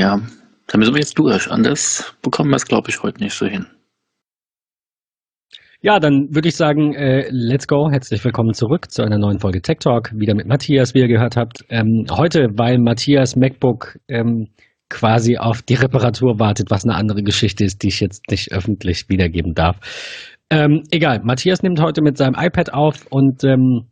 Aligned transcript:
Ja, 0.00 0.18
da 0.66 0.78
müssen 0.78 0.94
wir 0.94 1.00
jetzt 1.00 1.18
durch. 1.18 1.50
Anders 1.50 2.16
bekommen 2.22 2.48
wir 2.48 2.56
es, 2.56 2.64
glaube 2.64 2.88
ich, 2.88 3.02
heute 3.02 3.22
nicht 3.22 3.34
so 3.34 3.44
hin. 3.44 3.66
Ja, 5.82 6.00
dann 6.00 6.28
würde 6.30 6.48
ich 6.48 6.56
sagen, 6.56 6.94
äh, 6.94 7.28
let's 7.28 7.66
go. 7.66 7.90
Herzlich 7.90 8.24
willkommen 8.24 8.54
zurück 8.54 8.90
zu 8.90 9.02
einer 9.02 9.18
neuen 9.18 9.40
Folge 9.40 9.60
Tech 9.60 9.80
Talk. 9.80 10.10
Wieder 10.14 10.34
mit 10.34 10.46
Matthias, 10.46 10.94
wie 10.94 11.00
ihr 11.00 11.08
gehört 11.08 11.36
habt. 11.36 11.66
Ähm, 11.68 12.06
heute, 12.10 12.48
weil 12.56 12.78
Matthias 12.78 13.36
MacBook 13.36 13.98
ähm, 14.08 14.46
quasi 14.88 15.36
auf 15.36 15.60
die 15.60 15.74
Reparatur 15.74 16.38
wartet, 16.38 16.70
was 16.70 16.84
eine 16.84 16.94
andere 16.94 17.22
Geschichte 17.22 17.64
ist, 17.64 17.82
die 17.82 17.88
ich 17.88 18.00
jetzt 18.00 18.22
nicht 18.30 18.52
öffentlich 18.52 19.10
wiedergeben 19.10 19.52
darf. 19.52 19.76
Ähm, 20.48 20.84
egal, 20.90 21.20
Matthias 21.24 21.62
nimmt 21.62 21.78
heute 21.78 22.00
mit 22.00 22.16
seinem 22.16 22.36
iPad 22.38 22.72
auf 22.72 23.06
und 23.10 23.44
ähm, 23.44 23.90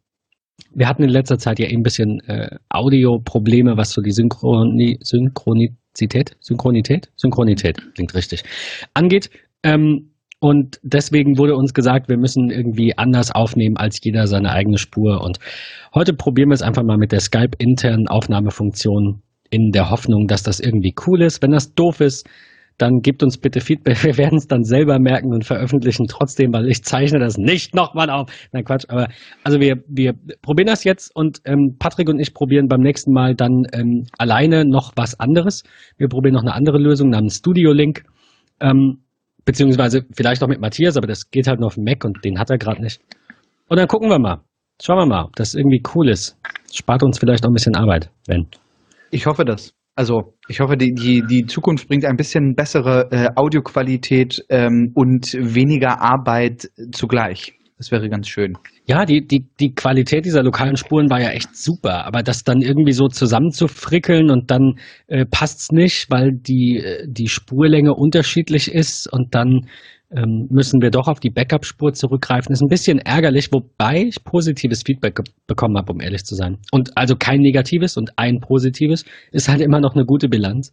wir 0.75 0.89
hatten 0.89 1.03
in 1.03 1.11
letzter 1.11 1.37
Zeit 1.37 1.59
ja 1.59 1.67
ein 1.69 1.83
bisschen 1.83 2.21
äh, 2.27 2.57
Audio-Probleme, 2.71 3.77
was 3.77 3.91
so 3.91 4.01
die 4.01 4.13
Synchroni 4.13 5.77
Synchronizität, 5.99 6.37
Synchronität, 6.41 7.11
Synchronität, 7.17 7.95
klingt 7.95 8.15
richtig, 8.15 8.45
angeht. 8.95 9.31
Ähm, 9.63 10.13
und 10.41 10.79
deswegen 10.85 11.37
wurde 11.37 11.57
uns 11.57 11.75
gesagt, 11.75 12.09
wir 12.09 12.17
müssen 12.17 12.51
irgendwie 12.51 12.97
anders 12.97 13.33
aufnehmen 13.33 13.77
als 13.77 13.99
jeder 14.03 14.29
seine 14.29 14.53
eigene 14.53 14.79
Spur. 14.79 15.21
Und 15.23 15.39
heute 15.95 16.13
probieren 16.15 16.51
wir 16.51 16.55
es 16.55 16.63
einfach 16.63 16.85
mal 16.85 16.97
mit 16.97 17.11
der 17.11 17.19
Skype-internen 17.19 18.07
Aufnahmefunktion 18.07 19.23
in 19.51 19.73
der 19.73 19.91
Hoffnung, 19.91 20.29
dass 20.29 20.45
das 20.45 20.61
irgendwie 20.61 20.95
cool 21.07 21.23
ist. 21.23 21.43
Wenn 21.43 21.51
das 21.51 21.75
doof 21.75 22.01
ist, 22.01 22.29
dann 22.79 23.01
gebt 23.01 23.23
uns 23.23 23.37
bitte 23.39 23.61
Feedback. 23.61 24.03
Wir 24.05 24.17
werden 24.17 24.39
es 24.39 24.47
dann 24.47 24.65
selber 24.65 24.99
merken 24.99 25.33
und 25.33 25.45
veröffentlichen 25.45 26.07
trotzdem, 26.09 26.53
weil 26.53 26.69
ich 26.69 26.83
zeichne 26.85 27.19
das 27.19 27.37
nicht 27.37 27.75
nochmal 27.75 28.09
auf. 28.09 28.31
Nein, 28.53 28.65
Quatsch. 28.65 28.85
Aber 28.89 29.09
also 29.45 29.61
wir, 29.61 29.83
wir 29.89 30.15
probieren 30.43 30.69
das 30.69 30.85
jetzt 30.85 31.15
und 31.15 31.41
ähm, 31.45 31.77
Patrick 31.79 32.09
und 32.09 32.21
ich 32.21 32.33
probieren 32.33 32.69
beim 32.69 32.81
nächsten 32.81 33.13
Mal 33.13 33.35
dann 33.35 33.65
ähm, 33.73 34.07
alleine 34.17 34.65
noch 34.65 34.93
was 34.97 35.19
anderes. 35.19 35.65
Wir 35.97 36.09
probieren 36.09 36.35
noch 36.35 36.43
eine 36.43 36.55
andere 36.55 36.79
Lösung 36.79 37.11
namens 37.11 37.37
Studio 37.37 37.73
Link. 37.73 38.05
Ähm, 38.61 38.99
beziehungsweise 39.45 40.03
vielleicht 40.13 40.43
auch 40.43 40.49
mit 40.49 40.61
Matthias, 40.61 40.97
aber 40.97 41.07
das 41.07 41.31
geht 41.31 41.47
halt 41.47 41.59
nur 41.59 41.69
auf 41.69 41.75
dem 41.75 41.85
Mac 41.85 42.05
und 42.05 42.25
den 42.25 42.39
hat 42.39 42.51
er 42.51 42.59
gerade 42.59 42.83
nicht. 42.83 43.01
Und 43.69 43.79
dann 43.79 43.89
gucken 43.89 44.09
wir 44.09 44.19
mal. 44.19 44.43
Schauen 44.81 44.99
wir 44.99 45.07
mal, 45.07 45.25
ob 45.25 45.37
das 45.37 45.55
irgendwie 45.55 45.83
cool 45.95 46.09
ist. 46.09 46.37
Spart 46.73 47.03
uns 47.03 47.19
vielleicht 47.19 47.45
auch 47.45 47.51
ein 47.51 47.55
bisschen 47.55 47.75
Arbeit, 47.75 48.11
wenn. 48.27 48.47
Ich 49.11 49.27
hoffe 49.27 49.45
das. 49.45 49.78
Also 49.99 50.35
ich 50.47 50.61
hoffe, 50.61 50.77
die, 50.77 50.93
die, 50.95 51.25
die 51.29 51.47
Zukunft 51.47 51.89
bringt 51.89 52.05
ein 52.05 52.15
bisschen 52.15 52.55
bessere 52.55 53.09
äh, 53.11 53.31
Audioqualität 53.35 54.45
ähm, 54.49 54.93
und 54.95 55.35
weniger 55.35 56.01
Arbeit 56.01 56.71
zugleich. 56.93 57.55
Das 57.79 57.91
wäre 57.91 58.09
ganz 58.09 58.29
schön. 58.29 58.57
Ja, 58.87 59.05
die, 59.05 59.27
die, 59.27 59.49
die 59.59 59.75
Qualität 59.75 60.25
dieser 60.25 60.45
lokalen 60.45 60.77
Spuren 60.77 61.11
war 61.11 61.21
ja 61.21 61.31
echt 61.31 61.57
super, 61.57 62.07
aber 62.07 62.23
das 62.23 62.45
dann 62.45 62.63
irgendwie 62.63 62.93
so 62.93 63.09
zusammenzufrickeln 63.09 64.31
und 64.31 64.53
dann 64.53 64.79
äh, 65.09 65.27
passt's 65.27 65.73
nicht, 65.73 66.09
weil 66.13 66.31
die, 66.33 66.79
äh, 66.79 67.05
die 67.09 67.29
Spurlänge 67.29 67.93
unterschiedlich 67.93 68.73
ist 68.73 69.13
und 69.13 69.35
dann 69.35 69.67
müssen 70.11 70.81
wir 70.81 70.91
doch 70.91 71.07
auf 71.07 71.21
die 71.21 71.31
Backup-Spur 71.31 71.93
zurückgreifen. 71.93 72.53
Ist 72.53 72.63
ein 72.63 72.69
bisschen 72.69 72.99
ärgerlich, 72.99 73.51
wobei 73.53 74.05
ich 74.05 74.25
positives 74.25 74.83
Feedback 74.83 75.21
bekommen 75.47 75.77
habe, 75.77 75.93
um 75.93 76.01
ehrlich 76.01 76.25
zu 76.25 76.35
sein. 76.35 76.59
Und 76.73 76.97
also 76.97 77.15
kein 77.17 77.41
negatives 77.41 77.97
und 77.97 78.13
ein 78.17 78.41
positives 78.41 79.05
ist 79.33 79.49
halt 79.49 79.61
immer 79.61 79.81
noch 79.81 79.95
eine 79.95 80.07
gute 80.07 80.29
Bilanz. 80.29 80.73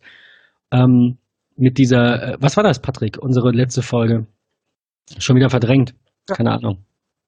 Ähm, 0.72 1.17
mit 1.58 1.78
dieser, 1.78 2.33
äh, 2.33 2.38
was 2.39 2.56
war 2.56 2.63
das, 2.63 2.81
Patrick? 2.81 3.17
Unsere 3.22 3.52
letzte 3.52 3.81
Folge. 3.81 4.28
Schon 5.17 5.36
wieder 5.36 5.50
verdrängt. 5.50 5.94
Keine 6.28 6.52
Ahnung. 6.52 6.86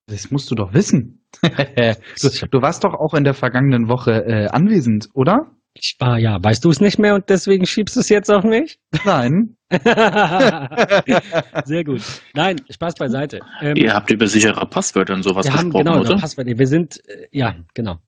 Das 0.08 0.31
musst 0.31 0.50
du 0.50 0.55
doch 0.55 0.73
wissen. 0.73 1.25
du, 1.41 2.30
du, 2.50 2.61
warst 2.61 2.85
doch 2.85 2.94
auch 2.94 3.13
in 3.13 3.25
der 3.25 3.33
vergangenen 3.33 3.89
Woche 3.89 4.25
äh, 4.25 4.47
anwesend, 4.47 5.09
oder? 5.13 5.52
Ich 5.80 5.95
war 6.00 6.17
ja. 6.17 6.44
Weißt 6.44 6.66
du 6.66 6.70
es 6.70 6.81
nicht 6.81 6.97
mehr 6.97 7.14
und 7.16 7.30
deswegen 7.30 7.66
schiebst 7.66 7.95
du 7.95 8.00
es 8.00 8.09
jetzt 8.09 8.31
auf 8.31 8.44
mich? 8.44 8.80
Nein. 9.06 9.56
Sehr 11.66 11.84
gut. 11.84 12.02
Nein, 12.34 12.61
Spaß 12.69 12.95
beiseite. 12.95 13.42
Ähm, 13.61 13.75
Ihr 13.75 13.94
habt 13.94 14.09
über 14.09 14.28
sichere 14.28 14.66
Passwörter 14.66 15.14
und 15.14 15.23
sowas 15.23 15.45
wir 15.45 15.52
gesprochen, 15.52 15.74
haben, 15.75 15.85
genau, 15.85 16.00
oder? 16.00 16.18
Passwörter. 16.18 16.57
Wir 16.57 16.68
sind, 16.68 17.00
äh, 17.07 17.28
ja, 17.31 17.56
genau. 17.74 18.00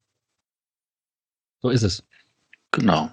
So 1.61 1.69
ist 1.69 1.83
es. 1.83 2.03
Genau. 2.71 3.09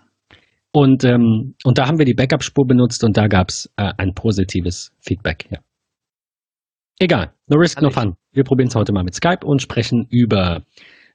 Und, 0.72 1.04
ähm, 1.04 1.54
und 1.64 1.78
da 1.78 1.86
haben 1.86 1.98
wir 1.98 2.04
die 2.04 2.14
Backup-Spur 2.14 2.66
benutzt 2.66 3.02
und 3.04 3.16
da 3.16 3.26
gab 3.28 3.48
es 3.48 3.70
äh, 3.76 3.92
ein 3.98 4.14
positives 4.14 4.92
Feedback, 5.00 5.46
ja. 5.50 5.58
Egal, 6.98 7.34
no 7.48 7.58
risk, 7.58 7.82
no 7.82 7.90
fun. 7.90 8.16
Wir 8.32 8.44
probieren 8.44 8.68
es 8.68 8.74
heute 8.74 8.92
mal 8.92 9.04
mit 9.04 9.14
Skype 9.14 9.44
und 9.44 9.60
sprechen 9.60 10.06
über 10.08 10.62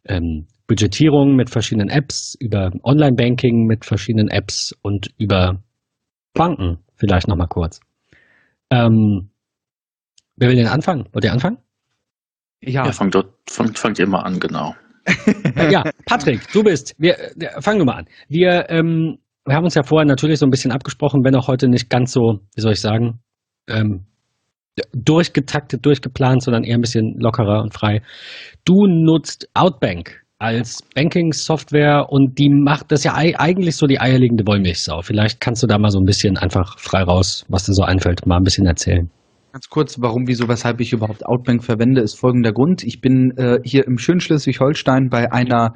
ähm, 0.05 0.45
Budgetierung 0.71 1.35
mit 1.35 1.49
verschiedenen 1.49 1.89
Apps, 1.89 2.37
über 2.39 2.71
Online-Banking 2.85 3.65
mit 3.65 3.83
verschiedenen 3.83 4.29
Apps 4.29 4.73
und 4.81 5.09
über 5.17 5.61
Banken 6.33 6.77
vielleicht 6.95 7.27
nochmal 7.27 7.49
kurz. 7.49 7.81
Ähm, 8.69 9.31
wer 10.37 10.47
will 10.47 10.55
denn 10.55 10.67
anfangen? 10.67 11.09
Wollt 11.11 11.25
ihr 11.25 11.33
anfangen? 11.33 11.57
Ja, 12.61 12.85
ja 12.85 12.91
fangt, 12.93 13.15
dort, 13.15 13.33
fangt, 13.49 13.99
mal 14.07 14.21
an, 14.21 14.39
genau. 14.39 14.73
ja, 15.69 15.83
Patrick, 16.05 16.49
du 16.53 16.63
bist, 16.63 16.95
wir, 16.97 17.17
fang 17.59 17.77
du 17.77 17.83
mal 17.83 17.97
an. 17.97 18.05
Wir, 18.29 18.69
ähm, 18.69 19.17
wir 19.43 19.55
haben 19.55 19.65
uns 19.65 19.75
ja 19.75 19.83
vorher 19.83 20.05
natürlich 20.05 20.39
so 20.39 20.45
ein 20.45 20.51
bisschen 20.51 20.71
abgesprochen, 20.71 21.25
wenn 21.25 21.35
auch 21.35 21.49
heute 21.49 21.67
nicht 21.67 21.89
ganz 21.89 22.13
so, 22.13 22.39
wie 22.55 22.61
soll 22.61 22.71
ich 22.71 22.79
sagen, 22.79 23.19
ähm, 23.67 24.05
durchgetaktet, 24.93 25.85
durchgeplant, 25.85 26.43
sondern 26.43 26.63
eher 26.63 26.75
ein 26.75 26.81
bisschen 26.81 27.19
lockerer 27.19 27.61
und 27.61 27.73
frei. 27.73 28.01
Du 28.63 28.87
nutzt 28.87 29.49
Outbank 29.53 30.20
als 30.41 30.81
Banking-Software 30.95 32.07
und 32.09 32.39
die 32.39 32.49
macht 32.49 32.91
das 32.91 33.03
ja 33.03 33.13
eigentlich 33.13 33.75
so 33.75 33.85
die 33.85 33.99
eierlegende 33.99 34.43
Wollmilchsau. 34.47 35.01
Vielleicht 35.03 35.39
kannst 35.39 35.61
du 35.61 35.67
da 35.67 35.77
mal 35.77 35.91
so 35.91 35.99
ein 35.99 36.05
bisschen 36.05 36.35
einfach 36.35 36.79
frei 36.79 37.03
raus, 37.03 37.45
was 37.47 37.65
dir 37.65 37.73
so 37.73 37.83
einfällt, 37.83 38.25
mal 38.25 38.37
ein 38.37 38.43
bisschen 38.43 38.65
erzählen. 38.65 39.11
Ganz 39.53 39.67
kurz, 39.67 39.97
warum, 39.99 40.27
wieso, 40.27 40.47
weshalb 40.47 40.79
ich 40.79 40.93
überhaupt 40.93 41.25
Outbank 41.25 41.61
verwende, 41.61 41.99
ist 41.99 42.17
folgender 42.17 42.53
Grund. 42.53 42.85
Ich 42.85 43.01
bin 43.01 43.33
äh, 43.35 43.59
hier 43.65 43.85
im 43.85 43.97
schönen 43.97 44.21
Schleswig-Holstein 44.21 45.09
bei 45.09 45.29
einer 45.33 45.73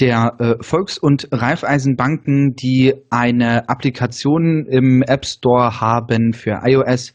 der 0.00 0.36
äh, 0.38 0.54
Volks- 0.62 0.96
und 0.96 1.28
Raiffeisenbanken, 1.30 2.54
die 2.54 2.94
eine 3.10 3.68
Applikation 3.68 4.64
im 4.66 5.02
App 5.02 5.26
Store 5.26 5.82
haben 5.82 6.32
für 6.32 6.62
iOS, 6.64 7.12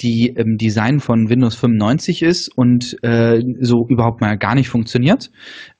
die 0.00 0.32
im 0.34 0.56
Design 0.56 1.00
von 1.00 1.28
Windows 1.28 1.54
95 1.56 2.22
ist 2.22 2.50
und 2.56 2.96
äh, 3.02 3.42
so 3.60 3.84
überhaupt 3.90 4.22
mal 4.22 4.38
gar 4.38 4.54
nicht 4.54 4.70
funktioniert, 4.70 5.30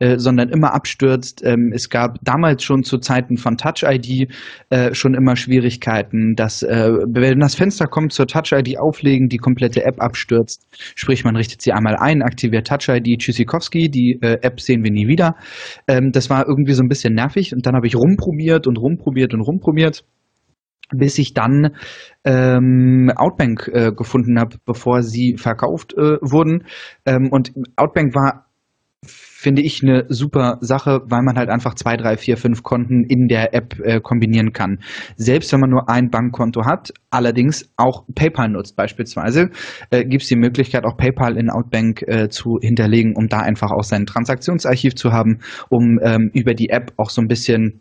äh, 0.00 0.18
sondern 0.18 0.50
immer 0.50 0.74
abstürzt. 0.74 1.40
Ähm, 1.46 1.72
es 1.72 1.88
gab 1.88 2.18
damals 2.20 2.62
schon 2.62 2.82
zu 2.82 2.98
Zeiten 2.98 3.38
von 3.38 3.56
Touch 3.56 3.84
ID 3.84 4.30
äh, 4.68 4.92
schon 4.92 5.14
immer 5.14 5.34
Schwierigkeiten, 5.34 6.34
dass 6.36 6.62
äh, 6.62 6.90
wenn 7.08 7.38
das 7.38 7.54
Fenster 7.54 7.86
kommt 7.86 8.12
zur 8.12 8.26
Touch 8.26 8.52
ID 8.52 8.78
auflegen, 8.78 9.28
die 9.28 9.38
komplett 9.38 9.61
komplette 9.62 9.84
App 9.84 10.00
abstürzt. 10.02 10.66
Sprich, 10.96 11.24
man 11.24 11.36
richtet 11.36 11.62
sie 11.62 11.72
einmal 11.72 11.96
ein, 11.96 12.22
aktiviert 12.22 12.66
Touch 12.66 12.88
ID, 12.88 13.18
Tschüssikowski, 13.18 13.88
die 13.88 14.18
äh, 14.20 14.38
App 14.42 14.60
sehen 14.60 14.82
wir 14.82 14.90
nie 14.90 15.06
wieder. 15.06 15.36
Ähm, 15.86 16.10
das 16.12 16.30
war 16.30 16.46
irgendwie 16.48 16.72
so 16.72 16.82
ein 16.82 16.88
bisschen 16.88 17.14
nervig 17.14 17.54
und 17.54 17.64
dann 17.66 17.74
habe 17.74 17.86
ich 17.86 17.94
rumprobiert 17.94 18.66
und 18.66 18.78
rumprobiert 18.78 19.34
und 19.34 19.40
rumprobiert 19.40 20.04
bis 20.94 21.16
ich 21.16 21.32
dann 21.32 21.74
ähm, 22.22 23.10
Outbank 23.16 23.66
äh, 23.72 23.92
gefunden 23.96 24.38
habe, 24.38 24.56
bevor 24.66 25.02
sie 25.02 25.36
verkauft 25.38 25.94
äh, 25.94 26.18
wurden. 26.20 26.64
Ähm, 27.06 27.28
und 27.30 27.52
Outbank 27.76 28.14
war 28.14 28.51
finde 29.42 29.62
ich 29.62 29.82
eine 29.82 30.04
super 30.08 30.58
Sache, 30.60 31.00
weil 31.06 31.22
man 31.22 31.36
halt 31.36 31.50
einfach 31.50 31.74
zwei, 31.74 31.96
drei, 31.96 32.16
vier, 32.16 32.36
fünf 32.36 32.62
Konten 32.62 33.04
in 33.04 33.26
der 33.26 33.54
App 33.54 33.78
äh, 33.80 34.00
kombinieren 34.00 34.52
kann. 34.52 34.78
Selbst 35.16 35.52
wenn 35.52 35.58
man 35.58 35.70
nur 35.70 35.88
ein 35.88 36.10
Bankkonto 36.10 36.64
hat, 36.64 36.92
allerdings 37.10 37.68
auch 37.76 38.04
PayPal 38.14 38.50
nutzt 38.50 38.76
beispielsweise, 38.76 39.50
äh, 39.90 40.04
gibt 40.04 40.22
es 40.22 40.28
die 40.28 40.36
Möglichkeit, 40.36 40.84
auch 40.84 40.96
PayPal 40.96 41.36
in 41.36 41.50
Outbank 41.50 42.02
äh, 42.02 42.28
zu 42.28 42.58
hinterlegen, 42.62 43.14
um 43.16 43.26
da 43.26 43.40
einfach 43.40 43.72
auch 43.72 43.82
sein 43.82 44.06
Transaktionsarchiv 44.06 44.94
zu 44.94 45.10
haben, 45.10 45.40
um 45.70 45.98
ähm, 46.02 46.30
über 46.32 46.54
die 46.54 46.68
App 46.68 46.92
auch 46.96 47.10
so 47.10 47.20
ein 47.20 47.26
bisschen 47.26 47.80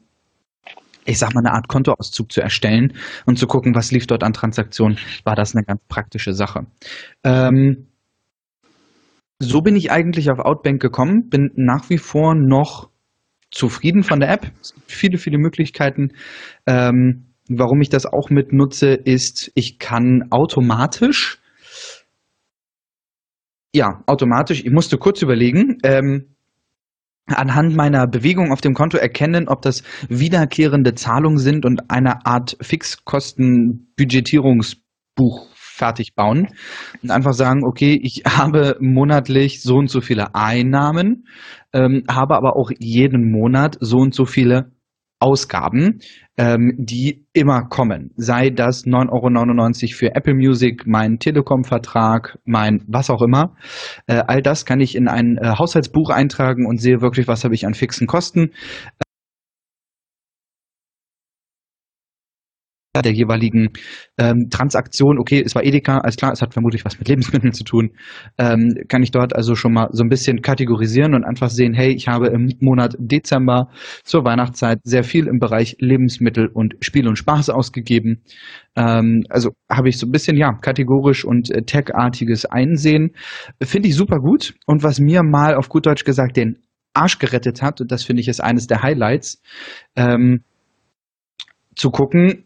ich 1.03 1.17
sag 1.17 1.33
mal, 1.33 1.41
eine 1.43 1.53
Art 1.53 1.67
Kontoauszug 1.67 2.31
zu 2.31 2.41
erstellen 2.41 2.93
und 3.25 3.39
zu 3.39 3.47
gucken, 3.47 3.73
was 3.73 3.91
lief 3.91 4.05
dort 4.05 4.23
an 4.23 4.33
Transaktionen, 4.33 4.99
war 5.23 5.35
das 5.35 5.55
eine 5.55 5.65
ganz 5.65 5.83
praktische 5.87 6.33
Sache. 6.33 6.67
Ähm, 7.23 7.87
so 9.41 9.61
bin 9.61 9.75
ich 9.75 9.91
eigentlich 9.91 10.31
auf 10.31 10.39
Outbank 10.39 10.81
gekommen, 10.81 11.29
bin 11.29 11.51
nach 11.55 11.89
wie 11.89 11.97
vor 11.97 12.35
noch 12.35 12.89
zufrieden 13.49 14.03
von 14.03 14.19
der 14.19 14.31
App. 14.31 14.51
Es 14.61 14.73
gibt 14.73 14.91
viele, 14.91 15.17
viele 15.17 15.39
Möglichkeiten. 15.39 16.09
Ähm, 16.67 17.33
warum 17.49 17.81
ich 17.81 17.89
das 17.89 18.05
auch 18.05 18.29
mit 18.29 18.53
nutze, 18.53 18.93
ist, 18.93 19.51
ich 19.55 19.79
kann 19.79 20.27
automatisch, 20.29 21.39
ja, 23.73 24.03
automatisch, 24.05 24.63
ich 24.63 24.71
musste 24.71 24.97
kurz 24.97 25.21
überlegen, 25.21 25.77
ähm, 25.83 26.35
anhand 27.25 27.75
meiner 27.75 28.07
Bewegung 28.07 28.51
auf 28.51 28.61
dem 28.61 28.73
Konto 28.73 28.97
erkennen, 28.97 29.47
ob 29.47 29.61
das 29.61 29.83
wiederkehrende 30.09 30.95
Zahlungen 30.95 31.39
sind 31.39 31.65
und 31.65 31.89
eine 31.89 32.25
Art 32.25 32.57
Fixkostenbudgetierungsbuch 32.61 35.50
fertig 35.81 36.13
bauen 36.13 36.49
und 37.01 37.09
einfach 37.09 37.33
sagen, 37.33 37.65
okay, 37.65 37.99
ich 38.01 38.23
habe 38.27 38.77
monatlich 38.79 39.63
so 39.63 39.77
und 39.77 39.89
so 39.89 39.99
viele 39.99 40.35
Einnahmen, 40.35 41.25
ähm, 41.73 42.03
habe 42.07 42.35
aber 42.35 42.55
auch 42.55 42.69
jeden 42.77 43.31
Monat 43.31 43.77
so 43.79 43.97
und 43.97 44.13
so 44.13 44.25
viele 44.25 44.71
Ausgaben, 45.19 45.99
ähm, 46.37 46.73
die 46.77 47.25
immer 47.33 47.63
kommen. 47.65 48.11
Sei 48.15 48.49
das 48.49 48.85
9,99 48.85 49.83
Euro 49.83 49.97
für 49.97 50.15
Apple 50.15 50.33
Music, 50.35 50.83
mein 50.85 51.19
Telekom-Vertrag, 51.19 52.39
mein 52.45 52.83
was 52.87 53.09
auch 53.09 53.21
immer. 53.21 53.55
Äh, 54.07 54.23
all 54.27 54.41
das 54.41 54.65
kann 54.65 54.79
ich 54.79 54.95
in 54.95 55.07
ein 55.07 55.37
äh, 55.37 55.57
Haushaltsbuch 55.57 56.09
eintragen 56.09 56.65
und 56.67 56.79
sehe 56.79 57.01
wirklich, 57.01 57.27
was 57.27 57.43
habe 57.43 57.55
ich 57.55 57.65
an 57.65 57.75
fixen 57.75 58.07
Kosten. 58.07 58.51
Der 62.99 63.13
jeweiligen 63.13 63.69
ähm, 64.17 64.47
Transaktion, 64.49 65.17
okay, 65.17 65.41
es 65.45 65.55
war 65.55 65.63
Edeka, 65.63 65.99
alles 65.99 66.17
klar, 66.17 66.33
es 66.33 66.41
hat 66.41 66.51
vermutlich 66.51 66.83
was 66.83 66.99
mit 66.99 67.07
Lebensmitteln 67.07 67.53
zu 67.53 67.63
tun, 67.63 67.91
ähm, 68.37 68.73
kann 68.89 69.01
ich 69.01 69.11
dort 69.11 69.33
also 69.33 69.55
schon 69.55 69.71
mal 69.71 69.87
so 69.91 70.03
ein 70.03 70.09
bisschen 70.09 70.41
kategorisieren 70.41 71.15
und 71.15 71.23
einfach 71.23 71.49
sehen, 71.49 71.73
hey, 71.73 71.93
ich 71.93 72.09
habe 72.09 72.27
im 72.27 72.49
Monat 72.59 72.95
Dezember 72.99 73.69
zur 74.03 74.25
Weihnachtszeit 74.25 74.79
sehr 74.83 75.03
viel 75.03 75.27
im 75.27 75.39
Bereich 75.39 75.77
Lebensmittel 75.79 76.49
und 76.53 76.75
Spiel 76.81 77.07
und 77.07 77.17
Spaß 77.17 77.49
ausgegeben. 77.49 78.23
Ähm, 78.75 79.23
also 79.29 79.51
habe 79.69 79.87
ich 79.87 79.97
so 79.97 80.05
ein 80.05 80.11
bisschen, 80.11 80.35
ja, 80.35 80.51
kategorisch 80.51 81.23
und 81.23 81.49
äh, 81.49 81.61
tech-artiges 81.63 82.45
Einsehen. 82.45 83.11
Finde 83.63 83.87
ich 83.87 83.95
super 83.95 84.17
gut. 84.17 84.53
Und 84.65 84.83
was 84.83 84.99
mir 84.99 85.23
mal 85.23 85.55
auf 85.55 85.69
gut 85.69 85.85
Deutsch 85.85 86.03
gesagt 86.03 86.35
den 86.35 86.57
Arsch 86.93 87.19
gerettet 87.19 87.61
hat, 87.61 87.79
und 87.79 87.89
das 87.91 88.03
finde 88.03 88.21
ich 88.21 88.27
ist 88.27 88.41
eines 88.41 88.67
der 88.67 88.83
Highlights, 88.83 89.41
ähm, 89.95 90.43
zu 91.75 91.89
gucken, 91.89 92.45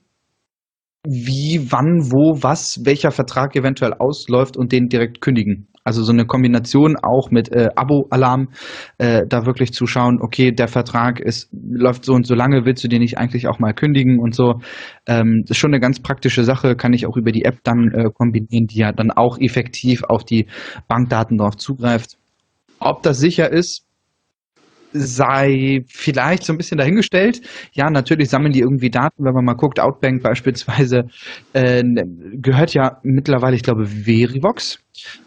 wie, 1.07 1.71
wann, 1.71 2.11
wo, 2.11 2.41
was, 2.41 2.81
welcher 2.83 3.11
Vertrag 3.11 3.55
eventuell 3.55 3.93
ausläuft 3.93 4.57
und 4.57 4.71
den 4.71 4.87
direkt 4.87 5.21
kündigen. 5.21 5.67
Also 5.83 6.01
so 6.01 6.11
eine 6.11 6.25
Kombination 6.25 6.95
auch 6.97 7.29
mit 7.29 7.51
äh, 7.51 7.69
Abo-Alarm, 7.75 8.49
äh, 8.97 9.21
da 9.29 9.45
wirklich 9.45 9.71
zu 9.71 9.85
schauen, 9.85 10.17
okay, 10.19 10.51
der 10.51 10.67
Vertrag 10.67 11.19
ist, 11.19 11.49
läuft 11.53 12.05
so 12.05 12.13
und 12.13 12.25
so 12.25 12.33
lange, 12.33 12.65
willst 12.65 12.83
du 12.83 12.87
den 12.87 13.01
nicht 13.01 13.19
eigentlich 13.19 13.47
auch 13.47 13.59
mal 13.59 13.73
kündigen 13.73 14.19
und 14.19 14.33
so. 14.33 14.55
Ähm, 15.05 15.43
das 15.43 15.51
ist 15.51 15.57
schon 15.57 15.71
eine 15.71 15.79
ganz 15.79 16.01
praktische 16.01 16.43
Sache, 16.43 16.75
kann 16.75 16.93
ich 16.93 17.05
auch 17.05 17.17
über 17.17 17.31
die 17.31 17.45
App 17.45 17.59
dann 17.63 17.91
äh, 17.93 18.09
kombinieren, 18.11 18.65
die 18.65 18.79
ja 18.79 18.91
dann 18.93 19.11
auch 19.11 19.37
effektiv 19.39 20.03
auf 20.03 20.23
die 20.23 20.47
Bankdaten 20.87 21.37
drauf 21.37 21.55
zugreift. 21.55 22.17
Ob 22.79 23.03
das 23.03 23.19
sicher 23.19 23.51
ist, 23.51 23.84
sei 24.97 25.83
vielleicht 25.87 26.43
so 26.43 26.53
ein 26.53 26.57
bisschen 26.57 26.77
dahingestellt. 26.77 27.41
Ja, 27.73 27.89
natürlich 27.89 28.29
sammeln 28.29 28.53
die 28.53 28.61
irgendwie 28.61 28.89
Daten, 28.89 29.23
wenn 29.23 29.33
man 29.33 29.45
mal 29.45 29.53
guckt, 29.53 29.79
Outbank 29.79 30.23
beispielsweise 30.23 31.05
äh, 31.53 31.83
gehört 32.33 32.73
ja 32.73 32.99
mittlerweile, 33.03 33.55
ich 33.55 33.63
glaube, 33.63 33.85
Verivox 33.85 34.79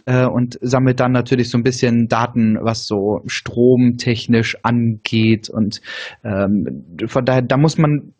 äh, 0.07 0.25
und 0.27 0.59
sammelt 0.63 1.01
dann 1.01 1.13
natürlich 1.13 1.51
so 1.51 1.59
ein 1.59 1.63
bisschen 1.63 2.09
Daten, 2.09 2.59
was 2.61 2.87
so 2.87 3.21
stromtechnisch 3.27 4.57
angeht 4.63 5.51
und 5.51 5.81
ähm, 6.25 6.85
von 7.07 7.25
daher, 7.25 7.43
da 7.43 7.57
muss 7.57 7.79
man, 7.79 8.15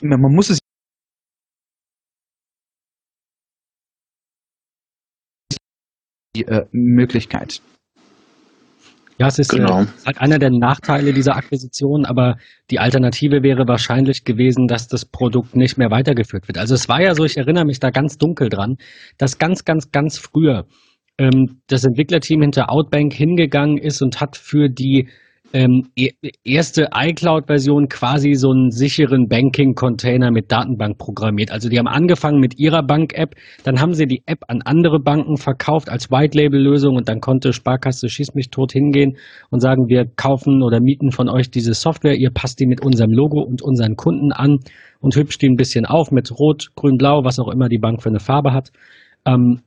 man 0.00 0.20
muss 0.20 0.50
es 0.50 0.58
die 6.36 6.46
äh, 6.46 6.66
Möglichkeit. 6.72 7.60
Ja, 9.18 9.26
es 9.28 9.38
ist 9.38 9.50
genau. 9.50 9.82
äh, 9.82 9.86
halt 10.06 10.20
einer 10.20 10.38
der 10.38 10.50
Nachteile 10.50 11.12
dieser 11.12 11.36
Akquisition, 11.36 12.04
aber 12.04 12.36
die 12.70 12.78
Alternative 12.78 13.42
wäre 13.42 13.68
wahrscheinlich 13.68 14.24
gewesen, 14.24 14.66
dass 14.66 14.88
das 14.88 15.04
Produkt 15.04 15.54
nicht 15.54 15.78
mehr 15.78 15.90
weitergeführt 15.90 16.48
wird. 16.48 16.58
Also 16.58 16.74
es 16.74 16.88
war 16.88 17.00
ja 17.00 17.14
so, 17.14 17.24
ich 17.24 17.36
erinnere 17.36 17.64
mich 17.64 17.78
da 17.78 17.90
ganz 17.90 18.18
dunkel 18.18 18.48
dran, 18.48 18.76
dass 19.18 19.38
ganz, 19.38 19.64
ganz, 19.64 19.90
ganz 19.90 20.18
früher 20.18 20.66
ähm, 21.18 21.60
das 21.68 21.84
Entwicklerteam 21.84 22.42
hinter 22.42 22.70
Outbank 22.70 23.12
hingegangen 23.12 23.78
ist 23.78 24.02
und 24.02 24.20
hat 24.20 24.36
für 24.36 24.68
die 24.68 25.08
ähm, 25.52 25.88
e-, 25.96 26.10
erste 26.44 26.88
iCloud-Version 26.94 27.88
quasi 27.88 28.34
so 28.34 28.50
einen 28.50 28.70
sicheren 28.70 29.28
Banking-Container 29.28 30.30
mit 30.30 30.50
Datenbank 30.50 30.98
programmiert. 30.98 31.50
Also 31.50 31.68
die 31.68 31.78
haben 31.78 31.88
angefangen 31.88 32.40
mit 32.40 32.58
ihrer 32.58 32.82
Bank-App, 32.82 33.34
dann 33.64 33.80
haben 33.80 33.94
sie 33.94 34.06
die 34.06 34.22
App 34.26 34.44
an 34.48 34.62
andere 34.64 34.98
Banken 35.00 35.36
verkauft 35.36 35.88
als 35.88 36.10
White-Label-Lösung 36.10 36.96
und 36.96 37.08
dann 37.08 37.20
konnte 37.20 37.52
Sparkasse 37.52 38.08
Schieß 38.08 38.34
mich 38.34 38.50
tot 38.50 38.72
hingehen 38.72 39.16
und 39.50 39.60
sagen, 39.60 39.88
wir 39.88 40.06
kaufen 40.16 40.62
oder 40.62 40.80
mieten 40.80 41.10
von 41.10 41.28
euch 41.28 41.50
diese 41.50 41.74
Software, 41.74 42.16
ihr 42.16 42.30
passt 42.30 42.60
die 42.60 42.66
mit 42.66 42.84
unserem 42.84 43.12
Logo 43.12 43.42
und 43.42 43.62
unseren 43.62 43.96
Kunden 43.96 44.32
an 44.32 44.58
und 45.00 45.16
hübscht 45.16 45.42
die 45.42 45.48
ein 45.48 45.56
bisschen 45.56 45.84
auf 45.84 46.10
mit 46.10 46.30
Rot, 46.38 46.68
Grün, 46.76 46.96
Blau, 46.96 47.24
was 47.24 47.38
auch 47.38 47.48
immer 47.48 47.68
die 47.68 47.78
Bank 47.78 48.02
für 48.02 48.08
eine 48.08 48.20
Farbe 48.20 48.52
hat. 48.52 48.70
Ähm, 49.26 49.60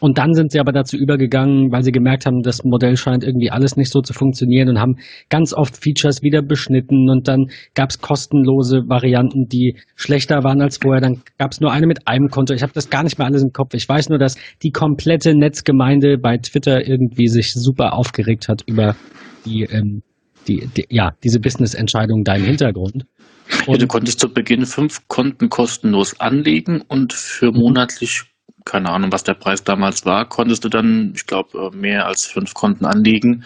und 0.00 0.18
dann 0.18 0.34
sind 0.34 0.52
sie 0.52 0.60
aber 0.60 0.72
dazu 0.72 0.96
übergegangen, 0.96 1.72
weil 1.72 1.82
sie 1.82 1.92
gemerkt 1.92 2.26
haben, 2.26 2.42
das 2.42 2.64
Modell 2.64 2.96
scheint 2.96 3.24
irgendwie 3.24 3.50
alles 3.50 3.76
nicht 3.76 3.90
so 3.90 4.00
zu 4.00 4.12
funktionieren 4.12 4.68
und 4.68 4.78
haben 4.78 4.96
ganz 5.30 5.54
oft 5.54 5.76
Features 5.82 6.22
wieder 6.22 6.42
beschnitten 6.42 7.08
und 7.08 7.28
dann 7.28 7.46
gab 7.74 7.90
es 7.90 8.00
kostenlose 8.00 8.82
Varianten, 8.88 9.46
die 9.48 9.76
schlechter 9.94 10.44
waren 10.44 10.60
als 10.60 10.78
vorher. 10.78 11.00
Dann 11.00 11.22
gab 11.38 11.52
es 11.52 11.60
nur 11.60 11.72
eine 11.72 11.86
mit 11.86 12.06
einem 12.06 12.28
Konto. 12.28 12.54
Ich 12.54 12.62
habe 12.62 12.72
das 12.74 12.90
gar 12.90 13.02
nicht 13.02 13.18
mehr 13.18 13.26
alles 13.26 13.42
im 13.42 13.52
Kopf. 13.52 13.74
Ich 13.74 13.88
weiß 13.88 14.08
nur, 14.08 14.18
dass 14.18 14.36
die 14.62 14.72
komplette 14.72 15.34
Netzgemeinde 15.34 16.18
bei 16.18 16.36
Twitter 16.38 16.86
irgendwie 16.86 17.28
sich 17.28 17.52
super 17.54 17.94
aufgeregt 17.94 18.48
hat 18.48 18.62
über 18.66 18.96
die, 19.46 19.62
ähm, 19.62 20.02
die, 20.48 20.68
die 20.76 20.86
ja, 20.90 21.12
diese 21.22 21.40
Business-Entscheidung 21.40 22.24
da 22.24 22.34
im 22.34 22.44
Hintergrund. 22.44 23.04
Und 23.66 23.74
ja, 23.74 23.78
du 23.78 23.86
konntest 23.86 24.20
zu 24.20 24.32
Beginn 24.32 24.66
fünf 24.66 25.06
Konten 25.08 25.48
kostenlos 25.48 26.18
anlegen 26.20 26.82
und 26.88 27.12
für 27.12 27.52
mhm. 27.52 27.58
monatlich 27.58 28.24
keine 28.64 28.90
Ahnung, 28.90 29.12
was 29.12 29.24
der 29.24 29.34
Preis 29.34 29.62
damals 29.62 30.06
war, 30.06 30.28
konntest 30.28 30.64
du 30.64 30.68
dann, 30.68 31.12
ich 31.14 31.26
glaube, 31.26 31.70
äh, 31.72 31.76
mehr 31.76 32.06
als 32.06 32.26
fünf 32.26 32.54
Konten 32.54 32.86
anlegen. 32.86 33.44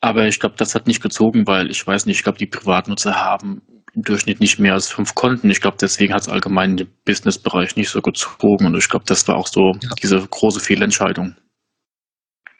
Aber 0.00 0.26
ich 0.26 0.38
glaube, 0.38 0.56
das 0.58 0.74
hat 0.74 0.86
nicht 0.86 1.02
gezogen, 1.02 1.46
weil 1.46 1.70
ich 1.70 1.86
weiß 1.86 2.06
nicht, 2.06 2.18
ich 2.18 2.22
glaube, 2.22 2.38
die 2.38 2.46
Privatnutzer 2.46 3.14
haben 3.14 3.62
im 3.94 4.02
Durchschnitt 4.02 4.40
nicht 4.40 4.58
mehr 4.58 4.74
als 4.74 4.88
fünf 4.88 5.14
Konten. 5.14 5.50
Ich 5.50 5.62
glaube, 5.62 5.78
deswegen 5.80 6.12
hat 6.12 6.22
es 6.22 6.28
allgemein 6.28 6.76
im 6.76 6.88
Businessbereich 7.06 7.76
nicht 7.76 7.88
so 7.88 8.02
gezogen. 8.02 8.66
Und 8.66 8.76
ich 8.76 8.90
glaube, 8.90 9.06
das 9.06 9.26
war 9.26 9.36
auch 9.36 9.46
so 9.46 9.72
ja. 9.80 9.90
diese 10.02 10.18
große 10.18 10.60
Fehlentscheidung. 10.60 11.34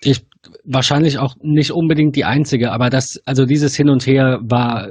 Ich 0.02 0.22
wahrscheinlich 0.64 1.19
auch 1.19 1.34
nicht 1.43 1.72
unbedingt 1.72 2.16
die 2.16 2.25
einzige, 2.25 2.72
aber 2.72 2.90
das, 2.90 3.20
also 3.25 3.46
dieses 3.46 3.75
Hin 3.76 3.88
und 3.88 4.06
Her 4.06 4.38
war, 4.43 4.90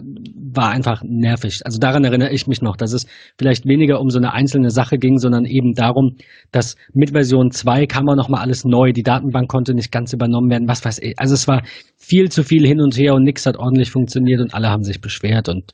war 0.53 0.69
einfach 0.69 1.01
nervig. 1.03 1.61
Also 1.63 1.79
daran 1.79 2.03
erinnere 2.03 2.31
ich 2.31 2.47
mich 2.47 2.61
noch, 2.61 2.75
dass 2.75 2.93
es 2.93 3.05
vielleicht 3.37 3.65
weniger 3.65 3.99
um 4.01 4.09
so 4.09 4.17
eine 4.17 4.33
einzelne 4.33 4.69
Sache 4.69 4.97
ging, 4.97 5.17
sondern 5.17 5.45
eben 5.45 5.73
darum, 5.73 6.17
dass 6.51 6.75
mit 6.93 7.11
Version 7.11 7.51
2 7.51 7.85
kam 7.85 8.05
man 8.05 8.17
nochmal 8.17 8.41
alles 8.41 8.65
neu, 8.65 8.91
die 8.91 9.03
Datenbank 9.03 9.49
konnte 9.49 9.73
nicht 9.73 9.91
ganz 9.91 10.13
übernommen 10.13 10.49
werden, 10.49 10.67
was 10.67 10.83
weiß 10.83 10.99
ich. 10.99 11.17
Also 11.17 11.33
es 11.33 11.47
war 11.47 11.63
viel 11.97 12.29
zu 12.29 12.43
viel 12.43 12.65
hin 12.65 12.81
und 12.81 12.97
her 12.97 13.13
und 13.13 13.23
nichts 13.23 13.45
hat 13.45 13.57
ordentlich 13.57 13.91
funktioniert 13.91 14.41
und 14.41 14.53
alle 14.53 14.69
haben 14.69 14.83
sich 14.83 15.01
beschwert 15.01 15.49
und 15.49 15.73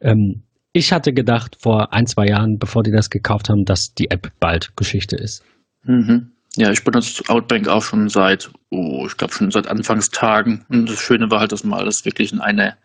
ähm, 0.00 0.42
ich 0.72 0.92
hatte 0.92 1.12
gedacht 1.12 1.56
vor 1.60 1.92
ein, 1.92 2.06
zwei 2.06 2.26
Jahren, 2.26 2.56
bevor 2.58 2.82
die 2.82 2.92
das 2.92 3.10
gekauft 3.10 3.50
haben, 3.50 3.64
dass 3.64 3.92
die 3.92 4.10
App 4.10 4.32
bald 4.40 4.74
Geschichte 4.74 5.16
ist. 5.16 5.44
Mhm. 5.84 6.31
Ja, 6.56 6.70
ich 6.70 6.84
benutze 6.84 7.22
Outbank 7.28 7.66
auch 7.66 7.82
schon 7.82 8.08
seit, 8.10 8.50
oh, 8.70 9.06
ich 9.06 9.16
glaube 9.16 9.32
schon 9.32 9.50
seit 9.50 9.68
Anfangstagen. 9.68 10.64
Und 10.68 10.88
das 10.88 11.00
Schöne 11.00 11.30
war 11.30 11.40
halt, 11.40 11.52
dass 11.52 11.64
man 11.64 11.78
alles 11.78 12.04
wirklich 12.04 12.32
in 12.32 12.40
eine 12.40 12.76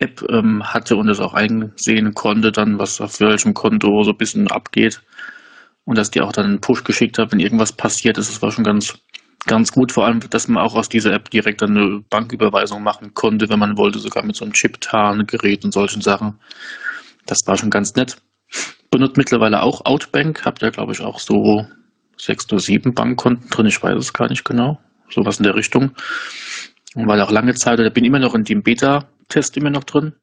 App 0.00 0.24
ähm, 0.28 0.64
hatte 0.64 0.96
und 0.96 1.08
es 1.08 1.20
auch 1.20 1.34
einsehen 1.34 2.14
konnte, 2.14 2.50
dann 2.50 2.78
was 2.78 3.00
auf 3.00 3.20
welchem 3.20 3.54
Konto 3.54 4.02
so 4.02 4.10
ein 4.10 4.16
bisschen 4.16 4.50
abgeht. 4.50 5.00
Und 5.84 5.96
dass 5.96 6.10
die 6.10 6.20
auch 6.20 6.32
dann 6.32 6.46
einen 6.46 6.60
Push 6.60 6.84
geschickt 6.84 7.18
hat, 7.18 7.32
wenn 7.32 7.40
irgendwas 7.40 7.72
passiert 7.72 8.18
ist. 8.18 8.30
Das 8.30 8.42
war 8.42 8.50
schon 8.50 8.64
ganz, 8.64 8.98
ganz 9.46 9.72
gut. 9.72 9.92
Vor 9.92 10.04
allem, 10.04 10.20
dass 10.30 10.48
man 10.48 10.62
auch 10.62 10.74
aus 10.74 10.88
dieser 10.88 11.12
App 11.12 11.30
direkt 11.30 11.62
eine 11.62 12.02
Banküberweisung 12.10 12.82
machen 12.82 13.14
konnte, 13.14 13.48
wenn 13.48 13.60
man 13.60 13.78
wollte, 13.78 14.00
sogar 14.00 14.24
mit 14.24 14.36
so 14.36 14.44
einem 14.44 14.54
Chip-Tarn-Gerät 14.54 15.64
und 15.64 15.72
solchen 15.72 16.02
Sachen. 16.02 16.40
Das 17.26 17.46
war 17.46 17.56
schon 17.56 17.70
ganz 17.70 17.94
nett. 17.94 18.20
Benutzt 18.90 19.16
mittlerweile 19.16 19.62
auch 19.62 19.84
Outbank, 19.84 20.44
habt 20.44 20.62
ihr, 20.62 20.70
glaube 20.70 20.92
ich, 20.92 21.00
auch 21.00 21.20
so 21.20 21.66
sechs 22.18 22.46
oder 22.46 22.60
sieben 22.60 22.94
Bankkonten 22.94 23.48
drin, 23.50 23.66
ich 23.66 23.82
weiß 23.82 23.96
es 23.96 24.12
gar 24.12 24.28
nicht 24.28 24.44
genau. 24.44 24.80
Sowas 25.10 25.38
in 25.38 25.44
der 25.44 25.54
Richtung. 25.54 25.92
Und 26.94 27.06
weil 27.06 27.20
auch 27.20 27.30
lange 27.30 27.54
Zeit, 27.54 27.78
da 27.78 27.88
bin 27.88 28.04
ich 28.04 28.08
immer 28.08 28.18
noch 28.18 28.34
in 28.34 28.44
dem 28.44 28.62
Beta-Test 28.62 29.56
immer 29.56 29.70
noch 29.70 29.84
drin. 29.84 30.14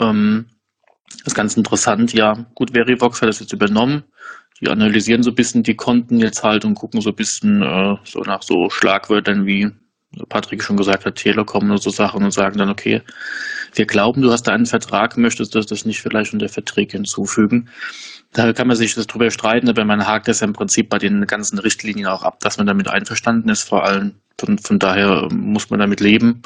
Ähm, 0.00 0.46
das 1.18 1.28
ist 1.28 1.34
ganz 1.34 1.56
interessant, 1.56 2.12
ja. 2.12 2.46
Gut, 2.54 2.72
Verivox 2.72 3.20
hat 3.20 3.28
das 3.28 3.40
jetzt 3.40 3.52
übernommen. 3.52 4.04
Die 4.60 4.68
analysieren 4.68 5.22
so 5.22 5.30
ein 5.30 5.34
bisschen 5.34 5.62
die 5.62 5.74
Konten 5.74 6.18
jetzt 6.18 6.42
halt 6.42 6.64
und 6.64 6.74
gucken 6.74 7.00
so 7.00 7.10
ein 7.10 7.16
bisschen 7.16 7.62
äh, 7.62 7.96
so 8.04 8.20
nach 8.20 8.42
so 8.42 8.70
Schlagwörtern 8.70 9.46
wie 9.46 9.70
Patrick 10.28 10.62
schon 10.62 10.76
gesagt 10.76 11.04
hat, 11.04 11.16
Telekom 11.16 11.70
oder 11.70 11.78
so 11.78 11.90
Sachen 11.90 12.22
und 12.22 12.32
sagen 12.32 12.58
dann, 12.58 12.68
okay, 12.68 13.02
wir 13.74 13.86
glauben, 13.86 14.22
du 14.22 14.30
hast 14.30 14.44
da 14.44 14.52
einen 14.52 14.66
Vertrag, 14.66 15.16
möchtest 15.16 15.54
du 15.54 15.60
das 15.60 15.84
nicht 15.84 16.02
vielleicht 16.02 16.32
unter 16.32 16.48
Verträge 16.48 16.92
hinzufügen. 16.98 17.70
Da 18.32 18.52
kann 18.52 18.66
man 18.66 18.76
sich 18.76 18.94
das 18.94 19.06
drüber 19.06 19.30
streiten, 19.30 19.68
aber 19.68 19.84
man 19.84 20.06
hakt 20.06 20.26
das 20.28 20.40
ja 20.40 20.46
im 20.46 20.54
Prinzip 20.54 20.88
bei 20.88 20.98
den 20.98 21.26
ganzen 21.26 21.58
Richtlinien 21.58 22.06
auch 22.06 22.22
ab, 22.22 22.38
dass 22.40 22.56
man 22.56 22.66
damit 22.66 22.88
einverstanden 22.88 23.48
ist, 23.48 23.62
vor 23.62 23.84
allem. 23.84 24.16
Von, 24.38 24.58
von 24.58 24.78
daher 24.78 25.28
muss 25.30 25.68
man 25.70 25.78
damit 25.78 26.00
leben, 26.00 26.42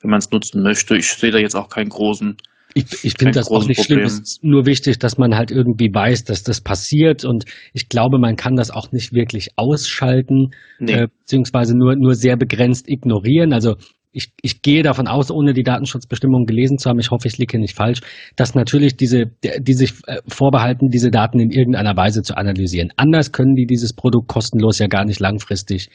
wenn 0.00 0.10
man 0.10 0.18
es 0.18 0.30
nutzen 0.30 0.62
möchte. 0.62 0.96
Ich 0.96 1.10
sehe 1.12 1.30
da 1.30 1.38
jetzt 1.38 1.56
auch 1.56 1.70
keinen 1.70 1.88
großen 1.88 2.36
ich, 2.74 3.04
ich 3.04 3.14
finde 3.18 3.32
das 3.32 3.50
auch 3.50 3.66
nicht 3.66 3.80
Problem. 3.80 4.00
schlimm. 4.00 4.06
Es 4.06 4.20
ist 4.20 4.44
nur 4.44 4.66
wichtig, 4.66 4.98
dass 4.98 5.18
man 5.18 5.34
halt 5.34 5.50
irgendwie 5.50 5.92
weiß, 5.92 6.24
dass 6.24 6.42
das 6.42 6.60
passiert. 6.60 7.24
Und 7.24 7.44
ich 7.72 7.88
glaube, 7.88 8.18
man 8.18 8.36
kann 8.36 8.56
das 8.56 8.70
auch 8.70 8.92
nicht 8.92 9.12
wirklich 9.12 9.50
ausschalten, 9.56 10.52
nee. 10.78 10.92
äh, 10.92 11.08
beziehungsweise 11.20 11.76
nur, 11.76 11.96
nur 11.96 12.14
sehr 12.14 12.36
begrenzt 12.36 12.88
ignorieren. 12.88 13.52
Also 13.52 13.76
ich, 14.12 14.32
ich 14.42 14.62
gehe 14.62 14.82
davon 14.82 15.08
aus, 15.08 15.30
ohne 15.30 15.54
die 15.54 15.62
Datenschutzbestimmungen 15.62 16.46
gelesen 16.46 16.78
zu 16.78 16.88
haben, 16.88 16.98
ich 16.98 17.10
hoffe, 17.10 17.28
ich 17.28 17.38
liege 17.38 17.58
nicht 17.58 17.74
falsch, 17.74 18.00
dass 18.36 18.54
natürlich 18.54 18.96
diese, 18.96 19.26
die 19.58 19.72
sich 19.72 19.94
äh, 20.06 20.18
vorbehalten, 20.28 20.88
diese 20.88 21.10
Daten 21.10 21.40
in 21.40 21.50
irgendeiner 21.50 21.96
Weise 21.96 22.22
zu 22.22 22.36
analysieren. 22.36 22.92
Anders 22.96 23.32
können 23.32 23.54
die 23.54 23.66
dieses 23.66 23.94
Produkt 23.94 24.28
kostenlos 24.28 24.78
ja 24.78 24.86
gar 24.86 25.04
nicht 25.04 25.20
langfristig 25.20 25.88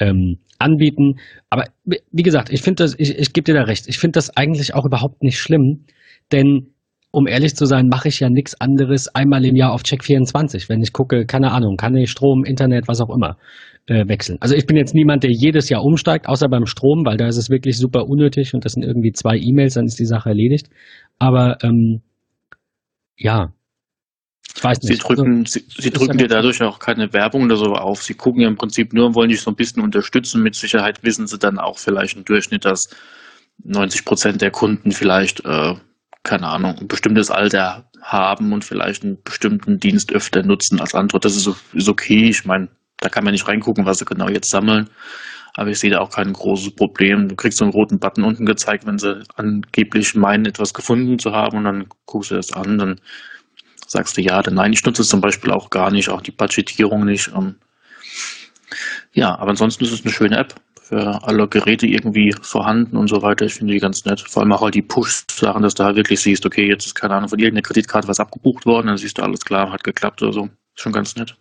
ähm, 0.00 0.38
anbieten. 0.58 1.20
Aber 1.48 1.66
wie 1.84 2.22
gesagt, 2.22 2.50
ich 2.50 2.62
finde 2.62 2.82
das, 2.82 2.94
ich, 2.98 3.16
ich 3.16 3.32
gebe 3.32 3.44
dir 3.44 3.54
da 3.54 3.62
recht, 3.62 3.86
ich 3.88 3.98
finde 3.98 4.12
das 4.12 4.36
eigentlich 4.36 4.74
auch 4.74 4.84
überhaupt 4.84 5.22
nicht 5.22 5.38
schlimm, 5.38 5.84
denn 6.32 6.74
um 7.12 7.26
ehrlich 7.26 7.56
zu 7.56 7.66
sein, 7.66 7.88
mache 7.88 8.08
ich 8.08 8.20
ja 8.20 8.30
nichts 8.30 8.60
anderes 8.60 9.08
einmal 9.08 9.44
im 9.44 9.56
Jahr 9.56 9.72
auf 9.72 9.82
Check24. 9.82 10.68
Wenn 10.68 10.80
ich 10.80 10.92
gucke, 10.92 11.26
keine 11.26 11.50
Ahnung, 11.50 11.76
kann 11.76 11.96
ich 11.96 12.10
Strom, 12.10 12.44
Internet, 12.44 12.86
was 12.86 13.00
auch 13.00 13.10
immer 13.10 13.36
äh, 13.90 14.06
wechseln. 14.06 14.38
Also 14.40 14.54
ich 14.54 14.66
bin 14.66 14.76
jetzt 14.76 14.94
niemand, 14.94 15.24
der 15.24 15.32
jedes 15.32 15.68
Jahr 15.68 15.82
umsteigt, 15.82 16.28
außer 16.28 16.48
beim 16.48 16.66
Strom, 16.66 17.04
weil 17.04 17.16
da 17.16 17.26
ist 17.26 17.36
es 17.36 17.50
wirklich 17.50 17.76
super 17.76 18.06
unnötig 18.06 18.54
und 18.54 18.64
das 18.64 18.72
sind 18.72 18.84
irgendwie 18.84 19.10
zwei 19.12 19.36
E-Mails, 19.36 19.74
dann 19.74 19.86
ist 19.86 19.98
die 19.98 20.06
Sache 20.06 20.28
erledigt. 20.28 20.68
Aber 21.18 21.58
ähm, 21.64 22.00
ja, 23.16 23.52
ich 24.56 24.62
weiß 24.62 24.82
nicht. 24.82 24.92
Sie 24.92 24.98
drücken, 24.98 25.40
also, 25.40 25.58
Sie, 25.58 25.64
Sie 25.82 25.90
drücken 25.90 26.18
dir 26.18 26.28
dadurch 26.28 26.62
auch 26.62 26.78
keine 26.78 27.12
Werbung 27.12 27.44
oder 27.44 27.56
so 27.56 27.72
auf. 27.72 28.02
Sie 28.02 28.14
gucken 28.14 28.42
ja 28.42 28.48
im 28.48 28.56
Prinzip 28.56 28.92
nur 28.92 29.06
und 29.06 29.16
wollen 29.16 29.28
dich 29.28 29.40
so 29.40 29.50
ein 29.50 29.56
bisschen 29.56 29.82
unterstützen. 29.82 30.42
Mit 30.42 30.54
Sicherheit 30.54 31.02
wissen 31.02 31.26
Sie 31.26 31.38
dann 31.38 31.58
auch 31.58 31.78
vielleicht 31.78 32.16
im 32.16 32.24
Durchschnitt, 32.24 32.64
dass 32.64 32.90
90 33.64 34.04
Prozent 34.04 34.40
der 34.40 34.52
Kunden 34.52 34.92
vielleicht 34.92 35.44
äh, 35.44 35.74
keine 36.22 36.46
Ahnung, 36.46 36.76
ein 36.78 36.86
bestimmtes 36.86 37.30
Alter 37.30 37.90
haben 38.02 38.52
und 38.52 38.64
vielleicht 38.64 39.04
einen 39.04 39.22
bestimmten 39.22 39.78
Dienst 39.78 40.12
öfter 40.12 40.42
nutzen 40.42 40.80
als 40.80 40.94
andere. 40.94 41.18
Das 41.18 41.36
ist, 41.36 41.50
ist 41.72 41.88
okay. 41.88 42.28
Ich 42.28 42.44
meine, 42.44 42.68
da 43.00 43.08
kann 43.08 43.24
man 43.24 43.32
nicht 43.32 43.48
reingucken, 43.48 43.86
was 43.86 43.98
sie 43.98 44.04
genau 44.04 44.28
jetzt 44.28 44.50
sammeln. 44.50 44.88
Aber 45.54 45.70
ich 45.70 45.78
sehe 45.78 45.90
da 45.90 45.98
auch 45.98 46.10
kein 46.10 46.32
großes 46.32 46.74
Problem. 46.76 47.28
Du 47.28 47.34
kriegst 47.34 47.58
so 47.58 47.64
einen 47.64 47.72
roten 47.72 47.98
Button 47.98 48.24
unten 48.24 48.46
gezeigt, 48.46 48.86
wenn 48.86 48.98
sie 48.98 49.24
angeblich 49.34 50.14
meinen, 50.14 50.46
etwas 50.46 50.72
gefunden 50.72 51.18
zu 51.18 51.32
haben 51.32 51.58
und 51.58 51.64
dann 51.64 51.86
guckst 52.06 52.30
du 52.30 52.36
das 52.36 52.52
an, 52.52 52.78
dann 52.78 53.00
sagst 53.86 54.16
du 54.16 54.22
ja 54.22 54.38
oder 54.38 54.52
nein. 54.52 54.72
Ich 54.72 54.84
nutze 54.84 55.02
es 55.02 55.08
zum 55.08 55.20
Beispiel 55.20 55.50
auch 55.50 55.70
gar 55.70 55.90
nicht, 55.90 56.08
auch 56.08 56.22
die 56.22 56.30
Budgetierung 56.30 57.04
nicht. 57.04 57.32
ja, 59.12 59.36
aber 59.36 59.50
ansonsten 59.50 59.84
ist 59.84 59.92
es 59.92 60.04
eine 60.04 60.12
schöne 60.12 60.38
App 60.38 60.54
für 60.90 61.22
alle 61.22 61.48
Geräte 61.48 61.86
irgendwie 61.86 62.34
vorhanden 62.42 62.96
und 62.96 63.08
so 63.08 63.22
weiter. 63.22 63.46
Ich 63.46 63.54
finde 63.54 63.72
die 63.72 63.80
ganz 63.80 64.04
nett. 64.04 64.20
Vor 64.20 64.42
allem 64.42 64.52
auch 64.52 64.62
halt 64.62 64.74
die 64.74 64.82
Push-Sachen, 64.82 65.62
dass 65.62 65.74
du 65.74 65.84
halt 65.84 65.96
wirklich 65.96 66.20
siehst, 66.20 66.44
okay, 66.46 66.68
jetzt 66.68 66.86
ist 66.86 66.94
keine 66.94 67.14
Ahnung 67.14 67.28
von 67.28 67.38
irgendeiner 67.38 67.62
Kreditkarte 67.62 68.08
was 68.08 68.20
abgebucht 68.20 68.66
worden, 68.66 68.88
dann 68.88 68.96
siehst 68.96 69.18
du 69.18 69.22
alles 69.22 69.40
klar, 69.40 69.72
hat 69.72 69.84
geklappt 69.84 70.22
oder 70.22 70.32
so. 70.32 70.44
Ist 70.44 70.82
schon 70.82 70.92
ganz 70.92 71.16
nett. 71.16 71.36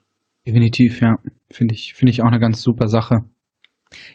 Definitiv, 0.46 1.02
ja. 1.02 1.18
Finde 1.52 1.74
ich, 1.74 1.94
finde 1.94 2.12
ich 2.12 2.22
auch 2.22 2.28
eine 2.28 2.40
ganz 2.40 2.62
super 2.62 2.88
Sache. 2.88 3.26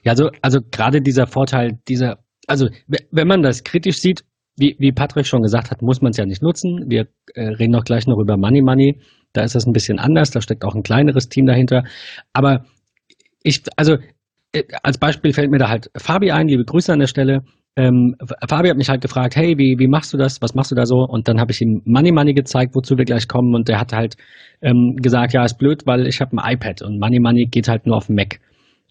Ja, 0.02 0.12
also, 0.12 0.30
also 0.40 0.60
gerade 0.70 1.00
dieser 1.00 1.26
Vorteil, 1.26 1.78
dieser, 1.88 2.18
also 2.46 2.68
wenn 3.10 3.28
man 3.28 3.42
das 3.42 3.64
kritisch 3.64 3.98
sieht, 3.98 4.24
wie, 4.56 4.76
wie 4.78 4.92
Patrick 4.92 5.26
schon 5.26 5.42
gesagt 5.42 5.70
hat, 5.70 5.82
muss 5.82 6.00
man 6.00 6.10
es 6.10 6.16
ja 6.16 6.26
nicht 6.26 6.42
nutzen. 6.42 6.84
Wir 6.88 7.08
äh, 7.34 7.48
reden 7.48 7.72
noch 7.72 7.84
gleich 7.84 8.06
noch 8.06 8.18
über 8.18 8.36
Money 8.36 8.62
Money. 8.62 9.00
Da 9.32 9.42
ist 9.42 9.56
das 9.56 9.66
ein 9.66 9.72
bisschen 9.72 9.98
anders, 9.98 10.30
da 10.30 10.40
steckt 10.40 10.64
auch 10.64 10.76
ein 10.76 10.84
kleineres 10.84 11.28
Team 11.28 11.46
dahinter. 11.46 11.82
Aber 12.32 12.64
ich, 13.42 13.62
also 13.76 13.96
äh, 14.52 14.62
als 14.82 14.98
Beispiel 14.98 15.32
fällt 15.32 15.50
mir 15.50 15.58
da 15.58 15.68
halt 15.68 15.90
Fabi 15.96 16.30
ein, 16.30 16.46
liebe 16.46 16.64
Grüße 16.64 16.92
an 16.92 17.00
der 17.00 17.08
Stelle. 17.08 17.42
Ähm, 17.76 18.14
Fabi 18.48 18.68
hat 18.68 18.76
mich 18.76 18.88
halt 18.88 19.00
gefragt, 19.00 19.34
hey, 19.34 19.58
wie, 19.58 19.78
wie 19.78 19.88
machst 19.88 20.12
du 20.12 20.16
das? 20.16 20.40
Was 20.40 20.54
machst 20.54 20.70
du 20.70 20.76
da 20.76 20.86
so? 20.86 20.98
Und 20.98 21.26
dann 21.26 21.40
habe 21.40 21.50
ich 21.50 21.60
ihm 21.60 21.82
Money 21.84 22.12
Money 22.12 22.32
gezeigt, 22.32 22.74
wozu 22.74 22.96
wir 22.96 23.04
gleich 23.04 23.26
kommen. 23.26 23.54
Und 23.54 23.68
der 23.68 23.80
hat 23.80 23.92
halt 23.92 24.16
ähm, 24.62 24.96
gesagt, 24.96 25.32
ja, 25.32 25.44
ist 25.44 25.58
blöd, 25.58 25.82
weil 25.86 26.06
ich 26.06 26.20
habe 26.20 26.36
ein 26.36 26.54
iPad 26.54 26.82
und 26.82 27.00
Money 27.00 27.18
Money 27.18 27.46
geht 27.46 27.68
halt 27.68 27.86
nur 27.86 27.96
auf 27.96 28.08
Mac. 28.08 28.38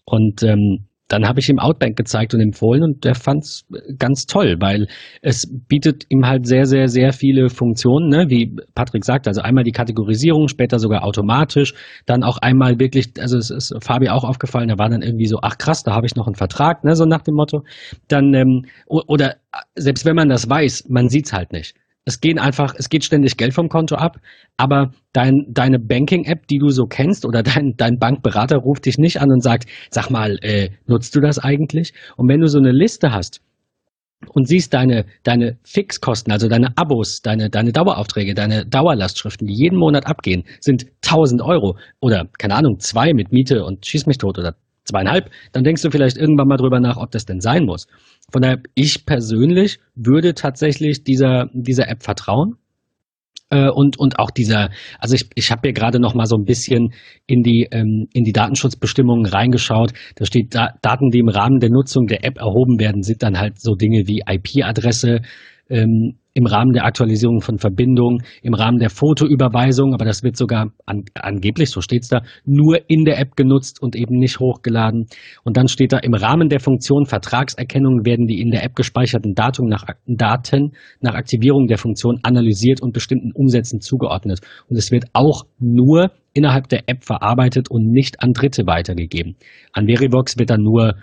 Und 0.04 0.42
ähm, 0.42 0.84
dann 1.08 1.28
habe 1.28 1.40
ich 1.40 1.48
ihm 1.48 1.58
Outbank 1.58 1.96
gezeigt 1.96 2.34
und 2.34 2.40
empfohlen 2.40 2.82
und 2.82 3.04
der 3.04 3.14
fand 3.14 3.44
es 3.44 3.66
ganz 3.98 4.26
toll, 4.26 4.56
weil 4.60 4.88
es 5.20 5.46
bietet 5.68 6.06
ihm 6.08 6.26
halt 6.26 6.46
sehr, 6.46 6.64
sehr, 6.66 6.88
sehr 6.88 7.12
viele 7.12 7.50
Funktionen, 7.50 8.08
ne? 8.08 8.26
wie 8.28 8.56
Patrick 8.74 9.04
sagt, 9.04 9.28
also 9.28 9.42
einmal 9.42 9.64
die 9.64 9.72
Kategorisierung, 9.72 10.48
später 10.48 10.78
sogar 10.78 11.04
automatisch, 11.04 11.74
dann 12.06 12.22
auch 12.22 12.38
einmal 12.38 12.78
wirklich, 12.78 13.12
also 13.18 13.36
es 13.36 13.50
ist 13.50 13.74
Fabi 13.80 14.08
auch 14.08 14.24
aufgefallen, 14.24 14.68
da 14.68 14.78
war 14.78 14.88
dann 14.88 15.02
irgendwie 15.02 15.26
so, 15.26 15.38
ach 15.42 15.58
krass, 15.58 15.82
da 15.82 15.92
habe 15.92 16.06
ich 16.06 16.16
noch 16.16 16.26
einen 16.26 16.36
Vertrag, 16.36 16.84
ne? 16.84 16.96
so 16.96 17.04
nach 17.04 17.22
dem 17.22 17.34
Motto. 17.34 17.64
Dann, 18.08 18.32
ähm, 18.32 18.64
oder 18.86 19.36
selbst 19.76 20.06
wenn 20.06 20.16
man 20.16 20.30
das 20.30 20.48
weiß, 20.48 20.86
man 20.88 21.08
sieht's 21.08 21.32
halt 21.32 21.52
nicht. 21.52 21.74
Es 22.06 22.20
gehen 22.20 22.38
einfach, 22.38 22.74
es 22.76 22.90
geht 22.90 23.04
ständig 23.04 23.38
Geld 23.38 23.54
vom 23.54 23.68
Konto 23.68 23.96
ab, 23.96 24.18
aber 24.58 24.92
dein, 25.12 25.46
deine 25.48 25.78
Banking-App, 25.78 26.46
die 26.48 26.58
du 26.58 26.68
so 26.68 26.84
kennst, 26.84 27.24
oder 27.24 27.42
dein, 27.42 27.74
dein 27.76 27.98
Bankberater 27.98 28.58
ruft 28.58 28.84
dich 28.84 28.98
nicht 28.98 29.20
an 29.20 29.30
und 29.30 29.42
sagt, 29.42 29.68
sag 29.90 30.10
mal, 30.10 30.36
äh, 30.42 30.70
nutzt 30.86 31.16
du 31.16 31.20
das 31.20 31.38
eigentlich? 31.38 31.94
Und 32.16 32.28
wenn 32.28 32.40
du 32.40 32.46
so 32.46 32.58
eine 32.58 32.72
Liste 32.72 33.12
hast 33.12 33.40
und 34.28 34.46
siehst 34.48 34.74
deine, 34.74 35.06
deine 35.22 35.58
Fixkosten, 35.64 36.30
also 36.30 36.48
deine 36.48 36.76
Abos, 36.76 37.22
deine, 37.22 37.48
deine 37.48 37.72
Daueraufträge, 37.72 38.34
deine 38.34 38.66
Dauerlastschriften, 38.66 39.46
die 39.46 39.54
jeden 39.54 39.78
Monat 39.78 40.06
abgehen, 40.06 40.44
sind 40.60 40.86
1000 41.06 41.40
Euro 41.40 41.78
oder 42.00 42.28
keine 42.38 42.54
Ahnung, 42.54 42.78
zwei 42.80 43.14
mit 43.14 43.32
Miete 43.32 43.64
und 43.64 43.86
schieß 43.86 44.06
mich 44.06 44.18
tot 44.18 44.38
oder 44.38 44.56
zweieinhalb, 44.84 45.30
dann 45.52 45.64
denkst 45.64 45.82
du 45.82 45.90
vielleicht 45.90 46.16
irgendwann 46.16 46.48
mal 46.48 46.56
drüber 46.56 46.80
nach, 46.80 46.96
ob 46.96 47.10
das 47.10 47.24
denn 47.24 47.40
sein 47.40 47.64
muss. 47.64 47.86
Von 48.30 48.42
daher, 48.42 48.60
ich 48.74 49.06
persönlich 49.06 49.78
würde 49.94 50.34
tatsächlich 50.34 51.04
dieser, 51.04 51.48
dieser 51.52 51.88
App 51.88 52.02
vertrauen. 52.02 52.56
Äh, 53.50 53.68
und, 53.68 53.98
und 53.98 54.18
auch 54.18 54.30
dieser, 54.30 54.70
also 54.98 55.14
ich, 55.14 55.28
ich 55.34 55.50
habe 55.50 55.60
hier 55.64 55.72
gerade 55.72 56.00
noch 56.00 56.14
mal 56.14 56.26
so 56.26 56.36
ein 56.36 56.44
bisschen 56.44 56.94
in 57.26 57.42
die, 57.42 57.68
ähm, 57.70 58.08
in 58.12 58.24
die 58.24 58.32
Datenschutzbestimmungen 58.32 59.26
reingeschaut. 59.26 59.92
Da 60.16 60.24
steht, 60.24 60.54
da, 60.54 60.70
Daten, 60.82 61.10
die 61.10 61.18
im 61.18 61.28
Rahmen 61.28 61.60
der 61.60 61.70
Nutzung 61.70 62.06
der 62.06 62.24
App 62.24 62.38
erhoben 62.38 62.80
werden, 62.80 63.02
sind 63.02 63.22
dann 63.22 63.38
halt 63.38 63.60
so 63.60 63.74
Dinge 63.74 64.04
wie 64.06 64.22
IP-Adresse, 64.26 65.20
ähm, 65.68 66.18
im 66.34 66.46
Rahmen 66.46 66.72
der 66.72 66.84
Aktualisierung 66.84 67.40
von 67.40 67.58
Verbindungen, 67.58 68.24
im 68.42 68.54
Rahmen 68.54 68.78
der 68.78 68.90
Fotoüberweisung, 68.90 69.94
aber 69.94 70.04
das 70.04 70.24
wird 70.24 70.36
sogar 70.36 70.72
an, 70.84 71.04
angeblich, 71.14 71.70
so 71.70 71.80
steht's 71.80 72.08
da, 72.08 72.22
nur 72.44 72.78
in 72.88 73.04
der 73.04 73.20
App 73.20 73.36
genutzt 73.36 73.80
und 73.80 73.94
eben 73.94 74.18
nicht 74.18 74.40
hochgeladen. 74.40 75.06
Und 75.44 75.56
dann 75.56 75.68
steht 75.68 75.92
da, 75.92 75.98
im 75.98 76.14
Rahmen 76.14 76.48
der 76.48 76.58
Funktion 76.58 77.06
Vertragserkennung 77.06 78.04
werden 78.04 78.26
die 78.26 78.40
in 78.40 78.50
der 78.50 78.64
App 78.64 78.74
gespeicherten 78.74 79.34
Daten 79.34 79.68
nach, 79.68 79.84
Daten 80.06 80.72
nach 81.00 81.14
Aktivierung 81.14 81.68
der 81.68 81.78
Funktion 81.78 82.18
analysiert 82.24 82.82
und 82.82 82.92
bestimmten 82.92 83.30
Umsätzen 83.32 83.80
zugeordnet. 83.80 84.40
Und 84.68 84.76
es 84.76 84.90
wird 84.90 85.04
auch 85.12 85.44
nur 85.60 86.10
innerhalb 86.32 86.68
der 86.68 86.88
App 86.88 87.04
verarbeitet 87.04 87.70
und 87.70 87.92
nicht 87.92 88.20
an 88.20 88.32
Dritte 88.32 88.66
weitergegeben. 88.66 89.36
An 89.72 89.86
Verivox 89.86 90.36
wird 90.36 90.50
dann 90.50 90.62
nur 90.62 90.94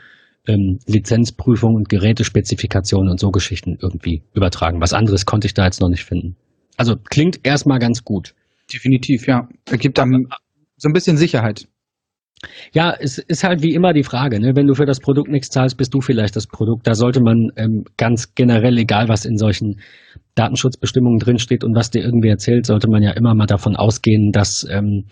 ähm, 0.47 0.79
Lizenzprüfung 0.87 1.75
und 1.75 1.89
Gerätespezifikationen 1.89 3.09
und 3.09 3.19
so 3.19 3.29
Geschichten 3.29 3.77
irgendwie 3.81 4.23
übertragen. 4.33 4.81
Was 4.81 4.93
anderes 4.93 5.25
konnte 5.25 5.47
ich 5.47 5.53
da 5.53 5.65
jetzt 5.65 5.81
noch 5.81 5.89
nicht 5.89 6.03
finden. 6.03 6.35
Also 6.77 6.95
klingt 6.95 7.39
erstmal 7.43 7.79
ganz 7.79 8.03
gut. 8.03 8.33
Definitiv, 8.71 9.27
ja. 9.27 9.47
Ergibt 9.69 9.97
dann 9.97 10.27
so 10.77 10.89
ein 10.89 10.93
bisschen 10.93 11.17
Sicherheit. 11.17 11.67
Ja, 12.73 12.95
es 12.99 13.19
ist 13.19 13.43
halt 13.43 13.61
wie 13.61 13.73
immer 13.75 13.93
die 13.93 14.03
Frage, 14.03 14.39
ne? 14.39 14.55
wenn 14.55 14.65
du 14.65 14.73
für 14.73 14.85
das 14.85 14.99
Produkt 14.99 15.29
nichts 15.29 15.49
zahlst, 15.49 15.77
bist 15.77 15.93
du 15.93 16.01
vielleicht 16.01 16.35
das 16.35 16.47
Produkt. 16.47 16.87
Da 16.87 16.95
sollte 16.95 17.21
man 17.21 17.51
ähm, 17.55 17.83
ganz 17.97 18.33
generell, 18.33 18.77
egal 18.79 19.09
was 19.09 19.25
in 19.25 19.37
solchen 19.37 19.79
Datenschutzbestimmungen 20.33 21.19
drinsteht 21.19 21.63
und 21.63 21.75
was 21.75 21.91
dir 21.91 22.03
irgendwie 22.03 22.29
erzählt, 22.29 22.65
sollte 22.65 22.89
man 22.89 23.03
ja 23.03 23.11
immer 23.11 23.35
mal 23.35 23.45
davon 23.45 23.75
ausgehen, 23.75 24.31
dass 24.31 24.65
ähm, 24.69 25.05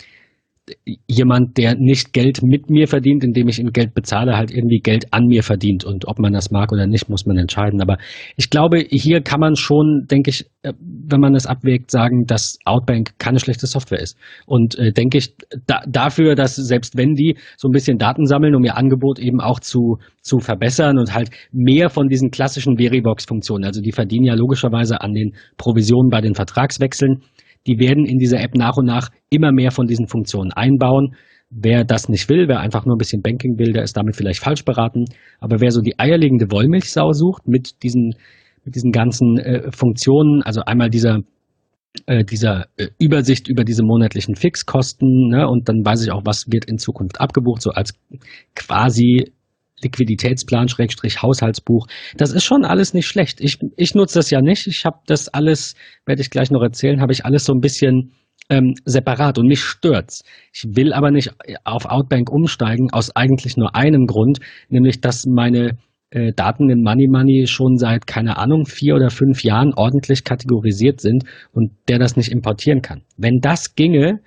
jemand, 1.08 1.58
der 1.58 1.76
nicht 1.76 2.14
Geld 2.14 2.42
mit 2.44 2.70
mir 2.70 2.88
verdient, 2.88 3.24
indem 3.24 3.48
ich 3.48 3.60
ihm 3.60 3.72
Geld 3.72 3.94
bezahle, 3.94 4.38
halt 4.38 4.52
irgendwie 4.52 4.80
Geld 4.80 5.06
an 5.12 5.26
mir 5.26 5.44
verdient. 5.44 5.84
Und 5.84 6.08
ob 6.08 6.20
man 6.20 6.34
das 6.34 6.52
mag 6.52 6.72
oder 6.72 6.88
nicht, 6.88 7.10
muss 7.10 7.26
man 7.26 7.38
entscheiden. 7.38 7.82
Aber 7.82 7.98
ich 8.38 8.50
glaube, 8.50 8.80
hier 8.90 9.22
kann 9.22 9.40
man 9.40 9.56
schon, 9.56 10.06
denke 10.10 10.30
ich, 10.30 10.46
äh, 10.62 10.74
wenn 10.80 11.20
man 11.20 11.36
es 11.36 11.46
abwägt, 11.46 11.92
sagen, 11.92 12.26
dass 12.26 12.58
Outbank 12.66 13.18
keine 13.18 13.40
schlechte 13.40 13.68
Software 13.68 14.02
ist. 14.02 14.18
Und 14.46 14.78
äh, 14.78 14.92
denke 14.92 15.18
ich 15.18 15.36
da, 15.66 15.82
dafür, 15.88 16.36
dass 16.36 16.56
selbst 16.56 16.98
wenn 16.98 17.14
die 17.14 17.38
so 17.58 17.68
ein 17.68 17.72
bisschen 17.72 17.98
Daten 17.98 18.26
sammeln, 18.26 18.56
um 18.56 18.64
ihr 18.64 18.78
Angebot 18.78 19.20
eben 19.20 19.40
auch 19.42 19.60
zu, 19.60 19.98
zu 20.22 20.40
verbessern 20.40 20.98
und 20.98 21.14
halt 21.14 21.30
mehr 21.52 21.90
von 21.90 22.08
diesen 22.08 22.30
klassischen 22.30 22.78
Veribox-Funktionen, 22.78 23.66
also 23.66 23.82
die 23.82 23.92
verdienen 23.92 24.26
ja 24.26 24.36
logischerweise 24.36 25.02
an 25.02 25.14
den 25.14 25.34
Provisionen 25.58 26.10
bei 26.10 26.22
den 26.22 26.36
Vertragswechseln, 26.36 27.22
die 27.68 27.80
werden 27.80 28.06
in 28.06 28.18
dieser 28.18 28.40
App 28.42 28.56
nach 28.56 28.78
und 28.78 28.86
nach 28.86 29.10
immer 29.30 29.52
mehr 29.52 29.72
von 29.72 29.88
diesen 29.88 30.08
Funktionen 30.08 30.52
einbauen. 30.52 31.16
Wer 31.50 31.84
das 31.84 32.10
nicht 32.10 32.30
will, 32.30 32.48
wer 32.48 32.60
einfach 32.60 32.86
nur 32.86 32.96
ein 32.96 33.00
bisschen 33.00 33.22
Banking 33.22 33.58
will, 33.58 33.74
der 33.74 33.84
ist 33.84 33.98
damit 33.98 34.16
vielleicht 34.16 34.44
falsch 34.44 34.64
beraten. 34.66 35.06
Aber 35.40 35.60
wer 35.60 35.72
so 35.72 35.82
die 35.82 35.98
eierlegende 35.98 36.52
Wollmilchsau 36.52 37.12
sucht 37.14 37.48
mit 37.48 37.82
diesen, 37.84 38.14
mit 38.66 38.76
diesen 38.76 38.92
ganzen 38.92 39.38
äh, 39.38 39.72
Funktionen, 39.72 40.44
also 40.44 40.62
einmal 40.62 40.90
dieser 40.90 41.20
äh, 42.06 42.24
dieser 42.24 42.68
äh, 42.78 42.88
Übersicht 43.00 43.48
über 43.48 43.64
diese 43.64 43.84
monatlichen 43.84 44.36
Fixkosten 44.36 45.30
ne, 45.30 45.48
und 45.48 45.68
dann 45.70 45.84
weiß 45.84 46.04
ich 46.04 46.12
auch, 46.12 46.22
was 46.24 46.46
wird 46.48 46.66
in 46.66 46.78
Zukunft 46.78 47.20
abgebucht, 47.20 47.64
so 47.64 47.72
als 47.72 47.94
quasi 48.56 49.32
Liquiditätsplan, 49.84 50.68
Schrägstrich, 50.68 51.22
Haushaltsbuch. 51.22 51.88
Das 52.18 52.32
ist 52.32 52.44
schon 52.44 52.66
alles 52.66 52.94
nicht 52.94 53.08
schlecht. 53.08 53.42
Ich, 53.42 53.60
ich 53.76 53.96
nutze 53.96 54.20
das 54.20 54.30
ja 54.30 54.42
nicht. 54.42 54.68
Ich 54.68 54.86
habe 54.86 55.00
das 55.06 55.30
alles, 55.30 55.76
werde 56.06 56.22
ich 56.22 56.30
gleich 56.30 56.52
noch 56.52 56.62
erzählen, 56.62 57.02
habe 57.02 57.14
ich 57.14 57.26
alles 57.26 57.46
so 57.46 57.54
ein 57.54 57.62
bisschen 57.62 58.14
ähm, 58.50 58.74
separat 58.86 59.38
und 59.38 59.48
mich 59.48 59.62
stört's. 59.62 60.24
Ich 60.54 60.64
will 60.76 60.94
aber 60.94 61.12
nicht 61.12 61.32
auf 61.64 61.86
Outbank 61.86 62.32
umsteigen, 62.32 62.92
aus 62.92 63.16
eigentlich 63.16 63.58
nur 63.58 63.76
einem 63.76 64.06
Grund, 64.06 64.40
nämlich 64.70 65.02
dass 65.02 65.26
meine 65.26 65.78
äh, 66.12 66.34
Daten 66.34 66.70
in 66.70 66.82
Money 66.82 67.08
Money 67.08 67.46
schon 67.48 67.78
seit, 67.78 68.08
keine 68.08 68.38
Ahnung, 68.38 68.66
vier 68.66 68.96
oder 68.96 69.10
fünf 69.10 69.44
Jahren 69.44 69.74
ordentlich 69.76 70.24
kategorisiert 70.24 71.02
sind 71.02 71.24
und 71.52 71.72
der 71.88 72.00
das 72.00 72.18
nicht 72.18 72.32
importieren 72.32 72.82
kann. 72.82 73.04
Wenn 73.18 73.40
das 73.42 73.76
ginge, 73.76 74.20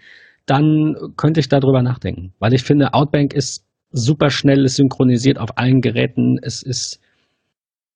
dann 0.46 0.94
könnte 1.16 1.40
ich 1.40 1.48
darüber 1.48 1.82
nachdenken. 1.82 2.32
Weil 2.38 2.54
ich 2.54 2.62
finde, 2.62 2.94
Outbank 2.94 3.32
ist 3.32 3.64
super 3.92 4.30
schnell, 4.30 4.64
ist 4.64 4.76
synchronisiert 4.76 5.38
auf 5.38 5.56
allen 5.58 5.80
Geräten, 5.80 6.38
es 6.42 6.62
ist 6.62 7.00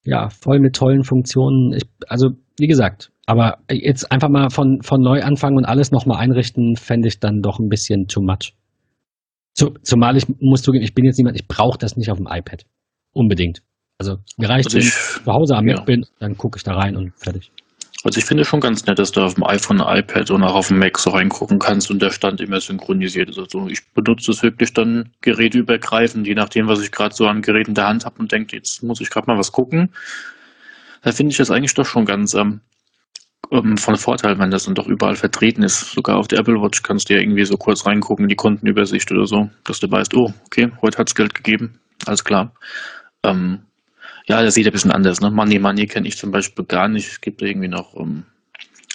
ja 0.04 0.28
voll 0.28 0.60
mit 0.60 0.76
tollen 0.76 1.02
Funktionen. 1.04 1.72
Ich, 1.74 1.82
also, 2.08 2.30
wie 2.58 2.66
gesagt, 2.68 3.10
aber 3.26 3.58
jetzt 3.70 4.10
einfach 4.12 4.28
mal 4.28 4.50
von, 4.50 4.80
von 4.82 5.00
neu 5.00 5.22
anfangen 5.22 5.56
und 5.56 5.64
alles 5.64 5.90
nochmal 5.90 6.18
einrichten, 6.18 6.76
fände 6.76 7.08
ich 7.08 7.18
dann 7.18 7.40
doch 7.42 7.58
ein 7.58 7.68
bisschen 7.68 8.06
too 8.06 8.22
much. 8.22 8.54
Zu, 9.54 9.70
zumal 9.82 10.16
ich 10.16 10.26
muss 10.40 10.62
zugeben, 10.62 10.84
ich 10.84 10.94
bin 10.94 11.04
jetzt 11.06 11.16
niemand, 11.18 11.36
ich 11.36 11.48
brauche 11.48 11.78
das 11.78 11.96
nicht 11.96 12.10
auf 12.10 12.18
dem 12.18 12.28
iPad. 12.30 12.64
Unbedingt. 13.12 13.62
Also 13.98 14.18
mir 14.36 14.48
reicht, 14.50 14.66
Also 14.66 14.76
wenn 14.76 14.82
ich- 14.82 14.88
ich 14.88 15.24
zu 15.24 15.32
Hause 15.32 15.56
am 15.56 15.66
ja. 15.66 15.76
Mac 15.76 15.86
bin, 15.86 16.04
dann 16.20 16.36
gucke 16.36 16.58
ich 16.58 16.62
da 16.62 16.74
rein 16.74 16.96
und 16.96 17.14
fertig. 17.16 17.50
Also 18.06 18.20
ich 18.20 18.24
finde 18.24 18.44
schon 18.44 18.60
ganz 18.60 18.86
nett, 18.86 19.00
dass 19.00 19.10
du 19.10 19.20
auf 19.20 19.34
dem 19.34 19.42
iPhone, 19.42 19.80
iPad 19.80 20.30
und 20.30 20.44
auch 20.44 20.54
auf 20.54 20.68
dem 20.68 20.78
Mac 20.78 20.96
so 20.96 21.10
reingucken 21.10 21.58
kannst 21.58 21.90
und 21.90 22.00
der 22.00 22.12
Stand 22.12 22.40
immer 22.40 22.60
synchronisiert 22.60 23.30
ist. 23.30 23.36
Also 23.36 23.66
ich 23.66 23.84
benutze 23.94 24.30
es 24.30 24.44
wirklich 24.44 24.72
dann 24.72 25.10
geräteübergreifend, 25.22 26.24
je 26.24 26.36
nachdem, 26.36 26.68
was 26.68 26.80
ich 26.80 26.92
gerade 26.92 27.16
so 27.16 27.26
an 27.26 27.42
Geräten 27.42 27.72
in 27.72 27.74
der 27.74 27.88
Hand 27.88 28.04
habe 28.04 28.20
und 28.20 28.30
denke, 28.30 28.54
jetzt 28.54 28.84
muss 28.84 29.00
ich 29.00 29.10
gerade 29.10 29.26
mal 29.26 29.36
was 29.36 29.50
gucken. 29.50 29.92
Da 31.02 31.10
finde 31.10 31.32
ich 31.32 31.36
das 31.36 31.50
eigentlich 31.50 31.74
doch 31.74 31.84
schon 31.84 32.04
ganz 32.04 32.34
ähm, 32.34 32.60
ähm, 33.50 33.76
von 33.76 33.96
Vorteil, 33.96 34.38
wenn 34.38 34.52
das 34.52 34.66
dann 34.66 34.76
doch 34.76 34.86
überall 34.86 35.16
vertreten 35.16 35.64
ist. 35.64 35.90
Sogar 35.90 36.18
auf 36.18 36.28
der 36.28 36.38
Apple 36.38 36.62
Watch 36.62 36.84
kannst 36.84 37.10
du 37.10 37.14
ja 37.14 37.20
irgendwie 37.20 37.44
so 37.44 37.56
kurz 37.56 37.86
reingucken 37.86 38.26
in 38.26 38.28
die 38.28 38.36
Kontenübersicht 38.36 39.10
oder 39.10 39.26
so, 39.26 39.50
dass 39.64 39.80
du 39.80 39.90
weißt, 39.90 40.14
oh, 40.14 40.32
okay, 40.44 40.70
heute 40.80 40.98
hat's 40.98 41.16
Geld 41.16 41.34
gegeben, 41.34 41.80
alles 42.06 42.22
klar. 42.22 42.54
Ähm, 43.24 43.62
ja, 44.26 44.42
das 44.42 44.54
sieht 44.54 44.66
ein 44.66 44.72
bisschen 44.72 44.90
anders. 44.90 45.20
Ne? 45.20 45.30
Money 45.30 45.58
Money 45.58 45.86
kenne 45.86 46.08
ich 46.08 46.16
zum 46.16 46.32
Beispiel 46.32 46.64
gar 46.64 46.88
nicht. 46.88 47.08
Es 47.08 47.20
gibt 47.20 47.42
irgendwie 47.42 47.68
noch 47.68 47.96
ähm, 47.96 48.24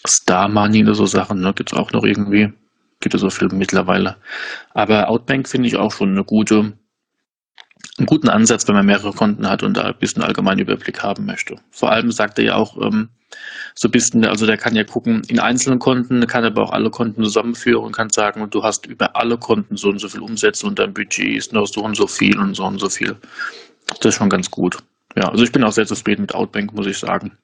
Star 0.06 0.50
Money 0.50 0.84
oder 0.84 0.96
so 0.96 1.06
Sachen. 1.06 1.40
Ne? 1.40 1.54
Gibt 1.54 1.72
es 1.72 1.78
auch 1.78 1.92
noch 1.92 2.04
irgendwie. 2.04 2.52
Gibt 3.00 3.16
es 3.16 3.22
so 3.22 3.30
viel 3.30 3.48
mittlerweile. 3.48 4.18
Aber 4.74 5.10
Outbank 5.10 5.48
finde 5.48 5.68
ich 5.68 5.78
auch 5.78 5.92
schon 5.92 6.12
eine 6.12 6.26
gute, 6.26 6.74
einen 7.98 8.06
guten 8.06 8.30
Ansatz, 8.30 8.68
wenn 8.68 8.76
man 8.76 8.86
mehrere 8.86 9.14
Konten 9.14 9.50
hat 9.50 9.64
und 9.64 9.76
da 9.76 9.84
ein 9.84 9.98
bisschen 9.98 10.22
allgemeinen 10.22 10.60
Überblick 10.60 11.02
haben 11.02 11.26
möchte. 11.26 11.56
Vor 11.72 11.92
allem 11.92 12.12
sagt 12.12 12.38
er 12.38 12.46
ja 12.46 12.56
auch 12.56 12.78
ähm, 12.82 13.10
so 13.74 13.88
ein 13.88 13.92
bisschen, 13.92 14.26
also 14.26 14.46
der 14.46 14.58
kann 14.58 14.76
ja 14.76 14.84
gucken 14.84 15.24
in 15.30 15.40
einzelnen 15.40 15.80
Konten, 15.80 16.28
kann 16.28 16.44
aber 16.44 16.62
auch 16.62 16.74
alle 16.74 16.90
Konten 16.90 17.24
zusammenführen 17.24 17.86
und 17.86 17.94
kann 17.94 18.10
sagen, 18.10 18.48
du 18.50 18.64
hast 18.64 18.86
über 18.86 19.16
alle 19.16 19.38
Konten 19.38 19.78
so 19.78 19.90
und 19.90 20.00
so 20.00 20.10
viel 20.10 20.22
Umsätze 20.22 20.68
und 20.68 20.78
dein 20.78 20.94
Budget 20.94 21.38
ist 21.38 21.54
noch 21.54 21.66
so 21.68 21.82
und 21.84 21.96
so 21.96 22.06
viel 22.06 22.38
und 22.38 22.54
so 22.54 22.66
und 22.66 22.80
so 22.80 22.90
viel. 22.90 23.16
Das 23.88 24.06
ist 24.06 24.16
schon 24.16 24.30
ganz 24.30 24.52
gut. 24.52 24.78
Ja, 25.16 25.30
also 25.30 25.44
ich 25.44 25.52
bin 25.52 25.64
auch 25.64 25.72
sehr 25.72 25.86
zufrieden 25.86 26.22
mit 26.22 26.34
Outbank, 26.34 26.74
muss 26.74 26.88
ich 26.88 26.98
sagen. 26.98 27.38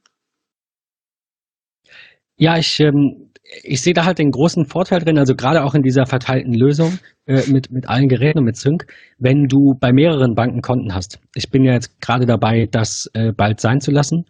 Ja, 2.38 2.58
ich, 2.58 2.80
ähm, 2.80 3.32
ich 3.64 3.82
sehe 3.82 3.94
da 3.94 4.06
halt 4.06 4.20
den 4.20 4.32
großen 4.32 4.66
Vorteil 4.66 5.00
drin, 5.00 5.18
also 5.18 5.36
gerade 5.36 5.64
auch 5.64 5.74
in 5.74 5.82
dieser 5.82 6.06
verteilten 6.06 6.54
Lösung 6.54 7.00
äh, 7.26 7.42
mit, 7.50 7.72
mit 7.72 7.90
allen 7.90 8.08
Geräten 8.08 8.40
und 8.40 8.46
mit 8.46 8.58
Sync, 8.58 8.86
wenn 9.18 9.48
du 9.48 9.74
bei 9.80 9.92
mehreren 9.92 10.36
Banken 10.36 10.62
Konten 10.62 10.94
hast. 10.94 11.20
Ich 11.34 11.50
bin 11.50 11.64
ja 11.64 11.74
jetzt 11.74 12.00
gerade 12.02 12.26
dabei, 12.26 12.68
das 12.70 13.10
äh, 13.14 13.32
bald 13.32 13.60
sein 13.60 13.82
zu 13.82 13.92
lassen. 13.92 14.26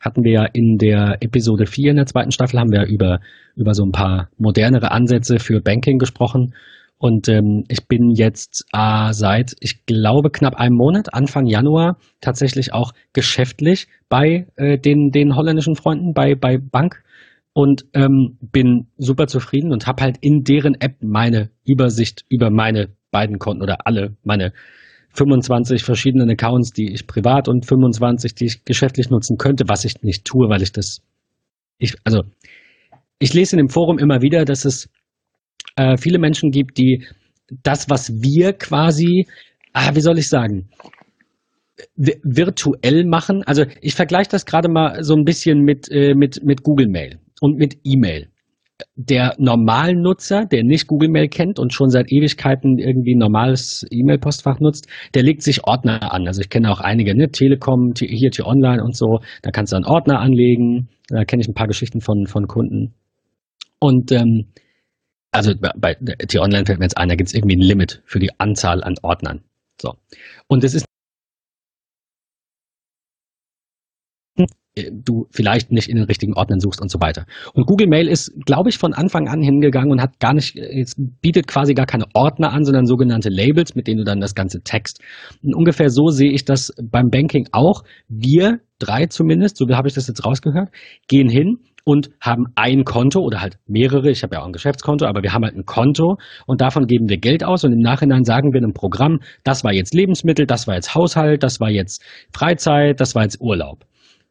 Hatten 0.00 0.24
wir 0.24 0.32
ja 0.32 0.44
in 0.44 0.76
der 0.76 1.16
Episode 1.20 1.66
4 1.66 1.90
in 1.90 1.96
der 1.96 2.06
zweiten 2.06 2.30
Staffel, 2.30 2.60
haben 2.60 2.70
wir 2.70 2.86
über, 2.86 3.20
über 3.56 3.72
so 3.72 3.84
ein 3.84 3.92
paar 3.92 4.28
modernere 4.36 4.90
Ansätze 4.90 5.38
für 5.38 5.60
Banking 5.60 5.98
gesprochen. 5.98 6.54
Und 6.98 7.28
ähm, 7.28 7.64
ich 7.68 7.86
bin 7.88 8.10
jetzt 8.10 8.64
äh, 8.72 9.12
seit, 9.12 9.54
ich 9.60 9.84
glaube, 9.84 10.30
knapp 10.30 10.54
einem 10.54 10.76
Monat, 10.76 11.12
Anfang 11.12 11.46
Januar, 11.46 11.98
tatsächlich 12.20 12.72
auch 12.72 12.92
geschäftlich 13.12 13.86
bei 14.08 14.46
äh, 14.56 14.78
den, 14.78 15.10
den 15.10 15.36
holländischen 15.36 15.76
Freunden, 15.76 16.14
bei, 16.14 16.34
bei 16.34 16.58
Bank. 16.58 17.02
Und 17.52 17.86
ähm, 17.94 18.36
bin 18.40 18.88
super 18.98 19.28
zufrieden 19.28 19.72
und 19.72 19.86
habe 19.86 20.02
halt 20.02 20.18
in 20.20 20.42
deren 20.42 20.74
App 20.74 20.96
meine 21.00 21.48
Übersicht 21.64 22.26
über 22.28 22.50
meine 22.50 22.90
beiden 23.10 23.38
Konten 23.38 23.62
oder 23.62 23.86
alle 23.86 24.14
meine 24.24 24.52
25 25.16 25.82
verschiedenen 25.82 26.28
Accounts, 26.28 26.72
die 26.72 26.92
ich 26.92 27.06
privat 27.06 27.48
und 27.48 27.64
25, 27.64 28.34
die 28.34 28.44
ich 28.44 28.64
geschäftlich 28.66 29.08
nutzen 29.08 29.38
könnte, 29.38 29.64
was 29.68 29.86
ich 29.86 30.02
nicht 30.02 30.26
tue, 30.26 30.50
weil 30.50 30.60
ich 30.60 30.72
das 30.72 31.00
ich 31.78 31.96
also 32.04 32.24
ich 33.18 33.32
lese 33.32 33.56
in 33.56 33.58
dem 33.58 33.70
Forum 33.70 33.98
immer 33.98 34.20
wieder, 34.20 34.44
dass 34.44 34.66
es 34.66 34.90
äh, 35.76 35.96
viele 35.96 36.18
Menschen 36.18 36.50
gibt, 36.50 36.78
die 36.78 37.04
das, 37.62 37.88
was 37.88 38.10
wir 38.10 38.52
quasi, 38.54 39.26
ah, 39.72 39.94
wie 39.94 40.00
soll 40.00 40.18
ich 40.18 40.28
sagen, 40.28 40.68
vi- 41.96 42.20
virtuell 42.24 43.04
machen. 43.04 43.42
Also 43.46 43.64
ich 43.80 43.94
vergleiche 43.94 44.30
das 44.30 44.46
gerade 44.46 44.68
mal 44.68 45.02
so 45.04 45.14
ein 45.14 45.24
bisschen 45.24 45.60
mit, 45.60 45.88
äh, 45.90 46.14
mit, 46.14 46.42
mit 46.42 46.62
Google 46.62 46.88
Mail 46.88 47.18
und 47.40 47.56
mit 47.56 47.76
E-Mail. 47.84 48.28
Der 48.96 49.34
Normalnutzer, 49.38 50.44
der 50.44 50.62
nicht 50.62 50.86
Google 50.86 51.08
Mail 51.08 51.28
kennt 51.28 51.58
und 51.58 51.72
schon 51.72 51.88
seit 51.88 52.12
Ewigkeiten 52.12 52.78
irgendwie 52.78 53.14
ein 53.14 53.18
normales 53.18 53.86
E-Mail-Postfach 53.90 54.60
nutzt, 54.60 54.86
der 55.14 55.22
legt 55.22 55.42
sich 55.42 55.64
Ordner 55.64 56.12
an. 56.12 56.26
Also 56.26 56.42
ich 56.42 56.50
kenne 56.50 56.70
auch 56.70 56.80
einige, 56.80 57.16
ne? 57.16 57.30
Telekom, 57.30 57.94
T- 57.94 58.06
hier 58.06 58.30
T-Online 58.30 58.82
und 58.82 58.94
so. 58.94 59.20
Da 59.40 59.50
kannst 59.50 59.72
du 59.72 59.76
einen 59.76 59.86
Ordner 59.86 60.20
anlegen. 60.20 60.88
Da 61.08 61.24
kenne 61.24 61.40
ich 61.40 61.48
ein 61.48 61.54
paar 61.54 61.68
Geschichten 61.68 62.02
von, 62.02 62.26
von 62.26 62.46
Kunden. 62.48 62.92
Und 63.78 64.12
ähm, 64.12 64.48
also 65.36 65.52
bei- 65.58 65.94
T-Online 65.94 66.66
fällt 66.66 66.78
mir 66.78 66.86
jetzt 66.86 66.96
ein, 66.96 67.08
da 67.08 67.14
gibt 67.14 67.28
es 67.28 67.34
irgendwie 67.34 67.56
ein 67.56 67.60
Limit 67.60 68.02
für 68.06 68.18
die 68.18 68.30
Anzahl 68.38 68.82
an 68.82 68.94
Ordnern. 69.02 69.42
So. 69.80 69.94
Und 70.48 70.64
es 70.64 70.74
ist 70.74 70.86
du 74.92 75.26
vielleicht 75.30 75.72
nicht 75.72 75.88
in 75.88 75.96
den 75.96 76.04
richtigen 76.04 76.34
Ordnern 76.34 76.60
suchst 76.60 76.82
und 76.82 76.90
so 76.90 77.00
weiter. 77.00 77.24
Und 77.54 77.66
Google 77.66 77.86
Mail 77.88 78.08
ist, 78.08 78.30
glaube 78.44 78.68
ich, 78.68 78.76
von 78.76 78.92
Anfang 78.92 79.26
an 79.26 79.40
hingegangen 79.40 79.90
und 79.90 80.02
hat 80.02 80.20
gar 80.20 80.34
nicht, 80.34 80.54
jetzt 80.54 80.96
bietet 81.22 81.46
quasi 81.46 81.72
gar 81.72 81.86
keine 81.86 82.04
Ordner 82.12 82.52
an, 82.52 82.64
sondern 82.64 82.84
sogenannte 82.84 83.30
Labels, 83.30 83.74
mit 83.74 83.86
denen 83.86 83.98
du 83.98 84.04
dann 84.04 84.20
das 84.20 84.34
ganze 84.34 84.60
text. 84.60 85.00
Und 85.42 85.54
ungefähr 85.54 85.88
so 85.88 86.08
sehe 86.08 86.30
ich 86.30 86.44
das 86.44 86.74
beim 86.82 87.08
Banking 87.08 87.48
auch. 87.52 87.84
Wir 88.08 88.60
drei 88.78 89.06
zumindest, 89.06 89.56
so 89.56 89.66
habe 89.70 89.88
ich 89.88 89.94
das 89.94 90.08
jetzt 90.08 90.26
rausgehört, 90.26 90.68
gehen 91.08 91.30
hin 91.30 91.60
und 91.86 92.10
haben 92.20 92.46
ein 92.56 92.82
Konto 92.84 93.20
oder 93.20 93.40
halt 93.40 93.58
mehrere. 93.68 94.10
Ich 94.10 94.24
habe 94.24 94.34
ja 94.34 94.42
auch 94.42 94.46
ein 94.46 94.52
Geschäftskonto, 94.52 95.06
aber 95.06 95.22
wir 95.22 95.32
haben 95.32 95.44
halt 95.44 95.54
ein 95.54 95.64
Konto 95.64 96.16
und 96.46 96.60
davon 96.60 96.86
geben 96.86 97.08
wir 97.08 97.16
Geld 97.16 97.44
aus 97.44 97.62
und 97.62 97.72
im 97.72 97.78
Nachhinein 97.78 98.24
sagen 98.24 98.52
wir 98.52 98.58
einem 98.58 98.72
Programm, 98.72 99.20
das 99.44 99.62
war 99.62 99.72
jetzt 99.72 99.94
Lebensmittel, 99.94 100.46
das 100.46 100.66
war 100.66 100.74
jetzt 100.74 100.96
Haushalt, 100.96 101.44
das 101.44 101.60
war 101.60 101.70
jetzt 101.70 102.02
Freizeit, 102.34 103.00
das 103.00 103.14
war 103.14 103.22
jetzt 103.22 103.40
Urlaub. 103.40 103.86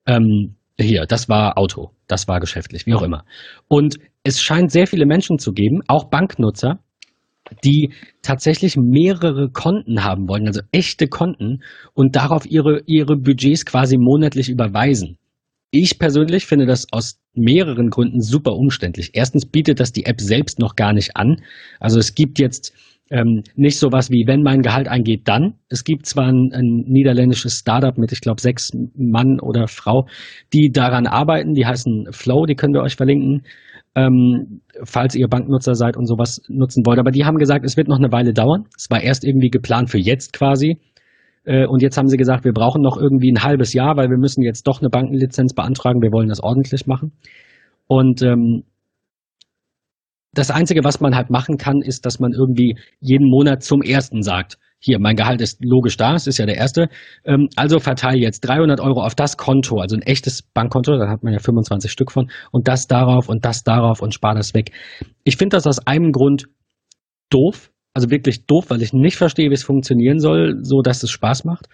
Ähm, 0.05 0.55
hier, 0.77 1.05
das 1.05 1.29
war 1.29 1.57
Auto, 1.57 1.91
das 2.07 2.27
war 2.27 2.41
geschäftlich, 2.41 2.85
wie 2.87 2.93
auch 2.93 3.03
immer. 3.03 3.23
Und 3.69 3.99
es 4.23 4.41
scheint 4.41 4.69
sehr 4.69 4.85
viele 4.85 5.05
Menschen 5.05 5.39
zu 5.39 5.53
geben, 5.53 5.79
auch 5.87 6.09
Banknutzer, 6.09 6.79
die 7.63 7.93
tatsächlich 8.21 8.75
mehrere 8.75 9.49
Konten 9.49 10.03
haben 10.03 10.27
wollen, 10.27 10.47
also 10.47 10.59
echte 10.73 11.07
Konten 11.07 11.63
und 11.93 12.17
darauf 12.17 12.45
ihre, 12.45 12.81
ihre 12.85 13.15
Budgets 13.15 13.65
quasi 13.65 13.95
monatlich 13.97 14.49
überweisen. 14.49 15.17
Ich 15.77 15.99
persönlich 15.99 16.45
finde 16.45 16.65
das 16.65 16.87
aus 16.93 17.19
mehreren 17.33 17.89
Gründen 17.89 18.21
super 18.21 18.53
umständlich. 18.53 19.09
Erstens 19.11 19.45
bietet 19.45 19.81
das 19.81 19.91
die 19.91 20.05
App 20.05 20.21
selbst 20.21 20.57
noch 20.57 20.77
gar 20.77 20.93
nicht 20.93 21.17
an. 21.17 21.41
Also 21.81 21.99
es 21.99 22.15
gibt 22.15 22.39
jetzt 22.39 22.73
ähm, 23.11 23.43
nicht 23.57 23.77
sowas 23.77 24.09
wie, 24.09 24.25
wenn 24.25 24.41
mein 24.41 24.61
Gehalt 24.61 24.87
eingeht, 24.87 25.27
dann. 25.27 25.55
Es 25.67 25.83
gibt 25.83 26.05
zwar 26.05 26.27
ein, 26.27 26.53
ein 26.53 26.85
niederländisches 26.87 27.59
Startup 27.59 27.97
mit, 27.97 28.13
ich 28.13 28.21
glaube, 28.21 28.39
sechs 28.39 28.71
Mann 28.95 29.41
oder 29.41 29.67
Frau, 29.67 30.07
die 30.53 30.71
daran 30.71 31.07
arbeiten, 31.07 31.55
die 31.55 31.65
heißen 31.65 32.07
Flow, 32.11 32.45
die 32.45 32.55
könnt 32.55 32.77
ihr 32.77 32.81
euch 32.81 32.95
verlinken, 32.95 33.41
ähm, 33.95 34.61
falls 34.85 35.13
ihr 35.13 35.27
Banknutzer 35.27 35.75
seid 35.75 35.97
und 35.97 36.05
sowas 36.05 36.41
nutzen 36.47 36.85
wollt. 36.85 36.99
Aber 36.99 37.11
die 37.11 37.25
haben 37.25 37.37
gesagt, 37.37 37.65
es 37.65 37.75
wird 37.75 37.89
noch 37.89 37.99
eine 37.99 38.13
Weile 38.13 38.31
dauern. 38.31 38.63
Es 38.77 38.89
war 38.89 39.01
erst 39.01 39.25
irgendwie 39.25 39.49
geplant 39.49 39.89
für 39.89 39.99
jetzt 39.99 40.31
quasi. 40.31 40.79
Äh, 41.45 41.65
Und 41.67 41.81
jetzt 41.81 41.97
haben 41.97 42.07
sie 42.07 42.17
gesagt, 42.17 42.43
wir 42.43 42.53
brauchen 42.53 42.81
noch 42.81 42.97
irgendwie 42.97 43.31
ein 43.31 43.43
halbes 43.43 43.73
Jahr, 43.73 43.95
weil 43.97 44.09
wir 44.09 44.17
müssen 44.17 44.43
jetzt 44.43 44.67
doch 44.67 44.81
eine 44.81 44.89
Bankenlizenz 44.89 45.53
beantragen. 45.53 46.01
Wir 46.01 46.11
wollen 46.11 46.29
das 46.29 46.41
ordentlich 46.41 46.87
machen. 46.87 47.13
Und 47.87 48.21
ähm, 48.23 48.63
das 50.33 50.51
Einzige, 50.51 50.83
was 50.83 50.99
man 50.99 51.15
halt 51.15 51.29
machen 51.29 51.57
kann, 51.57 51.81
ist, 51.81 52.05
dass 52.05 52.19
man 52.19 52.33
irgendwie 52.33 52.77
jeden 52.99 53.29
Monat 53.29 53.63
zum 53.63 53.81
ersten 53.81 54.21
sagt, 54.21 54.57
hier, 54.79 54.99
mein 54.99 55.15
Gehalt 55.15 55.41
ist 55.41 55.63
logisch 55.63 55.97
da, 55.97 56.13
es 56.13 56.27
ist 56.27 56.37
ja 56.37 56.45
der 56.45 56.57
erste, 56.57 56.89
ähm, 57.23 57.47
also 57.55 57.79
verteile 57.79 58.19
jetzt 58.19 58.41
300 58.41 58.79
Euro 58.81 59.03
auf 59.03 59.15
das 59.15 59.37
Konto, 59.37 59.79
also 59.79 59.95
ein 59.95 60.01
echtes 60.01 60.41
Bankkonto, 60.41 60.97
da 60.97 61.09
hat 61.09 61.23
man 61.23 61.33
ja 61.33 61.39
25 61.39 61.91
Stück 61.91 62.11
von, 62.11 62.29
und 62.51 62.67
das 62.67 62.87
darauf 62.87 63.29
und 63.29 63.45
das 63.45 63.63
darauf 63.63 64.01
und 64.01 64.13
spar 64.13 64.35
das 64.35 64.53
weg. 64.53 64.71
Ich 65.23 65.37
finde 65.37 65.55
das 65.55 65.65
aus 65.65 65.79
einem 65.87 66.11
Grund 66.11 66.45
doof, 67.29 67.71
also 67.95 68.11
wirklich 68.11 68.45
doof, 68.45 68.65
weil 68.67 68.81
ich 68.81 68.93
nicht 68.93 69.15
verstehe, 69.15 69.49
wie 69.49 69.55
es 69.55 69.63
funktionieren 69.63 70.19
soll, 70.19 70.59
so 70.61 70.81
dass 70.81 71.01
es 71.01 71.09
Spaß 71.09 71.45
macht. 71.45 71.67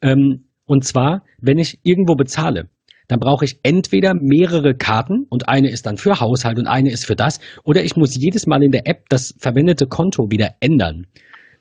Ähm, 0.00 0.44
und 0.66 0.84
zwar, 0.84 1.24
wenn 1.40 1.58
ich 1.58 1.80
irgendwo 1.82 2.14
bezahle, 2.14 2.70
dann 3.08 3.18
brauche 3.20 3.44
ich 3.44 3.58
entweder 3.62 4.14
mehrere 4.14 4.74
Karten 4.74 5.26
und 5.28 5.48
eine 5.48 5.68
ist 5.70 5.84
dann 5.84 5.98
für 5.98 6.20
Haushalt 6.20 6.58
und 6.58 6.66
eine 6.66 6.90
ist 6.90 7.04
für 7.04 7.16
das, 7.16 7.40
oder 7.64 7.84
ich 7.84 7.96
muss 7.96 8.16
jedes 8.16 8.46
Mal 8.46 8.62
in 8.62 8.70
der 8.70 8.86
App 8.86 9.08
das 9.10 9.34
verwendete 9.38 9.86
Konto 9.86 10.30
wieder 10.30 10.54
ändern. 10.60 11.06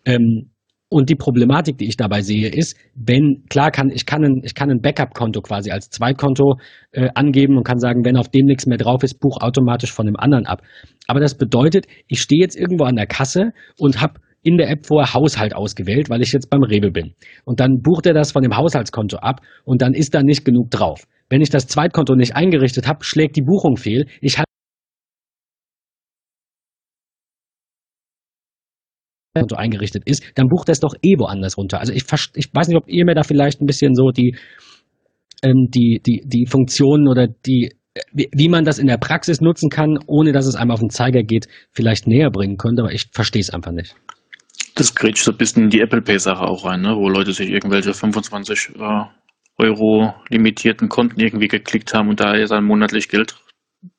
Ähm, 0.05 0.51
Und 0.93 1.09
die 1.09 1.15
Problematik, 1.15 1.79
die 1.79 1.87
ich 1.87 1.97
dabei 1.97 2.21
sehe, 2.21 2.49
ist, 2.49 2.77
wenn, 2.93 3.45
klar 3.49 3.71
kann, 3.71 3.89
ich 3.89 4.05
kann 4.05 4.23
ein, 4.23 4.41
ich 4.43 4.53
kann 4.53 4.69
ein 4.69 4.79
Backup-Konto 4.79 5.41
quasi 5.41 5.71
als 5.71 5.89
Zweitkonto 5.89 6.57
äh, 6.91 7.09
angeben 7.15 7.57
und 7.57 7.63
kann 7.63 7.79
sagen, 7.79 8.05
wenn 8.05 8.15
auf 8.15 8.29
dem 8.29 8.45
nichts 8.45 8.67
mehr 8.67 8.77
drauf 8.77 9.01
ist, 9.01 9.19
buch 9.19 9.41
automatisch 9.41 9.91
von 9.91 10.05
dem 10.05 10.15
anderen 10.15 10.45
ab. 10.45 10.61
Aber 11.07 11.19
das 11.19 11.35
bedeutet, 11.35 11.87
ich 12.07 12.21
stehe 12.21 12.43
jetzt 12.43 12.55
irgendwo 12.55 12.83
an 12.83 12.95
der 12.95 13.07
Kasse 13.07 13.53
und 13.79 14.01
habe 14.01 14.19
in 14.43 14.57
der 14.57 14.69
App 14.69 14.85
vorher 14.85 15.15
Haushalt 15.15 15.55
ausgewählt, 15.55 16.11
weil 16.11 16.21
ich 16.21 16.31
jetzt 16.31 16.51
beim 16.51 16.61
Rewe 16.61 16.91
bin. 16.91 17.15
Und 17.43 17.59
dann 17.59 17.81
bucht 17.81 18.05
er 18.05 18.13
das 18.13 18.31
von 18.31 18.43
dem 18.43 18.55
Haushaltskonto 18.55 19.17
ab 19.17 19.41
und 19.65 19.81
dann 19.81 19.95
ist 19.95 20.13
da 20.13 20.21
nicht 20.21 20.45
genug 20.45 20.69
drauf. 20.69 21.07
Wenn 21.27 21.41
ich 21.41 21.49
das 21.49 21.65
Zweitkonto 21.65 22.13
nicht 22.13 22.35
eingerichtet 22.35 22.87
habe, 22.87 23.03
schlägt 23.03 23.35
die 23.35 23.41
Buchung 23.41 23.77
fehl. 23.77 24.05
Ich 24.21 24.37
Konto 29.33 29.55
eingerichtet 29.55 30.03
ist, 30.05 30.23
dann 30.35 30.47
bucht 30.47 30.69
er 30.69 30.73
es 30.73 30.79
doch 30.79 30.93
eh 31.01 31.17
woanders 31.17 31.57
runter. 31.57 31.79
Also 31.79 31.91
ich, 31.93 32.03
ich 32.35 32.49
weiß 32.53 32.67
nicht, 32.67 32.77
ob 32.77 32.87
ihr 32.87 33.05
mir 33.05 33.15
da 33.15 33.23
vielleicht 33.23 33.61
ein 33.61 33.65
bisschen 33.65 33.95
so 33.95 34.11
die, 34.11 34.37
ähm, 35.41 35.69
die, 35.73 36.01
die, 36.05 36.21
die 36.25 36.45
Funktionen 36.45 37.07
oder 37.07 37.27
die, 37.27 37.71
wie, 38.11 38.29
wie 38.31 38.49
man 38.49 38.63
das 38.63 38.79
in 38.79 38.87
der 38.87 38.97
Praxis 38.97 39.41
nutzen 39.41 39.69
kann, 39.69 39.97
ohne 40.07 40.31
dass 40.31 40.45
es 40.45 40.55
einem 40.55 40.71
auf 40.71 40.79
den 40.79 40.89
Zeiger 40.89 41.23
geht, 41.23 41.47
vielleicht 41.71 42.07
näher 42.07 42.29
bringen 42.29 42.57
könnte, 42.57 42.83
aber 42.83 42.93
ich 42.93 43.07
verstehe 43.11 43.41
es 43.41 43.49
einfach 43.49 43.71
nicht. 43.71 43.95
Das 44.75 44.93
grätscht 44.93 45.23
so 45.23 45.31
ein 45.31 45.37
bisschen 45.37 45.63
in 45.63 45.69
die 45.69 45.81
Apple 45.81 46.01
Pay-Sache 46.01 46.43
auch 46.43 46.65
rein, 46.65 46.81
ne? 46.81 46.95
wo 46.95 47.09
Leute 47.09 47.31
sich 47.31 47.49
irgendwelche 47.49 47.93
25 47.93 48.73
äh, 48.75 49.03
Euro 49.57 50.13
limitierten 50.29 50.89
Konten 50.89 51.19
irgendwie 51.19 51.47
geklickt 51.47 51.93
haben 51.93 52.09
und 52.09 52.19
da 52.19 52.35
jetzt 52.35 52.51
dann 52.51 52.65
monatlich 52.65 53.07
Geld 53.09 53.35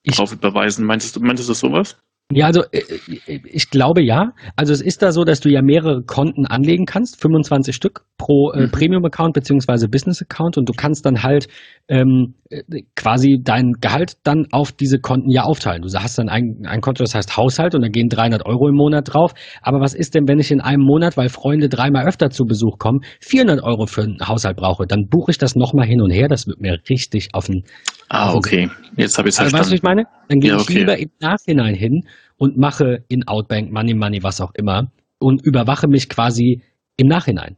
ich, 0.03 0.17
drauf 0.17 0.33
überweisen. 0.33 0.85
Meinst 0.85 1.15
du, 1.15 1.21
meinst 1.21 1.49
du 1.49 1.53
sowas? 1.53 1.97
Ja, 2.33 2.47
also 2.47 2.63
äh, 2.73 2.81
äh, 3.27 3.41
ich 3.45 3.69
glaube 3.69 4.03
ja. 4.03 4.33
Also 4.57 4.73
es 4.73 4.81
ist 4.81 5.03
da 5.03 5.13
so, 5.13 5.25
dass 5.25 5.41
du 5.41 5.51
ja 5.51 5.61
mehrere 5.61 6.03
Konten 6.03 6.47
anlegen 6.47 6.87
kannst, 6.87 7.21
25 7.21 7.77
Stück 7.77 8.07
pro 8.17 8.51
äh, 8.53 8.63
mhm. 8.63 8.71
Premium-Account 8.71 9.35
beziehungsweise 9.35 9.89
Business-Account 9.89 10.57
und 10.57 10.67
du 10.69 10.73
kannst 10.73 11.05
dann 11.05 11.23
halt 11.23 11.49
ähm, 11.89 12.35
äh, 12.49 12.63
quasi 12.97 13.41
dein 13.43 13.73
Gehalt 13.81 14.15
dann 14.25 14.47
auf 14.53 14.73
diese 14.73 15.01
Konten 15.01 15.31
ja 15.31 15.43
aufteilen. 15.43 15.83
Du 15.83 15.89
hast 15.93 16.19
dann 16.19 16.31
ein, 16.31 16.63
ein 16.65 16.81
Konto, 16.81 17.05
das 17.05 17.15
heißt 17.15 17.37
Haushalt 17.37 17.75
und 17.75 17.83
da 17.83 17.89
gehen 17.89 18.09
300 18.09 18.47
Euro 18.47 18.69
im 18.69 18.75
Monat 18.75 19.13
drauf. 19.13 19.35
Aber 19.61 19.81
was 19.81 19.95
ist 19.95 20.15
denn, 20.15 20.27
wenn 20.27 20.39
ich 20.39 20.51
in 20.51 20.63
einem 20.63 20.83
Monat, 20.83 21.19
weil 21.19 21.29
Freunde 21.29 21.69
dreimal 21.69 22.07
öfter 22.07 22.31
zu 22.31 22.45
Besuch 22.45 22.79
kommen, 22.79 23.01
400 23.21 23.63
Euro 23.63 23.85
für 23.85 24.03
einen 24.03 24.19
Haushalt 24.27 24.57
brauche? 24.57 24.87
Dann 24.87 25.09
buche 25.11 25.31
ich 25.31 25.39
das 25.39 25.57
nochmal 25.57 25.87
hin 25.87 26.01
und 26.01 26.11
her. 26.11 26.29
Das 26.29 26.47
wird 26.47 26.61
mir 26.61 26.79
richtig 26.89 27.29
auf 27.35 27.47
den... 27.47 27.65
Ah, 28.09 28.35
okay. 28.35 28.71
Jetzt 28.97 29.19
habe 29.19 29.29
ich 29.29 29.35
es 29.35 29.39
verstanden. 29.39 29.59
Weißt 29.59 29.71
du, 29.71 29.73
was 29.73 29.73
ich 29.73 29.83
meine? 29.83 30.05
Dann 30.29 30.39
gehe 30.41 30.51
ja, 30.51 30.57
okay. 30.57 30.73
ich 30.73 30.79
lieber 30.79 30.99
im 30.99 31.11
Nachhinein 31.21 31.75
hin 31.75 32.03
und 32.37 32.57
mache 32.57 33.05
in 33.09 33.27
Outbank, 33.27 33.73
Money 33.73 33.95
Money, 33.95 34.23
was 34.23 34.41
auch 34.41 34.53
immer 34.55 34.91
und 35.19 35.45
überwache 35.45 35.89
mich 35.89 36.09
quasi 36.09 36.63
im 36.97 37.09
Nachhinein. 37.09 37.57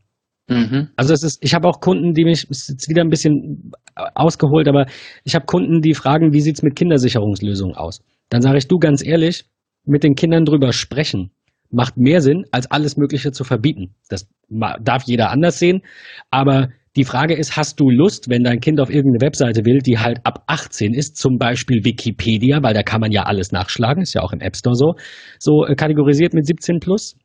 Mhm. 0.49 0.89
Also 0.97 1.13
es 1.13 1.23
ist, 1.23 1.43
ich 1.43 1.55
habe 1.55 1.69
auch 1.69 1.81
Kunden, 1.81 2.13
die 2.13 2.25
mich, 2.25 2.49
ist 2.49 2.69
jetzt 2.69 2.89
wieder 2.89 3.03
ein 3.03 3.11
bisschen 3.11 3.73
ausgeholt, 4.15 4.69
aber 4.69 4.87
ich 5.25 5.35
habe 5.35 5.47
Kunden, 5.47 5.81
die 5.81 5.95
fragen, 5.95 6.33
wie 6.33 6.41
sieht's 6.41 6.63
mit 6.63 6.77
Kindersicherungslösungen 6.77 7.77
aus? 7.77 8.03
Dann 8.29 8.43
sage 8.43 8.59
ich, 8.59 8.69
du 8.69 8.79
ganz 8.79 9.05
ehrlich, 9.05 9.47
mit 9.85 10.05
den 10.05 10.15
Kindern 10.15 10.45
drüber 10.45 10.73
sprechen 10.73 11.31
macht 11.71 11.97
mehr 11.97 12.21
Sinn, 12.21 12.45
als 12.51 12.71
alles 12.71 12.97
Mögliche 12.97 13.33
zu 13.33 13.45
verbieten. 13.45 13.95
Das 14.09 14.29
darf 14.81 15.05
jeder 15.05 15.31
anders 15.31 15.59
sehen, 15.59 15.83
aber 16.31 16.69
die 16.97 17.05
Frage 17.05 17.35
ist, 17.35 17.57
hast 17.57 17.79
du 17.79 17.91
Lust, 17.91 18.31
wenn 18.31 18.43
dein 18.43 18.61
Kind 18.61 18.81
auf 18.81 18.91
irgendeine 18.91 19.21
Webseite 19.27 19.67
will, 19.67 19.81
die 19.81 19.99
halt 19.99 20.21
ab 20.25 20.45
18 20.47 20.95
ist, 20.95 21.17
zum 21.17 21.37
Beispiel 21.39 21.85
Wikipedia, 21.85 22.63
weil 22.63 22.73
da 22.73 22.83
kann 22.83 23.03
man 23.03 23.13
ja 23.13 23.25
alles 23.25 23.53
nachschlagen, 23.53 24.03
ist 24.03 24.15
ja 24.15 24.23
auch 24.23 24.33
im 24.33 24.41
App 24.41 24.57
Store 24.57 24.75
so, 24.75 24.95
so 25.39 25.67
äh, 25.67 25.75
kategorisiert 25.75 26.33
mit 26.33 26.47
17 26.47 26.81
plus? 26.81 27.17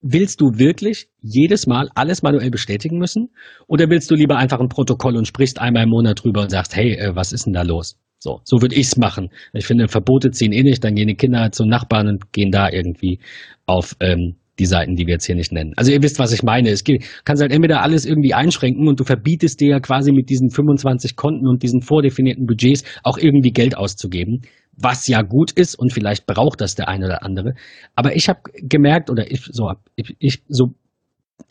Willst 0.00 0.40
du 0.40 0.58
wirklich 0.58 1.06
jedes 1.20 1.68
Mal 1.68 1.88
alles 1.94 2.22
manuell 2.22 2.50
bestätigen 2.50 2.98
müssen? 2.98 3.28
Oder 3.68 3.88
willst 3.88 4.10
du 4.10 4.16
lieber 4.16 4.36
einfach 4.36 4.58
ein 4.58 4.68
Protokoll 4.68 5.16
und 5.16 5.28
sprichst 5.28 5.60
einmal 5.60 5.84
im 5.84 5.90
Monat 5.90 6.24
drüber 6.24 6.42
und 6.42 6.50
sagst, 6.50 6.74
hey, 6.74 6.94
äh, 6.94 7.14
was 7.14 7.32
ist 7.32 7.46
denn 7.46 7.52
da 7.52 7.62
los? 7.62 7.96
So, 8.18 8.40
so 8.44 8.60
würde 8.60 8.74
ich's 8.74 8.96
machen. 8.96 9.30
Ich 9.52 9.66
finde, 9.66 9.86
Verbote 9.86 10.32
ziehen 10.32 10.52
eh 10.52 10.62
nicht, 10.62 10.82
dann 10.82 10.96
gehen 10.96 11.08
die 11.08 11.16
Kinder 11.16 11.50
zum 11.52 11.68
Nachbarn 11.68 12.08
und 12.08 12.32
gehen 12.32 12.50
da 12.50 12.68
irgendwie 12.70 13.20
auf 13.66 13.96
ähm, 14.00 14.36
die 14.58 14.66
Seiten, 14.66 14.96
die 14.96 15.06
wir 15.06 15.14
jetzt 15.14 15.26
hier 15.26 15.34
nicht 15.34 15.52
nennen. 15.52 15.72
Also 15.76 15.92
ihr 15.92 16.02
wisst, 16.02 16.18
was 16.18 16.32
ich 16.32 16.42
meine. 16.42 16.70
Es 16.70 16.84
geht, 16.84 17.04
kannst 17.24 17.42
halt 17.42 17.52
entweder 17.52 17.82
alles 17.82 18.04
irgendwie 18.04 18.34
einschränken 18.34 18.86
und 18.86 19.00
du 19.00 19.04
verbietest 19.04 19.60
dir 19.60 19.70
ja 19.70 19.80
quasi 19.80 20.12
mit 20.12 20.28
diesen 20.28 20.50
25 20.50 21.16
Konten 21.16 21.46
und 21.46 21.62
diesen 21.62 21.80
vordefinierten 21.80 22.46
Budgets 22.46 22.84
auch 23.02 23.18
irgendwie 23.18 23.52
Geld 23.52 23.76
auszugeben, 23.76 24.42
was 24.76 25.06
ja 25.06 25.22
gut 25.22 25.52
ist 25.52 25.74
und 25.74 25.92
vielleicht 25.92 26.26
braucht 26.26 26.60
das 26.60 26.74
der 26.74 26.88
eine 26.88 27.06
oder 27.06 27.24
andere. 27.24 27.54
Aber 27.94 28.14
ich 28.14 28.28
habe 28.28 28.40
gemerkt 28.54 29.10
oder 29.10 29.30
ich 29.30 29.42
so 29.50 29.72
ich, 29.96 30.14
ich 30.18 30.42
so 30.48 30.74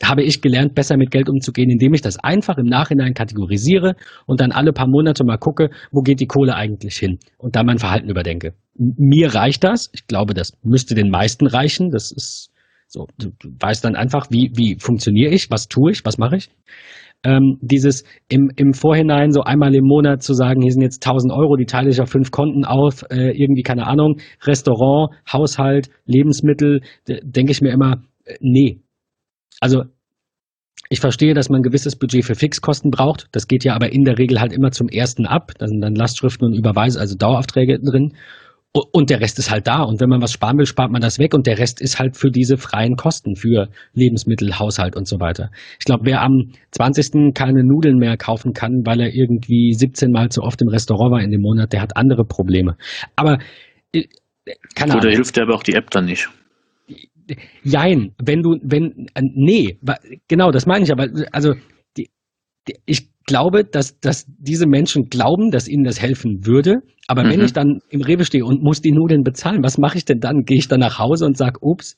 habe 0.02 0.22
ich 0.22 0.40
gelernt, 0.40 0.74
besser 0.74 0.96
mit 0.96 1.10
Geld 1.10 1.28
umzugehen, 1.28 1.70
indem 1.70 1.94
ich 1.94 2.00
das 2.00 2.18
einfach 2.18 2.56
im 2.56 2.66
Nachhinein 2.66 3.14
kategorisiere 3.14 3.94
und 4.26 4.40
dann 4.40 4.52
alle 4.52 4.72
paar 4.72 4.88
Monate 4.88 5.24
mal 5.24 5.36
gucke, 5.36 5.70
wo 5.90 6.00
geht 6.00 6.20
die 6.20 6.26
Kohle 6.26 6.54
eigentlich 6.54 6.96
hin 6.96 7.18
und 7.36 7.56
da 7.56 7.62
mein 7.62 7.78
Verhalten 7.78 8.08
überdenke. 8.08 8.54
Mir 8.74 9.34
reicht 9.34 9.64
das. 9.64 9.90
Ich 9.92 10.06
glaube, 10.06 10.34
das 10.34 10.52
müsste 10.62 10.94
den 10.94 11.10
meisten 11.10 11.46
reichen. 11.46 11.90
Das 11.90 12.10
ist 12.10 12.51
so, 12.92 13.06
du, 13.18 13.30
du 13.40 13.48
weißt 13.58 13.82
dann 13.84 13.96
einfach, 13.96 14.26
wie, 14.30 14.50
wie 14.54 14.76
funktioniere 14.78 15.32
ich, 15.32 15.50
was 15.50 15.66
tue 15.66 15.92
ich, 15.92 16.04
was 16.04 16.18
mache 16.18 16.36
ich. 16.36 16.50
Ähm, 17.24 17.56
dieses 17.62 18.04
im, 18.28 18.50
im 18.56 18.74
Vorhinein 18.74 19.30
so 19.30 19.42
einmal 19.42 19.74
im 19.74 19.84
Monat 19.84 20.22
zu 20.22 20.34
sagen, 20.34 20.60
hier 20.60 20.72
sind 20.72 20.82
jetzt 20.82 21.06
1000 21.06 21.32
Euro, 21.32 21.56
die 21.56 21.64
teile 21.64 21.88
ich 21.88 22.02
auf 22.02 22.10
fünf 22.10 22.30
Konten 22.30 22.66
auf, 22.66 23.02
äh, 23.10 23.30
irgendwie, 23.30 23.62
keine 23.62 23.86
Ahnung, 23.86 24.20
Restaurant, 24.42 25.14
Haushalt, 25.32 25.88
Lebensmittel, 26.04 26.82
denke 27.06 27.52
ich 27.52 27.62
mir 27.62 27.72
immer, 27.72 28.02
äh, 28.26 28.34
nee. 28.40 28.82
Also 29.60 29.84
ich 30.90 31.00
verstehe, 31.00 31.32
dass 31.32 31.48
man 31.48 31.60
ein 31.60 31.62
gewisses 31.62 31.96
Budget 31.96 32.26
für 32.26 32.34
Fixkosten 32.34 32.90
braucht. 32.90 33.28
Das 33.32 33.48
geht 33.48 33.64
ja 33.64 33.74
aber 33.74 33.90
in 33.90 34.04
der 34.04 34.18
Regel 34.18 34.38
halt 34.38 34.52
immer 34.52 34.70
zum 34.70 34.88
ersten 34.88 35.24
ab. 35.24 35.52
Da 35.58 35.66
sind 35.66 35.80
dann 35.80 35.94
Lastschriften 35.94 36.48
und 36.48 36.58
Überweise, 36.58 37.00
also 37.00 37.16
Daueraufträge 37.16 37.78
drin. 37.78 38.12
Und 38.74 39.10
der 39.10 39.20
Rest 39.20 39.38
ist 39.38 39.50
halt 39.50 39.66
da. 39.66 39.82
Und 39.82 40.00
wenn 40.00 40.08
man 40.08 40.22
was 40.22 40.32
sparen 40.32 40.56
will, 40.56 40.64
spart 40.64 40.90
man 40.90 41.02
das 41.02 41.18
weg. 41.18 41.34
Und 41.34 41.46
der 41.46 41.58
Rest 41.58 41.82
ist 41.82 41.98
halt 41.98 42.16
für 42.16 42.30
diese 42.30 42.56
freien 42.56 42.96
Kosten, 42.96 43.36
für 43.36 43.68
Lebensmittel, 43.92 44.58
Haushalt 44.58 44.96
und 44.96 45.06
so 45.06 45.20
weiter. 45.20 45.50
Ich 45.78 45.84
glaube, 45.84 46.06
wer 46.06 46.22
am 46.22 46.52
20. 46.70 47.34
keine 47.34 47.64
Nudeln 47.64 47.98
mehr 47.98 48.16
kaufen 48.16 48.54
kann, 48.54 48.80
weil 48.86 49.00
er 49.00 49.12
irgendwie 49.12 49.74
17 49.74 50.10
Mal 50.10 50.30
zu 50.30 50.40
oft 50.40 50.62
im 50.62 50.68
Restaurant 50.68 51.12
war 51.12 51.20
in 51.20 51.30
dem 51.30 51.42
Monat, 51.42 51.74
der 51.74 51.82
hat 51.82 51.98
andere 51.98 52.24
Probleme. 52.24 52.76
Aber 53.14 53.40
äh, 53.92 54.04
keine 54.74 54.92
Oder 54.92 55.02
Ahnung. 55.02 55.14
hilft 55.16 55.36
dir 55.36 55.42
aber 55.42 55.54
auch 55.54 55.62
die 55.62 55.74
App 55.74 55.90
dann 55.90 56.06
nicht? 56.06 56.30
Jein, 57.62 58.14
wenn 58.22 58.42
du, 58.42 58.56
wenn, 58.62 59.06
äh, 59.14 59.22
nee, 59.22 59.78
genau, 60.28 60.50
das 60.50 60.64
meine 60.64 60.84
ich 60.84 60.92
aber, 60.92 61.08
also, 61.30 61.54
ich 62.86 63.10
glaube, 63.24 63.64
dass, 63.64 63.98
dass 64.00 64.26
diese 64.38 64.66
Menschen 64.66 65.08
glauben, 65.08 65.50
dass 65.50 65.68
ihnen 65.68 65.84
das 65.84 66.00
helfen 66.00 66.46
würde. 66.46 66.80
Aber 67.08 67.24
mhm. 67.24 67.30
wenn 67.30 67.40
ich 67.40 67.52
dann 67.52 67.80
im 67.90 68.02
Rewe 68.02 68.24
stehe 68.24 68.44
und 68.44 68.62
muss 68.62 68.80
die 68.80 68.92
Nudeln 68.92 69.22
bezahlen, 69.22 69.62
was 69.62 69.78
mache 69.78 69.98
ich 69.98 70.04
denn 70.04 70.20
dann? 70.20 70.44
Gehe 70.44 70.58
ich 70.58 70.68
dann 70.68 70.80
nach 70.80 70.98
Hause 70.98 71.26
und 71.26 71.36
sage, 71.36 71.58
ups, 71.60 71.96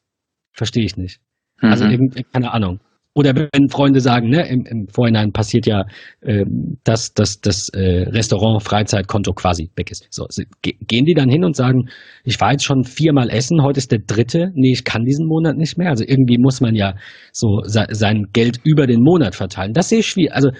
verstehe 0.52 0.84
ich 0.84 0.96
nicht. 0.96 1.20
Also 1.60 1.84
mhm. 1.84 1.90
Also 1.90 2.22
keine 2.32 2.52
Ahnung. 2.52 2.80
Oder 3.14 3.34
wenn 3.36 3.68
Freunde 3.68 4.00
sagen, 4.00 4.28
ne, 4.28 4.48
im, 4.48 4.66
im 4.66 4.88
Vorhinein 4.88 5.32
passiert 5.32 5.66
ja, 5.66 5.84
äh, 6.20 6.44
dass, 6.82 7.14
dass 7.14 7.40
das 7.40 7.68
äh, 7.68 8.08
Restaurant-Freizeitkonto 8.08 9.32
quasi 9.34 9.70
weg 9.76 9.92
ist. 9.92 10.08
So, 10.10 10.26
gehen 10.62 11.04
die 11.04 11.14
dann 11.14 11.28
hin 11.28 11.44
und 11.44 11.54
sagen, 11.54 11.88
ich 12.24 12.40
war 12.40 12.52
jetzt 12.52 12.64
schon 12.64 12.82
viermal 12.82 13.30
essen, 13.30 13.62
heute 13.62 13.78
ist 13.78 13.92
der 13.92 14.00
dritte, 14.00 14.50
nee, 14.54 14.72
ich 14.72 14.84
kann 14.84 15.04
diesen 15.04 15.28
Monat 15.28 15.56
nicht 15.56 15.78
mehr. 15.78 15.90
Also 15.90 16.04
irgendwie 16.04 16.38
muss 16.38 16.60
man 16.60 16.74
ja 16.74 16.96
so 17.32 17.62
sein 17.64 18.26
Geld 18.32 18.58
über 18.64 18.88
den 18.88 19.00
Monat 19.00 19.36
verteilen. 19.36 19.74
Das 19.74 19.90
sehe 19.90 20.00
ich 20.00 20.08
schwierig. 20.08 20.34
Also 20.34 20.50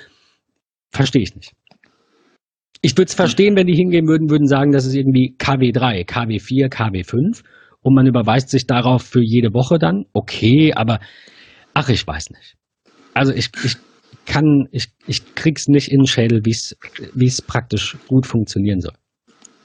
Verstehe 0.95 1.23
ich 1.23 1.35
nicht. 1.35 1.53
Ich 2.83 2.93
würde 2.93 3.09
es 3.09 3.14
verstehen, 3.14 3.57
wenn 3.57 3.67
die 3.67 3.75
hingehen 3.75 4.07
würden, 4.07 4.31
würden 4.31 4.47
sagen, 4.47 4.71
das 4.71 4.87
ist 4.87 4.95
irgendwie 4.95 5.35
KW3, 5.38 6.07
KW4, 6.07 6.69
KW5 6.71 7.43
und 7.83 7.95
man 7.95 8.07
überweist 8.07 8.51
sich 8.51 8.67
darauf 8.67 9.03
für 9.03 9.23
jede 9.23 9.53
Woche 9.55 9.79
dann. 9.79 10.05
Okay, 10.12 10.73
aber 10.73 11.01
ach, 11.75 11.89
ich 11.89 12.07
weiß 12.07 12.31
nicht. 12.31 12.57
Also 13.13 13.33
ich, 13.33 13.51
ich 13.65 13.77
kann, 14.27 14.69
ich, 14.73 14.89
ich 15.07 15.35
krieg's 15.35 15.69
nicht 15.69 15.89
in 15.89 16.01
den 16.01 16.07
Schädel, 16.07 16.43
wie 16.45 17.27
es 17.27 17.43
praktisch 17.43 17.97
gut 18.09 18.27
funktionieren 18.27 18.81
soll. 18.81 18.95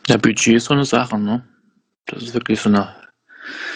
Ja, 0.08 0.18
Budget 0.18 0.56
ist 0.56 0.66
so 0.66 0.74
eine 0.74 0.86
Sache, 0.86 1.20
ne? 1.20 1.44
Das 2.06 2.24
ist 2.24 2.34
wirklich 2.34 2.60
so 2.60 2.70
eine 2.70 2.96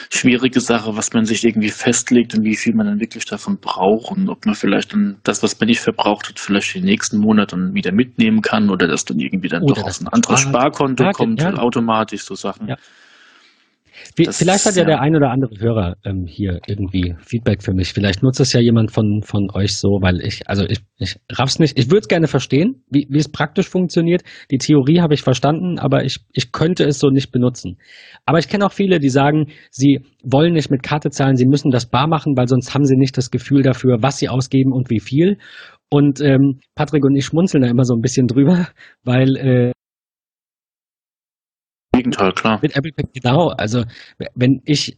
schwierige 0.10 0.60
Sache, 0.60 0.96
was 0.96 1.14
man 1.14 1.26
sich 1.26 1.44
irgendwie 1.44 1.70
festlegt 1.70 2.36
und 2.36 2.44
wie 2.44 2.56
viel 2.56 2.76
man 2.76 2.86
dann 2.86 3.00
wirklich 3.00 3.26
davon 3.26 3.58
braucht 3.60 4.12
und 4.12 4.30
ob 4.30 4.46
man 4.46 4.56
vielleicht 4.56 4.94
dann 4.94 5.18
das, 5.24 5.42
was 5.42 5.60
man 5.60 5.68
nicht 5.68 5.80
verbraucht 5.80 6.30
hat, 6.30 6.40
vielleicht 6.40 6.76
den 6.76 6.84
nächsten 6.84 7.18
Monat 7.18 7.54
dann 7.54 7.74
wieder 7.74 7.92
mitnehmen 7.92 8.42
kann 8.42 8.70
oder 8.70 8.88
dass 8.88 9.06
dann 9.06 9.20
irgendwie 9.20 9.48
dann 9.48 9.64
oder 9.64 9.76
doch 9.76 9.84
aus 9.84 10.02
ein 10.02 10.08
anderes 10.08 10.42
Sparkonto 10.42 11.10
kommt, 11.12 11.42
ja. 11.42 11.54
automatisch 11.56 12.24
so 12.24 12.36
Sachen. 12.36 12.68
Ja. 12.68 12.78
Wie, 14.16 14.26
vielleicht 14.26 14.66
hat 14.66 14.76
ja, 14.76 14.82
ja, 14.82 14.88
der 14.88 15.02
ein 15.02 15.16
oder 15.16 15.32
andere 15.32 15.60
Hörer 15.60 15.96
ähm, 16.04 16.26
hier 16.28 16.60
irgendwie 16.68 17.16
Feedback 17.20 17.64
für 17.64 17.74
mich. 17.74 17.94
Vielleicht 17.94 18.24
nutzt 18.24 18.40
es 18.40 18.54
ja 18.54 18.60
jemand 18.60 18.92
von, 18.92 19.22
von 19.24 19.50
euch 19.54 19.78
so, 19.78 20.00
weil 20.02 20.22
ich, 20.22 20.48
also 20.48 20.66
ich, 20.66 20.80
ich 20.98 21.18
raff's 21.32 21.60
nicht. 21.60 21.78
Ich 21.78 21.90
würde 21.90 22.02
es 22.02 22.08
gerne 22.08 22.28
verstehen, 22.28 22.84
wie, 22.90 23.08
wie 23.10 23.20
es 23.20 23.32
praktisch 23.32 23.70
funktioniert. 23.70 24.24
Die 24.52 24.58
Theorie 24.58 25.02
habe 25.02 25.14
ich 25.14 25.22
verstanden, 25.22 25.80
aber 25.80 26.04
ich, 26.04 26.20
ich 26.34 26.52
könnte 26.52 26.86
es 26.86 27.00
so 27.00 27.10
nicht 27.10 27.32
benutzen. 27.32 27.78
Aber 28.26 28.40
ich 28.40 28.48
kenne 28.48 28.66
auch 28.66 28.72
viele, 28.72 29.00
die 29.00 29.10
sagen, 29.10 29.48
sie 29.70 30.00
wollen 30.24 30.54
nicht 30.54 30.72
mit 30.72 30.84
Karte 30.84 31.10
zahlen, 31.10 31.36
sie 31.36 31.48
müssen 31.48 31.72
das 31.72 31.90
bar 31.90 32.08
machen, 32.08 32.36
weil 32.36 32.48
sonst 32.48 32.74
haben 32.74 32.86
sie 32.86 32.98
nicht 32.98 33.18
das 33.18 33.32
Gefühl 33.32 33.62
dafür, 33.62 33.98
was 34.02 34.18
sie 34.18 34.30
ausgeben 34.30 34.72
und 34.72 34.90
wie 34.90 35.00
viel. 35.00 35.38
Und 35.90 36.22
ähm, 36.22 36.60
Patrick 36.74 37.06
und 37.06 37.16
ich 37.16 37.26
schmunzeln 37.26 37.62
da 37.62 37.70
immer 37.70 37.84
so 37.84 37.94
ein 37.94 38.02
bisschen 38.02 38.26
drüber, 38.26 38.68
weil 39.04 39.36
äh, 39.38 39.72
Gegenteil, 41.94 42.32
klar. 42.34 42.60
Mit 42.62 42.76
Apple 42.76 42.92
Pay, 42.92 43.06
genau. 43.14 43.50
Also 43.58 43.84
wenn 44.36 44.62
ich 44.66 44.98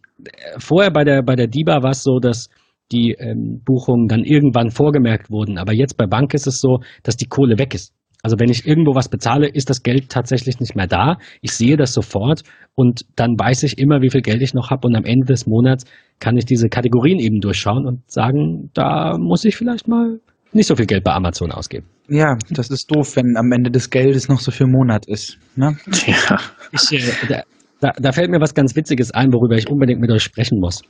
vorher 0.58 0.92
bei 0.92 1.04
der 1.04 1.24
bei 1.24 1.36
der 1.36 1.48
DIBA 1.48 1.84
war 1.84 1.92
es 1.92 2.04
so, 2.04 2.20
dass 2.20 2.50
die 2.92 3.16
ähm, 3.18 3.62
Buchungen 3.66 4.08
dann 4.08 4.24
irgendwann 4.24 4.70
vorgemerkt 4.70 5.30
wurden. 5.30 5.58
Aber 5.58 5.74
jetzt 5.74 5.98
bei 5.98 6.06
Bank 6.06 6.34
ist 6.34 6.48
es 6.48 6.60
so, 6.60 6.80
dass 7.04 7.18
die 7.18 7.26
Kohle 7.26 7.58
weg 7.58 7.74
ist. 7.74 7.94
Also 8.22 8.40
wenn 8.40 8.50
ich 8.50 8.66
irgendwo 8.66 8.96
was 8.96 9.10
bezahle, 9.10 9.48
ist 9.48 9.70
das 9.70 9.84
Geld 9.84 10.10
tatsächlich 10.10 10.60
nicht 10.60 10.76
mehr 10.76 10.88
da. 10.88 11.18
Ich 11.42 11.52
sehe 11.52 11.78
das 11.78 11.94
sofort 11.94 12.42
und 12.74 13.06
dann 13.16 13.38
weiß 13.38 13.64
ich 13.64 13.78
immer, 13.78 14.02
wie 14.02 14.10
viel 14.10 14.22
Geld 14.22 14.42
ich 14.42 14.54
noch 14.54 14.72
habe 14.72 14.88
und 14.88 14.96
am 14.96 15.06
Ende 15.06 15.28
des 15.28 15.46
Monats 15.46 15.86
kann 16.20 16.38
ich 16.38 16.46
diese 16.46 16.68
Kategorien 16.70 17.20
eben 17.20 17.40
durchschauen 17.40 17.86
und 17.86 18.10
sagen, 18.10 18.72
da 18.74 19.18
muss 19.20 19.46
ich 19.46 19.56
vielleicht 19.56 19.88
mal 19.88 20.20
nicht 20.56 20.68
so 20.68 20.76
viel 20.76 20.86
Geld 20.86 21.04
bei 21.04 21.12
Amazon 21.12 21.52
ausgeben. 21.52 21.86
Ja, 22.08 22.38
das 22.50 22.70
ist 22.70 22.90
doof, 22.90 23.16
wenn 23.18 23.36
am 23.38 23.52
Ende 23.52 23.70
des 23.70 23.90
Geldes 23.90 24.30
noch 24.30 24.40
so 24.40 24.52
viel 24.52 24.68
Monat 24.68 25.06
ist. 25.08 25.38
Ne? 25.56 25.78
Ja. 26.08 26.40
Ich, 26.72 26.92
äh, 26.94 27.44
da, 27.82 27.92
da, 27.98 28.12
fällt 28.12 28.32
mir 28.32 28.40
was 28.40 28.54
ganz 28.54 28.76
Witziges 28.76 29.12
ein, 29.12 29.34
worüber 29.34 29.56
ich 29.56 29.68
unbedingt 29.70 30.00
mit 30.00 30.10
euch 30.12 30.24
sprechen 30.24 30.60
muss 30.60 30.82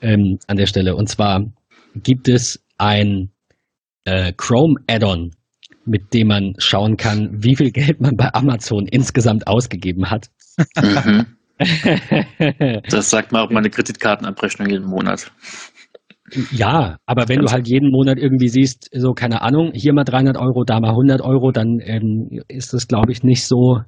ähm, 0.00 0.38
an 0.46 0.56
der 0.56 0.66
Stelle. 0.66 0.94
Und 0.94 1.08
zwar 1.08 1.44
gibt 1.96 2.28
es 2.28 2.64
ein 2.78 3.30
äh, 4.04 4.32
Chrome-Add-on, 4.36 5.32
mit 5.84 6.14
dem 6.14 6.28
man 6.28 6.52
schauen 6.58 6.96
kann, 6.96 7.30
wie 7.32 7.56
viel 7.56 7.72
Geld 7.72 8.00
man 8.00 8.16
bei 8.16 8.32
Amazon 8.32 8.86
insgesamt 8.86 9.46
ausgegeben 9.46 10.10
hat. 10.10 10.28
Mhm. 10.76 11.26
das 12.88 13.10
sagt 13.10 13.32
mal 13.32 13.42
auch 13.42 13.50
meine 13.50 13.70
Kreditkartenabrechnung 13.70 14.68
jeden 14.70 14.86
Monat. 14.86 15.32
Ja, 16.50 16.98
aber 17.06 17.28
wenn 17.28 17.40
du 17.40 17.50
halt 17.50 17.68
jeden 17.68 17.90
Monat 17.90 18.18
irgendwie 18.18 18.48
siehst, 18.48 18.90
so 18.92 19.12
keine 19.12 19.42
Ahnung, 19.42 19.72
hier 19.74 19.92
mal 19.94 20.04
300 20.04 20.36
Euro, 20.36 20.64
da 20.64 20.80
mal 20.80 20.90
100 20.90 21.20
Euro, 21.22 21.52
dann 21.52 21.80
ähm, 21.80 22.42
ist 22.48 22.74
das, 22.74 22.86
glaube 22.86 23.12
ich, 23.12 23.22
nicht 23.22 23.46
so 23.46 23.80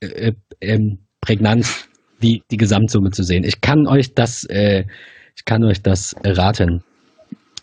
äh, 0.00 0.06
äh, 0.06 0.32
ähm, 0.60 0.98
prägnant, 1.20 1.88
die, 2.22 2.42
die 2.50 2.56
Gesamtsumme 2.56 3.10
zu 3.10 3.22
sehen. 3.22 3.44
Ich 3.44 3.60
kann 3.60 3.86
euch 3.86 4.14
das, 4.14 4.44
äh, 4.44 4.84
ich 5.36 5.44
kann 5.44 5.64
euch 5.64 5.82
das 5.82 6.14
raten. 6.24 6.82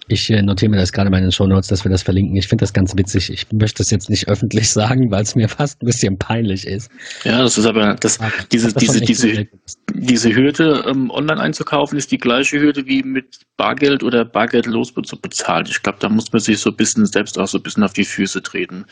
Ich 0.09 0.29
äh, 0.29 0.41
notiere 0.41 0.71
mir 0.71 0.77
das 0.77 0.93
gerade 0.93 1.09
mal 1.09 1.17
in 1.17 1.23
den 1.23 1.31
Show 1.31 1.47
Notes, 1.47 1.67
dass 1.67 1.83
wir 1.83 1.91
das 1.91 2.03
verlinken. 2.03 2.35
Ich 2.37 2.47
finde 2.47 2.63
das 2.63 2.71
ganz 2.71 2.95
witzig. 2.95 3.29
Ich 3.29 3.51
möchte 3.51 3.83
es 3.83 3.91
jetzt 3.91 4.09
nicht 4.09 4.29
öffentlich 4.29 4.69
sagen, 4.73 5.11
weil 5.11 5.23
es 5.23 5.35
mir 5.35 5.49
fast 5.49 5.81
ein 5.81 5.85
bisschen 5.85 6.17
peinlich 6.17 6.65
ist. 6.65 6.89
Ja, 7.23 7.41
das 7.41 7.57
ist 7.57 7.65
aber 7.65 7.95
das, 7.95 8.19
diese, 8.51 8.73
das 8.73 8.75
diese, 8.75 9.01
diese, 9.01 9.47
diese 9.93 10.33
Hürde, 10.33 10.85
ähm, 10.87 11.09
online 11.09 11.41
einzukaufen, 11.41 11.97
ist 11.97 12.11
die 12.11 12.17
gleiche 12.17 12.59
Hürde 12.59 12.85
wie 12.85 13.03
mit 13.03 13.39
Bargeld 13.57 14.03
oder 14.03 14.23
bargeldlos 14.23 14.93
zu 14.93 15.19
bezahlen. 15.19 15.65
Ich 15.69 15.83
glaube, 15.83 15.99
da 15.99 16.09
muss 16.09 16.31
man 16.31 16.39
sich 16.39 16.59
so 16.59 16.69
ein 16.69 16.75
bisschen 16.77 17.05
selbst 17.05 17.37
auch 17.37 17.47
so 17.47 17.57
ein 17.57 17.63
bisschen 17.63 17.83
auf 17.83 17.93
die 17.93 18.05
Füße 18.05 18.41
treten. 18.41 18.85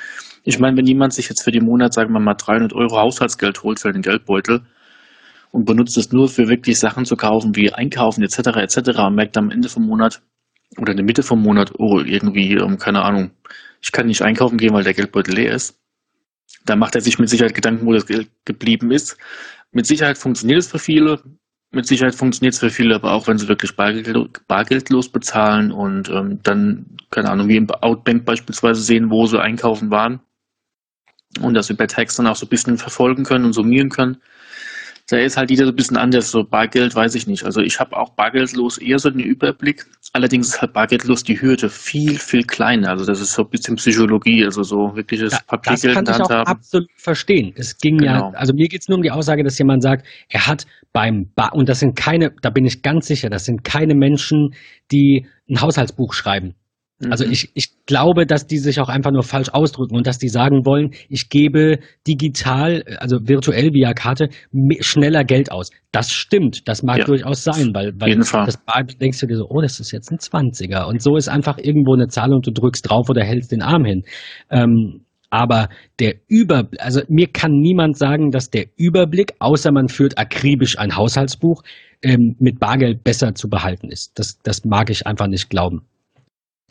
Ich 0.44 0.60
meine, 0.60 0.76
wenn 0.78 0.86
jemand 0.86 1.14
sich 1.14 1.30
jetzt 1.30 1.44
für 1.44 1.52
den 1.52 1.64
Monat, 1.64 1.94
sagen 1.94 2.12
wir 2.12 2.20
mal, 2.20 2.36
300 2.36 2.74
Euro 2.74 2.98
Haushaltsgeld 3.00 3.64
holt 3.64 3.80
für 3.80 3.92
den 3.92 4.02
Geldbeutel, 4.02 4.62
und 5.56 5.64
benutzt 5.64 5.96
es 5.98 6.12
nur 6.12 6.28
für 6.28 6.50
wirklich 6.50 6.78
Sachen 6.78 7.06
zu 7.06 7.16
kaufen 7.16 7.56
wie 7.56 7.72
Einkaufen 7.72 8.22
etc. 8.22 8.58
etc. 8.58 9.00
und 9.00 9.16
merkt 9.16 9.38
am 9.38 9.50
Ende 9.50 9.70
vom 9.70 9.86
Monat, 9.86 10.22
oder 10.78 10.92
in 10.92 10.98
der 10.98 11.06
Mitte 11.06 11.24
vom 11.24 11.42
Monat, 11.42 11.74
oh, 11.78 12.00
irgendwie, 12.00 12.60
um, 12.60 12.78
keine 12.78 13.04
Ahnung, 13.04 13.32
ich 13.82 13.92
kann 13.92 14.08
nicht 14.08 14.22
einkaufen 14.22 14.58
gehen, 14.58 14.74
weil 14.74 14.84
der 14.84 14.94
Geldbeutel 14.94 15.36
leer 15.36 15.54
ist. 15.54 15.80
Da 16.66 16.76
macht 16.76 16.96
er 16.96 17.02
sich 17.02 17.20
mit 17.20 17.30
Sicherheit 17.30 17.54
Gedanken, 17.54 17.86
wo 17.86 17.94
das 17.94 18.06
Geld 18.06 18.30
geblieben 18.46 18.92
ist. 18.92 19.18
Mit 19.72 19.86
Sicherheit 19.86 20.18
funktioniert 20.18 20.60
es 20.60 20.68
für 20.68 20.80
viele. 20.80 21.22
Mit 21.72 21.86
Sicherheit 21.86 22.16
funktioniert 22.16 22.54
es 22.54 22.60
für 22.60 22.70
viele, 22.70 22.96
aber 22.96 23.12
auch 23.12 23.28
wenn 23.28 23.38
sie 23.38 23.48
wirklich 23.48 23.76
bargeld, 23.76 24.48
bargeldlos 24.48 25.10
bezahlen 25.10 25.72
und 25.72 26.10
ähm, 26.10 26.40
dann, 26.42 26.98
keine 27.12 27.30
Ahnung, 27.30 27.48
wie 27.50 27.58
im 27.58 27.70
Outbank 27.70 28.26
beispielsweise 28.26 28.82
sehen, 28.82 29.10
wo 29.12 29.26
sie 29.28 29.42
einkaufen 29.42 29.92
waren 29.92 30.22
und 31.42 31.54
das 31.54 31.70
über 31.70 31.88
Text 31.88 32.18
dann 32.18 32.28
auch 32.28 32.36
so 32.36 32.46
ein 32.46 32.50
bisschen 32.50 32.78
verfolgen 32.78 33.24
können 33.24 33.46
und 33.46 33.54
summieren 33.54 33.90
können 33.90 34.18
da 35.08 35.18
ist 35.18 35.38
halt 35.38 35.52
jeder 35.52 35.66
so 35.66 35.72
ein 35.72 35.76
bisschen 35.76 35.98
anders. 35.98 36.32
So 36.32 36.44
Bargeld 36.44 36.96
weiß 36.96 37.14
ich 37.14 37.28
nicht. 37.28 37.44
Also 37.44 37.62
ich 37.62 37.80
habe 37.80 37.96
auch 37.96 38.10
bargeldlos 38.12 38.80
eher 38.80 38.98
so 38.98 39.10
den 39.12 39.20
Überblick. 39.20 39.86
Allerdings 40.14 40.48
ist 40.48 40.62
halt 40.62 40.74
bargeldlos 40.74 41.24
die 41.24 41.40
Hürde 41.40 41.70
viel, 41.70 42.18
viel 42.18 42.44
kleiner. 42.44 42.90
Also 42.90 43.06
das 43.06 43.22
ist 43.22 43.34
so 43.34 43.44
ein 43.44 43.50
bisschen 43.50 43.76
Psychologie, 43.76 44.44
also 44.44 44.64
so 44.64 44.96
wirkliches 44.96 45.34
ja, 45.34 45.40
Papiergeld 45.46 45.98
in 45.98 46.06
der 46.06 46.16
Hand 46.16 46.30
haben. 46.30 46.48
absolut 46.48 46.90
verstehen. 46.96 47.54
Es 47.56 47.78
ging 47.78 48.00
genau. 48.00 48.32
ja, 48.32 48.40
also 48.40 48.54
mir 48.54 48.68
geht 48.68 48.82
es 48.82 48.88
nur 48.88 48.98
um 48.98 49.04
die 49.04 49.12
Aussage, 49.12 49.44
dass 49.44 49.60
jemand 49.60 49.84
sagt, 49.84 50.08
er 50.30 50.48
hat 50.48 50.66
beim 50.92 51.30
Bar, 51.36 51.54
und 51.54 51.70
das 51.70 51.82
sind 51.82 51.96
keine, 51.96 52.32
da 52.42 52.50
bin 52.50 52.66
ich 52.66 52.82
ganz 52.82 53.06
sicher, 53.06 53.30
das 53.30 53.46
sind 53.46 53.64
keine 53.64 53.94
Menschen, 53.94 54.56
die 54.92 55.28
ein 55.50 55.62
Haushaltsbuch 55.62 56.14
schreiben. 56.14 56.56
Also 57.10 57.26
mhm. 57.26 57.34
ich, 57.34 57.52
ich 57.56 57.86
glaube, 57.86 58.26
dass 58.26 58.48
die 58.48 58.58
sich 58.58 58.80
auch 58.80 58.88
einfach 58.88 59.12
nur 59.12 59.24
falsch 59.24 59.50
ausdrücken 59.50 59.98
und 59.98 60.08
dass 60.08 60.18
die 60.18 60.30
sagen 60.30 60.66
wollen, 60.66 60.92
ich 61.10 61.30
gebe 61.30 61.80
digital, 62.08 62.84
also 63.00 63.18
virtuell 63.28 63.74
via 63.74 63.94
Karte, 63.94 64.30
schneller 64.80 65.26
Geld 65.26 65.52
aus. 65.52 65.72
Das 65.92 66.10
stimmt, 66.10 66.68
das 66.70 66.84
mag 66.84 67.00
ja. 67.00 67.06
durchaus 67.06 67.44
sein, 67.44 67.72
weil, 67.74 67.94
weil 68.00 68.16
das 68.16 68.32
Bar 68.32 68.84
denkst 68.86 69.20
du 69.20 69.28
dir 69.28 69.36
so, 69.36 69.48
oh, 69.50 69.62
das 69.62 69.82
ist 69.82 69.92
jetzt 69.92 70.10
ein 70.10 70.20
Zwanziger. 70.20 70.88
Und 70.88 71.02
so 71.02 71.18
ist 71.18 71.28
einfach 71.28 71.58
irgendwo 71.58 71.94
eine 71.94 72.08
Zahl 72.08 72.34
und 72.34 72.48
du 72.48 72.52
drückst 72.52 72.90
drauf 72.90 73.10
oder 73.10 73.26
hältst 73.26 73.52
den 73.52 73.62
Arm 73.62 73.84
hin. 73.84 74.04
Ähm, 74.50 75.02
aber 75.30 75.68
der 76.00 76.16
Über, 76.30 76.70
also 76.80 77.02
mir 77.10 77.28
kann 77.28 77.52
niemand 77.60 77.98
sagen, 77.98 78.32
dass 78.32 78.52
der 78.52 78.68
Überblick, 78.78 79.34
außer 79.40 79.74
man 79.74 79.90
führt 79.90 80.18
akribisch 80.18 80.80
ein 80.80 80.96
Haushaltsbuch, 80.96 81.62
ähm, 82.02 82.38
mit 82.40 82.60
Bargeld 82.60 83.04
besser 83.04 83.36
zu 83.36 83.50
behalten 83.50 83.90
ist. 83.90 84.18
Das, 84.18 84.40
das 84.44 84.64
mag 84.64 84.90
ich 84.90 85.06
einfach 85.06 85.28
nicht 85.28 85.50
glauben 85.50 85.82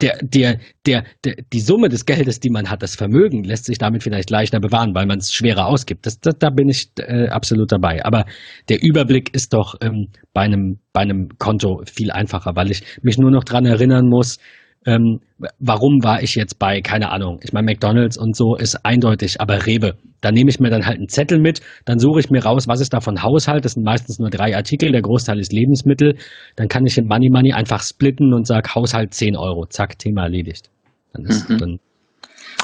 der, 0.01 0.19
der, 0.23 0.59
der, 0.87 1.05
der, 1.25 1.37
die 1.53 1.61
Summe 1.61 1.89
des 1.89 2.05
Geldes, 2.05 2.41
die 2.41 2.51
man 2.51 2.69
hat, 2.69 2.83
das 2.83 2.97
Vermögen, 2.97 3.45
lässt 3.45 3.67
sich 3.67 3.79
damit 3.79 4.03
vielleicht 4.03 4.31
leichter 4.31 4.59
bewahren, 4.59 4.95
weil 4.95 5.07
man 5.07 5.19
es 5.19 5.33
schwerer 5.33 5.67
ausgibt. 5.67 6.05
Das, 6.07 6.19
das, 6.19 6.35
da 6.39 6.51
bin 6.51 6.69
ich 6.69 6.91
äh, 6.99 7.29
absolut 7.29 7.71
dabei. 7.71 8.05
Aber 8.05 8.25
der 8.69 8.83
Überblick 8.83 9.35
ist 9.35 9.53
doch 9.53 9.77
ähm, 9.81 10.09
bei, 10.33 10.43
einem, 10.43 10.81
bei 10.93 11.01
einem 11.01 11.29
Konto 11.39 11.83
viel 11.87 12.11
einfacher, 12.11 12.57
weil 12.57 12.71
ich 12.71 12.83
mich 13.03 13.19
nur 13.19 13.31
noch 13.31 13.45
dran 13.45 13.67
erinnern 13.67 14.09
muss, 14.09 14.39
ähm, 14.87 15.20
warum 15.59 16.03
war 16.03 16.23
ich 16.23 16.35
jetzt 16.35 16.59
bei, 16.59 16.81
keine 16.81 17.11
Ahnung, 17.11 17.40
ich 17.42 17.53
meine, 17.53 17.66
McDonalds 17.66 18.18
und 18.18 18.37
so 18.37 18.57
ist 18.57 18.85
eindeutig, 18.85 19.40
aber 19.40 19.66
Rewe. 19.66 19.94
Da 20.20 20.31
nehme 20.31 20.51
ich 20.51 20.59
mir 20.59 20.70
dann 20.70 20.87
halt 20.87 20.99
einen 20.99 21.09
Zettel 21.09 21.38
mit, 21.38 21.61
dann 21.85 21.99
suche 21.99 22.20
ich 22.20 22.31
mir 22.31 22.42
raus, 22.42 22.66
was 22.68 22.81
ist 22.81 22.92
da 22.92 23.01
von 23.01 23.23
Haushalt, 23.23 23.64
das 23.64 23.73
sind 23.73 23.85
meistens 23.85 24.18
nur 24.18 24.31
drei 24.31 24.57
Artikel, 24.57 24.92
der 24.92 25.03
Großteil 25.03 25.38
ist 25.38 25.53
Lebensmittel, 25.53 26.16
dann 26.57 26.68
kann 26.68 26.87
ich 26.87 26.97
in 26.97 27.07
Money 27.07 27.31
Money 27.31 27.53
einfach 27.53 27.83
splitten 27.83 28.33
und 28.33 28.47
sage 28.47 28.75
Haushalt 28.75 29.14
10 29.14 29.37
Euro, 29.37 29.66
zack, 29.66 29.99
Thema 29.99 30.25
erledigt. 30.25 30.70
Dann 31.12 31.25
ist, 31.27 31.49
mhm. 31.49 31.59
dann 31.59 31.79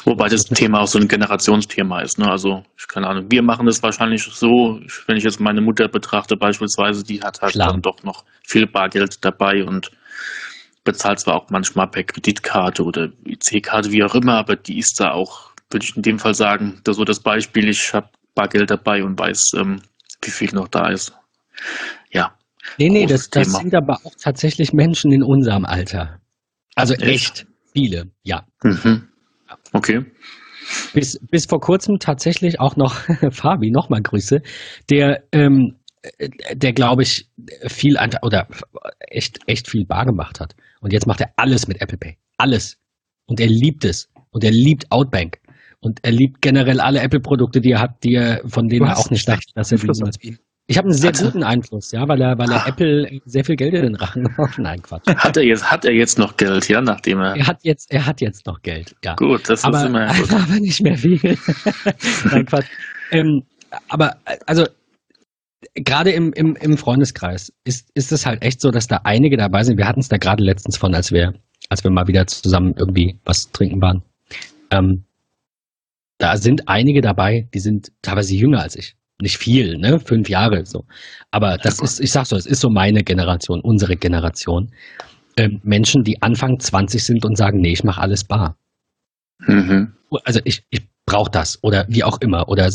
Wobei 0.04 0.28
das 0.28 0.44
Thema 0.44 0.80
auch 0.80 0.86
so 0.86 0.98
ein 0.98 1.08
Generationsthema 1.08 2.00
ist. 2.00 2.18
Ne? 2.18 2.30
Also, 2.30 2.62
ich 2.78 2.88
keine 2.88 3.06
Ahnung, 3.08 3.26
wir 3.28 3.42
machen 3.42 3.66
das 3.66 3.82
wahrscheinlich 3.82 4.22
so, 4.22 4.80
wenn 5.06 5.16
ich 5.16 5.24
jetzt 5.24 5.40
meine 5.40 5.60
Mutter 5.60 5.88
betrachte 5.88 6.36
beispielsweise, 6.36 7.04
die 7.04 7.20
hat 7.20 7.42
halt 7.42 7.52
Klar. 7.52 7.72
dann 7.72 7.82
doch 7.82 8.02
noch 8.02 8.24
viel 8.46 8.66
Bargeld 8.66 9.24
dabei 9.24 9.64
und 9.64 9.90
bezahlt 10.84 11.20
zwar 11.20 11.36
auch 11.36 11.50
manchmal 11.50 11.88
per 11.88 12.04
Kreditkarte 12.04 12.82
oder 12.82 13.10
IC-Karte, 13.26 13.92
wie 13.92 14.02
auch 14.02 14.14
immer, 14.14 14.34
aber 14.34 14.56
die 14.56 14.78
ist 14.78 14.98
da 14.98 15.12
auch, 15.12 15.50
würde 15.70 15.84
ich 15.84 15.96
in 15.96 16.02
dem 16.02 16.18
Fall 16.18 16.34
sagen, 16.34 16.80
da 16.84 16.92
so 16.92 17.04
das 17.04 17.20
Beispiel, 17.20 17.68
ich 17.68 17.92
habe 17.92 18.08
Bargeld 18.34 18.70
dabei 18.70 19.04
und 19.04 19.18
weiß, 19.18 19.52
ähm, 19.56 19.82
wie 20.22 20.30
viel 20.30 20.50
noch 20.52 20.68
da 20.68 20.88
ist. 20.88 21.12
Ja. 22.12 22.34
Nee, 22.78 22.88
nee, 22.88 23.06
das, 23.06 23.30
das 23.30 23.52
sind 23.52 23.74
aber 23.74 23.98
auch 24.04 24.14
tatsächlich 24.22 24.72
Menschen 24.72 25.12
in 25.12 25.22
unserem 25.22 25.64
Alter. 25.64 26.20
Also 26.74 26.94
echt, 26.94 27.04
echt 27.04 27.46
viele, 27.72 28.10
ja. 28.22 28.44
Mhm. 28.62 29.08
Okay. 29.72 30.04
Bis, 30.94 31.18
bis 31.30 31.46
vor 31.46 31.60
kurzem 31.60 31.98
tatsächlich 31.98 32.60
auch 32.60 32.76
noch 32.76 32.94
Fabi, 33.30 33.70
nochmal 33.70 34.02
Grüße, 34.02 34.40
der 34.88 35.24
ähm, 35.32 35.76
der 36.54 36.72
glaube 36.72 37.02
ich 37.02 37.28
viel 37.66 37.98
oder 38.22 38.48
echt 39.00 39.38
echt 39.46 39.68
viel 39.68 39.84
bar 39.84 40.06
gemacht 40.06 40.40
hat 40.40 40.54
und 40.80 40.92
jetzt 40.92 41.06
macht 41.06 41.20
er 41.20 41.30
alles 41.36 41.68
mit 41.68 41.80
Apple 41.80 41.98
Pay 41.98 42.16
alles 42.38 42.78
und 43.26 43.40
er 43.40 43.48
liebt 43.48 43.84
es 43.84 44.08
und 44.30 44.44
er 44.44 44.50
liebt 44.50 44.90
Outbank 44.90 45.38
und 45.80 46.00
er 46.02 46.12
liebt 46.12 46.40
generell 46.40 46.80
alle 46.80 47.00
Apple 47.00 47.20
Produkte 47.20 47.60
die 47.60 47.72
er 47.72 47.80
hat 47.80 48.02
die 48.02 48.14
er 48.14 48.40
von 48.46 48.68
denen 48.68 48.86
er 48.86 48.98
auch 48.98 49.10
nicht 49.10 49.28
dachte 49.28 49.52
dass 49.54 49.72
er 49.72 49.78
die 49.78 49.86
niemals 49.88 50.18
ich 50.70 50.78
habe 50.78 50.86
einen 50.86 50.96
sehr 50.96 51.10
hat 51.10 51.20
guten 51.20 51.42
Einfluss, 51.42 51.90
ja, 51.90 52.06
weil 52.06 52.20
er, 52.22 52.38
weil 52.38 52.48
er 52.48 52.64
ah. 52.64 52.68
Apple 52.68 53.20
sehr 53.24 53.44
viel 53.44 53.56
Geld 53.56 53.74
in 53.74 53.82
den 53.82 53.96
Rachen 53.96 54.22
macht. 54.38 54.56
Nein, 54.58 54.80
Quatsch. 54.80 55.04
Hat 55.04 55.36
er 55.36 55.42
jetzt, 55.42 55.68
hat 55.68 55.84
er 55.84 55.90
jetzt 55.90 56.16
noch 56.16 56.36
Geld, 56.36 56.68
ja, 56.68 56.80
nachdem 56.80 57.18
er. 57.18 57.34
Er 57.34 57.48
hat 57.48 57.58
jetzt, 57.64 57.90
er 57.90 58.06
hat 58.06 58.20
jetzt 58.20 58.46
noch 58.46 58.62
Geld, 58.62 58.94
ja. 59.04 59.16
Gut, 59.16 59.48
das 59.48 59.64
aber, 59.64 59.80
ist 59.80 59.86
immer 59.86 60.14
gut. 60.14 60.32
Aber 60.32 60.60
nicht 60.60 60.80
mehr 60.80 60.96
viel. 60.96 61.18
Nein, 62.30 62.46
Quatsch. 62.46 62.68
Ähm, 63.10 63.42
aber 63.88 64.16
also 64.46 64.64
gerade 65.84 66.10
im, 66.10 66.32
im, 66.32 66.56
im 66.56 66.76
Freundeskreis 66.76 67.52
ist, 67.64 67.90
ist 67.94 68.12
es 68.12 68.26
halt 68.26 68.42
echt 68.42 68.60
so, 68.60 68.70
dass 68.70 68.86
da 68.86 69.00
einige 69.04 69.36
dabei 69.36 69.62
sind. 69.62 69.78
Wir 69.78 69.86
hatten 69.86 70.00
es 70.00 70.08
da 70.08 70.16
gerade 70.16 70.42
letztens 70.42 70.76
von, 70.76 70.94
als 70.94 71.12
wir, 71.12 71.34
als 71.68 71.84
wir 71.84 71.90
mal 71.90 72.06
wieder 72.06 72.26
zusammen 72.26 72.74
irgendwie 72.76 73.18
was 73.24 73.50
trinken 73.52 73.80
waren. 73.80 74.02
Ähm, 74.70 75.04
da 76.18 76.36
sind 76.36 76.68
einige 76.68 77.00
dabei, 77.00 77.48
die 77.54 77.60
sind 77.60 77.92
teilweise 78.02 78.34
jünger 78.34 78.60
als 78.60 78.76
ich. 78.76 78.94
Nicht 79.20 79.38
viel, 79.38 79.76
ne? 79.76 80.00
Fünf 80.00 80.28
Jahre 80.28 80.64
so. 80.64 80.84
Aber 81.30 81.58
das 81.58 81.80
ist, 81.80 82.00
ich 82.00 82.10
sag 82.10 82.26
so, 82.26 82.36
es 82.36 82.46
ist 82.46 82.60
so 82.60 82.70
meine 82.70 83.02
Generation, 83.02 83.60
unsere 83.60 83.96
Generation. 83.96 84.70
Ähm, 85.36 85.60
Menschen, 85.62 86.04
die 86.04 86.22
Anfang 86.22 86.58
20 86.58 87.04
sind 87.04 87.24
und 87.24 87.36
sagen, 87.36 87.60
nee, 87.60 87.72
ich 87.72 87.84
mache 87.84 88.00
alles 88.00 88.24
bar. 88.24 88.56
Mhm. 89.40 89.92
Also 90.24 90.40
ich, 90.44 90.64
ich 90.70 90.82
brauche 91.06 91.30
das 91.30 91.62
oder 91.62 91.86
wie 91.88 92.04
auch 92.04 92.20
immer. 92.20 92.48
Oder 92.48 92.70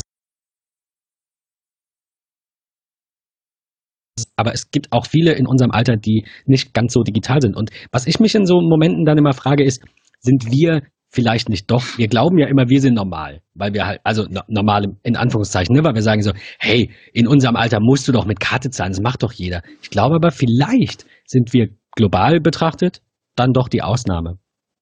aber 4.36 4.52
es 4.52 4.70
gibt 4.70 4.92
auch 4.92 5.06
viele 5.06 5.32
in 5.32 5.46
unserem 5.46 5.70
Alter, 5.70 5.96
die 5.96 6.26
nicht 6.44 6.74
ganz 6.74 6.92
so 6.92 7.02
digital 7.02 7.40
sind. 7.40 7.56
Und 7.56 7.70
was 7.90 8.06
ich 8.06 8.20
mich 8.20 8.34
in 8.34 8.46
so 8.46 8.60
Momenten 8.60 9.04
dann 9.04 9.18
immer 9.18 9.32
frage, 9.32 9.64
ist, 9.64 9.82
sind 10.20 10.50
wir 10.50 10.82
vielleicht 11.08 11.48
nicht 11.48 11.70
doch, 11.70 11.82
wir 11.96 12.08
glauben 12.08 12.36
ja 12.38 12.46
immer, 12.46 12.68
wir 12.68 12.80
sind 12.80 12.94
normal, 12.94 13.40
weil 13.54 13.72
wir 13.72 13.86
halt, 13.86 14.00
also 14.04 14.24
no, 14.28 14.42
normal 14.48 14.96
in 15.02 15.16
Anführungszeichen, 15.16 15.74
ne, 15.74 15.82
weil 15.82 15.94
wir 15.94 16.02
sagen 16.02 16.22
so, 16.22 16.32
hey, 16.58 16.90
in 17.12 17.26
unserem 17.26 17.56
Alter 17.56 17.78
musst 17.80 18.06
du 18.06 18.12
doch 18.12 18.26
mit 18.26 18.38
Karte 18.38 18.70
zahlen, 18.70 18.92
das 18.92 19.00
macht 19.00 19.22
doch 19.22 19.32
jeder. 19.32 19.62
Ich 19.82 19.90
glaube 19.90 20.16
aber, 20.16 20.30
vielleicht 20.30 21.06
sind 21.24 21.52
wir 21.52 21.68
global 21.92 22.40
betrachtet 22.40 23.00
dann 23.36 23.52
doch 23.52 23.68
die 23.68 23.82
Ausnahme. 23.82 24.38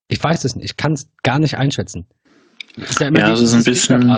Ich 0.08 0.22
weiß 0.22 0.44
es 0.44 0.56
nicht, 0.56 0.64
ich 0.64 0.76
kann 0.76 0.92
es 0.92 1.10
gar 1.22 1.38
nicht 1.38 1.56
einschätzen. 1.56 2.06
Ist 2.76 3.00
ja, 3.00 3.06
ja 3.06 3.30
das 3.30 3.40
ist 3.40 3.54
ein 3.54 3.64
bisschen. 3.64 4.16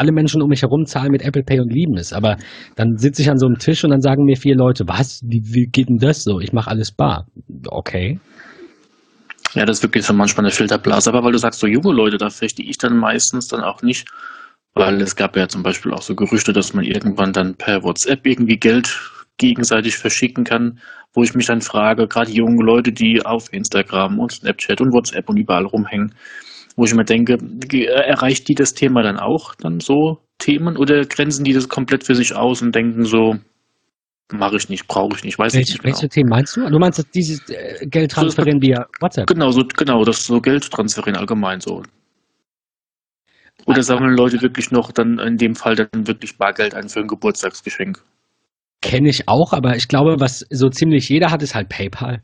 Alle 0.00 0.12
Menschen 0.12 0.40
um 0.40 0.48
mich 0.48 0.62
herum 0.62 0.86
zahlen 0.86 1.12
mit 1.12 1.20
Apple 1.20 1.42
Pay 1.42 1.60
und 1.60 1.70
lieben 1.70 1.98
es. 1.98 2.14
Aber 2.14 2.38
dann 2.74 2.96
sitze 2.96 3.20
ich 3.20 3.30
an 3.30 3.36
so 3.36 3.46
einem 3.46 3.58
Tisch 3.58 3.84
und 3.84 3.90
dann 3.90 4.00
sagen 4.00 4.24
mir 4.24 4.36
vier 4.36 4.56
Leute, 4.56 4.84
was, 4.88 5.20
wie, 5.28 5.42
wie 5.44 5.66
geht 5.66 5.90
denn 5.90 5.98
das 5.98 6.24
so? 6.24 6.40
Ich 6.40 6.54
mache 6.54 6.70
alles 6.70 6.90
bar. 6.90 7.26
Okay. 7.68 8.18
Ja, 9.52 9.66
das 9.66 9.78
ist 9.78 9.82
wirklich 9.82 10.06
so 10.06 10.14
manchmal 10.14 10.46
eine 10.46 10.52
Filterblase. 10.52 11.10
Aber 11.10 11.22
weil 11.22 11.32
du 11.32 11.38
sagst, 11.38 11.60
so 11.60 11.66
junge 11.66 11.92
Leute, 11.92 12.16
da 12.16 12.30
verstehe 12.30 12.64
ich 12.66 12.78
dann 12.78 12.96
meistens 12.96 13.48
dann 13.48 13.60
auch 13.60 13.82
nicht, 13.82 14.08
weil 14.72 15.02
es 15.02 15.16
gab 15.16 15.36
ja 15.36 15.48
zum 15.48 15.62
Beispiel 15.62 15.92
auch 15.92 16.00
so 16.00 16.14
Gerüchte, 16.14 16.54
dass 16.54 16.72
man 16.72 16.84
irgendwann 16.84 17.34
dann 17.34 17.56
per 17.56 17.82
WhatsApp 17.82 18.26
irgendwie 18.26 18.56
Geld 18.56 18.98
gegenseitig 19.36 19.98
verschicken 19.98 20.44
kann, 20.44 20.78
wo 21.12 21.22
ich 21.22 21.34
mich 21.34 21.46
dann 21.46 21.60
frage, 21.60 22.06
gerade 22.06 22.30
junge 22.30 22.64
Leute, 22.64 22.90
die 22.90 23.22
auf 23.22 23.52
Instagram 23.52 24.18
und 24.18 24.32
Snapchat 24.32 24.80
und 24.80 24.94
WhatsApp 24.94 25.28
und 25.28 25.36
überall 25.36 25.66
rumhängen, 25.66 26.14
wo 26.80 26.84
ich 26.84 26.94
mir 26.94 27.04
denke, 27.04 27.36
erreicht 27.88 28.48
die 28.48 28.54
das 28.54 28.72
Thema 28.72 29.02
dann 29.02 29.18
auch, 29.18 29.54
dann 29.54 29.80
so 29.80 30.16
Themen, 30.38 30.78
oder 30.78 31.04
grenzen 31.04 31.44
die 31.44 31.52
das 31.52 31.68
komplett 31.68 32.04
für 32.04 32.14
sich 32.14 32.34
aus 32.34 32.62
und 32.62 32.74
denken 32.74 33.04
so, 33.04 33.36
mache 34.32 34.56
ich 34.56 34.70
nicht, 34.70 34.88
brauche 34.88 35.14
ich 35.14 35.22
nicht, 35.22 35.38
weiß 35.38 35.52
Welche, 35.52 35.60
ich 35.60 35.72
nicht. 35.74 35.82
Genau. 35.82 35.94
Welche 35.94 36.08
Themen 36.08 36.30
meinst 36.30 36.56
du? 36.56 36.66
Du 36.70 36.78
meinst 36.78 37.06
dieses 37.14 37.46
äh, 37.50 37.86
Geld 37.86 38.12
transferieren 38.12 38.62
so, 38.62 38.66
via 38.66 38.86
WhatsApp? 38.98 39.26
Genau, 39.26 39.50
so, 39.50 39.62
genau, 39.76 40.02
das 40.04 40.24
so 40.24 40.40
Geld 40.40 40.70
transferieren 40.70 41.18
allgemein 41.18 41.60
so. 41.60 41.82
Oder 43.66 43.82
sammeln 43.82 44.16
Leute 44.16 44.40
wirklich 44.40 44.70
noch 44.70 44.90
dann 44.90 45.18
in 45.18 45.36
dem 45.36 45.54
Fall 45.54 45.74
dann 45.74 46.06
wirklich 46.06 46.38
Bargeld 46.38 46.74
ein 46.74 46.88
für 46.88 47.00
ein 47.00 47.08
Geburtstagsgeschenk? 47.08 48.02
Kenne 48.80 49.10
ich 49.10 49.28
auch, 49.28 49.52
aber 49.52 49.76
ich 49.76 49.86
glaube, 49.86 50.16
was 50.18 50.46
so 50.48 50.70
ziemlich 50.70 51.10
jeder 51.10 51.30
hat, 51.30 51.42
ist 51.42 51.54
halt 51.54 51.68
PayPal. 51.68 52.22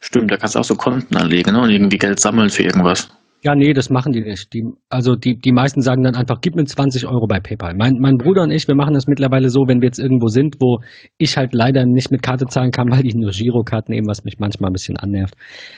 Stimmt, 0.00 0.30
da 0.30 0.36
kannst 0.36 0.54
du 0.54 0.60
auch 0.60 0.64
so 0.64 0.76
Konten 0.76 1.16
anlegen 1.16 1.52
ne? 1.52 1.60
und 1.60 1.70
irgendwie 1.70 1.98
Geld 1.98 2.20
sammeln 2.20 2.48
für 2.48 2.62
irgendwas. 2.62 3.10
Ja, 3.42 3.54
nee, 3.54 3.72
das 3.74 3.90
machen 3.90 4.12
die 4.12 4.22
nicht. 4.22 4.52
Die, 4.54 4.64
also 4.88 5.14
die, 5.14 5.38
die 5.38 5.52
meisten 5.52 5.82
sagen 5.82 6.02
dann 6.02 6.16
einfach, 6.16 6.40
gib 6.40 6.56
mir 6.56 6.64
20 6.64 7.06
Euro 7.06 7.26
bei 7.26 7.38
PayPal. 7.38 7.74
Mein, 7.76 7.98
mein 8.00 8.16
Bruder 8.16 8.42
und 8.42 8.50
ich, 8.50 8.66
wir 8.66 8.74
machen 8.74 8.94
das 8.94 9.06
mittlerweile 9.06 9.50
so, 9.50 9.68
wenn 9.68 9.80
wir 9.80 9.86
jetzt 9.86 9.98
irgendwo 9.98 10.28
sind, 10.28 10.56
wo 10.58 10.80
ich 11.18 11.36
halt 11.36 11.54
leider 11.54 11.84
nicht 11.84 12.10
mit 12.10 12.22
Karte 12.22 12.46
zahlen 12.46 12.70
kann, 12.70 12.88
weil 12.90 13.06
ich 13.06 13.14
nur 13.14 13.30
Girokarte 13.30 13.92
nehme, 13.92 14.06
was 14.08 14.24
mich 14.24 14.38
manchmal 14.38 14.70
ein 14.70 14.72
bisschen 14.72 14.96
annervt. 14.96 15.34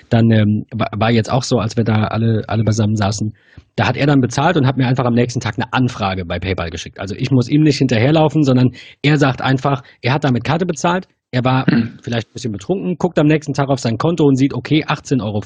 Dann 0.08 0.30
ähm, 0.30 0.64
war 0.72 1.10
jetzt 1.10 1.30
auch 1.30 1.42
so, 1.42 1.58
als 1.58 1.76
wir 1.76 1.84
da 1.84 2.04
alle, 2.04 2.44
alle 2.46 2.62
beisammen 2.64 2.96
saßen. 2.96 3.34
Da 3.76 3.86
hat 3.88 3.96
er 3.96 4.06
dann 4.06 4.20
bezahlt 4.20 4.56
und 4.56 4.66
hat 4.66 4.76
mir 4.76 4.86
einfach 4.86 5.04
am 5.04 5.14
nächsten 5.14 5.40
Tag 5.40 5.54
eine 5.58 5.72
Anfrage 5.72 6.24
bei 6.24 6.38
PayPal 6.38 6.70
geschickt. 6.70 7.00
Also 7.00 7.14
ich 7.16 7.30
muss 7.30 7.48
ihm 7.48 7.62
nicht 7.62 7.78
hinterherlaufen, 7.78 8.44
sondern 8.44 8.70
er 9.02 9.18
sagt 9.18 9.42
einfach, 9.42 9.82
er 10.00 10.14
hat 10.14 10.24
da 10.24 10.30
mit 10.30 10.44
Karte 10.44 10.64
bezahlt, 10.64 11.06
er 11.30 11.44
war 11.44 11.66
vielleicht 12.02 12.28
ein 12.28 12.32
bisschen 12.32 12.52
betrunken, 12.52 12.96
guckt 12.98 13.18
am 13.18 13.26
nächsten 13.26 13.52
Tag 13.52 13.68
auf 13.68 13.80
sein 13.80 13.98
Konto 13.98 14.24
und 14.24 14.36
sieht, 14.36 14.54
okay, 14.54 14.84
18,50 14.84 15.22
Euro, 15.22 15.40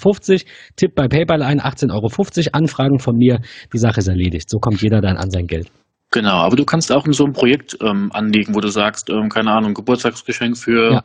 tippt 0.76 0.94
bei 0.94 1.08
PayPal 1.08 1.42
ein, 1.42 1.60
18,50 1.60 1.92
Euro, 1.92 2.08
Anfragen 2.52 2.98
von 2.98 3.16
mir, 3.16 3.40
die 3.72 3.78
Sache 3.78 4.00
ist 4.00 4.08
erledigt. 4.08 4.48
So 4.48 4.58
kommt 4.58 4.82
jeder 4.82 5.00
dann 5.00 5.16
an 5.16 5.30
sein 5.30 5.46
Geld. 5.46 5.70
Genau, 6.12 6.36
aber 6.36 6.56
du 6.56 6.64
kannst 6.64 6.92
auch 6.92 7.06
in 7.06 7.14
so 7.14 7.24
ein 7.24 7.32
Projekt 7.32 7.78
ähm, 7.80 8.10
anlegen, 8.12 8.54
wo 8.54 8.60
du 8.60 8.68
sagst, 8.68 9.08
ähm, 9.08 9.30
keine 9.30 9.50
Ahnung, 9.50 9.72
Geburtstagsgeschenk 9.72 10.58
für 10.58 10.92
ja. 10.92 11.04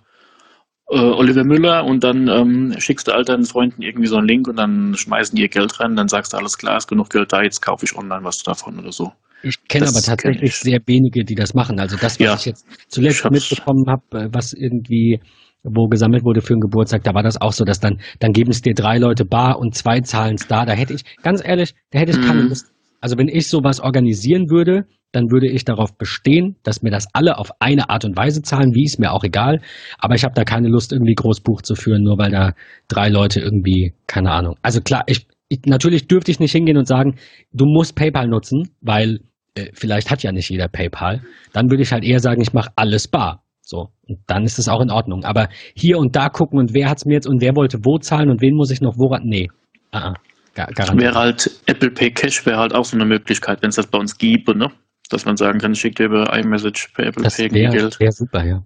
äh, 0.89 0.99
Oliver 0.99 1.45
Müller 1.45 1.85
und 1.85 2.03
dann 2.03 2.27
ähm, 2.27 2.75
schickst 2.77 3.07
du 3.07 3.13
all 3.13 3.23
deinen 3.23 3.45
Freunden 3.45 3.81
irgendwie 3.81 4.07
so 4.07 4.17
einen 4.17 4.27
Link 4.27 4.49
und 4.49 4.57
dann 4.57 4.95
schmeißen 4.95 5.37
die 5.37 5.43
ihr 5.43 5.47
Geld 5.47 5.79
rein, 5.79 5.95
dann 5.95 6.09
sagst 6.09 6.33
du, 6.33 6.37
alles 6.37 6.57
klar, 6.57 6.75
ist 6.75 6.87
genug 6.87 7.09
Geld 7.09 7.31
da, 7.31 7.41
jetzt 7.41 7.61
kaufe 7.61 7.85
ich 7.85 7.95
online 7.95 8.25
was 8.25 8.43
davon 8.43 8.79
oder 8.79 8.91
so. 8.91 9.13
Ich 9.43 9.63
kenne 9.67 9.88
aber 9.88 10.02
tatsächlich 10.02 10.52
kenn 10.54 10.71
sehr 10.71 10.80
wenige, 10.86 11.23
die 11.23 11.36
das 11.36 11.54
machen. 11.54 11.80
Also 11.80 11.95
das, 11.95 12.19
was 12.19 12.26
ja, 12.26 12.36
ich 12.36 12.45
jetzt 12.45 12.65
zuletzt 12.88 13.23
ich 13.23 13.32
mitbekommen 13.32 13.86
habe, 13.88 14.26
äh, 14.26 14.30
was 14.32 14.54
irgendwie 14.54 15.19
wo 15.63 15.88
gesammelt 15.88 16.23
wurde 16.23 16.41
für 16.41 16.54
einen 16.54 16.62
Geburtstag, 16.62 17.04
da 17.04 17.13
war 17.13 17.23
das 17.23 17.39
auch 17.41 17.52
so, 17.52 17.65
dass 17.65 17.80
dann, 17.80 18.00
dann 18.19 18.32
geben 18.32 18.52
es 18.52 18.62
dir 18.62 18.73
drei 18.73 18.97
Leute 18.97 19.26
bar 19.26 19.60
und 19.60 19.76
zwei 19.76 20.00
zahlen 20.02 20.36
es 20.36 20.47
da. 20.47 20.65
Da 20.65 20.73
hätte 20.73 20.93
ich, 20.93 21.04
ganz 21.21 21.43
ehrlich, 21.43 21.73
da 21.91 22.00
hätte 22.00 22.12
ich 22.12 22.26
keine 22.26 22.43
mhm. 22.43 22.50
Lust. 22.50 22.71
Also 23.02 23.17
wenn 23.17 23.28
ich 23.28 23.47
sowas 23.47 23.80
organisieren 23.80 24.50
würde, 24.50 24.86
dann 25.12 25.32
würde 25.32 25.47
ich 25.50 25.63
darauf 25.65 25.97
bestehen, 25.97 26.58
dass 26.63 26.82
mir 26.82 26.91
das 26.91 27.08
alle 27.13 27.38
auf 27.38 27.52
eine 27.60 27.89
Art 27.89 28.06
und 28.06 28.17
Weise 28.17 28.41
zahlen, 28.41 28.73
wie 28.73 28.84
ist 28.84 29.00
mir 29.00 29.12
auch 29.12 29.23
egal. 29.23 29.62
Aber 30.00 30.15
ich 30.15 30.23
habe 30.23 30.34
da 30.36 30.43
keine 30.43 30.67
Lust, 30.67 30.91
irgendwie 30.91 31.15
Großbuch 31.15 31.62
zu 31.62 31.76
führen, 31.76 32.04
nur 32.04 32.17
weil 32.17 32.32
da 32.32 32.54
drei 32.88 33.10
Leute 33.10 33.39
irgendwie, 33.39 33.93
keine 34.08 34.32
Ahnung. 34.32 34.56
Also 34.62 34.82
klar, 34.82 35.04
ich, 35.08 35.28
ich 35.47 35.62
natürlich 35.65 36.08
dürfte 36.08 36.32
ich 36.32 36.39
nicht 36.39 36.52
hingehen 36.52 36.78
und 36.78 36.88
sagen, 36.88 37.15
du 37.54 37.65
musst 37.65 37.95
PayPal 37.95 38.28
nutzen, 38.28 38.69
weil 38.82 39.19
äh, 39.58 39.72
vielleicht 39.74 40.12
hat 40.12 40.24
ja 40.24 40.32
nicht 40.32 40.50
jeder 40.50 40.67
PayPal, 40.67 41.22
dann 41.54 41.70
würde 41.70 41.84
ich 41.84 41.91
halt 41.91 42.04
eher 42.04 42.20
sagen, 42.20 42.41
ich 42.41 42.54
mache 42.54 42.72
alles 42.76 43.08
bar. 43.08 43.43
So, 43.62 43.89
und 44.08 44.20
dann 44.28 44.43
ist 44.43 44.60
es 44.60 44.70
auch 44.70 44.82
in 44.82 44.91
Ordnung. 44.91 45.26
Aber 45.26 45.50
hier 45.76 45.98
und 45.98 46.15
da 46.15 46.30
gucken 46.30 46.58
und 46.58 46.74
wer 46.74 46.89
hat 46.89 47.00
es 47.00 47.06
mir 47.06 47.15
jetzt 47.15 47.28
und 47.28 47.41
wer 47.41 47.56
wollte 47.56 47.80
wo 47.84 47.98
zahlen 47.98 48.30
und 48.30 48.41
wen 48.41 48.56
muss 48.56 48.72
ich 48.72 48.80
noch 48.80 48.98
woran? 48.98 49.24
Nee. 49.26 49.50
Uh 49.93 49.98
-uh. 49.98 50.13
Gar, 50.54 50.70
wäre 50.98 51.13
halt 51.13 51.52
Apple 51.67 51.91
Pay 51.91 52.12
Cash 52.12 52.43
wäre 52.48 52.58
halt 52.58 52.74
auch 52.74 52.86
so 52.86 52.98
eine 52.98 53.06
Möglichkeit, 53.06 53.62
wenn 53.62 53.70
es 53.70 53.76
das 53.76 53.86
bei 53.86 54.00
uns 54.00 54.17
gibt, 54.17 54.48
ne? 54.48 54.72
Dass 55.12 55.24
man 55.26 55.38
sagen 55.38 55.60
kann, 55.60 55.74
ich 55.74 55.80
schicke 55.80 56.04
dir 56.04 56.06
über 56.06 56.36
iMessage 56.36 56.93
per 56.96 57.06
Apple 57.06 57.24
das 57.24 57.38
Pay 57.38 57.52
wär, 57.52 57.70
Geld. 57.70 57.91
Das 57.91 58.00
wäre 58.00 58.12
super, 58.12 58.43
ja. 58.43 58.63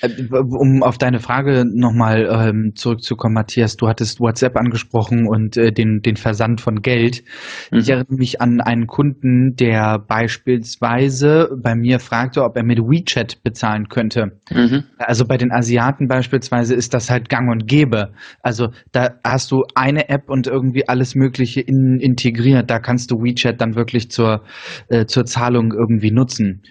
Äh, 0.00 0.08
um 0.32 0.82
auf 0.82 0.98
deine 0.98 1.18
Frage 1.18 1.64
nochmal 1.66 2.28
ähm, 2.30 2.72
zurückzukommen, 2.74 3.34
Matthias, 3.34 3.76
du 3.76 3.88
hattest 3.88 4.20
WhatsApp 4.20 4.56
angesprochen 4.56 5.26
und 5.28 5.56
äh, 5.56 5.72
den, 5.72 6.00
den 6.00 6.16
Versand 6.16 6.60
von 6.60 6.82
Geld. 6.82 7.24
Mhm. 7.72 7.78
Ich 7.78 7.88
erinnere 7.88 8.14
mich 8.16 8.40
an 8.40 8.60
einen 8.60 8.86
Kunden, 8.86 9.54
der 9.56 9.98
beispielsweise 9.98 11.48
bei 11.62 11.74
mir 11.74 11.98
fragte, 11.98 12.42
ob 12.42 12.56
er 12.56 12.64
mit 12.64 12.78
WeChat 12.78 13.42
bezahlen 13.42 13.88
könnte. 13.88 14.38
Mhm. 14.50 14.84
Also 14.98 15.24
bei 15.24 15.36
den 15.36 15.52
Asiaten 15.52 16.06
beispielsweise 16.06 16.74
ist 16.74 16.94
das 16.94 17.10
halt 17.10 17.28
gang 17.28 17.50
und 17.50 17.66
gäbe. 17.66 18.12
Also 18.42 18.68
da 18.92 19.16
hast 19.24 19.50
du 19.50 19.64
eine 19.74 20.08
App 20.08 20.28
und 20.28 20.46
irgendwie 20.46 20.88
alles 20.88 21.14
Mögliche 21.14 21.60
in, 21.60 21.98
integriert. 22.00 22.70
Da 22.70 22.78
kannst 22.78 23.10
du 23.10 23.16
WeChat 23.16 23.60
dann 23.60 23.74
wirklich 23.74 24.10
zur, 24.10 24.44
äh, 24.88 25.06
zur 25.06 25.24
Zahlung 25.24 25.72
irgendwie 25.72 26.10
nutzen. 26.10 26.62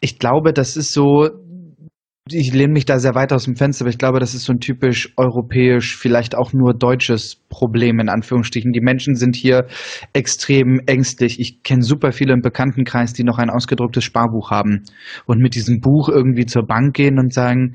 Ich 0.00 0.18
glaube, 0.18 0.52
das 0.52 0.76
ist 0.76 0.92
so 0.92 1.30
ich 2.30 2.52
lehne 2.52 2.72
mich 2.72 2.84
da 2.84 3.00
sehr 3.00 3.16
weit 3.16 3.32
aus 3.32 3.44
dem 3.44 3.56
Fenster, 3.56 3.82
aber 3.82 3.90
ich 3.90 3.98
glaube, 3.98 4.20
das 4.20 4.32
ist 4.34 4.44
so 4.44 4.52
ein 4.52 4.60
typisch 4.60 5.12
europäisch, 5.16 5.96
vielleicht 5.96 6.36
auch 6.36 6.52
nur 6.52 6.72
deutsches 6.72 7.36
Problem 7.48 7.98
in 7.98 8.08
Anführungsstrichen. 8.08 8.70
Die 8.70 8.80
Menschen 8.80 9.16
sind 9.16 9.34
hier 9.34 9.66
extrem 10.12 10.80
ängstlich. 10.86 11.40
Ich 11.40 11.64
kenne 11.64 11.82
super 11.82 12.12
viele 12.12 12.32
im 12.32 12.40
Bekanntenkreis, 12.40 13.12
die 13.12 13.24
noch 13.24 13.38
ein 13.38 13.50
ausgedrucktes 13.50 14.04
Sparbuch 14.04 14.52
haben 14.52 14.84
und 15.26 15.40
mit 15.40 15.56
diesem 15.56 15.80
Buch 15.80 16.08
irgendwie 16.08 16.46
zur 16.46 16.64
Bank 16.64 16.94
gehen 16.94 17.18
und 17.18 17.34
sagen, 17.34 17.74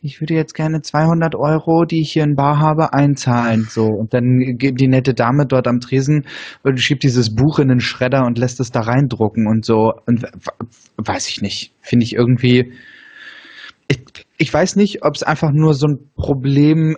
ich 0.00 0.20
würde 0.20 0.34
jetzt 0.34 0.54
gerne 0.54 0.80
200 0.80 1.34
Euro, 1.34 1.84
die 1.84 2.00
ich 2.02 2.12
hier 2.12 2.22
in 2.22 2.36
Bar 2.36 2.60
habe, 2.60 2.92
einzahlen. 2.92 3.66
So 3.68 3.86
und 3.86 4.14
dann 4.14 4.38
geht 4.56 4.80
die 4.80 4.86
nette 4.86 5.12
Dame 5.12 5.44
dort 5.44 5.66
am 5.66 5.80
Tresen 5.80 6.24
und 6.62 6.80
schiebt 6.80 7.02
dieses 7.02 7.34
Buch 7.34 7.58
in 7.58 7.66
den 7.66 7.80
Schredder 7.80 8.24
und 8.26 8.38
lässt 8.38 8.60
es 8.60 8.70
da 8.70 8.82
reindrucken 8.82 9.48
und 9.48 9.64
so. 9.64 9.92
Und 10.06 10.24
weiß 10.98 11.28
ich 11.28 11.42
nicht, 11.42 11.72
finde 11.80 12.04
ich 12.04 12.14
irgendwie 12.14 12.72
ich, 14.38 14.52
weiß 14.52 14.76
nicht, 14.76 15.04
ob 15.04 15.14
es 15.16 15.22
einfach 15.22 15.52
nur 15.52 15.74
so 15.74 15.86
ein 15.88 15.98
Problem 16.14 16.96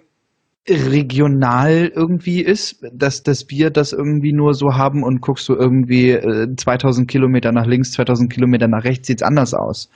regional 0.69 1.91
irgendwie 1.95 2.43
ist, 2.43 2.85
dass, 2.93 3.23
dass 3.23 3.49
wir 3.49 3.71
das 3.71 3.93
irgendwie 3.93 4.33
nur 4.33 4.55
so 4.55 4.75
haben 4.75 5.03
und 5.03 5.21
guckst 5.21 5.49
du 5.49 5.55
irgendwie 5.55 6.11
äh, 6.11 6.55
2000 6.55 7.09
Kilometer 7.09 7.51
nach 7.53 7.67
links, 7.67 7.93
2000 7.93 8.33
Kilometer 8.33 8.69
nach 8.69 8.85
rechts, 8.85 9.07
sieht's 9.07 9.23
anders 9.23 9.55
aus. 9.55 9.91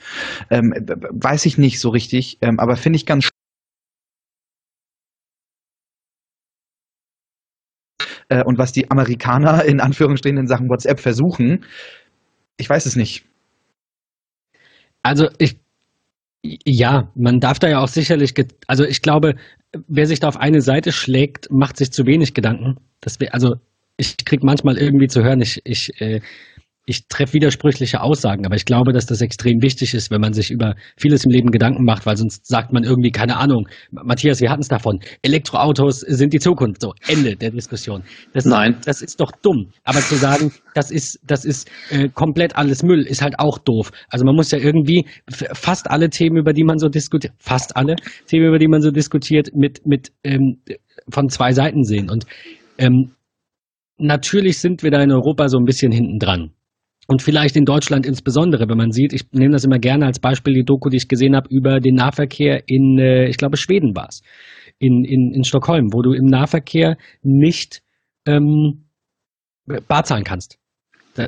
Ähm, 0.49 0.73
weiß 1.11 1.45
ich 1.45 1.57
nicht 1.57 1.79
so 1.79 1.89
richtig, 1.89 2.39
ähm, 2.41 2.59
aber 2.59 2.75
finde 2.75 2.97
ich 2.97 3.05
ganz 3.05 3.29
äh, 8.29 8.43
und 8.43 8.57
was 8.57 8.71
die 8.71 8.89
Amerikaner 8.91 9.63
in 9.65 9.79
Anführungsstrichen 9.79 10.37
in 10.37 10.47
Sachen 10.47 10.69
WhatsApp 10.69 10.99
versuchen, 10.99 11.65
ich 12.57 12.69
weiß 12.69 12.85
es 12.85 12.95
nicht. 12.95 13.25
Also 15.03 15.29
ich 15.37 15.64
Ja, 16.65 17.11
man 17.15 17.39
darf 17.39 17.59
da 17.59 17.67
ja 17.67 17.79
auch 17.79 17.87
sicherlich, 17.87 18.33
also 18.67 18.83
ich 18.83 19.01
glaube, 19.01 19.35
wer 19.87 20.07
sich 20.07 20.19
da 20.19 20.27
auf 20.27 20.37
eine 20.37 20.61
Seite 20.61 20.91
schlägt, 20.91 21.51
macht 21.51 21.77
sich 21.77 21.91
zu 21.91 22.05
wenig 22.05 22.33
Gedanken. 22.33 22.77
Das 23.01 23.19
wär, 23.19 23.33
also 23.33 23.55
ich 23.97 24.17
krieg 24.25 24.43
manchmal 24.43 24.77
irgendwie 24.77 25.07
zu 25.07 25.23
hören, 25.23 25.41
ich, 25.41 25.61
ich 25.63 25.99
äh, 26.01 26.21
ich 26.85 27.07
treffe 27.07 27.33
widersprüchliche 27.33 28.01
Aussagen, 28.01 28.45
aber 28.45 28.55
ich 28.55 28.65
glaube, 28.65 28.93
dass 28.93 29.05
das 29.05 29.21
extrem 29.21 29.61
wichtig 29.61 29.93
ist, 29.93 30.11
wenn 30.11 30.21
man 30.21 30.33
sich 30.33 30.51
über 30.51 30.75
vieles 30.97 31.25
im 31.25 31.31
Leben 31.31 31.49
Gedanken 31.49 31.83
macht, 31.83 32.05
weil 32.05 32.15
sonst 32.15 32.45
sagt 32.45 32.71
man 32.73 32.83
irgendwie, 32.83 33.11
keine 33.11 33.37
Ahnung, 33.37 33.67
Matthias, 33.91 34.39
wir 34.39 34.51
hatten 34.51 34.61
es 34.61 34.67
davon, 34.67 34.99
Elektroautos 35.23 36.01
sind 36.01 36.33
die 36.33 36.39
Zukunft, 36.39 36.81
so, 36.81 36.93
Ende 37.07 37.35
der 37.35 37.51
Diskussion. 37.51 38.03
Das, 38.33 38.45
Nein. 38.45 38.77
Das 38.85 39.01
ist 39.01 39.19
doch 39.19 39.31
dumm. 39.41 39.71
Aber 39.83 39.99
zu 39.99 40.15
sagen, 40.15 40.51
das 40.75 40.91
ist, 40.91 41.19
das 41.25 41.43
ist 41.43 41.69
äh, 41.89 42.09
komplett 42.09 42.55
alles 42.55 42.83
Müll, 42.83 43.01
ist 43.01 43.21
halt 43.21 43.39
auch 43.39 43.57
doof. 43.57 43.91
Also 44.09 44.25
man 44.25 44.35
muss 44.35 44.51
ja 44.51 44.59
irgendwie 44.59 45.05
fast 45.27 45.89
alle 45.89 46.09
Themen, 46.09 46.37
über 46.37 46.53
die 46.53 46.63
man 46.63 46.77
so 46.77 46.87
diskutiert, 46.87 47.33
fast 47.39 47.75
alle 47.75 47.95
Themen, 48.27 48.47
über 48.47 48.59
die 48.59 48.67
man 48.67 48.81
so 48.81 48.91
diskutiert, 48.91 49.49
mit, 49.55 49.85
mit 49.85 50.11
ähm, 50.23 50.61
von 51.09 51.29
zwei 51.29 51.51
Seiten 51.51 51.83
sehen. 51.83 52.09
Und 52.11 52.25
ähm, 52.77 53.11
natürlich 53.97 54.59
sind 54.59 54.83
wir 54.83 54.91
da 54.91 55.01
in 55.01 55.11
Europa 55.11 55.47
so 55.47 55.57
ein 55.57 55.65
bisschen 55.65 55.91
hinten 55.91 56.19
dran. 56.19 56.51
Und 57.07 57.21
vielleicht 57.21 57.55
in 57.55 57.65
Deutschland 57.65 58.05
insbesondere, 58.05 58.67
wenn 58.67 58.77
man 58.77 58.91
sieht, 58.91 59.13
ich 59.13 59.31
nehme 59.31 59.51
das 59.51 59.63
immer 59.63 59.77
gerne 59.77 60.05
als 60.05 60.19
Beispiel, 60.19 60.53
die 60.53 60.65
Doku, 60.65 60.89
die 60.89 60.97
ich 60.97 61.07
gesehen 61.07 61.35
habe, 61.35 61.47
über 61.49 61.79
den 61.79 61.95
Nahverkehr 61.95 62.63
in, 62.65 62.97
äh, 62.97 63.27
ich 63.27 63.37
glaube, 63.37 63.57
Schweden 63.57 63.95
war 63.95 64.07
es, 64.09 64.21
in, 64.79 65.03
in, 65.05 65.31
in 65.33 65.43
Stockholm, 65.43 65.93
wo 65.93 66.01
du 66.01 66.13
im 66.13 66.25
Nahverkehr 66.25 66.97
nicht 67.21 67.81
ähm, 68.25 68.85
bar 69.87 70.03
zahlen 70.03 70.23
kannst. 70.23 70.57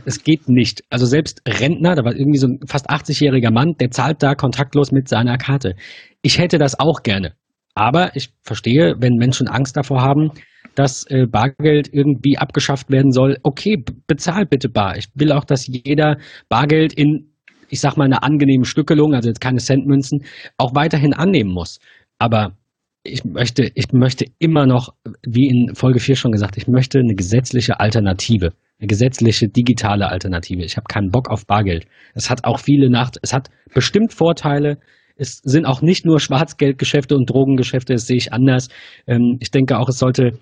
Es 0.05 0.23
geht 0.23 0.49
nicht. 0.49 0.83
Also 0.89 1.05
selbst 1.05 1.41
Rentner, 1.47 1.95
da 1.95 2.03
war 2.03 2.13
irgendwie 2.13 2.39
so 2.39 2.47
ein 2.47 2.59
fast 2.65 2.89
80-jähriger 2.89 3.51
Mann, 3.51 3.75
der 3.79 3.91
zahlt 3.91 4.21
da 4.21 4.35
kontaktlos 4.35 4.91
mit 4.91 5.07
seiner 5.07 5.37
Karte. 5.37 5.75
Ich 6.21 6.39
hätte 6.39 6.57
das 6.57 6.77
auch 6.77 7.03
gerne. 7.03 7.35
Aber 7.73 8.15
ich 8.15 8.33
verstehe, 8.41 8.95
wenn 8.99 9.13
Menschen 9.13 9.47
Angst 9.47 9.77
davor 9.77 10.01
haben, 10.01 10.31
dass 10.77 11.05
äh, 11.09 11.25
Bargeld 11.25 11.89
irgendwie 11.91 12.37
abgeschafft 12.37 12.91
werden 12.91 13.11
soll. 13.11 13.37
Okay, 13.41 13.83
bezahl 14.05 14.45
bitte 14.45 14.69
bar. 14.69 14.95
Ich 14.95 15.07
will 15.15 15.31
auch, 15.31 15.43
dass 15.43 15.65
jeder 15.65 16.17
Bargeld 16.49 16.93
in, 16.93 17.31
ich 17.67 17.79
sag 17.79 17.97
mal, 17.97 18.05
einer 18.05 18.23
angenehmen 18.23 18.63
Stückelung, 18.63 19.15
also 19.15 19.27
jetzt 19.27 19.41
keine 19.41 19.57
Centmünzen, 19.57 20.23
auch 20.57 20.75
weiterhin 20.75 21.13
annehmen 21.13 21.51
muss. 21.51 21.79
Aber 22.19 22.55
ich 23.01 23.25
möchte, 23.25 23.71
ich 23.73 23.91
möchte 23.91 24.25
immer 24.37 24.67
noch, 24.67 24.93
wie 25.25 25.47
in 25.47 25.73
Folge 25.73 25.99
4 25.99 26.15
schon 26.15 26.31
gesagt, 26.31 26.57
ich 26.57 26.67
möchte 26.67 26.99
eine 26.99 27.15
gesetzliche 27.15 27.79
Alternative. 27.79 28.53
Eine 28.79 28.87
gesetzliche 28.87 29.47
digitale 29.47 30.09
Alternative. 30.09 30.63
Ich 30.63 30.77
habe 30.77 30.85
keinen 30.87 31.09
Bock 31.09 31.31
auf 31.31 31.47
Bargeld. 31.47 31.87
Es 32.13 32.29
hat 32.29 32.43
auch 32.43 32.59
viele 32.59 32.91
Nacht, 32.91 33.17
es 33.23 33.33
hat 33.33 33.49
bestimmt 33.73 34.13
Vorteile. 34.13 34.77
Es 35.15 35.41
sind 35.43 35.65
auch 35.65 35.81
nicht 35.81 36.05
nur 36.05 36.19
Schwarzgeldgeschäfte 36.19 37.15
und 37.15 37.27
Drogengeschäfte, 37.27 37.93
das 37.93 38.05
sehe 38.05 38.17
ich 38.17 38.31
anders. 38.31 38.67
Ähm, 39.07 39.37
ich 39.39 39.49
denke 39.49 39.79
auch, 39.79 39.89
es 39.89 39.97
sollte 39.97 40.37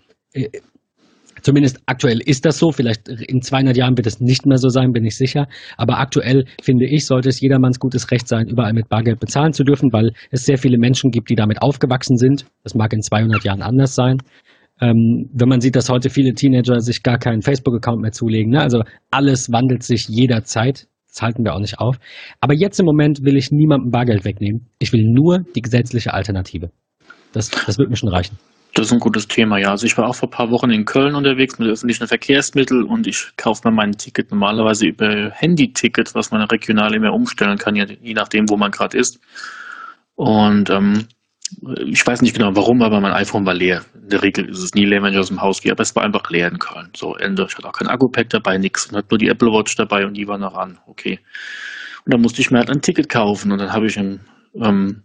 zumindest 1.41 1.79
aktuell 1.85 2.19
ist 2.25 2.45
das 2.45 2.57
so. 2.57 2.71
Vielleicht 2.71 3.07
in 3.07 3.41
200 3.41 3.77
Jahren 3.77 3.95
wird 3.97 4.07
es 4.07 4.19
nicht 4.19 4.45
mehr 4.45 4.57
so 4.57 4.69
sein, 4.69 4.91
bin 4.91 5.05
ich 5.05 5.15
sicher. 5.15 5.47
Aber 5.77 5.99
aktuell 5.99 6.45
finde 6.61 6.85
ich, 6.85 7.05
sollte 7.05 7.29
es 7.29 7.39
jedermanns 7.39 7.79
gutes 7.79 8.11
Recht 8.11 8.27
sein, 8.27 8.47
überall 8.47 8.73
mit 8.73 8.89
Bargeld 8.89 9.19
bezahlen 9.19 9.53
zu 9.53 9.63
dürfen, 9.63 9.93
weil 9.93 10.11
es 10.31 10.45
sehr 10.45 10.57
viele 10.57 10.77
Menschen 10.77 11.11
gibt, 11.11 11.29
die 11.29 11.35
damit 11.35 11.61
aufgewachsen 11.61 12.17
sind. 12.17 12.45
Das 12.63 12.75
mag 12.75 12.91
in 12.93 13.01
200 13.01 13.43
Jahren 13.43 13.61
anders 13.61 13.95
sein. 13.95 14.17
Ähm, 14.81 15.29
wenn 15.33 15.47
man 15.47 15.61
sieht, 15.61 15.75
dass 15.75 15.89
heute 15.89 16.09
viele 16.09 16.33
Teenager 16.33 16.79
sich 16.79 17.01
gar 17.01 17.17
keinen 17.17 17.41
Facebook-Account 17.41 18.01
mehr 18.01 18.11
zulegen. 18.11 18.51
Ne? 18.51 18.61
Also 18.61 18.81
alles 19.09 19.51
wandelt 19.51 19.83
sich 19.83 20.07
jederzeit. 20.09 20.87
Das 21.07 21.21
halten 21.21 21.45
wir 21.45 21.53
auch 21.53 21.61
nicht 21.61 21.79
auf. 21.79 21.97
Aber 22.41 22.53
jetzt 22.53 22.77
im 22.79 22.85
Moment 22.85 23.23
will 23.23 23.37
ich 23.37 23.51
niemandem 23.51 23.89
Bargeld 23.89 24.25
wegnehmen. 24.25 24.67
Ich 24.79 24.91
will 24.91 25.03
nur 25.05 25.45
die 25.55 25.61
gesetzliche 25.61 26.13
Alternative. 26.13 26.71
Das, 27.31 27.51
das 27.51 27.77
wird 27.77 27.89
mir 27.89 27.95
schon 27.95 28.09
reichen. 28.09 28.37
Das 28.75 28.87
ist 28.87 28.91
ein 28.91 28.99
gutes 28.99 29.29
Thema, 29.29 29.57
ja. 29.57 29.69
Also 29.69 29.85
ich 29.85 29.97
war 29.97 30.05
auch 30.05 30.15
vor 30.15 30.27
ein 30.27 30.31
paar 30.31 30.51
Wochen 30.51 30.69
in 30.69 30.83
Köln 30.83 31.15
unterwegs 31.15 31.57
mit 31.57 31.69
öffentlichen 31.69 32.07
Verkehrsmitteln 32.07 32.83
und 32.83 33.07
ich 33.07 33.31
kaufe 33.37 33.61
mir 33.63 33.73
mein 33.73 33.93
Ticket 33.93 34.31
normalerweise 34.31 34.85
über 34.85 35.31
Handy-Ticket, 35.31 36.13
was 36.13 36.31
man 36.31 36.41
regional 36.41 36.93
immer 36.93 37.13
umstellen 37.13 37.57
kann, 37.57 37.75
je 37.75 38.13
nachdem, 38.13 38.49
wo 38.49 38.57
man 38.57 38.71
gerade 38.71 38.97
ist. 38.97 39.17
Und 40.15 40.69
ähm, 40.69 41.07
ich 41.85 42.05
weiß 42.05 42.21
nicht 42.21 42.35
genau 42.35 42.53
warum, 42.53 42.81
aber 42.81 42.99
mein 42.99 43.13
iPhone 43.13 43.45
war 43.45 43.53
leer. 43.53 43.85
In 43.93 44.09
der 44.09 44.21
Regel 44.21 44.49
ist 44.49 44.61
es 44.61 44.73
nie 44.73 44.83
leer, 44.83 45.01
wenn 45.01 45.13
ich 45.13 45.19
aus 45.19 45.29
dem 45.29 45.41
Haus 45.41 45.61
gehe, 45.61 45.71
aber 45.71 45.83
es 45.83 45.95
war 45.95 46.03
einfach 46.03 46.29
leer 46.29 46.49
in 46.49 46.59
Köln. 46.59 46.89
So, 46.97 47.15
Ende. 47.15 47.45
Ich 47.47 47.55
hatte 47.55 47.69
auch 47.69 47.71
kein 47.71 47.87
Akku-Pack 47.87 48.29
dabei, 48.29 48.57
nichts. 48.57 48.87
Und 48.87 48.97
hatte 48.97 49.07
nur 49.11 49.19
die 49.19 49.29
Apple 49.29 49.51
Watch 49.51 49.77
dabei 49.77 50.05
und 50.05 50.15
die 50.15 50.27
war 50.27 50.37
noch 50.37 50.55
an. 50.55 50.79
Okay. 50.85 51.21
Und 52.03 52.13
dann 52.13 52.19
musste 52.19 52.41
ich 52.41 52.51
mir 52.51 52.57
halt 52.57 52.69
ein 52.69 52.81
Ticket 52.81 53.07
kaufen 53.07 53.53
und 53.53 53.59
dann 53.59 53.71
habe 53.71 53.85
ich 53.85 53.97
ein 53.97 54.19
ähm, 54.61 55.04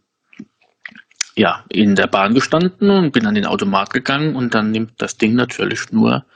ja, 1.41 1.65
in 1.71 1.97
der 1.97 2.07
Bahn 2.07 2.35
gestanden 2.35 2.91
und 2.91 3.13
bin 3.13 3.25
an 3.25 3.35
den 3.35 3.47
Automat 3.47 3.95
gegangen 3.95 4.37
und 4.37 4.55
dann 4.55 4.73
nimmt 4.73 4.93
das 4.99 5.17
Ding 5.17 5.35
natürlich 5.35 5.91
nur 5.91 6.27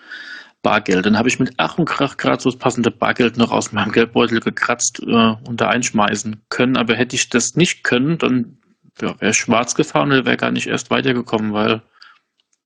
Bargeld. 0.63 1.05
Dann 1.05 1.19
habe 1.19 1.29
ich 1.29 1.39
mit 1.39 1.53
Ach 1.59 1.77
und 1.77 1.85
Krach 1.85 2.17
gerade 2.17 2.43
so 2.43 2.51
das 2.51 2.59
passende 2.59 2.91
Bargeld 2.91 3.37
noch 3.37 3.53
aus 3.53 3.71
meinem 3.71 3.93
Geldbeutel 3.93 4.41
gekratzt 4.41 5.03
äh, 5.03 5.35
und 5.47 5.61
da 5.61 5.69
einschmeißen 5.69 6.41
können. 6.49 6.79
Aber 6.79 6.95
hätte 6.95 7.17
ich 7.17 7.29
das 7.29 7.55
nicht 7.55 7.85
können, 7.85 8.17
dann 8.17 8.57
ja, 8.99 9.15
wäre 9.21 9.33
ich 9.33 9.37
schwarz 9.37 9.75
gefahren 9.75 10.11
oder 10.11 10.25
wäre 10.25 10.39
gar 10.39 10.53
nicht 10.53 10.69
erst 10.69 10.91
weitergekommen, 10.91 11.53
weil, 11.53 11.83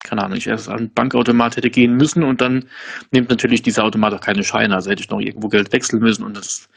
keine 0.04 0.22
Ahnung, 0.22 0.38
ich 0.38 0.46
erst 0.46 0.68
an 0.68 0.78
den 0.78 0.94
Bankautomat 0.94 1.56
hätte 1.56 1.70
gehen 1.70 1.96
müssen 1.96 2.22
und 2.22 2.40
dann 2.40 2.66
nimmt 3.10 3.30
natürlich 3.30 3.62
dieser 3.62 3.82
Automat 3.82 4.14
auch 4.14 4.20
keine 4.20 4.44
Scheine. 4.44 4.76
Also 4.76 4.92
hätte 4.92 5.02
ich 5.02 5.10
noch 5.10 5.18
irgendwo 5.18 5.48
Geld 5.48 5.72
wechseln 5.72 5.98
müssen 5.98 6.22
und 6.22 6.36
das 6.36 6.68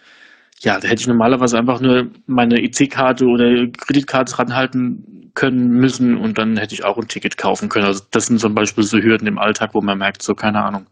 ja, 0.63 0.79
da 0.79 0.87
hätte 0.87 1.01
ich 1.01 1.07
normalerweise 1.07 1.57
einfach 1.57 1.81
nur 1.81 2.11
meine 2.27 2.61
EC-Karte 2.61 3.25
oder 3.25 3.67
Kreditkarte 3.67 4.37
ranhalten 4.37 5.31
können 5.33 5.69
müssen 5.69 6.17
und 6.17 6.37
dann 6.37 6.57
hätte 6.57 6.75
ich 6.75 6.83
auch 6.83 6.97
ein 6.97 7.07
Ticket 7.07 7.37
kaufen 7.37 7.69
können. 7.69 7.85
Also 7.85 8.03
das 8.11 8.27
sind 8.27 8.39
zum 8.39 8.53
Beispiel 8.53 8.83
so 8.83 8.99
Hürden 8.99 9.27
im 9.27 9.39
Alltag, 9.39 9.73
wo 9.73 9.81
man 9.81 9.97
merkt, 9.97 10.21
so 10.21 10.35
keine 10.35 10.63
Ahnung, 10.63 10.87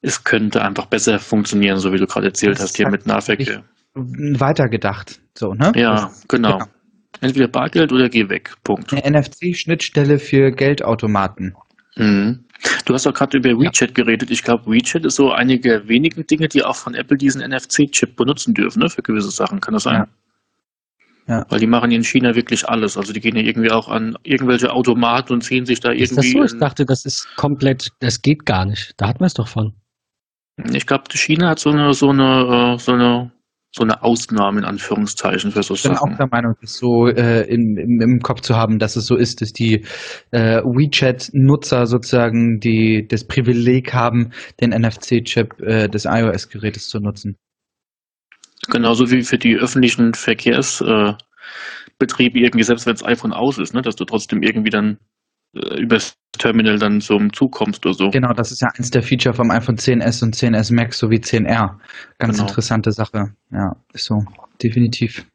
es 0.00 0.24
könnte 0.24 0.62
einfach 0.62 0.86
besser 0.86 1.18
funktionieren, 1.18 1.78
so 1.78 1.92
wie 1.92 1.98
du 1.98 2.06
gerade 2.06 2.26
erzählt 2.28 2.56
das 2.56 2.64
hast, 2.64 2.76
hier 2.76 2.88
mit 2.88 3.06
Nahverkehr. 3.06 3.64
Weitergedacht, 3.94 5.20
so, 5.34 5.54
ne? 5.54 5.72
Ja, 5.76 5.94
das, 5.94 6.26
genau. 6.28 6.58
Ja. 6.58 6.66
Entweder 7.20 7.48
Bargeld 7.48 7.92
oder 7.92 8.08
geh 8.08 8.28
weg. 8.28 8.54
Punkt. 8.64 8.92
Eine 8.92 9.20
NFC-Schnittstelle 9.20 10.18
für 10.18 10.50
Geldautomaten. 10.50 11.54
Mhm. 11.96 12.44
Du 12.84 12.94
hast 12.94 13.06
auch 13.06 13.14
gerade 13.14 13.38
über 13.38 13.50
WeChat 13.50 13.90
ja. 13.90 14.04
geredet. 14.04 14.30
Ich 14.30 14.42
glaube, 14.42 14.66
WeChat 14.66 15.04
ist 15.04 15.16
so 15.16 15.32
einige 15.32 15.68
der 15.68 15.88
wenigen 15.88 16.26
Dinge, 16.26 16.48
die 16.48 16.62
auch 16.62 16.76
von 16.76 16.94
Apple 16.94 17.16
diesen 17.16 17.42
NFC-Chip 17.42 18.16
benutzen 18.16 18.54
dürfen, 18.54 18.80
ne, 18.80 18.88
für 18.88 19.02
gewisse 19.02 19.30
Sachen. 19.30 19.60
Kann 19.60 19.74
das 19.74 19.84
sein? 19.84 19.94
Ja. 19.94 20.08
Ja. 21.26 21.46
Weil 21.48 21.58
die 21.58 21.66
machen 21.66 21.90
in 21.90 22.04
China 22.04 22.34
wirklich 22.34 22.68
alles. 22.68 22.98
Also 22.98 23.12
die 23.12 23.20
gehen 23.20 23.36
ja 23.36 23.42
irgendwie 23.42 23.70
auch 23.70 23.88
an 23.88 24.16
irgendwelche 24.24 24.70
Automaten 24.70 25.32
und 25.32 25.42
ziehen 25.42 25.64
sich 25.64 25.80
da 25.80 25.90
irgendwie. 25.90 26.04
Ist 26.04 26.16
das 26.18 26.30
so? 26.30 26.44
Ich 26.44 26.58
dachte, 26.58 26.84
das 26.84 27.06
ist 27.06 27.26
komplett, 27.36 27.90
das 28.00 28.20
geht 28.20 28.44
gar 28.44 28.66
nicht. 28.66 28.92
Da 28.98 29.08
hatten 29.08 29.20
wir 29.20 29.26
es 29.26 29.34
doch 29.34 29.48
von. 29.48 29.72
Ich 30.72 30.86
glaube, 30.86 31.04
China 31.10 31.48
hat 31.50 31.58
so 31.58 31.70
eine, 31.70 31.94
so 31.94 32.10
eine, 32.10 32.74
äh, 32.74 32.78
so 32.78 32.92
eine 32.92 33.32
so 33.76 33.82
eine 33.82 34.04
Ausnahme 34.04 34.60
in 34.60 34.64
Anführungszeichen 34.64 35.50
für 35.50 35.64
so 35.64 35.74
Sachen. 35.74 35.94
Ich 35.94 36.00
bin 36.00 36.12
auch 36.12 36.16
der 36.16 36.28
Meinung, 36.30 36.54
das 36.60 36.74
so 36.74 37.08
äh, 37.08 37.42
im, 37.48 37.76
im, 37.76 38.00
im, 38.00 38.20
Kopf 38.20 38.42
zu 38.42 38.54
haben, 38.54 38.78
dass 38.78 38.94
es 38.94 39.06
so 39.06 39.16
ist, 39.16 39.40
dass 39.40 39.52
die 39.52 39.84
äh, 40.30 40.62
WeChat-Nutzer 40.62 41.86
sozusagen 41.86 42.60
die 42.60 43.04
das 43.08 43.26
Privileg 43.26 43.92
haben, 43.92 44.30
den 44.60 44.70
NFC-Chip 44.70 45.60
äh, 45.60 45.88
des 45.88 46.04
iOS-Gerätes 46.04 46.86
zu 46.86 47.00
nutzen. 47.00 47.36
Genauso 48.70 49.10
wie 49.10 49.22
für 49.22 49.38
die 49.38 49.56
öffentlichen 49.56 50.14
Verkehrsbetriebe 50.14 51.18
irgendwie, 52.38 52.62
selbst 52.62 52.86
wenn 52.86 52.94
das 52.94 53.04
iPhone 53.04 53.32
aus 53.32 53.58
ist, 53.58 53.74
ne, 53.74 53.82
dass 53.82 53.96
du 53.96 54.04
trotzdem 54.04 54.42
irgendwie 54.42 54.70
dann 54.70 54.92
äh, 54.92 54.98
übers 55.80 56.14
Terminal 56.38 56.78
dann 56.78 57.00
zum 57.00 57.32
Zug 57.32 57.52
kommst 57.52 57.84
oder 57.86 57.94
so. 57.94 58.10
Genau, 58.10 58.32
das 58.32 58.50
ist 58.50 58.60
ja 58.60 58.68
eins 58.76 58.90
der 58.90 59.02
Feature 59.02 59.34
vom 59.34 59.50
iPhone 59.50 59.76
10s 59.76 60.22
und 60.22 60.34
10s 60.34 60.74
Max 60.74 60.98
sowie 60.98 61.18
10R. 61.18 61.78
Ganz 62.18 62.36
genau. 62.36 62.48
interessante 62.48 62.90
Sache. 62.90 63.34
Ja, 63.52 63.72
ist 63.92 64.06
so, 64.06 64.16
definitiv. 64.62 65.26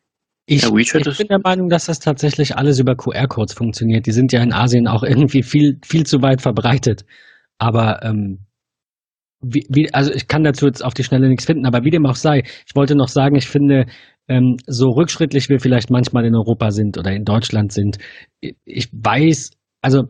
Ich, 0.46 0.64
ja, 0.64 0.70
ich 0.76 0.92
bin 0.92 1.28
der 1.30 1.40
Meinung, 1.44 1.70
dass 1.70 1.86
das 1.86 2.00
tatsächlich 2.00 2.58
alles 2.58 2.80
über 2.80 2.96
QR-Codes 2.96 3.54
funktioniert. 3.54 4.08
Die 4.08 4.12
sind 4.12 4.34
ja 4.34 4.42
in 4.42 4.52
Asien 4.52 4.88
auch 4.88 5.04
irgendwie 5.04 5.44
viel, 5.44 5.78
viel 5.86 6.06
zu 6.06 6.24
weit 6.24 6.42
verbreitet. 6.42 7.06
Aber 7.60 8.02
ähm, 8.02 8.40
wie, 9.42 9.66
wie, 9.70 9.94
also 9.94 10.12
ich 10.12 10.28
kann 10.28 10.44
dazu 10.44 10.66
jetzt 10.66 10.84
auf 10.84 10.96
die 10.96 11.04
Schnelle 11.04 11.30
nichts 11.30 11.46
finden, 11.46 11.68
aber 11.68 11.84
wie 11.84 11.92
dem 11.92 12.06
auch 12.06 12.16
sei, 12.16 12.40
ich 12.40 12.76
wollte 12.76 12.96
noch 12.96 13.08
sagen, 13.08 13.36
ich 13.36 13.48
finde, 13.48 13.86
ähm, 14.28 14.58
so 14.66 14.88
rückschrittlich 14.90 15.50
wir 15.50 15.60
vielleicht 15.60 15.92
manchmal 15.92 16.26
in 16.26 16.36
Europa 16.36 16.72
sind 16.72 16.98
oder 16.98 17.12
in 17.12 17.24
Deutschland 17.24 17.72
sind, 17.72 17.98
ich 18.42 18.90
weiß, 18.92 19.52
also 19.82 20.04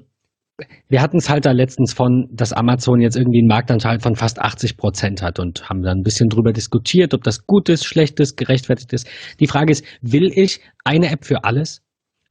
wir 0.89 1.01
hatten 1.01 1.17
es 1.17 1.29
halt 1.29 1.45
da 1.45 1.51
letztens 1.51 1.93
von, 1.93 2.27
dass 2.31 2.51
Amazon 2.51 2.99
jetzt 2.99 3.15
irgendwie 3.15 3.39
einen 3.39 3.47
Marktanteil 3.47 3.99
von 3.99 4.15
fast 4.15 4.39
80 4.39 4.75
Prozent 4.75 5.21
hat 5.21 5.39
und 5.39 5.69
haben 5.69 5.81
dann 5.81 5.99
ein 5.99 6.03
bisschen 6.03 6.27
drüber 6.29 6.51
diskutiert, 6.51 7.13
ob 7.13 7.23
das 7.23 7.45
gut 7.45 7.69
ist, 7.69 7.85
schlecht 7.85 8.19
ist, 8.19 8.35
gerechtfertigt 8.35 8.91
ist. 8.91 9.07
Die 9.39 9.47
Frage 9.47 9.71
ist, 9.71 9.85
will 10.01 10.31
ich 10.35 10.59
eine 10.83 11.09
App 11.11 11.25
für 11.25 11.43
alles? 11.45 11.81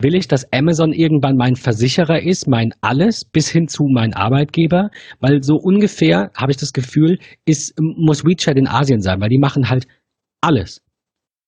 Will 0.01 0.15
ich, 0.15 0.29
dass 0.29 0.53
Amazon 0.53 0.93
irgendwann 0.93 1.37
mein 1.37 1.57
Versicherer 1.57 2.23
ist, 2.23 2.47
mein 2.47 2.73
alles, 2.83 3.25
bis 3.25 3.49
hin 3.49 3.67
zu 3.67 3.85
mein 3.91 4.15
Arbeitgeber? 4.15 4.91
Weil 5.19 5.43
so 5.43 5.57
ungefähr, 5.57 6.31
habe 6.37 6.53
ich 6.53 6.57
das 6.57 6.73
Gefühl, 6.73 7.19
ist, 7.47 7.75
muss 7.81 8.25
WeChat 8.25 8.57
in 8.57 8.69
Asien 8.69 9.01
sein, 9.01 9.21
weil 9.21 9.31
die 9.31 9.39
machen 9.39 9.69
halt 9.69 9.89
alles. 10.41 10.85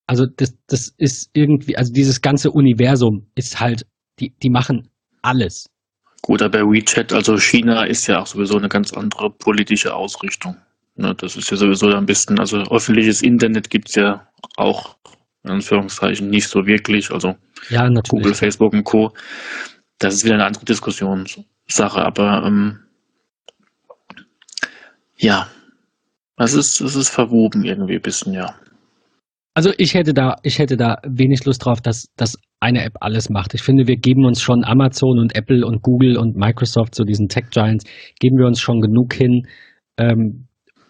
Also 0.09 0.27
das, 0.27 0.57
das 0.67 0.93
ist 0.99 1.31
irgendwie, 1.33 1.77
also 1.77 1.93
dieses 1.93 2.23
ganze 2.23 2.51
Universum 2.51 3.31
ist 3.37 3.61
halt, 3.61 3.87
die, 4.19 4.35
die 4.43 4.51
machen 4.51 4.89
alles. 5.23 5.70
Gut, 6.23 6.43
aber 6.43 6.61
WeChat, 6.71 7.13
also 7.13 7.39
China 7.39 7.85
ist 7.85 8.07
ja 8.07 8.21
auch 8.21 8.27
sowieso 8.27 8.59
eine 8.59 8.69
ganz 8.69 8.93
andere 8.93 9.31
politische 9.31 9.95
Ausrichtung. 9.95 10.57
Ne, 10.97 11.15
das 11.15 11.37
ist 11.37 11.51
ja 11.51 11.57
sowieso 11.57 11.95
ein 11.95 12.07
bisschen, 12.07 12.39
also 12.39 12.59
öffentliches 12.71 13.23
Internet 13.23 13.71
gibt 13.71 13.89
es 13.89 13.95
ja 13.95 14.27
auch 14.57 14.97
in 15.45 15.51
Anführungszeichen 15.51 16.29
nicht 16.29 16.49
so 16.49 16.67
wirklich. 16.67 17.11
Also 17.11 17.37
ja, 17.71 17.89
Google, 18.09 18.35
Facebook 18.35 18.73
und 18.73 18.85
Co. 18.85 19.13
Das 19.99 20.15
ist 20.15 20.25
wieder 20.25 20.35
eine 20.35 20.45
andere 20.45 20.65
Diskussionssache, 20.65 22.03
aber 22.03 22.45
ähm, 22.45 22.81
ja, 25.17 25.49
es 26.37 26.55
ist, 26.55 26.81
es 26.81 26.97
ist 26.97 27.11
verwoben 27.11 27.65
irgendwie 27.65 27.97
ein 27.97 28.03
bisschen, 28.03 28.33
ja. 28.33 28.55
Also 29.61 29.75
ich 29.77 29.93
hätte 29.93 30.15
da, 30.15 30.37
ich 30.43 30.59
hätte 30.59 30.79
da 30.79 31.03
wenig 31.07 31.45
Lust 31.45 31.67
drauf, 31.67 31.83
dass, 31.83 32.07
dass 32.17 32.39
eine 32.61 32.83
App 32.83 32.95
alles 33.03 33.29
macht. 33.29 33.53
Ich 33.53 33.61
finde, 33.61 33.87
wir 33.87 33.97
geben 33.97 34.25
uns 34.25 34.41
schon 34.41 34.65
Amazon 34.65 35.19
und 35.19 35.37
Apple 35.37 35.67
und 35.67 35.83
Google 35.83 36.17
und 36.17 36.35
Microsoft, 36.35 36.95
so 36.95 37.05
diesen 37.05 37.29
Tech 37.29 37.51
Giants, 37.51 37.85
geben 38.21 38.39
wir 38.39 38.47
uns 38.47 38.59
schon 38.59 38.81
genug 38.81 39.13
hin. 39.13 39.47
Ähm, 39.99 40.47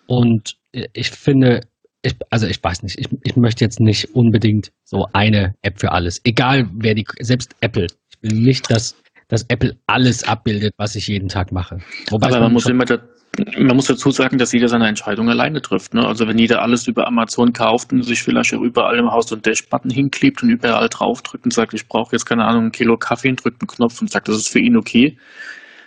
und 0.06 0.54
ich 0.70 1.10
finde, 1.10 1.62
ich, 2.02 2.14
also 2.30 2.46
ich 2.46 2.62
weiß 2.62 2.84
nicht, 2.84 2.96
ich, 2.96 3.08
ich 3.24 3.34
möchte 3.34 3.64
jetzt 3.64 3.80
nicht 3.80 4.14
unbedingt 4.14 4.70
so 4.84 5.04
eine 5.14 5.56
App 5.62 5.80
für 5.80 5.90
alles. 5.90 6.20
Egal 6.22 6.70
wer 6.72 6.94
die, 6.94 7.06
selbst 7.18 7.56
Apple. 7.62 7.88
Ich 8.08 8.22
will 8.22 8.38
nicht, 8.38 8.70
dass, 8.70 8.94
dass 9.26 9.42
Apple 9.48 9.78
alles 9.88 10.22
abbildet, 10.22 10.74
was 10.76 10.94
ich 10.94 11.08
jeden 11.08 11.26
Tag 11.26 11.50
mache. 11.50 11.78
Wobei 12.08 12.28
Aber 12.28 12.38
man 12.38 12.52
muss 12.52 12.66
immer 12.66 12.84
da, 12.84 12.98
man 13.38 13.76
muss 13.76 13.86
dazu 13.86 14.10
sagen, 14.10 14.38
dass 14.38 14.52
jeder 14.52 14.68
seine 14.68 14.88
Entscheidung 14.88 15.28
alleine 15.28 15.62
trifft. 15.62 15.94
Ne? 15.94 16.06
Also 16.06 16.26
wenn 16.26 16.38
jeder 16.38 16.62
alles 16.62 16.86
über 16.88 17.06
Amazon 17.06 17.52
kauft 17.52 17.92
und 17.92 18.02
sich 18.02 18.22
vielleicht 18.22 18.52
auch 18.54 18.60
überall 18.60 18.98
im 18.98 19.10
Haus 19.10 19.28
so 19.28 19.36
einen 19.36 19.42
Dash-Button 19.42 19.90
hinklebt 19.90 20.42
und 20.42 20.50
überall 20.50 20.88
draufdrückt 20.88 21.44
und 21.44 21.52
sagt, 21.52 21.74
ich 21.74 21.86
brauche 21.86 22.12
jetzt 22.12 22.26
keine 22.26 22.44
Ahnung, 22.44 22.66
ein 22.66 22.72
Kilo 22.72 22.96
Kaffee 22.96 23.30
und 23.30 23.42
drückt 23.42 23.62
einen 23.62 23.68
Knopf 23.68 24.00
und 24.00 24.10
sagt, 24.10 24.28
das 24.28 24.36
ist 24.36 24.48
für 24.48 24.58
ihn 24.58 24.76
okay, 24.76 25.16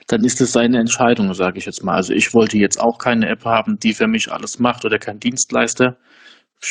dann 0.08 0.24
ist 0.24 0.42
es 0.42 0.52
seine 0.52 0.80
Entscheidung, 0.80 1.34
sage 1.34 1.58
ich 1.58 1.66
jetzt 1.66 1.84
mal. 1.84 1.96
Also 1.96 2.14
ich 2.14 2.34
wollte 2.34 2.58
jetzt 2.58 2.80
auch 2.80 2.98
keine 2.98 3.28
App 3.28 3.46
haben, 3.46 3.78
die 3.80 3.94
für 3.94 4.08
mich 4.08 4.32
alles 4.32 4.60
macht 4.60 4.86
oder 4.86 4.98
kein 4.98 5.20
Dienstleister. 5.20 5.98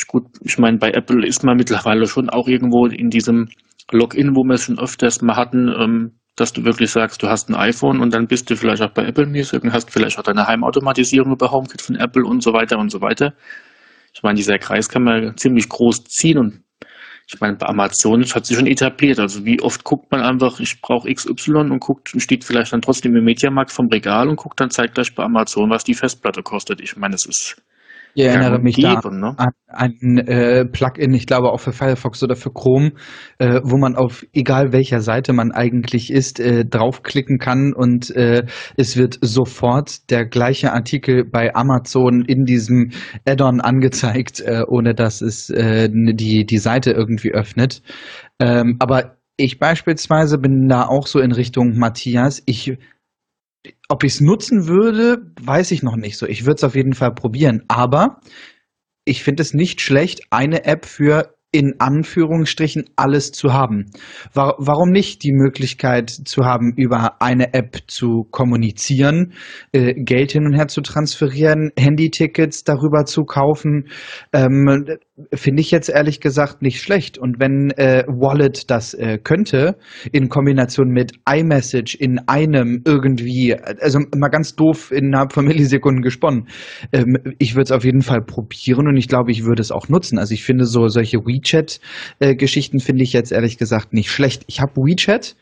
Gut, 0.07 0.25
ich 0.41 0.57
meine, 0.57 0.79
bei 0.79 0.91
Apple 0.91 1.25
ist 1.25 1.43
man 1.43 1.57
mittlerweile 1.57 2.07
schon 2.07 2.29
auch 2.29 2.47
irgendwo 2.47 2.87
in 2.87 3.11
diesem 3.11 3.49
Login, 3.91 4.35
wo 4.35 4.43
wir 4.43 4.55
es 4.55 4.63
schon 4.63 4.79
öfters 4.79 5.21
mal 5.21 5.35
hatten, 5.35 5.67
ähm, 5.67 6.11
dass 6.35 6.53
du 6.53 6.63
wirklich 6.63 6.91
sagst, 6.91 7.21
du 7.21 7.27
hast 7.27 7.49
ein 7.49 7.55
iPhone 7.55 7.99
und 7.99 8.13
dann 8.13 8.27
bist 8.27 8.49
du 8.49 8.55
vielleicht 8.55 8.81
auch 8.81 8.91
bei 8.91 9.05
Apple 9.05 9.27
Music 9.27 9.63
und 9.63 9.71
hast 9.71 9.91
vielleicht 9.91 10.17
auch 10.17 10.23
deine 10.23 10.47
Heimautomatisierung 10.47 11.33
über 11.33 11.51
HomeKit 11.51 11.81
von 11.81 11.95
Apple 11.95 12.25
und 12.25 12.41
so 12.41 12.53
weiter 12.53 12.79
und 12.79 12.89
so 12.89 13.01
weiter. 13.01 13.33
Ich 14.13 14.23
meine, 14.23 14.35
dieser 14.35 14.57
Kreis 14.57 14.89
kann 14.89 15.03
man 15.03 15.37
ziemlich 15.37 15.69
groß 15.69 16.03
ziehen 16.05 16.37
und 16.37 16.63
ich 17.27 17.39
meine, 17.39 17.55
bei 17.55 17.67
Amazon 17.67 18.25
hat 18.25 18.45
sich 18.45 18.57
schon 18.57 18.67
etabliert. 18.67 19.19
Also 19.19 19.45
wie 19.45 19.61
oft 19.61 19.83
guckt 19.83 20.11
man 20.11 20.21
einfach, 20.21 20.59
ich 20.59 20.81
brauche 20.81 21.11
XY 21.11 21.71
und 21.71 21.79
guckt 21.79 22.13
und 22.13 22.19
steht 22.19 22.43
vielleicht 22.43 22.73
dann 22.73 22.81
trotzdem 22.81 23.15
im 23.15 23.23
Mediamarkt 23.23 23.71
vom 23.71 23.87
Regal 23.87 24.27
und 24.27 24.35
guckt 24.35 24.59
dann 24.59 24.69
zeitgleich 24.69 25.15
bei 25.15 25.23
Amazon, 25.23 25.69
was 25.69 25.83
die 25.83 25.93
Festplatte 25.93 26.43
kostet. 26.43 26.81
Ich 26.81 26.97
meine, 26.97 27.15
es 27.15 27.25
ist 27.25 27.61
ich 28.15 28.25
erinnere 28.25 28.59
mich 28.59 28.75
geben, 28.75 29.01
da 29.01 29.09
ne? 29.09 29.33
an 29.37 29.51
ein 29.67 30.17
äh, 30.19 30.65
Plugin, 30.65 31.13
ich 31.13 31.25
glaube 31.25 31.51
auch 31.51 31.59
für 31.59 31.71
Firefox 31.71 32.21
oder 32.23 32.35
für 32.35 32.51
Chrome, 32.51 32.91
äh, 33.39 33.59
wo 33.63 33.77
man 33.77 33.95
auf 33.95 34.25
egal 34.33 34.71
welcher 34.71 35.01
Seite 35.01 35.33
man 35.33 35.51
eigentlich 35.51 36.11
ist, 36.11 36.39
äh, 36.39 36.63
draufklicken 36.65 37.39
kann 37.39 37.73
und 37.73 38.15
äh, 38.15 38.43
es 38.77 38.97
wird 38.97 39.17
sofort 39.21 40.09
der 40.11 40.25
gleiche 40.25 40.73
Artikel 40.73 41.25
bei 41.25 41.55
Amazon 41.55 42.23
in 42.25 42.45
diesem 42.45 42.91
Add-on 43.27 43.61
angezeigt, 43.61 44.41
äh, 44.41 44.61
ohne 44.67 44.93
dass 44.93 45.21
es 45.21 45.49
äh, 45.49 45.89
die, 45.91 46.45
die 46.45 46.57
Seite 46.57 46.91
irgendwie 46.91 47.31
öffnet. 47.31 47.81
Ähm, 48.39 48.77
aber 48.79 49.17
ich 49.37 49.57
beispielsweise 49.57 50.37
bin 50.37 50.67
da 50.67 50.85
auch 50.85 51.07
so 51.07 51.19
in 51.19 51.31
Richtung 51.31 51.77
Matthias. 51.77 52.43
Ich 52.45 52.77
ob 53.89 54.03
ich 54.03 54.13
es 54.13 54.21
nutzen 54.21 54.67
würde, 54.67 55.31
weiß 55.41 55.71
ich 55.71 55.83
noch 55.83 55.95
nicht 55.95 56.17
so. 56.17 56.25
Ich 56.25 56.45
würde 56.45 56.55
es 56.55 56.63
auf 56.63 56.75
jeden 56.75 56.93
Fall 56.93 57.13
probieren. 57.13 57.63
Aber 57.67 58.19
ich 59.05 59.23
finde 59.23 59.41
es 59.41 59.53
nicht 59.53 59.81
schlecht, 59.81 60.21
eine 60.31 60.65
App 60.65 60.85
für 60.85 61.35
in 61.53 61.75
Anführungsstrichen 61.79 62.85
alles 62.97 63.31
zu 63.31 63.53
haben. 63.53 63.85
Warum 64.33 64.89
nicht 64.89 65.23
die 65.23 65.31
Möglichkeit 65.31 66.09
zu 66.09 66.43
haben, 66.43 66.73
über 66.75 67.21
eine 67.21 67.53
App 67.53 67.77
zu 67.87 68.27
kommunizieren, 68.31 69.33
äh, 69.71 69.93
Geld 69.93 70.31
hin 70.31 70.45
und 70.45 70.55
her 70.55 70.67
zu 70.67 70.81
transferieren, 70.81 71.69
Handytickets 71.77 72.63
darüber 72.63 73.05
zu 73.05 73.23
kaufen? 73.23 73.87
Ähm, 74.33 74.97
finde 75.31 75.61
ich 75.61 75.69
jetzt 75.69 75.89
ehrlich 75.89 76.21
gesagt 76.21 76.63
nicht 76.63 76.81
schlecht. 76.81 77.19
Und 77.19 77.39
wenn 77.39 77.69
äh, 77.71 78.03
Wallet 78.07 78.71
das 78.71 78.95
äh, 78.95 79.19
könnte, 79.23 79.77
in 80.11 80.29
Kombination 80.29 80.89
mit 80.89 81.11
iMessage 81.29 81.95
in 81.95 82.19
einem 82.27 82.81
irgendwie, 82.83 83.55
also 83.55 83.99
mal 84.15 84.29
ganz 84.29 84.55
doof 84.55 84.91
innerhalb 84.91 85.33
von 85.33 85.45
Millisekunden 85.45 86.01
gesponnen, 86.01 86.47
ähm, 86.91 87.17
ich 87.37 87.53
würde 87.53 87.65
es 87.65 87.71
auf 87.71 87.83
jeden 87.85 88.01
Fall 88.01 88.21
probieren 88.21 88.87
und 88.87 88.97
ich 88.97 89.07
glaube, 89.07 89.31
ich 89.31 89.45
würde 89.45 89.61
es 89.61 89.71
auch 89.71 89.87
nutzen. 89.87 90.17
Also 90.17 90.33
ich 90.33 90.43
finde 90.43 90.65
so 90.65 90.87
solche 90.87 91.19
WeChat-Geschichten 91.43 92.79
finde 92.79 93.03
ich 93.03 93.13
jetzt 93.13 93.31
ehrlich 93.31 93.57
gesagt 93.57 93.93
nicht 93.93 94.11
schlecht. 94.11 94.43
Ich 94.47 94.59
habe 94.59 94.73
WeChat, 94.75 95.35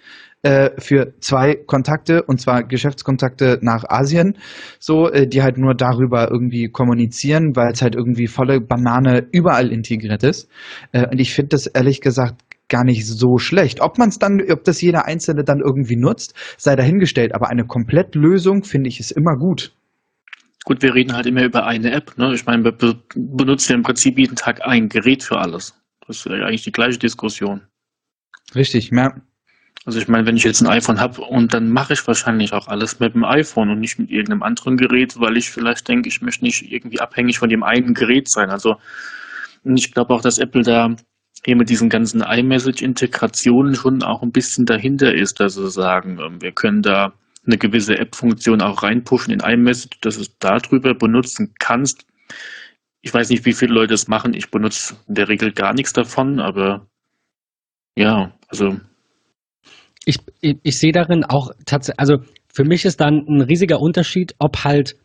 äh, 0.43 0.71
für 0.79 1.13
zwei 1.19 1.55
Kontakte 1.55 2.23
und 2.23 2.41
zwar 2.41 2.63
Geschäftskontakte 2.63 3.59
nach 3.61 3.83
Asien, 3.87 4.37
so 4.79 5.07
äh, 5.07 5.27
die 5.27 5.43
halt 5.43 5.57
nur 5.57 5.75
darüber 5.75 6.31
irgendwie 6.31 6.69
kommunizieren, 6.69 7.55
weil 7.55 7.71
es 7.73 7.81
halt 7.81 7.95
irgendwie 7.95 8.27
volle 8.27 8.59
Banane 8.59 9.27
überall 9.31 9.71
integriert 9.71 10.23
ist. 10.23 10.49
Äh, 10.93 11.07
und 11.07 11.19
ich 11.19 11.33
finde 11.33 11.49
das 11.49 11.67
ehrlich 11.67 12.01
gesagt 12.01 12.41
gar 12.69 12.83
nicht 12.83 13.05
so 13.05 13.37
schlecht. 13.37 13.81
Ob 13.81 13.99
man 13.99 14.09
es 14.09 14.17
dann, 14.17 14.41
ob 14.49 14.63
das 14.63 14.81
jeder 14.81 15.05
Einzelne 15.05 15.43
dann 15.43 15.59
irgendwie 15.59 15.97
nutzt, 15.97 16.33
sei 16.57 16.75
dahingestellt. 16.75 17.35
Aber 17.35 17.49
eine 17.49 17.65
Komplettlösung 17.65 18.63
finde 18.63 18.87
ich 18.87 18.99
ist 18.99 19.11
immer 19.11 19.35
gut. 19.35 19.73
Gut, 20.63 20.81
wir 20.81 20.95
reden 20.95 21.13
halt 21.13 21.25
immer 21.25 21.43
über 21.43 21.65
eine 21.65 21.91
App. 21.91 22.17
Ne? 22.17 22.33
Ich 22.33 22.45
meine, 22.45 22.63
wir 22.63 22.95
benutzen 23.15 23.71
ja 23.73 23.77
im 23.77 23.83
Prinzip 23.83 24.17
jeden 24.17 24.35
Tag 24.35 24.61
ein 24.63 24.89
Gerät 24.89 25.21
für 25.23 25.37
alles. 25.37 25.75
Das 26.11 26.25
ist 26.25 26.27
eigentlich 26.27 26.63
die 26.63 26.73
gleiche 26.73 26.99
Diskussion. 26.99 27.61
Richtig, 28.53 28.91
ja. 28.91 29.15
Also 29.85 29.97
ich 29.97 30.09
meine, 30.09 30.27
wenn 30.27 30.35
ich 30.35 30.43
jetzt 30.43 30.61
ein 30.61 30.67
iPhone 30.67 30.99
habe 30.99 31.21
und 31.21 31.53
dann 31.53 31.69
mache 31.69 31.93
ich 31.93 32.05
wahrscheinlich 32.05 32.51
auch 32.51 32.67
alles 32.67 32.99
mit 32.99 33.15
dem 33.15 33.23
iPhone 33.23 33.69
und 33.69 33.79
nicht 33.79 33.97
mit 33.97 34.11
irgendeinem 34.11 34.43
anderen 34.43 34.75
Gerät, 34.75 35.17
weil 35.21 35.37
ich 35.37 35.49
vielleicht 35.49 35.87
denke, 35.87 36.09
ich 36.09 36.21
möchte 36.21 36.43
nicht 36.43 36.69
irgendwie 36.69 36.99
abhängig 36.99 37.39
von 37.39 37.47
dem 37.47 37.63
einen 37.63 37.93
Gerät 37.93 38.29
sein. 38.29 38.49
Also 38.49 38.75
ich 39.63 39.93
glaube 39.93 40.13
auch, 40.13 40.21
dass 40.21 40.37
Apple 40.37 40.63
da 40.63 40.93
hier 41.45 41.55
mit 41.55 41.69
diesen 41.69 41.87
ganzen 41.87 42.21
iMessage-Integrationen 42.21 43.75
schon 43.75 44.03
auch 44.03 44.21
ein 44.21 44.33
bisschen 44.33 44.65
dahinter 44.65 45.15
ist, 45.15 45.39
dass 45.39 45.55
sie 45.55 45.71
sagen, 45.71 46.19
ähm, 46.19 46.41
wir 46.41 46.51
können 46.51 46.81
da 46.81 47.13
eine 47.47 47.57
gewisse 47.57 47.97
App-Funktion 47.97 48.61
auch 48.61 48.83
reinpushen 48.83 49.33
in 49.33 49.39
iMessage, 49.39 50.01
dass 50.01 50.15
du 50.15 50.23
es 50.23 50.37
darüber 50.39 50.93
benutzen 50.93 51.55
kannst. 51.57 52.05
Ich 53.01 53.13
weiß 53.13 53.29
nicht, 53.29 53.45
wie 53.45 53.53
viele 53.53 53.73
Leute 53.73 53.93
das 53.93 54.07
machen. 54.07 54.33
Ich 54.33 54.51
benutze 54.51 54.95
in 55.07 55.15
der 55.15 55.27
Regel 55.27 55.51
gar 55.51 55.73
nichts 55.73 55.93
davon, 55.93 56.39
aber 56.39 56.87
ja, 57.95 58.31
also 58.47 58.77
ich, 60.05 60.17
ich, 60.41 60.57
ich 60.63 60.77
sehe 60.79 60.91
darin 60.91 61.23
auch 61.23 61.51
tatsächlich, 61.65 61.99
also 61.99 62.17
für 62.53 62.63
mich 62.63 62.85
ist 62.85 62.99
dann 63.01 63.25
ein 63.27 63.41
riesiger 63.41 63.79
Unterschied, 63.79 64.35
ob 64.39 64.63
halt 64.63 64.95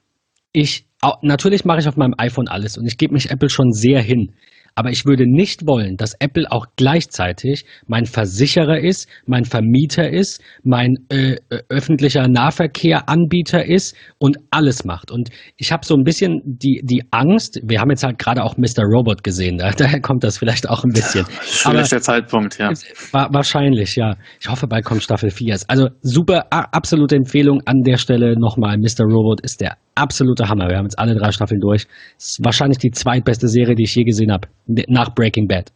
ich, 0.53 0.89
natürlich 1.23 1.65
mache 1.65 1.81
ich 1.81 1.89
auf 1.89 1.97
meinem 1.97 2.15
iPhone 2.17 2.49
alles 2.49 2.79
und 2.79 2.87
ich 2.87 2.97
gebe 2.97 3.13
mich 3.13 3.31
Apple 3.31 3.51
schon 3.51 3.73
sehr 3.73 4.01
hin. 4.01 4.35
Aber 4.77 4.91
ich 4.91 5.07
würde 5.07 5.25
nicht 5.27 5.67
wollen, 5.67 5.97
dass 5.97 6.15
Apple 6.21 6.47
auch 6.51 6.67
gleichzeitig 6.77 7.65
mein 7.87 8.05
Versicherer 8.05 8.79
ist, 8.79 9.09
mein 9.25 9.45
Vermieter 9.45 10.09
ist, 10.09 10.43
mein 10.63 10.95
äh, 11.09 11.37
öffentlicher 11.71 12.29
Nahverkehranbieter 12.29 13.65
ist 13.65 13.97
und 14.19 14.37
alles 14.51 14.85
macht. 14.85 15.11
Und 15.11 15.31
ich 15.57 15.73
habe 15.73 15.85
so 15.85 15.95
ein 15.95 16.05
bisschen 16.05 16.43
die, 16.45 16.83
die 16.85 17.03
Angst, 17.11 17.59
wir 17.65 17.81
haben 17.81 17.89
jetzt 17.91 18.05
halt 18.05 18.19
gerade 18.19 18.45
auch 18.45 18.59
Mr. 18.59 18.85
Robot 18.85 19.25
gesehen, 19.25 19.57
da, 19.57 19.71
daher 19.77 20.01
kommt 20.01 20.23
das 20.23 20.37
vielleicht 20.37 20.69
auch 20.69 20.85
ein 20.85 20.93
bisschen. 20.93 21.25
Schlechter 21.43 22.01
Zeitpunkt, 22.03 22.59
ja. 22.59 22.71
Wahrscheinlich, 23.13 23.97
ja. 23.97 24.15
Ich 24.41 24.49
hoffe, 24.49 24.67
bald 24.67 24.85
kommt 24.85 25.03
Staffel 25.03 25.31
4. 25.31 25.57
Also 25.69 25.89
super, 26.03 26.47
absolute 26.51 27.17
Empfehlung 27.17 27.63
an 27.65 27.81
der 27.83 27.97
Stelle 27.97 28.39
nochmal. 28.39 28.77
Mr. 28.77 29.05
Robot 29.05 29.41
ist 29.41 29.63
der 29.63 29.79
absolute 29.97 30.49
Hammer. 30.49 30.69
Wir 30.69 30.77
haben 30.77 30.85
jetzt 30.85 30.99
alle 30.99 31.15
drei 31.15 31.33
Staffeln 31.33 31.61
durch. 31.61 31.87
Ist 32.19 32.39
wahrscheinlich 32.45 32.79
die 32.79 32.91
zweitbeste 32.91 33.49
Serie, 33.49 33.75
die 33.75 33.85
ich 33.85 33.95
je 33.95 34.05
gesehen 34.05 34.31
habe, 34.31 34.49
nach 34.67 35.15
Breaking 35.15 35.49
Bad. 35.49 35.73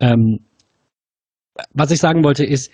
Ähm, 0.00 0.40
was 1.72 1.90
ich 1.90 1.98
sagen 1.98 2.22
wollte 2.24 2.44
ist, 2.44 2.70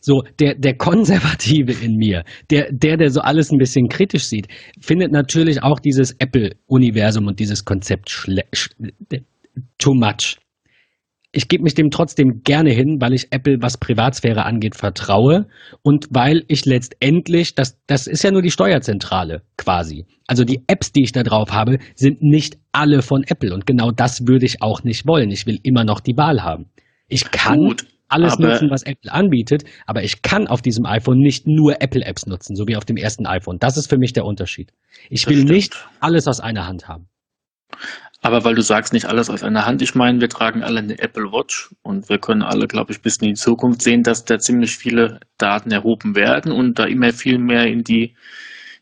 so 0.00 0.22
der, 0.38 0.54
der 0.54 0.76
Konservative 0.76 1.72
in 1.84 1.96
mir, 1.96 2.24
der, 2.50 2.72
der, 2.72 2.96
der 2.96 3.10
so 3.10 3.20
alles 3.20 3.50
ein 3.50 3.58
bisschen 3.58 3.88
kritisch 3.88 4.24
sieht, 4.24 4.48
findet 4.80 5.12
natürlich 5.12 5.62
auch 5.62 5.78
dieses 5.80 6.12
Apple-Universum 6.12 7.26
und 7.26 7.38
dieses 7.38 7.64
Konzept 7.64 8.26
too 9.78 9.94
much. 9.94 10.38
Ich 11.32 11.48
gebe 11.48 11.62
mich 11.62 11.74
dem 11.74 11.90
trotzdem 11.90 12.42
gerne 12.42 12.70
hin, 12.70 13.00
weil 13.00 13.12
ich 13.12 13.28
Apple, 13.30 13.58
was 13.60 13.78
Privatsphäre 13.78 14.44
angeht, 14.44 14.74
vertraue 14.74 15.46
und 15.82 16.08
weil 16.10 16.44
ich 16.48 16.64
letztendlich, 16.64 17.54
das, 17.54 17.78
das 17.86 18.06
ist 18.06 18.24
ja 18.24 18.32
nur 18.32 18.42
die 18.42 18.50
Steuerzentrale 18.50 19.42
quasi. 19.56 20.06
Also 20.26 20.44
die 20.44 20.64
Apps, 20.66 20.92
die 20.92 21.04
ich 21.04 21.12
da 21.12 21.22
drauf 21.22 21.52
habe, 21.52 21.78
sind 21.94 22.22
nicht 22.22 22.58
alle 22.72 23.02
von 23.02 23.22
Apple 23.22 23.54
und 23.54 23.66
genau 23.66 23.92
das 23.92 24.26
würde 24.26 24.46
ich 24.46 24.60
auch 24.60 24.82
nicht 24.82 25.06
wollen. 25.06 25.30
Ich 25.30 25.46
will 25.46 25.60
immer 25.62 25.84
noch 25.84 26.00
die 26.00 26.16
Wahl 26.16 26.42
haben. 26.42 26.66
Ich 27.08 27.30
kann 27.30 27.58
Gut, 27.58 27.86
alles 28.08 28.38
nutzen, 28.38 28.70
was 28.70 28.82
Apple 28.82 29.12
anbietet, 29.12 29.64
aber 29.86 30.02
ich 30.02 30.22
kann 30.22 30.48
auf 30.48 30.62
diesem 30.62 30.84
iPhone 30.84 31.18
nicht 31.18 31.46
nur 31.46 31.80
Apple-Apps 31.80 32.26
nutzen, 32.26 32.56
so 32.56 32.66
wie 32.66 32.76
auf 32.76 32.84
dem 32.84 32.96
ersten 32.96 33.26
iPhone. 33.26 33.58
Das 33.60 33.76
ist 33.76 33.88
für 33.88 33.98
mich 33.98 34.12
der 34.12 34.24
Unterschied. 34.24 34.72
Ich 35.08 35.28
will 35.28 35.44
nicht 35.44 35.76
alles 36.00 36.26
aus 36.26 36.40
einer 36.40 36.66
Hand 36.66 36.88
haben. 36.88 37.08
Aber 38.22 38.44
weil 38.44 38.54
du 38.54 38.62
sagst, 38.62 38.92
nicht 38.92 39.06
alles 39.06 39.30
aus 39.30 39.42
einer 39.42 39.64
Hand. 39.64 39.80
Ich 39.80 39.94
meine, 39.94 40.20
wir 40.20 40.28
tragen 40.28 40.62
alle 40.62 40.80
eine 40.80 40.98
Apple 40.98 41.32
Watch 41.32 41.74
und 41.82 42.08
wir 42.10 42.18
können 42.18 42.42
alle, 42.42 42.66
glaube 42.66 42.92
ich, 42.92 43.00
bis 43.00 43.16
in 43.16 43.28
die 43.28 43.34
Zukunft 43.34 43.80
sehen, 43.82 44.02
dass 44.02 44.26
da 44.26 44.38
ziemlich 44.38 44.76
viele 44.76 45.20
Daten 45.38 45.70
erhoben 45.70 46.14
werden 46.14 46.52
und 46.52 46.78
da 46.78 46.84
immer 46.84 47.12
viel 47.14 47.38
mehr 47.38 47.66
in 47.66 47.82
die, 47.82 48.14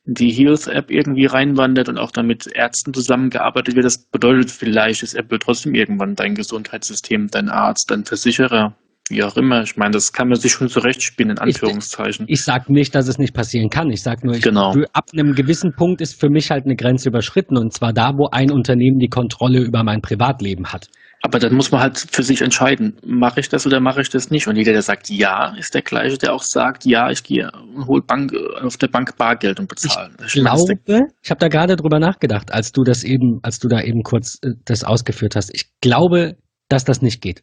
in 0.04 0.14
die 0.14 0.30
Health-App 0.30 0.90
irgendwie 0.90 1.26
reinwandert 1.26 1.88
und 1.88 1.98
auch 1.98 2.10
damit 2.10 2.48
Ärzten 2.48 2.92
zusammengearbeitet 2.92 3.76
wird. 3.76 3.84
Das 3.84 3.98
bedeutet, 3.98 4.50
vielleicht 4.50 5.04
ist 5.04 5.14
Apple 5.14 5.38
trotzdem 5.38 5.74
irgendwann 5.74 6.16
dein 6.16 6.34
Gesundheitssystem, 6.34 7.28
dein 7.28 7.48
Arzt, 7.48 7.92
dein 7.92 8.04
Versicherer, 8.04 8.74
wie 9.10 9.22
auch 9.22 9.36
immer. 9.36 9.62
Ich 9.62 9.76
meine, 9.76 9.92
das 9.92 10.12
kann 10.12 10.28
man 10.28 10.38
sich 10.38 10.52
schon 10.52 10.68
zurechtspielen, 10.68 11.32
in 11.32 11.38
Anführungszeichen. 11.38 12.26
Ich, 12.28 12.40
ich 12.40 12.44
sage 12.44 12.72
nicht, 12.72 12.94
dass 12.94 13.08
es 13.08 13.18
nicht 13.18 13.34
passieren 13.34 13.70
kann. 13.70 13.90
Ich 13.90 14.02
sage 14.02 14.26
nur, 14.26 14.36
ich, 14.36 14.42
genau. 14.42 14.74
ab 14.92 15.10
einem 15.12 15.34
gewissen 15.34 15.72
Punkt 15.76 16.00
ist 16.00 16.20
für 16.20 16.30
mich 16.30 16.50
halt 16.50 16.64
eine 16.64 16.76
Grenze 16.76 17.08
überschritten. 17.08 17.56
Und 17.56 17.72
zwar 17.72 17.92
da, 17.92 18.12
wo 18.16 18.28
ein 18.30 18.50
Unternehmen 18.50 18.98
die 18.98 19.08
Kontrolle 19.08 19.60
über 19.60 19.82
mein 19.84 20.00
Privatleben 20.00 20.66
hat. 20.72 20.88
Aber 21.22 21.40
dann 21.40 21.54
muss 21.54 21.72
man 21.72 21.80
halt 21.80 21.98
für 21.98 22.22
sich 22.22 22.42
entscheiden, 22.42 22.96
mache 23.04 23.40
ich 23.40 23.48
das 23.48 23.66
oder 23.66 23.80
mache 23.80 24.02
ich 24.02 24.08
das 24.08 24.30
nicht. 24.30 24.46
Und 24.46 24.56
jeder, 24.56 24.72
der 24.72 24.82
sagt 24.82 25.10
ja, 25.10 25.52
ist 25.58 25.74
der 25.74 25.82
gleiche, 25.82 26.16
der 26.16 26.32
auch 26.32 26.44
sagt, 26.44 26.84
ja, 26.84 27.10
ich 27.10 27.24
gehe 27.24 27.50
und 27.74 27.86
hole 27.88 28.02
Bank, 28.02 28.32
auf 28.62 28.76
der 28.76 28.86
Bank 28.86 29.16
Bargeld 29.16 29.58
und 29.58 29.68
bezahle. 29.68 30.10
Ich, 30.20 30.36
ich 30.36 30.42
glaube, 30.42 30.78
ich 31.22 31.30
habe 31.30 31.40
da 31.40 31.48
gerade 31.48 31.74
drüber 31.74 31.98
nachgedacht, 31.98 32.52
als 32.52 32.70
du 32.70 32.84
das 32.84 33.02
eben, 33.02 33.40
als 33.42 33.58
du 33.58 33.66
da 33.66 33.80
eben 33.80 34.02
kurz 34.04 34.38
äh, 34.42 34.50
das 34.64 34.84
ausgeführt 34.84 35.34
hast. 35.34 35.52
Ich 35.52 35.66
glaube, 35.80 36.36
dass 36.68 36.84
das 36.84 37.02
nicht 37.02 37.20
geht. 37.20 37.42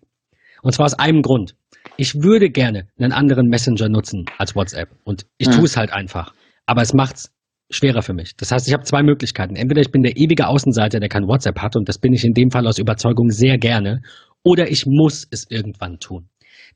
Und 0.65 0.71
zwar 0.71 0.87
aus 0.87 0.95
einem 0.95 1.21
Grund. 1.21 1.55
Ich 1.95 2.23
würde 2.23 2.49
gerne 2.49 2.87
einen 2.97 3.11
anderen 3.11 3.49
Messenger 3.49 3.87
nutzen 3.87 4.25
als 4.39 4.55
WhatsApp. 4.55 4.89
Und 5.03 5.27
ich 5.37 5.47
tue 5.47 5.65
es 5.65 5.77
halt 5.77 5.93
einfach. 5.93 6.33
Aber 6.65 6.81
es 6.81 6.91
macht's 6.91 7.31
schwerer 7.69 8.01
für 8.01 8.15
mich. 8.15 8.35
Das 8.35 8.51
heißt, 8.51 8.67
ich 8.67 8.73
habe 8.73 8.83
zwei 8.83 9.03
Möglichkeiten. 9.03 9.55
Entweder 9.55 9.81
ich 9.81 9.91
bin 9.91 10.01
der 10.01 10.17
ewige 10.17 10.47
Außenseiter, 10.47 10.99
der 10.99 11.07
kein 11.07 11.27
WhatsApp 11.27 11.59
hat, 11.59 11.75
und 11.75 11.87
das 11.87 11.99
bin 11.99 12.13
ich 12.13 12.23
in 12.23 12.33
dem 12.33 12.49
Fall 12.49 12.65
aus 12.65 12.79
Überzeugung 12.79 13.29
sehr 13.29 13.59
gerne, 13.59 14.01
oder 14.41 14.71
ich 14.71 14.87
muss 14.87 15.27
es 15.29 15.45
irgendwann 15.51 15.99
tun. 15.99 16.29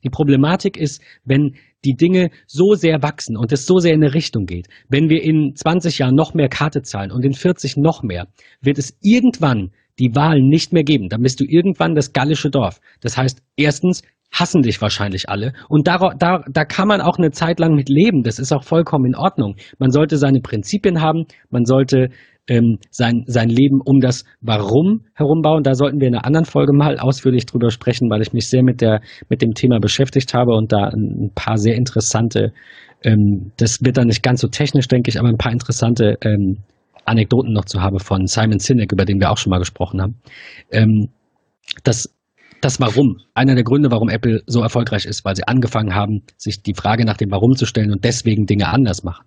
Die 0.04 0.08
Problematik 0.08 0.76
ist, 0.76 1.02
wenn 1.24 1.56
die 1.84 1.94
Dinge 1.94 2.30
so 2.46 2.74
sehr 2.74 3.02
wachsen 3.02 3.36
und 3.36 3.50
es 3.50 3.66
so 3.66 3.78
sehr 3.78 3.94
in 3.94 4.04
eine 4.04 4.14
Richtung 4.14 4.46
geht, 4.46 4.68
wenn 4.88 5.08
wir 5.08 5.20
in 5.20 5.56
20 5.56 5.98
Jahren 5.98 6.14
noch 6.14 6.32
mehr 6.32 6.48
Karte 6.48 6.82
zahlen 6.82 7.10
und 7.10 7.24
in 7.24 7.32
40 7.32 7.76
noch 7.76 8.04
mehr, 8.04 8.28
wird 8.60 8.78
es 8.78 8.96
irgendwann 9.00 9.72
die 9.98 10.14
Wahl 10.14 10.40
nicht 10.40 10.72
mehr 10.72 10.84
geben. 10.84 11.08
Dann 11.08 11.22
bist 11.22 11.40
du 11.40 11.44
irgendwann 11.44 11.94
das 11.94 12.12
gallische 12.12 12.50
Dorf. 12.50 12.80
Das 13.00 13.16
heißt, 13.16 13.42
erstens 13.56 14.02
hassen 14.32 14.62
dich 14.62 14.80
wahrscheinlich 14.80 15.28
alle. 15.28 15.52
Und 15.68 15.88
da, 15.88 15.98
da, 16.18 16.44
da 16.50 16.64
kann 16.64 16.88
man 16.88 17.00
auch 17.00 17.18
eine 17.18 17.30
Zeit 17.30 17.58
lang 17.58 17.74
mit 17.74 17.88
leben. 17.88 18.22
Das 18.22 18.38
ist 18.38 18.52
auch 18.52 18.62
vollkommen 18.62 19.06
in 19.06 19.16
Ordnung. 19.16 19.56
Man 19.78 19.90
sollte 19.90 20.18
seine 20.18 20.40
Prinzipien 20.40 21.00
haben. 21.00 21.24
Man 21.50 21.64
sollte 21.64 22.10
ähm, 22.46 22.78
sein, 22.90 23.24
sein 23.26 23.48
Leben 23.48 23.80
um 23.84 24.00
das 24.00 24.24
Warum 24.40 25.04
herumbauen. 25.14 25.62
Da 25.62 25.74
sollten 25.74 26.00
wir 26.00 26.08
in 26.08 26.14
einer 26.14 26.26
anderen 26.26 26.46
Folge 26.46 26.72
mal 26.72 26.98
ausführlich 26.98 27.46
drüber 27.46 27.70
sprechen, 27.70 28.10
weil 28.10 28.22
ich 28.22 28.32
mich 28.32 28.48
sehr 28.48 28.62
mit, 28.62 28.80
der, 28.80 29.00
mit 29.28 29.42
dem 29.42 29.54
Thema 29.54 29.78
beschäftigt 29.78 30.34
habe 30.34 30.52
und 30.52 30.72
da 30.72 30.88
ein 30.88 31.30
paar 31.34 31.58
sehr 31.58 31.74
interessante, 31.76 32.52
ähm, 33.02 33.52
das 33.56 33.78
wird 33.82 33.96
dann 33.96 34.08
nicht 34.08 34.22
ganz 34.22 34.40
so 34.40 34.48
technisch, 34.48 34.88
denke 34.88 35.10
ich, 35.10 35.18
aber 35.18 35.28
ein 35.28 35.38
paar 35.38 35.52
interessante 35.52 36.16
ähm, 36.22 36.58
Anekdoten 37.10 37.52
noch 37.52 37.64
zu 37.64 37.80
habe 37.80 37.98
von 38.00 38.26
Simon 38.26 38.58
Sinek, 38.58 38.92
über 38.92 39.04
den 39.04 39.20
wir 39.20 39.30
auch 39.30 39.36
schon 39.36 39.50
mal 39.50 39.58
gesprochen 39.58 40.00
haben. 40.00 40.20
Ähm, 40.70 41.08
das, 41.84 42.14
das 42.60 42.80
Warum, 42.80 43.18
einer 43.34 43.54
der 43.54 43.64
Gründe, 43.64 43.90
warum 43.90 44.08
Apple 44.08 44.42
so 44.46 44.62
erfolgreich 44.62 45.04
ist, 45.04 45.24
weil 45.24 45.36
sie 45.36 45.46
angefangen 45.46 45.94
haben, 45.94 46.22
sich 46.36 46.62
die 46.62 46.74
Frage 46.74 47.04
nach 47.04 47.16
dem 47.16 47.30
Warum 47.30 47.54
zu 47.54 47.66
stellen 47.66 47.92
und 47.92 48.04
deswegen 48.04 48.46
Dinge 48.46 48.68
anders 48.68 49.02
machen. 49.02 49.24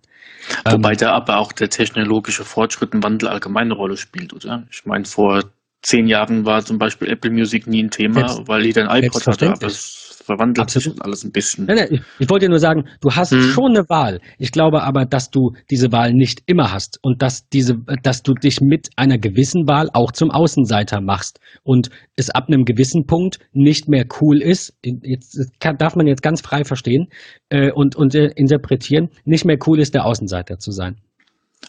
Wobei 0.66 0.92
ähm, 0.92 0.98
da 0.98 1.14
aber 1.14 1.38
auch 1.38 1.52
der 1.52 1.70
technologische 1.70 2.44
Fortschritt 2.44 2.94
und 2.94 3.04
Wandel 3.04 3.30
allgemeine 3.30 3.72
eine 3.72 3.76
Rolle 3.76 3.98
spielt, 3.98 4.34
oder? 4.34 4.66
Ich 4.72 4.86
meine, 4.86 5.06
vor 5.06 5.44
zehn 5.82 6.08
Jahren 6.08 6.46
war 6.46 6.64
zum 6.64 6.78
Beispiel 6.78 7.10
Apple 7.10 7.32
Music 7.32 7.68
nie 7.68 7.84
ein 7.84 7.90
Thema, 7.90 8.28
Selbst, 8.28 8.48
weil 8.48 8.66
jeder 8.66 8.90
ein 8.90 9.04
iPod 9.04 9.28
hatte, 9.28 9.52
aber 9.52 9.68
es 9.68 10.03
verwandelt 10.24 10.60
Absolut. 10.60 10.96
sich 10.98 11.02
alles 11.06 11.24
ein 11.24 11.32
bisschen. 11.32 11.66
Nein, 11.66 11.78
nein, 11.78 12.06
ich, 12.20 12.30
wollte 12.30 12.50
nur 12.50 12.60
sagen, 12.60 12.86
du 13.02 13.12
hast 13.12 13.32
hm. 13.32 13.42
schon 13.42 13.72
eine 13.76 13.88
Wahl. 13.90 14.22
Ich 14.38 14.52
glaube 14.52 14.84
aber, 14.84 15.06
dass 15.06 15.30
du 15.30 15.52
diese 15.70 15.92
Wahl 15.92 16.14
nicht 16.14 16.44
immer 16.46 16.72
hast 16.72 17.00
und 17.02 17.22
dass 17.22 17.48
diese, 17.50 17.76
dass 18.04 18.24
du 18.24 18.34
dich 18.34 18.62
mit 18.62 18.90
einer 18.96 19.18
gewissen 19.18 19.68
Wahl 19.68 19.90
auch 19.94 20.12
zum 20.12 20.32
Außenseiter 20.32 21.02
machst 21.02 21.40
und 21.64 21.90
es 22.16 22.30
ab 22.30 22.48
einem 22.48 22.66
gewissen 22.66 23.06
Punkt 23.06 23.40
nicht 23.52 23.88
mehr 23.88 24.06
cool 24.22 24.42
ist. 24.42 24.74
Jetzt 24.84 25.40
kann, 25.60 25.78
darf 25.78 25.96
man 25.96 26.08
jetzt 26.08 26.24
ganz 26.24 26.42
frei 26.42 26.64
verstehen 26.64 27.08
äh, 27.50 27.72
und 27.72 27.96
und 27.96 28.16
äh, 28.16 28.32
interpretieren. 28.36 29.10
Nicht 29.26 29.46
mehr 29.46 29.58
cool 29.68 29.80
ist, 29.80 29.94
der 29.94 30.06
Außenseiter 30.06 30.58
zu 30.58 30.72
sein. 30.72 30.98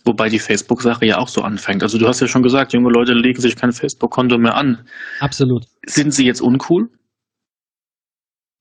Wobei 0.05 0.29
die 0.29 0.39
Facebook-Sache 0.39 1.07
ja 1.07 1.19
auch 1.19 1.29
so 1.29 1.43
anfängt. 1.43 1.83
Also 1.83 1.99
du 1.99 2.09
hast 2.09 2.21
ja 2.21 2.27
schon 2.27 2.43
gesagt, 2.43 2.73
junge 2.73 2.91
Leute 2.91 3.13
legen 3.13 3.41
sich 3.41 3.57
kein 3.57 3.73
Facebook-Konto 3.73 4.39
mehr 4.39 4.57
an. 4.57 4.87
Absolut. 5.21 5.67
Sind 5.87 6.13
sie 6.13 6.27
jetzt 6.27 6.41
uncool? 6.41 6.89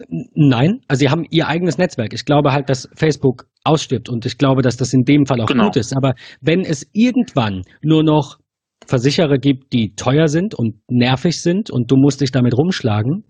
Nein, 0.10 0.82
also 0.88 1.00
sie 1.02 1.10
haben 1.10 1.26
ihr 1.30 1.48
eigenes 1.48 1.78
Netzwerk. 1.78 2.14
Ich 2.14 2.26
glaube 2.26 2.52
halt, 2.52 2.70
dass 2.70 2.90
Facebook 2.96 3.48
ausstirbt 3.64 4.10
und 4.10 4.26
ich 4.26 4.38
glaube, 4.38 4.62
dass 4.62 4.78
das 4.78 4.94
in 4.94 5.04
dem 5.04 5.26
Fall 5.26 5.42
auch 5.42 5.48
genau. 5.48 5.66
gut 5.66 5.78
ist. 5.78 5.96
Aber 5.96 6.16
wenn 6.42 6.62
es 6.62 6.88
irgendwann 6.94 7.64
nur 7.82 8.04
noch 8.04 8.40
Versicherer 8.86 9.38
gibt, 9.38 9.74
die 9.74 9.96
teuer 9.96 10.28
sind 10.28 10.54
und 10.54 10.76
nervig 10.90 11.42
sind 11.42 11.70
und 11.70 11.90
du 11.90 11.96
musst 11.96 12.22
dich 12.22 12.32
damit 12.32 12.58
rumschlagen, 12.58 13.24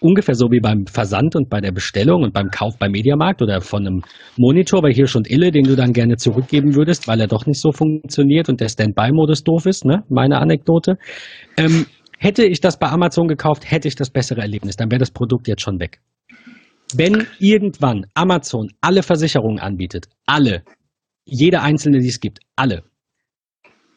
ungefähr 0.00 0.34
so 0.34 0.50
wie 0.50 0.60
beim 0.60 0.86
Versand 0.86 1.34
und 1.34 1.48
bei 1.48 1.60
der 1.60 1.72
Bestellung 1.72 2.22
und 2.22 2.32
beim 2.32 2.50
Kauf 2.50 2.78
beim 2.78 2.92
Mediamarkt 2.92 3.42
oder 3.42 3.60
von 3.60 3.86
einem 3.86 4.02
Monitor 4.36 4.82
bei 4.82 4.92
Hirsch 4.92 5.16
und 5.16 5.28
Ille, 5.30 5.50
den 5.50 5.64
du 5.64 5.76
dann 5.76 5.92
gerne 5.92 6.16
zurückgeben 6.16 6.74
würdest, 6.74 7.08
weil 7.08 7.20
er 7.20 7.26
doch 7.26 7.46
nicht 7.46 7.60
so 7.60 7.72
funktioniert 7.72 8.48
und 8.48 8.60
der 8.60 8.68
Standby-Modus 8.68 9.42
doof 9.44 9.66
ist, 9.66 9.84
ne? 9.84 10.04
Meine 10.08 10.38
Anekdote. 10.38 10.98
Ähm, 11.56 11.86
Hätte 12.18 12.44
ich 12.44 12.60
das 12.60 12.78
bei 12.78 12.88
Amazon 12.88 13.28
gekauft, 13.28 13.70
hätte 13.70 13.88
ich 13.88 13.94
das 13.94 14.10
bessere 14.10 14.40
Erlebnis. 14.40 14.76
Dann 14.76 14.90
wäre 14.90 14.98
das 14.98 15.10
Produkt 15.10 15.48
jetzt 15.48 15.62
schon 15.62 15.80
weg. 15.80 16.00
Wenn 16.94 17.26
irgendwann 17.38 18.06
Amazon 18.14 18.68
alle 18.80 19.02
Versicherungen 19.02 19.58
anbietet, 19.58 20.06
alle, 20.26 20.62
jede 21.24 21.60
einzelne, 21.60 22.00
die 22.00 22.08
es 22.08 22.20
gibt, 22.20 22.40
alle, 22.56 22.82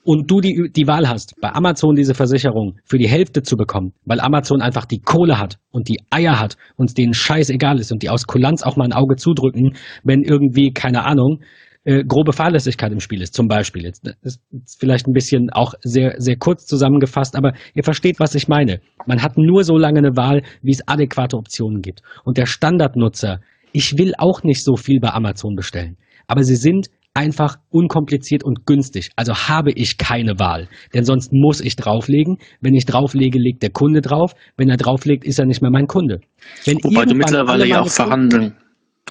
und 0.04 0.30
du 0.30 0.40
die, 0.40 0.72
die 0.76 0.88
Wahl 0.88 1.08
hast, 1.08 1.36
bei 1.42 1.52
Amazon 1.52 1.96
diese 1.96 2.14
Versicherung 2.14 2.78
für 2.86 2.98
die 2.98 3.08
Hälfte 3.08 3.44
zu 3.44 3.56
bekommen, 3.56 3.94
weil 4.06 4.20
Amazon 4.20 4.62
einfach 4.62 4.86
die 4.86 5.00
Kohle 5.00 5.38
hat 5.38 5.60
und 5.72 5.90
die 5.90 6.00
Eier 6.10 6.40
hat 6.40 6.58
und 6.76 6.98
denen 6.98 7.14
scheiß 7.14 7.50
egal 7.50 7.80
ist 7.80 7.92
und 7.92 8.02
die 8.02 8.10
aus 8.10 8.26
Kulanz 8.26 8.64
auch 8.64 8.78
mal 8.78 8.86
ein 8.86 8.94
Auge 8.94 9.16
zudrücken, 9.16 9.76
wenn 10.04 10.24
irgendwie, 10.24 10.72
keine 10.74 11.06
Ahnung, 11.06 11.42
äh, 11.84 12.04
grobe 12.04 12.34
Fahrlässigkeit 12.34 12.92
im 12.92 13.00
Spiel 13.00 13.22
ist, 13.22 13.34
zum 13.34 13.48
Beispiel. 13.48 13.84
Jetzt 13.84 14.08
ist 14.22 14.42
vielleicht 14.80 15.08
ein 15.08 15.14
bisschen 15.14 15.50
auch 15.52 15.74
sehr, 15.82 16.16
sehr 16.18 16.38
kurz 16.38 16.66
zusammengefasst, 16.66 17.36
aber 17.36 17.54
ihr 17.74 17.84
versteht, 17.84 18.20
was 18.20 18.36
ich 18.36 18.48
meine. 18.48 18.82
Man 19.08 19.22
hat 19.22 19.38
nur 19.38 19.64
so 19.64 19.78
lange 19.78 20.00
eine 20.00 20.16
Wahl, 20.16 20.44
wie 20.62 20.72
es 20.72 20.88
adäquate 20.88 21.38
Optionen 21.38 21.82
gibt. 21.82 22.02
Und 22.24 22.38
der 22.38 22.46
Standardnutzer, 22.46 23.40
ich 23.72 23.98
will 23.98 24.14
auch 24.18 24.44
nicht 24.44 24.64
so 24.64 24.76
viel 24.76 25.00
bei 25.00 25.10
Amazon 25.10 25.56
bestellen, 25.56 25.98
aber 26.28 26.44
sie 26.44 26.56
sind 26.56 26.88
einfach 27.14 27.58
unkompliziert 27.72 28.44
und 28.44 28.66
günstig. 28.66 29.10
Also 29.16 29.34
habe 29.34 29.72
ich 29.74 29.98
keine 29.98 30.40
Wahl. 30.40 30.70
Denn 30.94 31.04
sonst 31.04 31.34
muss 31.34 31.60
ich 31.60 31.76
drauflegen. 31.76 32.38
Wenn 32.62 32.74
ich 32.74 32.86
drauflege, 32.86 33.38
legt 33.38 33.64
der 33.64 33.72
Kunde 33.72 34.00
drauf. 34.00 34.34
Wenn 34.56 34.70
er 34.70 34.78
drauflegt, 34.78 35.26
ist 35.26 35.38
er 35.38 35.46
nicht 35.46 35.62
mehr 35.62 35.72
mein 35.72 35.88
Kunde. 35.88 36.22
Wenn 36.64 36.78
Wobei 36.82 37.04
du 37.04 37.16
mittlerweile 37.16 37.68
ja 37.68 37.82
auch 37.82 37.90
verhandeln 37.90 38.56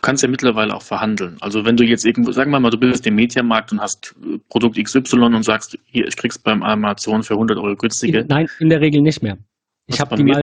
du 0.01 0.07
kannst 0.07 0.23
ja 0.23 0.31
mittlerweile 0.31 0.75
auch 0.75 0.83
verhandeln. 0.83 1.37
Also 1.41 1.65
wenn 1.67 1.77
du 1.77 1.85
jetzt 1.85 2.07
irgendwo, 2.07 2.33
sagen 2.33 2.51
wir 2.51 2.59
mal, 2.59 2.71
du 2.71 2.79
bist 2.79 3.07
im 3.07 3.15
Mediamarkt 3.17 3.73
und 3.73 3.81
hast 3.81 4.15
äh, 4.25 4.39
Produkt 4.49 4.83
XY 4.83 5.01
und 5.21 5.43
sagst, 5.43 5.79
hier, 5.85 6.07
ich 6.07 6.17
krieg's 6.17 6.39
beim 6.39 6.63
Amazon 6.63 7.23
für 7.23 7.35
100 7.35 7.59
Euro 7.59 7.77
günstiger. 7.77 8.25
Nein, 8.27 8.47
in 8.61 8.71
der 8.71 8.81
Regel 8.81 9.03
nicht 9.03 9.23
mehr. 9.23 9.37
Ich 9.87 10.01
habe 10.01 10.17
die 10.17 10.25
mal 10.25 10.41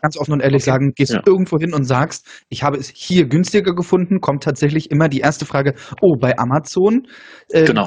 ganz 0.00 0.16
offen 0.16 0.32
und 0.32 0.40
ehrlich 0.40 0.62
okay. 0.62 0.70
sagen, 0.70 0.92
gehst 0.96 1.12
ja. 1.12 1.20
du 1.20 1.30
irgendwo 1.30 1.58
hin 1.58 1.74
und 1.74 1.84
sagst, 1.84 2.26
ich 2.48 2.62
habe 2.62 2.78
es 2.78 2.88
hier 2.88 3.26
günstiger 3.26 3.74
gefunden, 3.74 4.20
kommt 4.20 4.42
tatsächlich 4.42 4.90
immer 4.90 5.08
die 5.08 5.20
erste 5.20 5.44
Frage, 5.44 5.74
oh, 6.00 6.16
bei 6.16 6.38
Amazon. 6.38 7.06
Äh, 7.50 7.64
genau. 7.64 7.86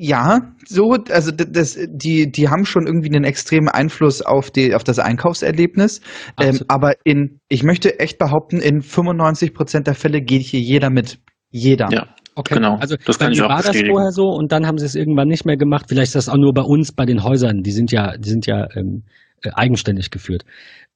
Ja, 0.00 0.52
so, 0.64 0.96
also 1.10 1.32
das, 1.32 1.76
die, 1.88 2.30
die 2.30 2.48
haben 2.48 2.64
schon 2.64 2.86
irgendwie 2.86 3.08
einen 3.08 3.24
extremen 3.24 3.68
Einfluss 3.68 4.22
auf, 4.22 4.52
die, 4.52 4.72
auf 4.74 4.84
das 4.84 5.00
Einkaufserlebnis. 5.00 6.00
Ähm, 6.40 6.60
aber 6.68 6.94
in, 7.04 7.40
ich 7.48 7.64
möchte 7.64 7.98
echt 7.98 8.16
behaupten, 8.16 8.60
in 8.60 8.80
95 8.80 9.54
Prozent 9.54 9.88
der 9.88 9.94
Fälle 9.96 10.20
geht 10.20 10.42
hier 10.42 10.60
jeder 10.60 10.90
mit. 10.90 11.18
Jeder. 11.50 11.88
Ja. 11.90 12.06
Okay, 12.36 12.54
Genau, 12.54 12.76
also 12.76 12.94
das 13.04 13.18
bei 13.18 13.24
kann 13.24 13.32
ich 13.32 13.40
mir 13.40 13.46
auch 13.46 13.50
war 13.50 13.56
das 13.56 13.66
bestätigen. 13.66 13.92
vorher 13.92 14.12
so 14.12 14.28
und 14.28 14.52
dann 14.52 14.64
haben 14.64 14.78
sie 14.78 14.86
es 14.86 14.94
irgendwann 14.94 15.26
nicht 15.26 15.44
mehr 15.44 15.56
gemacht. 15.56 15.86
Vielleicht 15.88 16.10
ist 16.10 16.14
das 16.14 16.28
auch 16.28 16.36
nur 16.36 16.52
bei 16.54 16.62
uns, 16.62 16.92
bei 16.92 17.04
den 17.04 17.24
Häusern. 17.24 17.62
Die 17.64 17.72
sind 17.72 17.90
ja, 17.90 18.16
die 18.16 18.28
sind 18.28 18.46
ja 18.46 18.68
ähm, 18.76 19.02
äh, 19.42 19.50
eigenständig 19.54 20.12
geführt. 20.12 20.44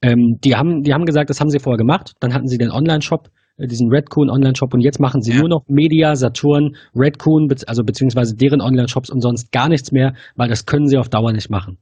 Ähm, 0.00 0.38
die 0.44 0.54
haben, 0.54 0.82
die 0.82 0.94
haben 0.94 1.04
gesagt, 1.04 1.30
das 1.30 1.40
haben 1.40 1.50
sie 1.50 1.58
vorher 1.58 1.78
gemacht. 1.78 2.12
Dann 2.20 2.32
hatten 2.32 2.46
sie 2.46 2.58
den 2.58 2.70
Online-Shop, 2.70 3.26
äh, 3.26 3.30
diesen 3.58 3.90
Redcoon 3.90 4.30
Online-Shop 4.30 4.72
und 4.74 4.80
jetzt 4.80 5.00
machen 5.00 5.22
sie 5.22 5.32
Ja. 5.32 5.38
nur 5.40 5.48
noch 5.48 5.64
Media, 5.68 6.16
Saturn, 6.16 6.76
Redcoon, 6.94 7.52
also 7.66 7.84
beziehungsweise 7.84 8.34
deren 8.36 8.60
Online-Shops 8.60 9.10
und 9.10 9.20
sonst 9.20 9.52
gar 9.52 9.68
nichts 9.68 9.92
mehr, 9.92 10.14
weil 10.36 10.48
das 10.48 10.66
können 10.66 10.88
sie 10.88 10.96
auf 10.98 11.08
Dauer 11.08 11.32
nicht 11.32 11.50
machen. 11.50 11.78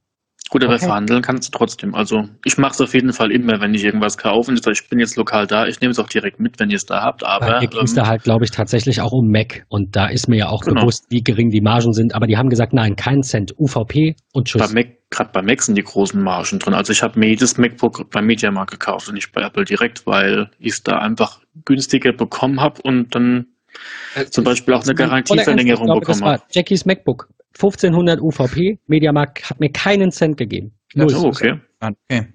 Gut, 0.50 0.64
aber 0.64 0.74
Okay. 0.74 0.86
verhandeln 0.86 1.22
kannst 1.22 1.54
du 1.54 1.56
trotzdem. 1.56 1.94
Also 1.94 2.24
ich 2.44 2.58
mache 2.58 2.72
es 2.72 2.80
auf 2.80 2.92
jeden 2.92 3.12
Fall 3.12 3.30
immer, 3.30 3.60
wenn 3.60 3.72
ich 3.72 3.84
irgendwas 3.84 4.18
kaufe. 4.18 4.50
Und 4.50 4.66
ich 4.66 4.88
bin 4.88 4.98
jetzt 4.98 5.16
lokal 5.16 5.46
da, 5.46 5.66
ich 5.66 5.80
nehme 5.80 5.92
es 5.92 5.98
auch 6.00 6.08
direkt 6.08 6.40
mit, 6.40 6.58
wenn 6.58 6.70
ihr 6.70 6.76
es 6.76 6.86
da 6.86 7.02
habt. 7.02 7.24
Aber 7.24 7.46
Bei 7.46 7.58
ging 7.66 7.70
es 7.80 7.92
ähm, 7.92 7.96
da 7.96 8.06
halt, 8.08 8.24
glaube 8.24 8.44
ich, 8.44 8.50
tatsächlich 8.50 9.00
auch 9.00 9.12
um 9.12 9.30
Mac 9.30 9.64
und 9.68 9.94
da 9.94 10.06
ist 10.08 10.28
mir 10.28 10.38
ja 10.38 10.48
auch 10.48 10.62
Genau. 10.64 10.80
bewusst, 10.80 11.06
wie 11.08 11.22
gering 11.22 11.50
die 11.50 11.60
Margen 11.60 11.92
sind. 11.92 12.14
Aber 12.16 12.26
die 12.26 12.36
haben 12.36 12.48
gesagt, 12.48 12.72
nein, 12.72 12.96
kein 12.96 13.22
Cent, 13.22 13.52
UVP 13.58 14.16
und 14.32 14.52
bei 14.52 14.58
tschüss. 14.60 14.74
Mac, 14.74 14.86
gerade 15.10 15.30
bei 15.32 15.42
Mac 15.42 15.62
sind 15.62 15.78
die 15.78 15.84
großen 15.84 16.20
Margen 16.20 16.58
drin. 16.58 16.74
Also 16.74 16.92
ich 16.92 17.02
habe 17.04 17.18
mir 17.18 17.28
jedes 17.28 17.56
MacBook 17.56 18.10
beim 18.10 18.26
Mediamarkt 18.26 18.72
gekauft 18.72 19.08
und 19.08 19.14
nicht 19.14 19.30
bei 19.32 19.42
Apple 19.42 19.64
direkt, 19.64 20.04
weil 20.06 20.50
ich 20.58 20.72
es 20.72 20.82
da 20.82 20.98
einfach 20.98 21.40
günstiger 21.64 22.12
bekommen 22.12 22.60
habe 22.60 22.82
und 22.82 23.14
dann 23.14 23.46
zum 24.30 24.44
Beispiel 24.44 24.74
auch 24.74 24.84
eine 24.84 24.94
Garantieverlängerung 24.94 25.86
glaube, 25.86 26.00
bekommen 26.00 26.24
habe. 26.24 26.42
Jackies 26.50 26.84
MacBook. 26.84 27.28
1500 27.54 28.20
UVP, 28.20 28.78
Mediamarkt 28.86 29.50
hat 29.50 29.60
mir 29.60 29.70
keinen 29.70 30.10
Cent 30.12 30.36
gegeben. 30.36 30.72
Null. 30.94 31.14
Oh, 31.16 31.26
okay. 31.26 31.54
Okay. 31.80 32.26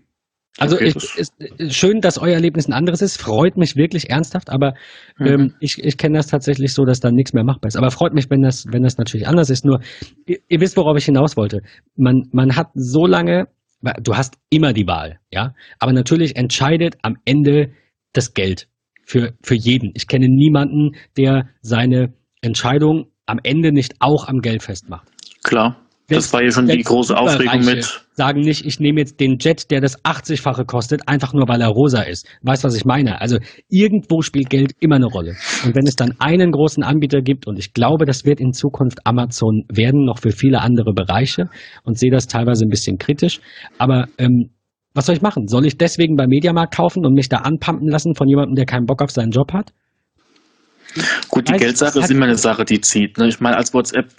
Also 0.57 0.75
Okay, 0.77 0.86
ich, 0.86 0.95
ist, 0.95 1.33
ist 1.39 1.75
schön, 1.75 1.99
dass 1.99 2.17
euer 2.17 2.33
Erlebnis 2.36 2.67
ein 2.67 2.73
anderes 2.73 3.01
ist. 3.01 3.17
Freut 3.17 3.57
mich 3.57 3.75
wirklich 3.75 4.09
ernsthaft, 4.09 4.49
aber 4.49 4.73
Mhm. 5.17 5.27
ähm, 5.27 5.53
ich, 5.59 5.83
ich 5.83 5.97
kenne 5.97 6.17
das 6.17 6.27
tatsächlich 6.27 6.73
so, 6.73 6.86
dass 6.86 6.99
da 7.01 7.11
nichts 7.11 7.33
mehr 7.33 7.43
machbar 7.43 7.67
ist. 7.67 7.75
Aber 7.75 7.91
freut 7.91 8.13
mich, 8.13 8.29
wenn 8.29 8.41
das, 8.41 8.65
wenn 8.71 8.83
das 8.83 8.97
natürlich 8.97 9.27
anders 9.27 9.49
ist. 9.49 9.65
Nur, 9.65 9.81
ihr, 10.25 10.38
ihr 10.47 10.61
wisst, 10.61 10.77
worauf 10.77 10.97
ich 10.97 11.05
hinaus 11.05 11.36
wollte. 11.36 11.61
Man, 11.97 12.29
man 12.31 12.55
hat 12.55 12.69
so 12.73 13.05
lange, 13.05 13.47
du 14.01 14.15
hast 14.15 14.36
immer 14.49 14.71
die 14.71 14.88
Wahl, 14.88 15.19
ja. 15.31 15.53
Aber 15.79 15.91
natürlich 15.91 16.38
entscheidet 16.38 16.95
am 17.01 17.17
Ende 17.25 17.71
das 18.13 18.33
Geld 18.33 18.69
für, 19.06 19.34
für 19.41 19.56
jeden. 19.56 19.91
Ich 19.93 20.08
kenne 20.08 20.28
niemanden, 20.28 20.91
der 21.18 21.47
seine 21.62 22.14
Entscheidung 22.41 23.06
am 23.26 23.39
Ende 23.43 23.72
nicht 23.72 23.95
auch 23.99 24.28
am 24.28 24.39
Geld 24.39 24.64
festmacht. 24.64 25.08
Klar. 25.43 25.78
Selbst- 26.08 26.28
Das 26.28 26.34
war 26.34 26.43
ja 26.43 26.51
schon 26.51 26.68
die 26.68 26.84
große 26.84 27.18
Aufregung 27.18 27.66
mit. 27.66 28.01
Sagen 28.14 28.41
nicht, 28.41 28.64
ich 28.64 28.80
nehme 28.80 28.99
jetzt 28.99 29.20
den 29.20 29.38
Jet, 29.39 29.72
der 29.72 29.82
das 29.82 29.97
80-fache 30.06 30.64
kostet, 30.66 31.08
einfach 31.08 31.34
nur 31.34 31.47
weil 31.47 31.60
er 31.62 31.70
rosa 31.70 32.03
ist. 32.03 32.28
Weißt 32.43 32.64
was 32.64 32.76
ich 32.76 32.86
meine? 32.86 33.20
Also 33.22 33.39
irgendwo 33.70 34.22
spielt 34.22 34.51
Geld 34.51 34.74
immer 34.80 34.97
eine 34.97 35.08
Rolle. 35.08 35.36
Und 35.66 35.76
wenn 35.76 35.88
es 35.88 35.95
dann 35.95 36.14
einen 36.20 36.51
großen 36.51 36.84
Anbieter 36.84 37.22
gibt, 37.22 37.47
und 37.47 37.58
ich 37.58 37.74
glaube, 37.74 38.06
das 38.06 38.24
wird 38.24 38.39
in 38.39 38.53
Zukunft 38.53 38.99
Amazon 39.06 39.64
werden, 39.68 40.06
noch 40.06 40.20
für 40.20 40.30
viele 40.32 40.62
andere 40.62 40.93
Bereiche, 40.93 41.49
und 41.84 41.97
sehe 41.97 42.12
das 42.12 42.28
teilweise 42.28 42.66
ein 42.66 42.70
bisschen 42.70 42.99
kritisch. 42.99 43.39
Aber 43.80 44.06
ähm, 44.20 44.51
was 44.96 45.06
soll 45.06 45.16
ich 45.16 45.22
machen? 45.22 45.48
Soll 45.48 45.66
ich 45.66 45.78
deswegen 45.78 46.16
beim 46.16 46.30
Mediamarkt 46.30 46.74
kaufen 46.74 47.06
und 47.06 47.14
mich 47.14 47.30
da 47.30 47.39
anpumpen 47.39 47.89
lassen 47.89 48.16
von 48.16 48.28
jemandem, 48.28 48.56
der 48.56 48.66
keinen 48.66 48.86
Bock 48.86 49.02
auf 49.02 49.12
seinen 49.12 49.32
Job 49.32 49.52
hat? 49.54 49.74
Gut, 51.28 51.50
die 51.50 51.54
Weiß, 51.54 51.60
Geldsache 51.60 52.00
das 52.00 52.06
ist 52.06 52.12
immer 52.12 52.26
eine 52.26 52.38
Sache, 52.38 52.64
die 52.64 52.80
zieht. 52.80 53.18
Ne? 53.18 53.28
Ich 53.28 53.41
meine, 53.41 53.58
als 53.58 53.74
WhatsApp 53.74 54.14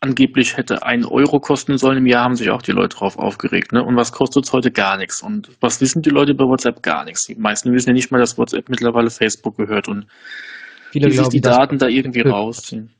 angeblich 0.00 0.56
hätte 0.56 0.84
ein 0.84 1.04
Euro 1.04 1.40
kosten 1.40 1.76
sollen 1.76 1.98
im 1.98 2.06
Jahr, 2.06 2.24
haben 2.24 2.36
sich 2.36 2.50
auch 2.50 2.62
die 2.62 2.70
Leute 2.70 2.96
drauf 2.96 3.18
aufgeregt. 3.18 3.72
Ne? 3.72 3.82
Und 3.82 3.96
was 3.96 4.12
kostet 4.12 4.44
es 4.44 4.52
heute? 4.52 4.70
Gar 4.70 4.98
nichts. 4.98 5.20
Und 5.20 5.50
was 5.60 5.80
wissen 5.80 6.00
die 6.02 6.10
Leute 6.10 6.32
über 6.32 6.46
WhatsApp? 6.46 6.82
Gar 6.82 7.04
nichts. 7.04 7.26
Die 7.26 7.34
meisten 7.34 7.72
wissen 7.72 7.88
ja 7.88 7.94
nicht 7.94 8.12
mal, 8.12 8.18
dass 8.18 8.38
WhatsApp 8.38 8.68
mittlerweile 8.68 9.10
Facebook 9.10 9.56
gehört 9.56 9.88
und 9.88 10.06
Viele 10.92 11.08
die 11.08 11.16
sich 11.16 11.28
die 11.28 11.40
Daten 11.40 11.78
da 11.78 11.88
irgendwie 11.88 12.20
rausziehen. 12.20 12.90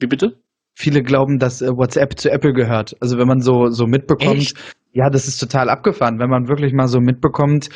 Wie 0.00 0.06
bitte? 0.06 0.40
Viele 0.74 1.02
glauben, 1.02 1.38
dass 1.38 1.60
äh, 1.60 1.68
WhatsApp 1.68 2.18
zu 2.18 2.30
Apple 2.30 2.54
gehört. 2.54 2.96
Also 3.00 3.18
wenn 3.18 3.28
man 3.28 3.40
so, 3.40 3.68
so 3.68 3.86
mitbekommt, 3.86 4.38
Echt? 4.38 4.56
Ja, 4.92 5.10
das 5.10 5.28
ist 5.28 5.38
total 5.38 5.68
abgefahren, 5.70 6.18
wenn 6.18 6.30
man 6.30 6.48
wirklich 6.48 6.72
mal 6.72 6.88
so 6.88 7.00
mitbekommt, 7.00 7.68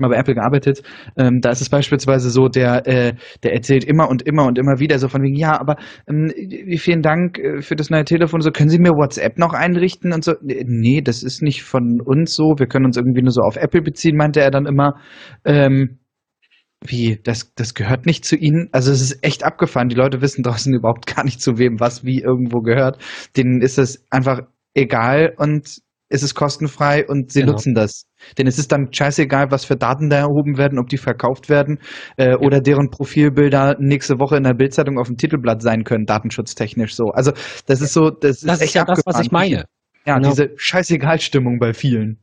mal 0.00 0.08
bei 0.08 0.16
Apple 0.16 0.34
gearbeitet, 0.34 0.82
ähm, 1.16 1.40
da 1.40 1.50
ist 1.50 1.60
es 1.60 1.70
beispielsweise 1.70 2.30
so, 2.30 2.48
der, 2.48 2.86
äh, 2.86 3.14
der 3.42 3.54
erzählt 3.54 3.84
immer 3.84 4.08
und 4.08 4.22
immer 4.22 4.44
und 4.46 4.58
immer 4.58 4.78
wieder 4.78 4.98
so 4.98 5.08
von 5.08 5.22
wegen, 5.22 5.36
ja, 5.36 5.58
aber 5.58 5.76
ähm, 6.08 6.30
vielen 6.78 7.02
Dank 7.02 7.38
äh, 7.38 7.62
für 7.62 7.76
das 7.76 7.90
neue 7.90 8.04
Telefon, 8.04 8.40
so 8.40 8.50
können 8.50 8.68
Sie 8.68 8.78
mir 8.78 8.90
WhatsApp 8.90 9.38
noch 9.38 9.54
einrichten 9.54 10.12
und 10.12 10.24
so. 10.24 10.34
Nee, 10.42 11.00
das 11.02 11.22
ist 11.22 11.42
nicht 11.42 11.62
von 11.62 12.00
uns 12.04 12.34
so, 12.34 12.54
wir 12.58 12.66
können 12.66 12.84
uns 12.86 12.96
irgendwie 12.96 13.22
nur 13.22 13.32
so 13.32 13.40
auf 13.42 13.56
Apple 13.56 13.82
beziehen, 13.82 14.16
meinte 14.16 14.40
er 14.40 14.50
dann 14.50 14.66
immer. 14.66 14.94
Ähm, 15.44 15.98
wie, 16.84 17.18
das, 17.22 17.52
das 17.54 17.74
gehört 17.74 18.06
nicht 18.06 18.24
zu 18.24 18.36
ihnen. 18.36 18.68
Also 18.72 18.92
es 18.92 19.00
ist 19.00 19.18
echt 19.24 19.44
abgefahren. 19.44 19.88
Die 19.88 19.96
Leute 19.96 20.20
wissen 20.20 20.42
draußen 20.42 20.72
überhaupt 20.78 21.06
gar 21.06 21.24
nicht, 21.24 21.40
zu 21.40 21.58
wem 21.58 21.80
was 21.80 22.04
wie 22.04 22.20
irgendwo 22.20 22.60
gehört. 22.60 22.98
Denen 23.36 23.60
ist 23.60 23.78
es 23.78 24.04
einfach 24.10 24.40
egal 24.74 25.32
und 25.38 25.78
es 26.08 26.22
ist 26.22 26.34
kostenfrei 26.36 27.04
und 27.08 27.32
sie 27.32 27.40
Genau. 27.40 27.52
nutzen 27.52 27.74
das. 27.74 28.04
Denn 28.38 28.46
es 28.46 28.58
ist 28.58 28.70
dann 28.70 28.92
scheißegal, 28.92 29.50
was 29.50 29.64
für 29.64 29.74
Daten 29.76 30.08
da 30.08 30.18
erhoben 30.18 30.56
werden, 30.56 30.78
ob 30.78 30.86
die 30.88 30.98
verkauft 30.98 31.48
werden 31.48 31.78
äh, 32.16 32.36
oder 32.36 32.60
deren 32.60 32.90
Profilbilder 32.90 33.76
nächste 33.80 34.20
Woche 34.20 34.36
in 34.36 34.44
der 34.44 34.54
Bildzeitung 34.54 34.98
auf 35.00 35.08
dem 35.08 35.16
Titelblatt 35.16 35.62
sein 35.62 35.82
können, 35.82 36.04
datenschutztechnisch 36.06 36.94
so. 36.94 37.06
Also 37.12 37.32
das 37.66 37.80
ist 37.80 37.92
so, 37.92 38.10
das 38.10 38.36
ist 38.42 38.48
Das 38.48 38.60
echt 38.60 38.68
ist 38.70 38.74
ja 38.74 38.84
das, 38.84 39.00
was 39.04 39.18
ich 39.20 39.26
abgefahren. 39.32 39.50
meine. 39.50 39.64
Ja, 40.06 40.16
Genau. 40.18 40.28
diese 40.30 40.50
Scheißegal-Stimmung 40.56 41.58
bei 41.58 41.72
vielen. 41.72 42.20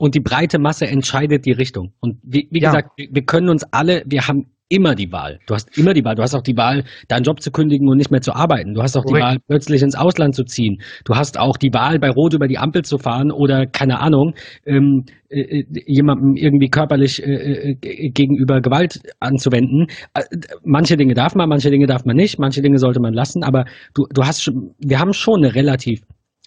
Und 0.00 0.14
die 0.14 0.20
breite 0.20 0.58
Masse 0.58 0.86
entscheidet 0.86 1.44
die 1.44 1.52
Richtung. 1.52 1.92
Und 2.00 2.16
wie, 2.22 2.48
wie 2.50 2.60
Ja. 2.60 2.70
gesagt, 2.70 2.92
wir, 2.96 3.22
können 3.26 3.50
uns 3.50 3.64
alle, 3.70 4.02
wir 4.06 4.26
haben 4.26 4.46
immer 4.70 4.94
die 4.94 5.12
Wahl. 5.12 5.40
Du 5.46 5.52
hast 5.54 5.76
immer 5.76 5.92
die 5.92 6.02
Wahl. 6.06 6.14
Du 6.14 6.22
hast 6.22 6.34
auch 6.34 6.40
die 6.42 6.56
Wahl, 6.56 6.84
deinen 7.08 7.24
Job 7.24 7.42
zu 7.42 7.50
kündigen 7.50 7.86
und 7.86 7.98
nicht 7.98 8.10
mehr 8.10 8.22
zu 8.22 8.32
arbeiten. 8.32 8.72
Du 8.72 8.82
hast 8.82 8.96
auch 8.96 9.04
die 9.04 9.12
Korrekt. 9.12 9.26
Wahl, 9.26 9.38
plötzlich 9.46 9.82
ins 9.82 9.94
Ausland 9.96 10.34
zu 10.34 10.44
ziehen. 10.44 10.80
Du 11.04 11.16
hast 11.16 11.38
auch 11.38 11.58
die 11.58 11.74
Wahl, 11.74 11.98
bei 11.98 12.08
Rot 12.08 12.32
über 12.32 12.48
die 12.48 12.56
Ampel 12.56 12.82
zu 12.82 12.96
fahren 12.96 13.30
oder, 13.30 13.66
keine 13.66 14.00
Ahnung, 14.00 14.32
ähm, 14.64 15.04
äh, 15.28 15.40
äh, 15.40 15.64
jemandem 15.86 16.34
irgendwie 16.36 16.70
körperlich 16.70 17.22
äh, 17.22 17.72
äh, 17.72 17.74
gegenüber 17.74 18.62
Gewalt 18.62 19.02
anzuwenden. 19.18 19.88
Äh, 20.14 20.22
manche 20.64 20.96
Dinge 20.96 21.12
darf 21.12 21.34
man, 21.34 21.48
manche 21.50 21.70
Dinge 21.70 21.86
darf 21.86 22.06
man 22.06 22.16
nicht, 22.16 22.38
manche 22.38 22.62
Dinge 22.62 22.78
sollte 22.78 23.00
man 23.00 23.12
lassen, 23.12 23.42
aber 23.42 23.66
du, 23.92 24.06
du 24.14 24.22
hast 24.24 24.42
schon, 24.42 24.70
wir 24.78 24.98
haben 24.98 25.12
schon 25.12 25.44
eine 25.44 25.54
relativ 25.54 26.00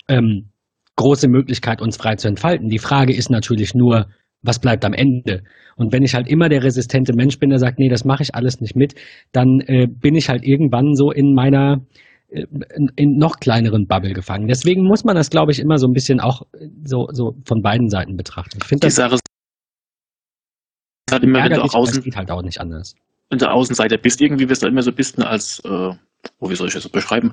ähm, 0.08 0.50
große 0.96 1.28
Möglichkeit, 1.28 1.82
uns 1.82 1.98
frei 1.98 2.16
zu 2.16 2.28
entfalten. 2.28 2.70
Die 2.70 2.80
Frage 2.80 3.16
ist 3.16 3.30
natürlich 3.30 3.74
nur, 3.74 4.08
was 4.42 4.60
bleibt 4.60 4.86
am 4.86 4.94
Ende? 4.94 5.44
Und 5.76 5.92
wenn 5.92 6.04
ich 6.04 6.14
halt 6.14 6.28
immer 6.28 6.50
der 6.50 6.64
resistente 6.64 7.14
Mensch 7.16 7.40
bin, 7.40 7.50
der 7.50 7.60
sagt, 7.60 7.80
nee, 7.80 7.90
das 7.90 8.06
mache 8.06 8.24
ich 8.24 8.36
alles 8.36 8.60
nicht 8.62 8.76
mit, 8.76 8.94
dann 9.32 9.62
äh, 9.62 9.88
bin 9.88 10.16
ich 10.16 10.30
halt 10.30 10.44
irgendwann 10.44 10.94
so 10.94 11.12
in 11.12 11.34
meiner 11.34 11.82
äh, 12.30 12.46
in, 12.96 13.18
noch 13.18 13.40
kleineren 13.40 13.88
Bubble 13.88 14.14
gefangen. 14.14 14.48
Deswegen 14.48 14.84
muss 14.84 15.04
man 15.04 15.16
das, 15.16 15.30
glaube 15.30 15.52
ich, 15.52 15.60
immer 15.60 15.78
so 15.78 15.88
ein 15.88 15.94
bisschen 15.94 16.20
auch 16.20 16.42
äh, 16.54 16.68
so, 16.84 17.08
so 17.12 17.34
von 17.46 17.62
beiden 17.62 17.90
Seiten 17.90 18.16
betrachten. 18.16 18.60
Ich 18.62 18.68
finde 18.68 18.88
das 18.88 18.96
Sache 18.96 19.18
halt 21.12 21.24
immer, 21.24 21.44
wenn 21.44 21.52
du 21.52 21.64
auch 21.64 21.74
außen, 21.74 22.04
geht 22.04 22.16
halt 22.16 22.32
auch 22.32 22.42
nicht 22.42 22.60
anders. 22.60 22.96
wenn 23.30 23.40
du 23.40 23.50
Außenseiter 23.50 23.98
bist, 23.98 24.22
irgendwie 24.22 24.50
wirst 24.50 24.64
du 24.64 24.68
immer 24.68 24.82
so 24.82 24.92
ein 24.92 24.96
bisschen 24.96 25.24
als, 25.24 25.60
äh, 25.66 25.92
oh, 26.40 26.50
wie 26.50 26.56
soll 26.56 26.68
ich 26.68 26.74
das 26.74 26.90
beschreiben, 26.90 27.32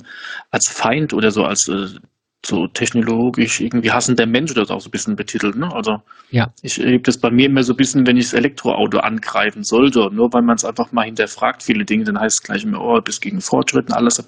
als 0.50 0.68
Feind 0.68 1.12
oder 1.12 1.30
so 1.30 1.44
als 1.44 1.68
äh, 1.68 1.98
so 2.44 2.66
technologisch 2.68 3.60
irgendwie 3.60 3.90
hassender 3.90 4.24
Mensch 4.24 4.50
oder 4.52 4.64
so 4.64 4.74
auch 4.74 4.80
so 4.80 4.88
ein 4.88 4.92
bisschen 4.92 5.14
betitelt. 5.14 5.56
Ne? 5.56 5.70
Also 5.74 5.98
Ja. 6.30 6.48
ich 6.62 6.78
erlebe 6.80 7.02
das 7.02 7.18
bei 7.18 7.30
mir 7.30 7.46
immer 7.46 7.62
so 7.62 7.74
ein 7.74 7.76
bisschen, 7.76 8.06
wenn 8.06 8.16
ich 8.16 8.24
das 8.26 8.32
Elektroauto 8.32 8.98
angreifen 8.98 9.62
sollte, 9.62 10.08
nur 10.10 10.32
weil 10.32 10.40
man 10.42 10.56
es 10.56 10.64
einfach 10.64 10.90
mal 10.92 11.04
hinterfragt, 11.04 11.62
viele 11.62 11.84
Dinge, 11.84 12.04
dann 12.04 12.18
heißt 12.18 12.38
es 12.40 12.42
gleich 12.42 12.64
immer, 12.64 12.80
oh, 12.80 12.98
bist 13.00 13.20
gegen 13.20 13.40
Fortschritt 13.42 13.88
und 13.88 13.92
alles. 13.94 14.24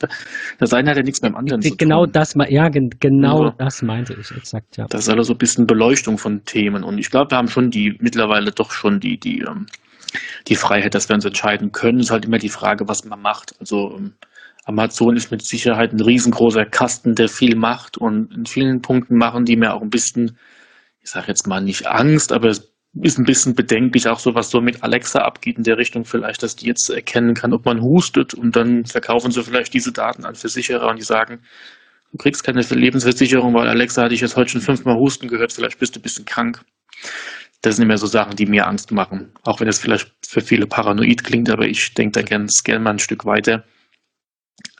Das 0.58 0.72
eine 0.74 0.90
hat 0.90 0.96
ja 0.98 1.02
nichts 1.02 1.22
mit 1.22 1.32
dem 1.32 1.36
anderen 1.36 1.62
zu 1.62 1.74
Genau 1.76 2.04
tun. 2.04 2.12
das, 2.12 2.34
me- 2.34 2.52
ja, 2.52 2.68
gen- 2.68 2.90
genau 3.00 3.44
Ja. 3.46 3.54
das 3.56 3.80
meinte 3.82 4.12
ich 4.14 4.30
exakt, 4.36 4.76
ja. 4.76 4.86
Das 4.90 5.02
ist 5.02 5.08
alles 5.08 5.28
so 5.28 5.32
ein 5.32 5.38
bisschen 5.38 5.66
Beleuchtung 5.66 6.18
von 6.18 6.44
Themen. 6.44 6.84
Und 6.84 6.98
ich 6.98 7.10
glaube, 7.10 7.30
wir 7.30 7.38
haben 7.38 7.48
schon 7.48 7.70
die, 7.70 7.96
mittlerweile 8.00 8.50
doch 8.52 8.72
schon 8.72 9.00
die, 9.00 9.18
die, 9.18 9.40
ähm, 9.40 9.66
die 10.48 10.56
Freiheit, 10.56 10.94
dass 10.94 11.08
wir 11.08 11.14
uns 11.14 11.24
entscheiden 11.24 11.72
können. 11.72 11.98
Es 12.00 12.06
ist 12.06 12.10
halt 12.10 12.26
immer 12.26 12.36
die 12.38 12.50
Frage, 12.50 12.86
was 12.88 13.04
man 13.06 13.22
macht. 13.22 13.54
Also 13.58 13.94
ähm, 13.96 14.12
Amazon 14.64 15.16
ist 15.16 15.30
mit 15.30 15.44
Sicherheit 15.44 15.92
ein 15.92 16.00
riesengroßer 16.00 16.64
Kasten, 16.64 17.14
der 17.14 17.28
viel 17.28 17.56
macht. 17.56 17.98
Und 17.98 18.32
in 18.34 18.46
vielen 18.46 18.80
Punkten 18.80 19.16
machen 19.16 19.44
die 19.44 19.56
mir 19.56 19.74
auch 19.74 19.82
ein 19.82 19.90
bisschen, 19.90 20.38
ich 21.00 21.10
sage 21.10 21.28
jetzt 21.28 21.46
mal 21.46 21.60
nicht 21.60 21.86
Angst, 21.86 22.32
aber 22.32 22.48
es 22.48 22.72
ist 23.00 23.18
ein 23.18 23.24
bisschen 23.24 23.54
bedenklich, 23.54 24.06
auch 24.06 24.18
so 24.18 24.34
was 24.34 24.50
so 24.50 24.60
mit 24.60 24.82
Alexa 24.82 25.20
abgeht 25.20 25.56
in 25.56 25.64
der 25.64 25.78
Richtung 25.78 26.04
vielleicht, 26.04 26.42
dass 26.42 26.56
die 26.56 26.66
jetzt 26.66 26.90
erkennen 26.90 27.34
kann, 27.34 27.54
ob 27.54 27.64
man 27.64 27.80
hustet 27.80 28.34
und 28.34 28.54
dann 28.54 28.84
verkaufen 28.84 29.30
sie 29.30 29.42
vielleicht 29.42 29.72
diese 29.72 29.92
Daten 29.92 30.26
an 30.26 30.34
Versicherer 30.34 30.88
und 30.88 30.98
die 30.98 31.04
sagen, 31.04 31.40
du 32.12 32.18
kriegst 32.18 32.44
keine 32.44 32.60
Lebensversicherung, 32.60 33.54
weil 33.54 33.68
Alexa 33.68 34.02
hatte 34.02 34.14
ich 34.14 34.20
jetzt 34.20 34.36
heute 34.36 34.50
schon 34.50 34.60
fünfmal 34.60 34.96
husten 34.96 35.28
gehört, 35.28 35.52
vielleicht 35.52 35.78
bist 35.78 35.96
du 35.96 36.00
ein 36.00 36.02
bisschen 36.02 36.26
krank. 36.26 36.60
Das 37.62 37.76
sind 37.76 37.86
immer 37.86 37.96
so 37.96 38.06
Sachen, 38.06 38.36
die 38.36 38.46
mir 38.46 38.66
Angst 38.66 38.90
machen. 38.90 39.32
Auch 39.44 39.60
wenn 39.60 39.68
es 39.68 39.78
vielleicht 39.78 40.12
für 40.26 40.40
viele 40.40 40.66
paranoid 40.66 41.24
klingt, 41.24 41.48
aber 41.48 41.66
ich 41.66 41.94
denke 41.94 42.20
da 42.20 42.22
ganz 42.22 42.62
gern 42.62 42.82
mal 42.82 42.90
ein 42.90 42.98
Stück 42.98 43.24
weiter. 43.24 43.64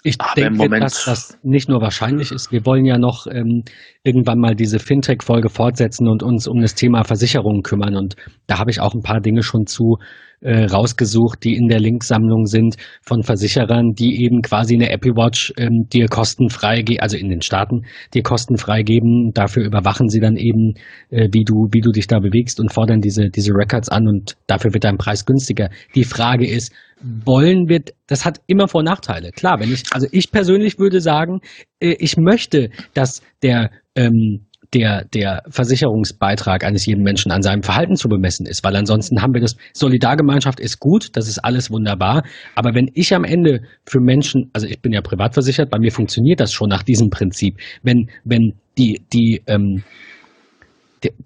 Ich 0.05 0.21
Aber 0.21 0.35
denke, 0.35 0.69
dass 0.81 1.05
das 1.05 1.39
nicht 1.43 1.69
nur 1.69 1.81
wahrscheinlich 1.81 2.33
ist. 2.33 2.51
Wir 2.51 2.67
wollen 2.67 2.85
ja 2.85 2.99
noch 2.99 3.27
ähm, 3.29 3.63
irgendwann 4.03 4.41
mal 4.41 4.57
diese 4.57 4.81
Fintech-Folge 4.81 5.49
fortsetzen 5.49 6.09
und 6.09 6.25
uns 6.25 6.49
um 6.49 6.61
das 6.61 6.75
Thema 6.75 7.05
Versicherungen 7.05 7.63
kümmern. 7.63 7.95
Und 7.95 8.17
da 8.49 8.59
habe 8.59 8.73
ich 8.73 8.81
auch 8.81 8.95
ein 8.95 9.03
paar 9.03 9.21
Dinge 9.21 9.45
schon 9.45 9.67
zu 9.67 9.99
äh, 10.43 10.65
rausgesucht, 10.65 11.45
die 11.45 11.55
in 11.55 11.69
der 11.69 11.81
Linksammlung 11.81 12.47
sind 12.47 12.77
von 13.03 13.23
Versicherern, 13.23 13.93
die 13.95 14.23
eben 14.25 14.43
quasi 14.43 14.75
eine 14.75 14.91
Apple 14.91 15.13
Watch 15.13 15.53
ähm, 15.57 15.87
dir 15.93 16.09
kostenfrei, 16.09 16.85
also 16.99 17.17
in 17.17 17.29
den 17.29 17.43
Staaten, 17.43 17.83
dir 18.13 18.23
kostenfrei 18.23 18.83
geben. 18.83 19.31
Dafür 19.35 19.65
überwachen 19.65 20.09
sie 20.09 20.21
dann 20.21 20.37
eben, 20.37 20.75
äh, 21.11 21.29
wie 21.33 21.45
du, 21.45 21.69
wie 21.73 21.81
du 21.81 21.91
dich 21.91 22.07
da 22.07 22.19
bewegst 22.19 22.61
und 22.61 22.73
fordern 22.73 23.01
diese, 23.01 23.29
diese 23.29 23.53
Records 23.53 23.89
an 23.89 24.07
und 24.09 24.37
dafür 24.47 24.73
wird 24.73 24.85
dein 24.85 24.99
Preis 24.99 25.25
günstiger. 25.25 25.71
Die 25.95 26.05
Frage 26.05 26.49
ist, 26.49 26.73
wollen 27.03 27.69
wir, 27.69 27.81
das 28.07 28.25
hat 28.25 28.41
immer 28.47 28.69
Vor- 28.69 28.81
und 28.81 28.87
Nachteile. 28.87 29.31
Klar, 29.33 29.61
wenn 29.61 29.73
ich, 29.73 29.83
also 29.93 30.07
ich 30.13 30.31
persönlich 30.31 30.79
würde 30.79 31.01
sagen, 31.01 31.41
äh, 31.81 31.97
ich 31.99 32.17
möchte, 32.17 32.71
dass 32.95 33.23
der, 33.43 33.71
ähm, 33.95 34.47
der, 34.75 35.05
der 35.13 35.43
Versicherungsbeitrag 35.49 36.65
eines 36.65 36.87
jeden 36.87 37.03
Menschen 37.03 37.31
an 37.31 37.43
seinem 37.43 37.63
Verhalten 37.63 37.97
zu 37.97 38.09
bemessen 38.09 38.47
ist, 38.47 38.65
weil 38.65 38.75
ansonsten 38.77 39.21
haben 39.21 39.35
wir 39.35 39.41
das, 39.41 39.57
Solidargemeinschaft 39.75 40.61
ist 40.61 40.79
gut, 40.79 41.11
das 41.15 41.29
ist 41.29 41.39
alles 41.39 41.71
wunderbar, 41.71 42.25
aber 42.55 42.75
wenn 42.75 42.91
ich 42.95 43.15
am 43.15 43.25
Ende 43.25 43.61
für 43.87 44.01
Menschen, 44.01 44.51
also 44.53 44.67
ich 44.67 44.81
bin 44.81 44.93
ja 44.93 45.01
privat 45.03 45.35
versichert, 45.35 45.71
bei 45.71 45.79
mir 45.79 45.93
funktioniert 45.93 46.41
das 46.41 46.53
schon 46.53 46.69
nach 46.69 46.83
diesem 46.83 47.11
Prinzip, 47.11 47.59
wenn, 47.83 48.09
wenn 48.25 48.55
die, 48.79 49.03
die, 49.13 49.43
ähm, 49.47 49.83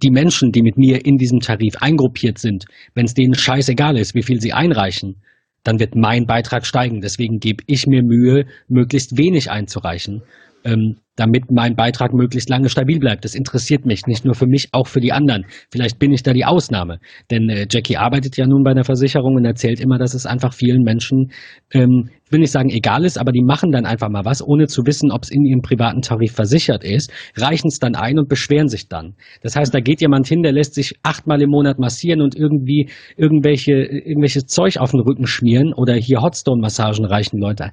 die- 0.02 0.10
Menschen, 0.10 0.50
die 0.52 0.62
mit 0.62 0.76
mir 0.76 1.04
in 1.04 1.16
diesem 1.16 1.40
Tarif 1.40 1.76
eingruppiert 1.80 2.38
sind, 2.38 2.64
wenn 2.94 3.04
es 3.04 3.14
denen 3.14 3.34
scheißegal 3.34 3.96
ist, 3.98 4.14
wie 4.14 4.22
viel 4.22 4.40
sie 4.40 4.52
einreichen, 4.52 5.16
dann 5.62 5.80
wird 5.80 5.94
mein 5.96 6.26
Beitrag 6.26 6.64
steigen. 6.64 7.00
Deswegen 7.00 7.38
gebe 7.38 7.62
ich 7.66 7.86
mir 7.86 8.02
Mühe, 8.02 8.46
möglichst 8.68 9.18
wenig 9.18 9.50
einzureichen, 9.50 10.22
ähm, 10.66 10.96
damit 11.16 11.50
mein 11.50 11.74
Beitrag 11.74 12.12
möglichst 12.12 12.50
lange 12.50 12.68
stabil 12.68 12.98
bleibt. 12.98 13.24
Das 13.24 13.34
interessiert 13.34 13.86
mich, 13.86 14.06
nicht 14.06 14.24
nur 14.24 14.34
für 14.34 14.46
mich, 14.46 14.68
auch 14.72 14.86
für 14.86 15.00
die 15.00 15.12
anderen. 15.12 15.46
Vielleicht 15.70 15.98
bin 15.98 16.12
ich 16.12 16.22
da 16.22 16.32
die 16.32 16.44
Ausnahme. 16.44 16.98
Denn 17.30 17.48
äh, 17.48 17.66
Jackie 17.70 17.96
arbeitet 17.96 18.36
ja 18.36 18.46
nun 18.46 18.62
bei 18.62 18.72
einer 18.72 18.84
Versicherung 18.84 19.34
und 19.36 19.44
erzählt 19.44 19.80
immer, 19.80 19.98
dass 19.98 20.14
es 20.14 20.26
einfach 20.26 20.52
vielen 20.52 20.82
Menschen, 20.82 21.32
ähm, 21.72 22.10
ich 22.26 22.32
will 22.32 22.40
nicht 22.40 22.50
sagen 22.50 22.68
egal 22.70 23.04
ist, 23.04 23.18
aber 23.18 23.32
die 23.32 23.42
machen 23.42 23.70
dann 23.70 23.86
einfach 23.86 24.10
mal 24.10 24.24
was, 24.24 24.46
ohne 24.46 24.66
zu 24.66 24.82
wissen, 24.84 25.10
ob 25.10 25.22
es 25.22 25.30
in 25.30 25.44
ihrem 25.44 25.62
privaten 25.62 26.02
Tarif 26.02 26.32
versichert 26.32 26.84
ist, 26.84 27.10
reichen 27.36 27.68
es 27.68 27.78
dann 27.78 27.94
ein 27.94 28.18
und 28.18 28.28
beschweren 28.28 28.68
sich 28.68 28.88
dann. 28.88 29.14
Das 29.42 29.56
heißt, 29.56 29.72
da 29.72 29.80
geht 29.80 30.00
jemand 30.00 30.26
hin, 30.26 30.42
der 30.42 30.52
lässt 30.52 30.74
sich 30.74 30.96
achtmal 31.02 31.40
im 31.40 31.50
Monat 31.50 31.78
massieren 31.78 32.20
und 32.20 32.36
irgendwie 32.36 32.90
irgendwelche, 33.16 33.72
irgendwelches 33.72 34.46
Zeug 34.46 34.78
auf 34.78 34.90
den 34.90 35.00
Rücken 35.00 35.26
schmieren 35.26 35.72
oder 35.72 35.94
hier 35.94 36.20
Hotstone-Massagen 36.20 37.06
reichen 37.06 37.38
Leute. 37.38 37.70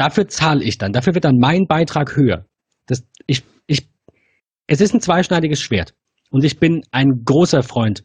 Dafür 0.00 0.28
zahle 0.28 0.64
ich 0.64 0.78
dann. 0.78 0.94
Dafür 0.94 1.12
wird 1.14 1.26
dann 1.26 1.36
mein 1.38 1.66
Beitrag 1.66 2.16
höher. 2.16 2.46
Das, 2.86 3.06
ich, 3.26 3.42
ich, 3.66 3.86
es 4.66 4.80
ist 4.80 4.94
ein 4.94 5.02
zweischneidiges 5.02 5.60
Schwert. 5.60 5.92
Und 6.30 6.42
ich 6.42 6.58
bin 6.58 6.80
ein 6.90 7.22
großer 7.26 7.62
Freund 7.62 8.02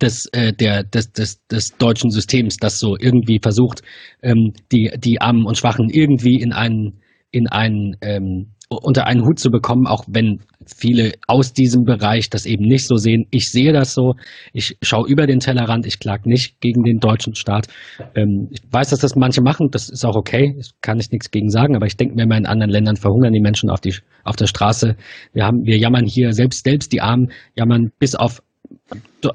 des, 0.00 0.26
äh, 0.32 0.52
der, 0.52 0.82
des, 0.82 1.12
des, 1.12 1.46
des 1.46 1.76
deutschen 1.76 2.10
Systems, 2.10 2.56
das 2.56 2.80
so 2.80 2.96
irgendwie 2.98 3.38
versucht, 3.40 3.82
ähm, 4.20 4.52
die, 4.72 4.90
die 4.98 5.20
Armen 5.20 5.46
und 5.46 5.56
Schwachen 5.56 5.90
irgendwie 5.90 6.40
in 6.40 6.52
einen, 6.52 7.00
in 7.30 7.46
einen, 7.46 7.96
ähm, 8.00 8.56
unter 8.82 9.06
einen 9.06 9.24
Hut 9.24 9.38
zu 9.38 9.50
bekommen, 9.50 9.86
auch 9.86 10.04
wenn 10.08 10.40
viele 10.66 11.12
aus 11.26 11.52
diesem 11.52 11.84
Bereich 11.84 12.30
das 12.30 12.46
eben 12.46 12.64
nicht 12.64 12.86
so 12.86 12.96
sehen. 12.96 13.26
Ich 13.30 13.50
sehe 13.50 13.72
das 13.72 13.94
so. 13.94 14.14
Ich 14.52 14.76
schaue 14.82 15.08
über 15.08 15.26
den 15.26 15.40
Tellerrand. 15.40 15.86
Ich 15.86 15.98
klage 15.98 16.28
nicht 16.28 16.60
gegen 16.60 16.82
den 16.82 16.98
deutschen 16.98 17.34
Staat. 17.34 17.66
Ähm, 18.14 18.48
ich 18.50 18.60
weiß, 18.70 18.90
dass 18.90 19.00
das 19.00 19.16
manche 19.16 19.42
machen. 19.42 19.68
Das 19.70 19.88
ist 19.88 20.04
auch 20.04 20.16
okay. 20.16 20.54
Das 20.56 20.70
kann 20.80 21.00
ich 21.00 21.10
nichts 21.10 21.30
gegen 21.30 21.48
sagen. 21.48 21.76
Aber 21.76 21.86
ich 21.86 21.96
denke 21.96 22.14
mir 22.14 22.24
immer, 22.24 22.36
in 22.36 22.46
anderen 22.46 22.70
Ländern 22.70 22.96
verhungern 22.96 23.32
die 23.32 23.40
Menschen 23.40 23.70
auf, 23.70 23.80
die, 23.80 23.94
auf 24.24 24.36
der 24.36 24.46
Straße. 24.46 24.96
Wir 25.32 25.44
haben, 25.44 25.64
wir 25.64 25.78
jammern 25.78 26.06
hier 26.06 26.32
selbst, 26.32 26.64
selbst 26.64 26.92
die 26.92 27.00
Armen 27.00 27.32
jammern 27.56 27.90
bis 27.98 28.14
auf 28.14 28.42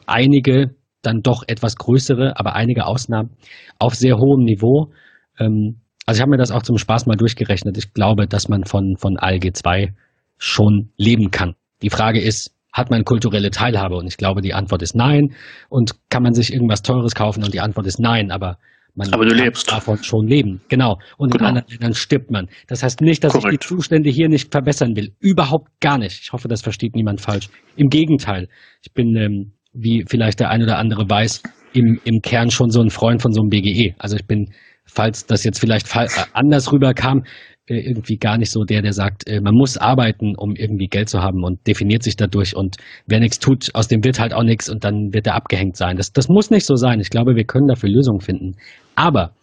einige, 0.06 0.72
dann 1.02 1.22
doch 1.22 1.44
etwas 1.48 1.76
größere, 1.76 2.38
aber 2.38 2.56
einige 2.56 2.86
Ausnahmen 2.86 3.32
auf 3.80 3.96
sehr 3.96 4.18
hohem 4.18 4.44
Niveau. 4.44 4.92
Ähm, 5.40 5.82
also 6.08 6.18
ich 6.18 6.22
habe 6.22 6.32
mir 6.32 6.38
das 6.38 6.52
auch 6.52 6.64
zum 6.64 6.78
Spaß 6.78 7.06
mal 7.06 7.16
durchgerechnet. 7.16 7.78
Ich 7.78 7.94
glaube, 7.94 8.28
dass 8.28 8.48
man 8.50 8.64
von, 8.64 8.96
von 8.98 9.18
ALG 9.18 9.54
2 9.54 9.94
schon 10.38 10.90
leben 10.98 11.30
kann. 11.32 11.54
Die 11.82 11.90
Frage 11.90 12.20
ist, 12.22 12.54
hat 12.74 12.90
man 12.90 13.04
kulturelle 13.04 13.50
Teilhabe? 13.52 13.96
Und 13.98 14.08
ich 14.08 14.18
glaube, 14.18 14.42
die 14.42 14.54
Antwort 14.54 14.82
ist 14.82 14.96
nein. 14.96 15.34
Und 15.70 15.94
kann 16.10 16.24
man 16.24 16.34
sich 16.34 16.54
irgendwas 16.54 16.82
Teures 16.82 17.14
kaufen? 17.14 17.44
Und 17.44 17.54
die 17.54 17.60
Antwort 17.60 17.88
ist 17.88 18.00
nein. 18.00 18.32
Aber 18.32 18.58
man 18.96 19.14
Aber 19.14 19.26
du 19.26 19.36
kann 19.36 19.44
lebst. 19.46 19.72
davon 19.72 20.02
schon 20.04 20.28
leben. 20.28 20.62
Genau. 20.70 20.98
Und 21.18 21.32
Genau. 21.34 21.44
in 21.44 21.48
anderen 21.50 21.68
Ländern 21.70 21.94
stirbt 21.94 22.32
man. 22.32 22.48
Das 22.68 22.84
heißt 22.84 23.02
nicht, 23.02 23.24
dass 23.24 23.36
ich 23.36 23.42
Korrekt. 23.42 23.64
die 23.64 23.68
Zustände 23.68 24.10
hier 24.10 24.30
nicht 24.30 24.52
verbessern 24.52 24.96
will. 24.96 25.14
Überhaupt 25.20 25.70
gar 25.82 25.98
nicht. 25.98 26.22
Ich 26.24 26.32
hoffe, 26.34 26.48
das 26.48 26.62
versteht 26.62 26.96
niemand 26.96 27.20
falsch. 27.22 27.50
Im 27.76 27.90
Gegenteil. 27.90 28.48
Ich 28.84 28.94
bin, 28.94 29.16
ähm, 29.16 29.52
wie 29.74 30.06
vielleicht 30.08 30.40
der 30.40 30.50
ein 30.50 30.64
oder 30.64 30.78
andere 30.78 31.08
weiß, 31.10 31.44
im, 31.74 32.00
im 32.06 32.22
Kern 32.22 32.50
schon 32.50 32.70
so 32.70 32.82
ein 32.82 32.90
Freund 32.90 33.22
von 33.22 33.34
so 33.34 33.42
einem 33.42 33.50
BGE. 33.50 33.94
Also 34.00 34.16
ich 34.16 34.26
bin, 34.26 34.52
falls 34.88 35.26
das 35.26 35.44
jetzt 35.44 35.60
vielleicht 35.60 35.96
äh, 35.96 36.08
anders 36.34 36.72
rüberkam, 36.72 37.24
äh, 37.68 37.80
irgendwie 37.80 38.18
gar 38.18 38.38
nicht 38.38 38.52
so 38.52 38.64
der, 38.64 38.82
der 38.82 38.94
sagt, 38.94 39.28
äh, 39.28 39.42
man 39.42 39.54
muss 39.54 39.78
arbeiten, 39.78 40.36
um 40.38 40.56
irgendwie 40.56 40.88
Geld 40.88 41.10
zu 41.10 41.20
haben 41.20 41.44
und 41.44 41.68
definiert 41.68 42.02
sich 42.02 42.16
dadurch 42.16 42.56
und 42.56 42.78
wer 43.06 43.20
nichts 43.20 43.40
tut, 43.40 43.70
aus 43.74 43.90
dem 43.90 44.04
wird 44.04 44.20
halt 44.20 44.34
auch 44.34 44.44
nichts 44.44 44.70
und 44.70 44.84
dann 44.86 45.14
wird 45.14 45.28
er 45.28 45.36
abgehängt 45.36 45.76
sein. 45.76 45.98
Das, 45.98 46.14
das 46.14 46.30
muss 46.30 46.50
nicht 46.50 46.66
so 46.66 46.76
sein. 46.76 47.00
Ich 47.02 47.10
glaube, 47.10 47.36
wir 47.36 47.44
können 47.44 47.68
dafür 47.68 47.90
Lösungen 47.90 48.22
finden. 48.22 48.56
Aber, 48.96 49.34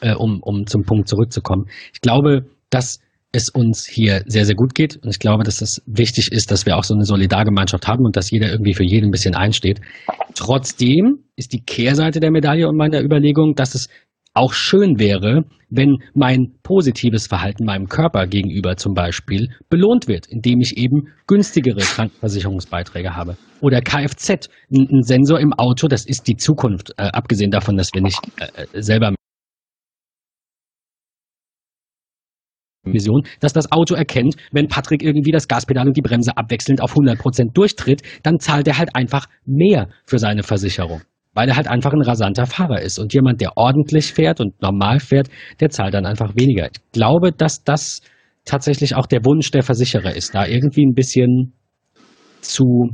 äh, 0.00 0.14
um, 0.14 0.40
um 0.42 0.66
zum 0.66 0.82
Punkt 0.82 1.08
zurückzukommen, 1.08 1.66
ich 1.94 2.02
glaube, 2.02 2.44
dass 2.68 3.00
es 3.32 3.48
uns 3.48 3.86
hier 3.86 4.22
sehr, 4.26 4.44
sehr 4.44 4.54
gut 4.54 4.74
geht 4.74 4.96
und 4.96 5.08
ich 5.08 5.18
glaube, 5.18 5.44
dass 5.44 5.60
es 5.60 5.82
wichtig 5.86 6.32
ist, 6.32 6.50
dass 6.50 6.66
wir 6.66 6.76
auch 6.76 6.84
so 6.84 6.94
eine 6.94 7.04
Solidargemeinschaft 7.04 7.86
haben 7.86 8.04
und 8.04 8.16
dass 8.16 8.30
jeder 8.30 8.50
irgendwie 8.50 8.74
für 8.74 8.84
jeden 8.84 9.08
ein 9.08 9.10
bisschen 9.10 9.34
einsteht. 9.34 9.80
Trotzdem 10.34 11.24
ist 11.36 11.52
die 11.52 11.62
Kehrseite 11.62 12.20
der 12.20 12.30
Medaille 12.30 12.68
und 12.68 12.76
meiner 12.76 13.02
Überlegung, 13.02 13.54
dass 13.54 13.74
es 13.74 13.88
auch 14.36 14.52
schön 14.52 14.98
wäre, 14.98 15.44
wenn 15.68 15.98
mein 16.14 16.52
positives 16.62 17.26
Verhalten 17.26 17.64
meinem 17.64 17.88
Körper 17.88 18.26
gegenüber 18.26 18.76
zum 18.76 18.94
Beispiel 18.94 19.48
belohnt 19.68 20.06
wird, 20.08 20.26
indem 20.28 20.60
ich 20.60 20.76
eben 20.76 21.08
günstigere 21.26 21.80
Krankenversicherungsbeiträge 21.80 23.16
habe. 23.16 23.36
Oder 23.60 23.80
Kfz, 23.80 24.48
ein, 24.70 24.88
ein 24.90 25.02
Sensor 25.02 25.40
im 25.40 25.52
Auto, 25.52 25.88
das 25.88 26.06
ist 26.06 26.28
die 26.28 26.36
Zukunft, 26.36 26.90
äh, 26.98 27.04
abgesehen 27.04 27.50
davon, 27.50 27.76
dass 27.76 27.90
wir 27.92 28.02
nicht 28.02 28.20
äh, 28.38 28.62
äh, 28.62 28.82
selber 28.82 29.14
Vision, 32.84 33.22
dass 33.40 33.52
das 33.52 33.72
Auto 33.72 33.94
erkennt, 33.94 34.36
wenn 34.52 34.68
Patrick 34.68 35.02
irgendwie 35.02 35.32
das 35.32 35.48
Gaspedal 35.48 35.88
und 35.88 35.96
die 35.96 36.02
Bremse 36.02 36.36
abwechselnd 36.36 36.80
auf 36.80 36.94
100% 36.94 37.52
durchtritt, 37.52 38.02
dann 38.22 38.38
zahlt 38.38 38.68
er 38.68 38.78
halt 38.78 38.94
einfach 38.94 39.26
mehr 39.44 39.88
für 40.04 40.18
seine 40.18 40.44
Versicherung, 40.44 41.02
weil 41.36 41.50
er 41.50 41.56
halt 41.56 41.68
einfach 41.68 41.92
ein 41.92 42.00
rasanter 42.00 42.46
Fahrer 42.46 42.80
ist. 42.80 42.98
Und 42.98 43.12
jemand, 43.12 43.42
der 43.42 43.56
ordentlich 43.56 44.12
fährt 44.12 44.40
und 44.40 44.60
normal 44.62 45.00
fährt, 45.00 45.28
der 45.60 45.68
zahlt 45.68 45.92
dann 45.92 46.06
einfach 46.06 46.34
weniger. 46.34 46.64
Ich 46.64 46.80
glaube, 46.92 47.30
dass 47.30 47.62
das 47.62 48.00
tatsächlich 48.46 48.96
auch 48.96 49.06
der 49.06 49.24
Wunsch 49.24 49.50
der 49.50 49.62
Versicherer 49.62 50.14
ist, 50.14 50.34
da 50.34 50.46
irgendwie 50.46 50.82
ein 50.82 50.94
bisschen 50.94 51.52
zu 52.40 52.88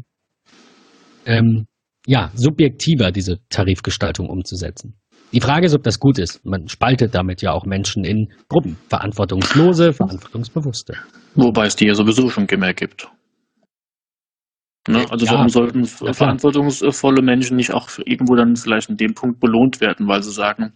ähm, 1.25 1.67
ja, 2.05 2.33
subjektiver 2.35 3.13
diese 3.13 3.39
Tarifgestaltung 3.49 4.29
umzusetzen. 4.29 4.97
Die 5.33 5.41
Frage 5.41 5.67
ist, 5.67 5.75
ob 5.75 5.85
das 5.85 6.01
gut 6.01 6.19
ist. 6.19 6.45
Man 6.45 6.67
spaltet 6.67 7.15
damit 7.15 7.43
ja 7.43 7.53
auch 7.53 7.65
Menschen 7.65 8.05
in 8.05 8.27
Gruppen. 8.49 8.77
Verantwortungslose, 8.89 9.93
verantwortungsbewusste. 9.93 10.95
Wobei 11.37 11.67
es 11.67 11.77
die 11.77 11.87
ja 11.87 11.95
sowieso 11.95 12.29
schon 12.29 12.47
mehr 12.59 12.75
gibt. 12.75 13.07
Ne? 14.89 15.07
Also 15.11 15.27
Ja, 15.27 15.33
warum 15.35 15.49
sollten 15.49 15.85
klar. 15.85 16.13
verantwortungsvolle 16.13 17.23
Menschen 17.23 17.57
nicht 17.57 17.73
auch 17.73 17.89
irgendwo 18.05 18.35
dann 18.35 18.57
vielleicht 18.57 18.91
in 18.91 18.97
dem 18.97 19.15
Punkt 19.15 19.39
belohnt 19.39 19.81
werden, 19.81 20.09
weil 20.09 20.25
sie 20.25 20.33
sagen, 20.33 20.73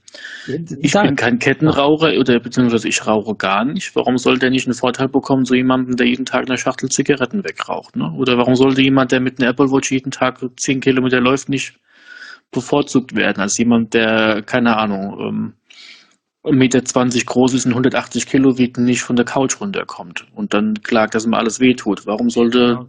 ich 0.80 0.92
Sag- 0.92 1.06
bin 1.06 1.16
kein 1.16 1.40
Kettenraucher 1.40 2.16
oder 2.16 2.38
beziehungsweise 2.38 2.86
ich 2.88 3.04
rauche 3.04 3.34
gar 3.34 3.64
nicht. 3.64 3.96
Warum 3.96 4.16
soll 4.16 4.38
der 4.38 4.50
nicht 4.50 4.66
einen 4.68 4.74
Vorteil 4.74 5.08
bekommen, 5.08 5.44
so 5.44 5.54
jemanden, 5.56 5.96
der 5.96 6.06
jeden 6.06 6.24
Tag 6.24 6.46
eine 6.48 6.56
Schachtel 6.56 6.88
Zigaretten 6.88 7.42
wegraucht? 7.42 7.96
Ne? 7.96 8.12
Oder 8.12 8.38
warum 8.38 8.54
sollte 8.54 8.80
jemand, 8.80 9.10
der 9.10 9.18
mit 9.18 9.40
einer 9.40 9.50
Apple 9.50 9.72
Watch 9.72 9.90
jeden 9.90 10.12
Tag 10.12 10.38
10 10.56 10.80
Kilometer 10.80 11.20
läuft, 11.20 11.48
nicht 11.48 11.80
bevorzugt 12.52 13.16
werden 13.16 13.40
als 13.40 13.58
jemand, 13.58 13.92
der, 13.92 14.42
keine 14.42 14.76
Ahnung, 14.76 15.18
ähm, 15.20 15.52
1,20 16.44 16.54
Meter 16.54 17.24
groß 17.24 17.54
ist 17.54 17.66
und 17.66 17.72
180 17.72 18.26
Kilo 18.26 18.56
wiegt 18.56 18.78
nicht 18.78 19.02
von 19.02 19.16
der 19.16 19.24
Couch 19.24 19.60
runterkommt 19.60 20.26
und 20.32 20.54
dann 20.54 20.74
klagt, 20.82 21.16
dass 21.16 21.26
ihm 21.26 21.34
alles 21.34 21.58
wehtut. 21.58 22.06
Warum 22.06 22.30
sollte, 22.30 22.86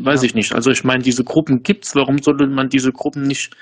weiß 0.00 0.22
Ja. 0.22 0.26
ich 0.26 0.34
nicht. 0.34 0.54
Also 0.54 0.70
ich 0.70 0.84
meine, 0.84 1.02
diese 1.02 1.24
Gruppen 1.24 1.62
gibt's. 1.62 1.94
Warum 1.94 2.22
sollte 2.22 2.46
man 2.46 2.68
diese 2.68 2.92
Gruppen 2.92 3.22
nicht 3.26 3.54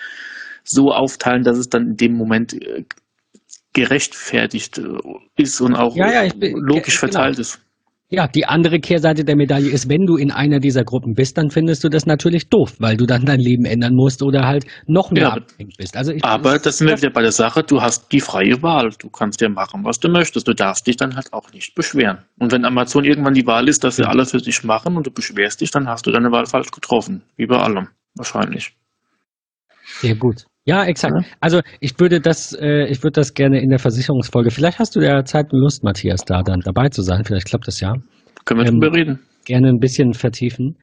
so 0.64 0.92
aufteilen, 0.92 1.42
dass 1.44 1.58
es 1.58 1.68
dann 1.68 1.88
in 1.88 1.96
dem 1.96 2.14
Moment 2.14 2.52
äh, 2.54 2.84
gerechtfertigt 3.72 4.78
äh, 4.78 4.84
ist 5.36 5.60
und 5.60 5.74
auch 5.74 5.96
Ja, 5.96 6.24
ja, 6.24 6.32
bin- 6.34 6.56
logisch 6.56 7.00
genau. 7.00 7.12
verteilt 7.12 7.38
ist? 7.38 7.60
Ja, 8.14 8.28
die 8.28 8.44
andere 8.44 8.78
Kehrseite 8.78 9.24
der 9.24 9.36
Medaille 9.36 9.70
ist, 9.70 9.88
wenn 9.88 10.04
du 10.04 10.16
in 10.18 10.30
einer 10.30 10.60
dieser 10.60 10.84
Gruppen 10.84 11.14
bist, 11.14 11.38
dann 11.38 11.48
findest 11.48 11.82
du 11.82 11.88
das 11.88 12.04
natürlich 12.04 12.50
doof, 12.50 12.74
weil 12.78 12.98
du 12.98 13.06
dann 13.06 13.24
dein 13.24 13.40
Leben 13.40 13.64
ändern 13.64 13.94
musst 13.94 14.22
oder 14.22 14.46
halt 14.46 14.66
noch 14.86 15.10
mehr 15.10 15.22
Ja, 15.22 15.28
abhängig 15.30 15.76
bist. 15.78 15.96
Also 15.96 16.12
ich, 16.12 16.22
Aber 16.22 16.58
das 16.58 16.76
sind 16.76 16.88
wir 16.88 16.98
wieder 16.98 17.08
bei 17.08 17.22
der 17.22 17.32
Sache, 17.32 17.62
du 17.62 17.80
hast 17.80 18.12
die 18.12 18.20
freie 18.20 18.62
Wahl. 18.62 18.90
Du 18.98 19.08
kannst 19.08 19.40
ja 19.40 19.48
machen, 19.48 19.82
was 19.84 19.98
du 19.98 20.10
möchtest. 20.10 20.46
Du 20.46 20.52
darfst 20.52 20.86
dich 20.86 20.98
dann 20.98 21.16
halt 21.16 21.32
auch 21.32 21.50
nicht 21.54 21.74
beschweren. 21.74 22.18
Und 22.38 22.52
wenn 22.52 22.66
Amazon 22.66 23.04
irgendwann 23.04 23.32
die 23.32 23.46
Wahl 23.46 23.66
ist, 23.66 23.82
dass 23.82 23.96
sie 23.96 24.02
Ja. 24.02 24.08
alle 24.10 24.26
für 24.26 24.38
dich 24.42 24.62
machen 24.62 24.94
und 24.98 25.06
du 25.06 25.10
beschwerst 25.10 25.62
dich, 25.62 25.70
dann 25.70 25.88
hast 25.88 26.06
du 26.06 26.10
deine 26.10 26.30
Wahl 26.30 26.44
falsch 26.44 26.70
getroffen. 26.70 27.22
Wie 27.36 27.46
bei 27.46 27.56
allem. 27.56 27.88
Wahrscheinlich. 28.14 28.74
Sehr 30.02 30.16
gut. 30.16 30.44
Ja, 30.64 30.84
exakt. 30.84 31.14
Ja. 31.16 31.24
Also 31.40 31.60
ich 31.80 31.98
würde 31.98 32.20
das, 32.20 32.52
äh, 32.52 32.86
ich 32.86 33.02
würde 33.02 33.12
das 33.20 33.34
gerne 33.34 33.60
in 33.60 33.70
der 33.70 33.78
Versicherungsfolge. 33.80 34.50
Vielleicht 34.50 34.78
hast 34.78 34.94
du 34.94 35.00
ja 35.00 35.24
Zeit 35.24 35.52
und 35.52 35.58
Lust, 35.60 35.82
Matthias, 35.82 36.24
da 36.24 36.42
dann 36.42 36.60
dabei 36.60 36.88
zu 36.88 37.02
sein. 37.02 37.24
Vielleicht 37.24 37.46
klappt 37.46 37.66
das 37.66 37.80
ja. 37.80 37.94
Können 38.44 38.60
wir 38.60 38.66
Ähm, 38.68 38.80
drüber 38.80 38.96
reden? 38.96 39.18
Gerne 39.44 39.68
ein 39.68 39.78
bisschen 39.80 40.12
vertiefen. 40.14 40.76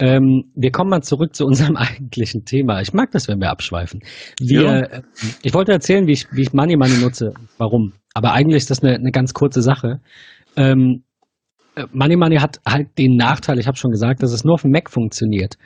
Ähm, 0.00 0.44
wir 0.54 0.70
kommen 0.70 0.90
mal 0.90 1.02
zurück 1.02 1.34
zu 1.34 1.44
unserem 1.46 1.76
eigentlichen 1.76 2.44
Thema. 2.44 2.80
Ich 2.80 2.92
mag 2.92 3.10
das, 3.10 3.26
wenn 3.28 3.40
wir 3.40 3.50
abschweifen. 3.50 4.00
Wir, 4.40 4.62
Ja. 4.62 4.78
äh, 4.80 5.02
ich 5.42 5.52
wollte 5.54 5.72
erzählen, 5.72 6.06
wie 6.06 6.12
ich, 6.12 6.26
wie 6.32 6.42
ich 6.42 6.52
Money 6.52 6.76
Money 6.76 6.98
nutze, 6.98 7.32
warum. 7.58 7.92
Aber 8.14 8.32
eigentlich 8.32 8.58
ist 8.58 8.70
das 8.70 8.82
eine, 8.82 8.94
eine 8.94 9.10
ganz 9.10 9.34
kurze 9.34 9.62
Sache. 9.62 10.00
Ähm, 10.56 11.02
äh, 11.74 11.86
Money 11.92 12.16
Money 12.16 12.36
hat 12.36 12.60
halt 12.66 12.96
den 12.98 13.16
Nachteil, 13.16 13.58
ich 13.58 13.66
habe 13.66 13.76
schon 13.76 13.90
gesagt, 13.90 14.22
dass 14.22 14.32
es 14.32 14.44
nur 14.44 14.54
auf 14.54 14.62
dem 14.62 14.70
Mac 14.70 14.90
funktioniert, 14.90 15.56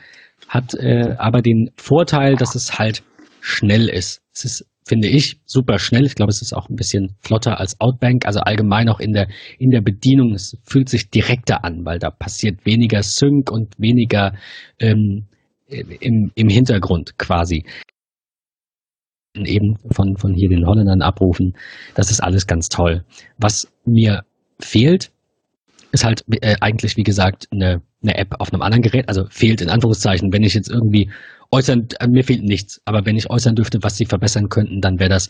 hat 0.48 0.72
äh, 0.74 1.14
aber 1.18 1.42
den 1.42 1.70
Vorteil, 1.76 2.36
dass 2.36 2.54
es 2.54 2.78
halt 2.78 3.02
schnell 3.49 3.88
ist. 3.88 4.20
Es 4.34 4.44
ist, 4.44 4.66
finde 4.86 5.09
ich, 5.09 5.40
super 5.44 5.78
schnell. 5.78 6.07
Ich 6.07 6.14
glaube, 6.14 6.30
es 6.30 6.42
ist 6.42 6.53
auch 6.53 6.68
ein 6.68 6.76
bisschen 6.76 7.16
flotter 7.20 7.59
als 7.59 7.80
Outbank, 7.80 8.26
also 8.26 8.40
allgemein 8.40 8.88
auch 8.88 9.01
in 9.01 9.12
der, 9.12 9.28
in 9.59 9.70
der 9.70 9.80
Bedienung. 9.80 10.34
Es 10.34 10.57
fühlt 10.64 10.88
sich 10.88 11.11
direkter 11.11 11.64
an, 11.64 11.84
weil 11.84 11.99
da 11.99 12.11
passiert 12.11 12.64
weniger 12.66 13.03
Sync 13.03 13.51
und 13.51 13.74
weniger 13.78 14.34
ähm, 14.78 15.26
im, 15.68 16.30
im 16.34 16.49
Hintergrund 16.49 17.18
quasi. 17.18 17.64
Eben 19.34 19.76
von, 19.90 20.16
von 20.16 20.34
hier 20.34 20.49
den 20.49 20.66
Holländern 20.66 21.03
abrufen. 21.03 21.55
Das 21.94 22.11
ist 22.11 22.20
alles 22.20 22.46
ganz 22.46 22.68
toll. 22.68 23.05
Was 23.38 23.68
mir 23.84 24.24
fehlt, 24.61 25.11
ist 25.92 26.05
halt 26.05 26.24
äh, 26.42 26.57
eigentlich, 26.61 26.96
wie 26.96 27.03
gesagt, 27.03 27.46
eine, 27.51 27.82
eine 28.03 28.16
App 28.16 28.34
auf 28.40 28.53
einem 28.53 28.62
anderen 28.62 28.82
Gerät. 28.82 29.09
Also 29.09 29.26
fehlt 29.30 29.61
in 29.61 29.70
Anführungszeichen, 29.70 30.32
wenn 30.32 30.42
ich 30.42 30.55
jetzt 30.55 30.70
irgendwie 30.70 31.11
äußern, 31.51 31.88
äh, 32.01 32.09
mir 32.09 32.24
fehlt 32.24 32.42
nichts, 32.42 32.80
aber 32.84 33.05
wenn 33.07 33.16
ich 33.16 33.30
äußern 33.30 33.55
dürfte, 33.55 33.78
was 33.82 33.96
sie 33.96 34.07
verbessern 34.07 34.49
könnten, 34.49 34.80
dann 34.80 34.99
wäre 34.99 35.11
das 35.11 35.28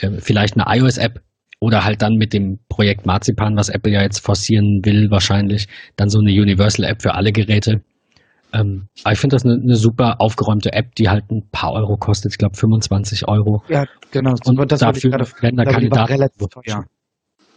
äh, 0.00 0.10
vielleicht 0.20 0.58
eine 0.58 0.78
iOS-App 0.78 1.20
oder 1.60 1.84
halt 1.84 2.02
dann 2.02 2.14
mit 2.14 2.32
dem 2.32 2.58
Projekt 2.68 3.06
Marzipan, 3.06 3.56
was 3.56 3.68
Apple 3.68 3.92
ja 3.92 4.02
jetzt 4.02 4.18
forcieren 4.18 4.80
will, 4.84 5.10
wahrscheinlich, 5.10 5.68
dann 5.96 6.08
so 6.08 6.18
eine 6.18 6.32
Universal-App 6.32 7.02
für 7.02 7.14
alle 7.14 7.32
Geräte. 7.32 7.82
Ähm, 8.52 8.88
aber 9.04 9.12
ich 9.12 9.18
finde 9.18 9.36
das 9.36 9.44
eine, 9.44 9.54
eine 9.54 9.76
super 9.76 10.20
aufgeräumte 10.20 10.72
App, 10.72 10.94
die 10.96 11.08
halt 11.08 11.30
ein 11.30 11.48
paar 11.52 11.72
Euro 11.72 11.96
kostet, 11.96 12.32
ich 12.32 12.38
glaube 12.38 12.56
25 12.56 13.28
Euro. 13.28 13.62
Ja, 13.68 13.86
genau. 14.10 14.34
Und 14.44 14.72
ich 14.72 14.78
dafür 14.78 15.12
werden 15.12 15.16
da 15.16 15.22
ich 15.22 15.36
glaube, 15.38 15.64
keine 15.64 15.84
die 15.84 15.90
war 15.90 15.98
Daten. 15.98 16.12
relativ 16.12 16.48
teuer. 16.48 16.84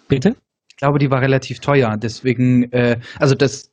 Bitte? 0.07 0.35
Ich 0.69 0.77
glaube, 0.77 0.99
die 0.99 1.09
war 1.09 1.21
relativ 1.21 1.59
teuer. 1.59 1.97
Deswegen, 1.97 2.71
äh, 2.71 2.99
also 3.19 3.35
das 3.35 3.71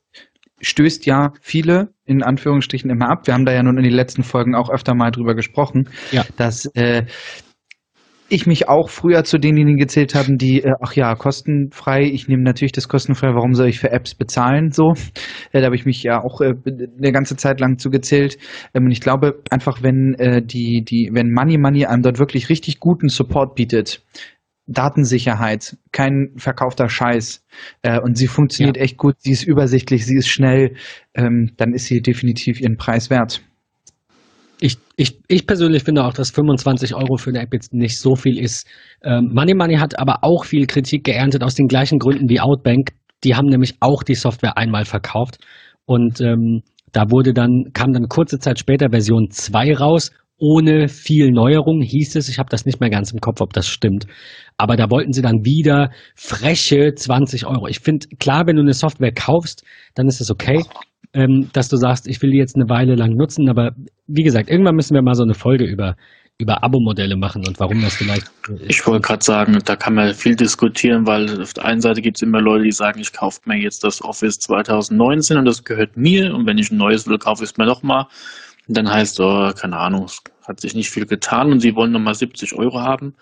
stößt 0.63 1.05
ja 1.05 1.33
viele 1.41 1.89
in 2.05 2.23
Anführungsstrichen 2.23 2.89
immer 2.89 3.09
ab. 3.09 3.27
Wir 3.27 3.33
haben 3.33 3.45
da 3.45 3.53
ja 3.53 3.63
nun 3.63 3.77
in 3.77 3.83
den 3.83 3.93
letzten 3.93 4.23
Folgen 4.23 4.55
auch 4.55 4.69
öfter 4.69 4.95
mal 4.95 5.11
drüber 5.11 5.35
gesprochen, 5.35 5.89
Ja. 6.11 6.25
dass 6.37 6.65
äh, 6.75 7.03
ich 8.29 8.47
mich 8.47 8.67
auch 8.67 8.89
früher 8.89 9.23
zu 9.23 9.37
denjenigen 9.37 9.77
gezählt 9.77 10.15
haben, 10.15 10.37
die, 10.37 10.63
äh, 10.63 10.71
ach 10.81 10.93
ja, 10.95 11.13
kostenfrei, 11.15 12.03
ich 12.03 12.27
nehme 12.27 12.41
natürlich 12.43 12.71
das 12.71 12.87
kostenfrei, 12.87 13.27
warum 13.35 13.53
soll 13.53 13.67
ich 13.67 13.79
für 13.79 13.91
Apps 13.91 14.15
bezahlen? 14.15 14.71
So, 14.71 14.93
äh, 15.51 15.59
da 15.59 15.65
habe 15.65 15.75
ich 15.75 15.85
mich 15.85 16.01
ja 16.01 16.23
auch 16.23 16.41
äh, 16.41 16.53
eine 16.65 17.11
ganze 17.11 17.35
Zeit 17.35 17.59
lang 17.59 17.77
zugezählt. 17.77 18.37
Ähm, 18.73 18.85
und 18.85 18.91
ich 18.91 19.01
glaube 19.01 19.41
einfach, 19.51 19.83
wenn 19.83 20.15
äh, 20.17 20.41
die, 20.41 20.83
die, 20.83 21.09
wenn 21.13 21.31
Money 21.31 21.57
Money 21.57 21.85
einem 21.85 22.01
dort 22.01 22.17
wirklich 22.17 22.49
richtig 22.49 22.79
guten 22.79 23.09
Support 23.09 23.55
bietet, 23.55 24.01
Datensicherheit, 24.67 25.77
kein 25.91 26.33
verkaufter 26.37 26.87
Scheiß 26.87 27.43
äh, 27.81 27.99
und 27.99 28.17
sie 28.17 28.27
funktioniert 28.27 28.77
echt 28.77 28.97
gut, 28.97 29.15
sie 29.19 29.31
ist 29.31 29.43
übersichtlich, 29.43 30.05
sie 30.05 30.15
ist 30.15 30.27
schnell, 30.27 30.75
ähm, 31.13 31.51
dann 31.57 31.73
ist 31.73 31.85
sie 31.85 32.01
definitiv 32.01 32.61
ihren 32.61 32.77
Preis 32.77 33.09
wert. 33.09 33.41
Ich, 34.61 34.77
ich, 34.95 35.19
ich 35.27 35.45
persönlich 35.45 35.83
finde 35.83 36.05
auch, 36.05 36.13
dass 36.13 36.31
25 36.31 36.95
Euro 36.95 37.17
für 37.17 37.31
eine 37.31 37.41
App 37.41 37.53
jetzt 37.53 37.73
nicht 37.73 37.99
so 37.99 38.15
viel 38.15 38.39
ist. 38.39 38.65
Ähm, 39.03 39.31
Money 39.33 39.53
Money 39.53 39.75
hat 39.75 39.99
aber 39.99 40.19
auch 40.21 40.45
viel 40.45 40.67
Kritik 40.67 41.03
geerntet 41.03 41.43
aus 41.43 41.55
den 41.55 41.67
gleichen 41.67 41.99
Gründen 41.99 42.29
wie 42.29 42.39
Outbank. 42.39 42.91
Die 43.25 43.35
haben 43.35 43.47
nämlich 43.47 43.75
auch 43.81 44.03
die 44.03 44.15
Software 44.15 44.57
einmal 44.57 44.85
verkauft 44.85 45.39
und 45.85 46.21
ähm, 46.21 46.61
da 46.93 47.09
wurde 47.09 47.33
dann, 47.33 47.71
kam 47.73 47.91
dann 47.91 48.07
kurze 48.07 48.39
Zeit 48.39 48.59
später 48.59 48.91
Version 48.91 49.29
2 49.29 49.75
raus, 49.75 50.11
ohne 50.37 50.87
viel 50.87 51.31
Neuerung, 51.31 51.81
hieß 51.81 52.15
es. 52.15 52.29
Ich 52.29 52.37
habe 52.37 52.49
das 52.49 52.65
nicht 52.65 52.79
mehr 52.79 52.89
ganz 52.89 53.11
im 53.11 53.19
Kopf, 53.19 53.41
ob 53.41 53.53
das 53.53 53.67
stimmt. 53.67 54.05
Aber 54.57 54.75
da 54.75 54.89
wollten 54.89 55.13
sie 55.13 55.21
dann 55.21 55.43
wieder 55.43 55.91
freche 56.15 56.93
20 56.93 57.45
Euro. 57.45 57.67
Ich 57.67 57.79
finde, 57.79 58.07
klar, 58.19 58.45
wenn 58.45 58.55
du 58.55 58.61
eine 58.61 58.73
Software 58.73 59.11
kaufst, 59.11 59.63
dann 59.95 60.07
ist 60.07 60.21
es 60.21 60.31
okay, 60.31 60.63
ähm, 61.13 61.49
dass 61.53 61.69
du 61.69 61.77
sagst, 61.77 62.07
ich 62.07 62.21
will 62.21 62.31
die 62.31 62.37
jetzt 62.37 62.55
eine 62.55 62.69
Weile 62.69 62.95
lang 62.95 63.15
nutzen. 63.15 63.49
Aber 63.49 63.71
wie 64.07 64.23
gesagt, 64.23 64.49
irgendwann 64.49 64.75
müssen 64.75 64.95
wir 64.95 65.01
mal 65.01 65.15
so 65.15 65.23
eine 65.23 65.33
Folge 65.33 65.65
über, 65.65 65.95
über 66.37 66.63
Abo-Modelle 66.63 67.15
machen 67.15 67.43
und 67.47 67.59
warum 67.59 67.81
das 67.81 67.95
vielleicht. 67.95 68.29
Ich 68.67 68.85
wollte 68.85 69.01
gerade 69.01 69.23
sagen, 69.23 69.57
da 69.63 69.75
kann 69.75 69.93
man 69.93 70.13
viel 70.13 70.35
diskutieren, 70.35 71.05
weil 71.05 71.41
auf 71.41 71.53
der 71.53 71.65
einen 71.65 71.81
Seite 71.81 72.01
gibt 72.01 72.17
es 72.17 72.21
immer 72.21 72.41
Leute, 72.41 72.63
die 72.63 72.71
sagen, 72.71 72.99
ich 72.99 73.13
kaufe 73.13 73.39
mir 73.45 73.57
jetzt 73.57 73.83
das 73.83 74.03
Office 74.03 74.39
2019 74.39 75.37
und 75.37 75.45
das 75.45 75.63
gehört 75.63 75.95
mir 75.97 76.33
und 76.33 76.47
wenn 76.47 76.57
ich 76.57 76.71
ein 76.71 76.77
neues 76.77 77.07
will, 77.07 77.17
kaufe 77.17 77.43
ich 77.43 77.51
es 77.51 77.57
mir 77.57 77.65
nochmal. 77.65 78.05
Und 78.67 78.77
dann 78.77 78.89
heißt, 78.89 79.19
oh, 79.19 79.51
keine 79.53 79.77
Ahnung, 79.77 80.05
es 80.05 80.21
hat 80.47 80.59
sich 80.59 80.73
nicht 80.73 80.89
viel 80.89 81.05
getan 81.05 81.51
und 81.51 81.59
sie 81.59 81.75
wollen 81.75 81.91
nochmal 81.91 82.15
70 82.15 82.53
Euro 82.55 82.81
haben. 82.81 83.15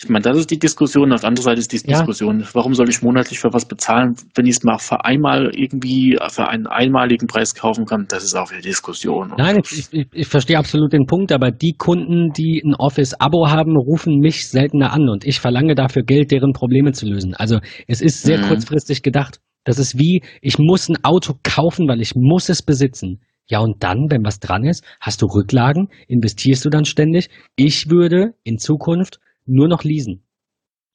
Ich 0.00 0.08
meine, 0.08 0.22
das 0.22 0.38
ist 0.38 0.50
die 0.52 0.58
Diskussion. 0.60 1.12
Auf 1.12 1.20
der 1.22 1.28
anderen 1.28 1.44
Seite 1.44 1.58
ist 1.58 1.72
die 1.72 1.78
Ja. 1.78 1.98
Diskussion, 1.98 2.44
warum 2.52 2.72
soll 2.74 2.88
ich 2.88 3.02
monatlich 3.02 3.40
für 3.40 3.52
was 3.52 3.66
bezahlen, 3.66 4.14
wenn 4.36 4.46
ich 4.46 4.56
es 4.56 4.62
mal 4.62 4.78
für 4.78 5.04
einmal 5.04 5.50
irgendwie 5.56 6.16
für 6.30 6.46
einen 6.48 6.68
einmaligen 6.68 7.26
Preis 7.26 7.52
kaufen 7.54 7.84
kann? 7.84 8.06
Das 8.08 8.22
ist 8.22 8.34
auch 8.36 8.50
wieder 8.52 8.60
Diskussion. 8.60 9.32
Nein, 9.36 9.60
ich, 9.64 9.88
ich, 9.92 10.06
ich 10.12 10.26
verstehe 10.28 10.56
absolut 10.56 10.92
den 10.92 11.06
Punkt, 11.06 11.32
aber 11.32 11.50
die 11.50 11.74
Kunden, 11.76 12.30
die 12.32 12.62
ein 12.64 12.74
Office-Abo 12.76 13.48
haben, 13.50 13.76
rufen 13.76 14.18
mich 14.20 14.48
seltener 14.48 14.92
an 14.92 15.08
und 15.08 15.24
ich 15.24 15.40
verlange 15.40 15.74
dafür 15.74 16.04
Geld, 16.04 16.30
deren 16.30 16.52
Probleme 16.52 16.92
zu 16.92 17.06
lösen. 17.06 17.34
Also 17.34 17.58
es 17.88 18.00
ist 18.00 18.22
sehr 18.22 18.38
Mhm. 18.38 18.42
kurzfristig 18.42 19.02
gedacht. 19.02 19.40
Das 19.64 19.80
ist 19.80 19.98
wie, 19.98 20.22
ich 20.42 20.58
muss 20.58 20.88
ein 20.88 21.02
Auto 21.02 21.34
kaufen, 21.42 21.88
weil 21.88 22.00
ich 22.00 22.12
muss 22.14 22.48
es 22.48 22.62
besitzen. 22.62 23.20
Ja, 23.50 23.60
und 23.60 23.82
dann, 23.82 24.06
wenn 24.10 24.24
was 24.24 24.38
dran 24.40 24.64
ist, 24.64 24.84
hast 25.00 25.22
du 25.22 25.26
Rücklagen, 25.26 25.88
investierst 26.06 26.64
du 26.64 26.68
dann 26.70 26.84
ständig. 26.84 27.30
Ich 27.56 27.90
würde 27.90 28.34
in 28.44 28.58
Zukunft 28.58 29.18
nur 29.48 29.68
noch 29.68 29.84
leasen. 29.84 30.24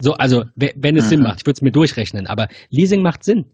So, 0.01 0.13
also, 0.13 0.43
we- 0.55 0.73
wenn 0.75 0.97
es 0.97 1.09
Sinn 1.09 1.19
Mhm. 1.19 1.25
macht, 1.27 1.39
ich 1.41 1.45
würde 1.45 1.57
es 1.57 1.61
mir 1.61 1.71
durchrechnen, 1.71 2.27
aber 2.27 2.47
Leasing 2.69 3.01
macht 3.01 3.23
Sinn. 3.23 3.45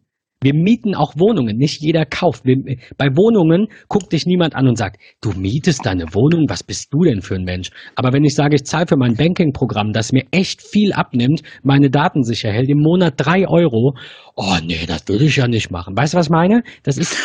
Wir 0.42 0.54
mieten 0.54 0.96
auch 0.96 1.16
Wohnungen, 1.18 1.58
nicht 1.58 1.82
jeder 1.82 2.06
kauft. 2.06 2.46
Wir, 2.46 2.56
bei 2.98 3.08
Wohnungen 3.18 3.68
guckt 3.90 4.14
dich 4.14 4.26
niemand 4.26 4.56
an 4.56 4.70
und 4.70 4.78
sagt, 4.78 4.98
du 5.20 5.32
mietest 5.34 5.86
deine 5.86 6.06
Wohnung, 6.14 6.46
was 6.48 6.64
bist 6.64 6.94
du 6.94 7.04
denn 7.04 7.22
für 7.22 7.36
ein 7.36 7.44
Mensch? 7.44 7.72
Aber 7.96 8.14
wenn 8.14 8.24
ich 8.24 8.36
sage, 8.36 8.56
ich 8.56 8.64
zahle 8.64 8.88
für 8.88 8.96
mein 8.96 9.16
Banking-Programm, 9.18 9.92
das 9.92 10.14
mir 10.14 10.24
echt 10.32 10.62
viel 10.62 10.94
abnimmt, 10.94 11.42
meine 11.62 11.90
Daten 11.90 12.24
sicher 12.24 12.52
hält, 12.54 12.70
im 12.70 12.80
Monat 12.80 13.16
drei 13.18 13.50
Euro, 13.50 13.98
oh 14.38 14.56
nee, 14.64 14.86
das 14.88 15.06
würde 15.10 15.26
ich 15.26 15.36
ja 15.36 15.48
nicht 15.50 15.72
machen. 15.72 15.98
Weißt 15.98 16.14
du, 16.14 16.18
was 16.18 16.28
ich 16.28 16.32
meine? 16.32 16.64
Das 16.84 16.98
ist 16.98 17.18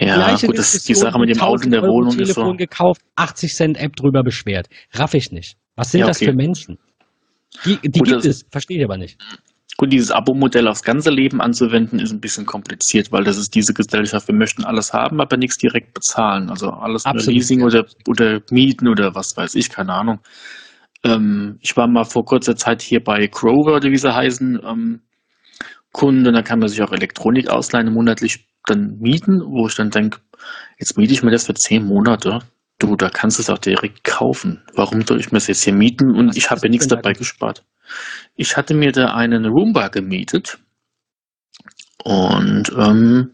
ja, 0.00 0.14
gleiche 0.16 0.46
gut, 0.46 0.56
das 0.58 0.74
ist 0.74 0.88
die 0.88 0.94
Sache 0.94 1.18
mit 1.18 1.28
dem 1.28 1.40
Auto 1.42 1.64
in 1.64 1.70
der 1.70 1.80
1000 1.82 1.84
Euro 1.84 1.94
Wohnung. 1.94 2.08
Ist 2.18 2.28
so. 2.28 2.34
Telefon 2.34 2.56
gekauft, 2.56 3.02
80 3.16 3.54
Cent 3.54 3.76
App 3.78 3.94
drüber 3.94 4.22
beschwert. 4.22 4.68
Raff 4.94 5.12
ich 5.12 5.30
nicht. 5.32 5.58
Was 5.76 5.90
sind 5.92 6.00
Ja, 6.00 6.06
das 6.06 6.16
okay. 6.16 6.30
für 6.30 6.32
Menschen? 6.34 6.78
Die, 7.64 7.76
die 7.78 7.98
Gut, 7.98 8.08
gibt 8.08 8.18
das- 8.18 8.26
es, 8.26 8.46
verstehe 8.50 8.78
ich 8.78 8.84
aber 8.84 8.96
nicht. 8.96 9.18
Gut, 9.76 9.92
dieses 9.92 10.12
Abo-Modell 10.12 10.68
aufs 10.68 10.84
ganze 10.84 11.10
Leben 11.10 11.40
anzuwenden, 11.40 11.98
ist 11.98 12.12
ein 12.12 12.20
bisschen 12.20 12.46
kompliziert, 12.46 13.10
weil 13.10 13.24
das 13.24 13.36
ist 13.36 13.56
diese 13.56 13.74
Gesellschaft, 13.74 14.28
wir 14.28 14.34
möchten 14.34 14.62
alles 14.64 14.92
haben, 14.92 15.20
aber 15.20 15.36
nichts 15.36 15.58
direkt 15.58 15.94
bezahlen. 15.94 16.48
Also 16.48 16.70
alles 16.70 17.04
nur 17.04 17.14
Absolut. 17.14 17.34
Leasing 17.34 17.62
oder, 17.62 17.84
oder 18.06 18.40
Mieten 18.50 18.86
oder 18.86 19.16
was 19.16 19.36
weiß 19.36 19.56
ich, 19.56 19.70
keine 19.70 19.92
Ahnung. 19.92 20.20
Ähm, 21.02 21.58
ich 21.60 21.76
war 21.76 21.88
mal 21.88 22.04
vor 22.04 22.24
kurzer 22.24 22.54
Zeit 22.54 22.82
hier 22.82 23.02
bei 23.02 23.26
Kroger 23.26 23.74
oder 23.76 23.90
wie 23.90 23.96
sie 23.98 24.14
heißen, 24.14 24.60
ähm, 24.64 25.00
Kunde, 25.90 26.30
da 26.32 26.42
kann 26.42 26.60
man 26.60 26.68
sich 26.68 26.80
auch 26.82 26.92
Elektronik 26.92 27.48
ausleihen, 27.48 27.92
monatlich 27.92 28.46
dann 28.66 28.98
mieten, 29.00 29.40
wo 29.44 29.66
ich 29.66 29.74
dann 29.74 29.90
denke, 29.90 30.18
jetzt 30.78 30.96
miete 30.96 31.12
ich 31.12 31.22
mir 31.22 31.30
das 31.32 31.46
für 31.46 31.54
zehn 31.54 31.84
Monate. 31.84 32.40
Du, 32.78 32.96
da 32.96 33.08
kannst 33.08 33.38
du 33.38 33.42
es 33.42 33.50
auch 33.50 33.58
direkt 33.58 34.04
kaufen. 34.04 34.62
Warum 34.74 35.02
soll 35.06 35.20
ich 35.20 35.30
mir 35.32 35.38
das 35.38 35.46
jetzt 35.46 35.62
hier 35.62 35.72
mieten? 35.74 36.14
Und 36.16 36.28
Was 36.28 36.36
ich 36.36 36.50
habe 36.50 36.62
ja 36.64 36.70
nichts 36.70 36.88
dabei 36.88 37.12
da? 37.12 37.18
gespart. 37.18 37.64
Ich 38.36 38.56
hatte 38.56 38.74
mir 38.74 38.92
da 38.92 39.14
einen 39.14 39.46
Roomba 39.46 39.88
gemietet 39.88 40.58
und 42.04 42.70
ähm, 42.76 43.30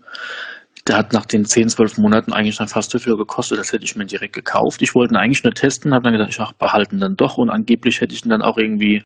der 0.89 0.97
hat 0.99 1.13
nach 1.13 1.27
den 1.27 1.45
10, 1.45 1.69
12 1.71 1.99
Monaten 1.99 2.33
eigentlich 2.33 2.57
dann 2.57 2.69
fast 2.69 2.91
so 2.91 2.99
viel 2.99 3.17
gekostet, 3.17 3.59
das 3.59 3.73
hätte 3.73 3.85
ich 3.85 3.97
mir 3.97 4.07
direkt 4.07 4.35
gekauft. 4.35 4.83
Ich 4.83 4.95
wollte 4.95 5.15
ihn 5.15 5.17
eigentlich 5.19 5.45
nur 5.45 5.55
testen, 5.55 5.93
habe 5.95 6.05
dann 6.05 6.13
gedacht, 6.13 6.31
ich 6.31 6.41
ach, 6.41 6.53
behalten 6.53 6.99
dann 7.01 7.17
doch 7.17 7.39
und 7.39 7.51
angeblich 7.51 8.01
hätte 8.01 8.15
ich 8.15 8.25
ihn 8.25 8.31
dann 8.31 8.43
auch 8.43 8.59
irgendwie 8.59 9.05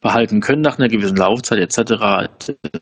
behalten 0.00 0.40
können 0.40 0.62
nach 0.62 0.78
einer 0.78 0.88
gewissen 0.88 1.16
Laufzeit 1.16 1.58
etc. 1.58 2.28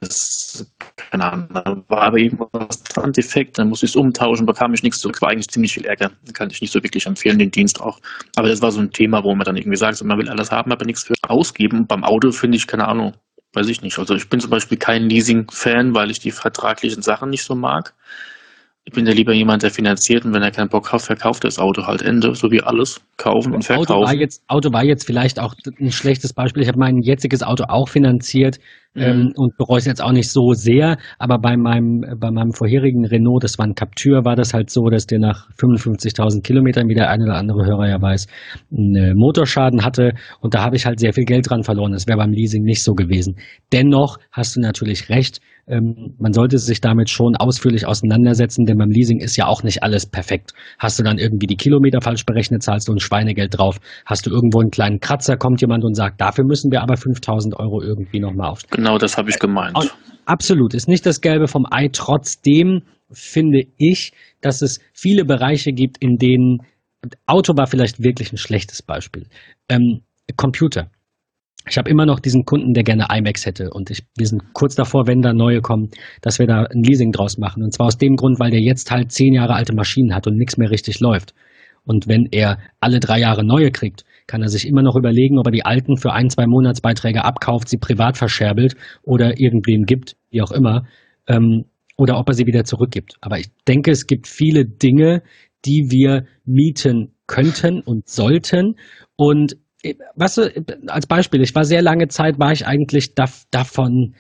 Das 0.01 0.67
keine 1.11 1.33
Ahnung, 1.33 1.49
da 1.53 1.83
war 1.89 2.03
aber 2.03 2.19
irgendwas 2.19 2.83
dran 2.85 3.13
defekt, 3.13 3.59
dann 3.59 3.69
musste 3.69 3.87
ich 3.87 3.93
es 3.93 3.97
umtauschen, 3.97 4.47
bekam 4.47 4.75
ich 4.75 4.83
nichts 4.83 5.01
zurück, 5.01 5.23
war 5.23 5.31
eigentlich 5.31 5.49
ziemlich 5.49 5.73
viel 5.73 5.87
Ärger. 5.87 6.11
Kann 6.35 6.51
ich 6.51 6.61
nicht 6.61 6.73
so 6.73 6.83
wirklich 6.83 7.07
empfehlen, 7.07 7.39
den 7.39 7.51
Dienst 7.51 7.81
auch. 7.81 7.99
Aber 8.37 8.49
das 8.49 8.61
war 8.61 8.71
so 8.71 8.81
ein 8.81 8.91
Thema, 8.91 9.25
wo 9.25 9.35
man 9.35 9.45
dann 9.45 9.57
irgendwie 9.57 9.77
sagt, 9.77 10.03
man 10.05 10.19
will 10.19 10.29
alles 10.29 10.51
haben, 10.51 10.71
aber 10.71 10.85
nichts 10.85 11.05
für 11.05 11.15
ausgeben. 11.27 11.87
Beim 11.87 12.05
Auto 12.05 12.31
finde 12.31 12.59
ich, 12.59 12.67
keine 12.67 12.87
Ahnung, 12.87 13.15
weiß 13.55 13.69
ich 13.69 13.81
nicht. 13.81 13.99
Also 13.99 14.15
ich 14.15 14.29
bin 14.29 14.41
zum 14.41 14.51
Beispiel 14.51 14.77
kein 14.77 15.09
Leasing-Fan, 15.09 15.95
weil 15.95 16.11
ich 16.11 16.21
die 16.21 16.31
vertraglichen 16.31 17.03
Sachen 17.03 17.31
nicht 17.31 17.45
so 17.45 17.55
mag. 17.55 17.95
Ich 18.85 18.95
bin 18.95 19.07
ja 19.07 19.13
lieber 19.13 19.35
jemand, 19.35 19.63
der 19.63 19.71
finanziert 19.71 20.25
und 20.25 20.33
wenn 20.33 20.43
er 20.43 20.51
keinen 20.51 20.71
Bock 20.71 20.91
hat, 20.91 21.03
verkauft 21.03 21.45
das 21.45 21.59
Auto 21.59 21.87
halt 21.87 22.01
Ende, 22.01 22.35
so 22.35 22.51
wie 22.51 22.63
alles. 22.63 23.03
Kaufen 23.19 23.55
und 23.55 23.63
verkaufen. 23.63 23.93
Auto 23.93 24.07
war 24.07 24.15
jetzt, 24.15 24.43
Auto 24.49 24.73
war 24.73 24.83
jetzt 24.83 25.05
vielleicht 25.05 25.39
auch 25.39 25.55
ein 25.79 25.93
schlechtes 25.93 26.33
Beispiel. 26.33 26.63
Ich 26.63 26.69
habe 26.69 26.79
mein 26.79 27.03
jetziges 27.03 27.43
Auto 27.43 27.65
auch 27.65 27.91
finanziert 27.91 28.59
mhm. 28.99 29.05
ähm, 29.05 29.33
und 29.37 29.57
bereue 29.57 29.79
es 29.79 29.87
jetzt 29.87 30.03
auch 30.03 30.13
nicht 30.13 30.31
so 30.31 30.53
sehr. 30.53 30.97
Aber 31.19 31.39
bei 31.39 31.57
meinem, 31.57 32.01
bei 32.21 32.31
meinem 32.31 32.53
vorherigen 32.53 33.07
Renault, 33.07 33.45
das 33.45 33.59
war 33.59 33.67
ein 33.67 33.75
Captur, 33.75 34.25
war 34.25 34.37
das 34.37 34.55
halt 34.55 34.71
so, 34.71 34.89
dass 34.89 35.07
der 35.07 35.19
nach 35.19 35.49
55.000 35.59 36.43
Kilometern, 36.43 36.89
wie 36.89 36.95
der 36.95 37.11
eine 37.11 37.25
oder 37.25 37.37
andere 37.37 37.65
Hörer 37.65 37.89
ja 37.89 38.01
weiß, 38.01 38.27
einen 38.71 39.15
Motorschaden 39.17 39.85
hatte. 39.85 40.13
Und 40.41 40.55
da 40.55 40.63
habe 40.63 40.77
ich 40.77 40.87
halt 40.87 41.01
sehr 41.01 41.13
viel 41.13 41.25
Geld 41.25 41.49
dran 41.49 41.63
verloren. 41.63 41.93
Das 41.93 42.07
wäre 42.07 42.19
beim 42.19 42.33
Leasing 42.33 42.63
nicht 42.63 42.83
so 42.83 42.95
gewesen. 42.95 43.37
Dennoch 43.73 44.19
hast 44.33 44.57
du 44.57 44.61
natürlich 44.61 45.09
recht 45.09 45.41
ähm, 45.69 46.15
man 46.19 46.33
sollte 46.33 46.59
sich 46.59 46.81
damit 46.81 47.11
schon 47.11 47.37
ausführlich 47.37 47.87
auseinandersetzen, 47.87 48.65
denn 48.65 48.79
beim 48.79 48.91
Leasing 48.91 49.21
ist 49.21 49.37
ja 49.37 49.47
auch 49.47 49.63
nicht 49.63 49.83
alles 49.83 50.07
perfekt. 50.07 50.53
Hast 50.79 50.99
du 50.99 51.03
dann 51.03 51.19
irgendwie 51.19 51.47
die 51.47 51.57
Kilometer 51.57 52.01
falsch 52.01 52.25
berechnet, 52.25 52.63
zahlst 52.63 52.89
du 52.89 52.93
ein 52.93 53.01
Schweinegeld 53.01 53.59
drauf. 53.59 53.79
Hast 54.07 54.27
du 54.27 54.31
irgendwo 54.31 54.61
einen 54.61 54.71
kleinen 54.71 55.01
Kratzer, 55.01 55.37
kommt 55.37 55.61
jemand 55.61 55.85
und 55.85 55.95
sagt, 55.95 56.21
dafür 56.21 56.45
müssen 56.45 56.73
wir 56.73 56.83
aber 56.83 56.97
5000 56.97 57.55
Euro 57.57 57.83
irgendwie 57.83 58.21
nochmal 58.21 58.51
auf. 58.51 58.63
Genau, 58.71 58.88
das 58.97 59.19
habe 59.19 59.29
ich 59.29 59.39
gemeint. 59.39 59.77
Und 59.77 59.93
absolut, 60.25 60.73
ist 60.73 60.89
nicht 60.89 61.05
das 61.05 61.21
Gelbe 61.21 61.49
vom 61.49 61.67
Ei. 61.71 61.89
Trotzdem 61.93 62.83
finde 63.11 63.65
ich, 63.77 64.13
dass 64.41 64.63
es 64.63 64.81
viele 64.93 65.25
Bereiche 65.25 65.73
gibt, 65.73 65.99
in 65.99 66.17
denen 66.17 66.61
Auto 67.27 67.57
war 67.57 67.67
vielleicht 67.67 68.03
wirklich 68.03 68.33
ein 68.33 68.39
schlechtes 68.39 68.83
Beispiel. 68.83 69.27
Ähm, 69.69 70.03
Computer. 70.37 70.91
Ich 71.69 71.77
habe 71.77 71.91
immer 71.91 72.07
noch 72.07 72.21
diesen 72.21 72.45
Kunden, 72.45 72.73
der 72.73 72.83
gerne 72.83 73.09
iMacs 73.11 73.45
hätte. 73.45 73.71
Und 73.71 73.91
ich, 73.91 74.03
wir 74.17 74.27
sind 74.27 74.55
kurz 74.55 74.75
davor, 74.75 75.07
wenn 75.07 75.21
da 75.21 75.33
neue 75.33 75.61
kommen, 75.61 75.91
dass 76.23 76.39
wir 76.39 76.47
da 76.47 76.65
ein 76.65 76.83
Leasing 76.83 77.13
draus 77.13 77.37
machen. 77.37 77.63
Und 77.63 77.75
zwar 77.75 77.89
aus 77.89 77.99
dem 77.99 78.17
Grund, 78.17 78.41
weil 78.41 78.51
der 78.51 78.61
jetzt 78.61 78.91
halt 78.91 79.13
zehn 79.13 79.35
Jahre 79.35 79.55
alte 79.55 79.75
Maschinen 79.75 80.15
hat 80.15 80.27
und 80.27 80.37
nichts 80.37 80.57
mehr 80.57 80.71
richtig 80.71 81.01
läuft. 81.01 81.35
Und 81.85 82.09
wenn 82.09 82.27
er 82.31 82.59
alle 82.81 83.01
drei 83.01 83.21
Jahre 83.21 83.45
neue 83.45 83.71
kriegt, 83.71 84.05
kann 84.29 84.43
er 84.43 84.49
sich 84.49 84.69
immer 84.69 84.83
noch 84.83 84.95
überlegen, 84.95 85.39
ob 85.39 85.47
er 85.47 85.53
die 85.53 85.65
alten 85.65 85.97
für 85.97 86.13
ein, 86.13 86.31
zwei 86.31 86.47
Monatsbeiträge 86.47 87.25
abkauft, 87.25 87.69
sie 87.69 87.79
privat 87.79 88.17
verscherbelt 88.17 88.77
oder 89.03 89.41
irgendwem 89.41 89.85
gibt, 89.85 90.17
wie 90.31 90.43
auch 90.43 90.53
immer, 90.53 90.85
ähm, 91.27 91.65
oder 91.97 92.19
ob 92.19 92.29
er 92.29 92.35
sie 92.35 92.47
wieder 92.47 92.63
zurückgibt. 92.63 93.17
Aber 93.21 93.39
ich 93.39 93.49
denke, 93.67 93.91
es 93.91 94.07
gibt 94.07 94.29
viele 94.29 94.65
Dinge, 94.65 95.23
die 95.65 95.89
wir 95.91 96.27
mieten 96.45 97.15
könnten 97.27 97.81
und 97.81 98.09
sollten. 98.09 98.77
Und 99.17 99.57
weißt 100.15 100.39
du, 100.39 100.65
als 100.87 101.07
Beispiel, 101.07 101.41
ich 101.43 101.55
war 101.55 101.65
sehr 101.65 101.83
lange 101.83 102.07
Zeit, 102.09 102.39
war 102.39 102.53
ich 102.53 102.67
eigentlich 102.67 103.15
da, 103.15 103.25
davon 103.51 104.15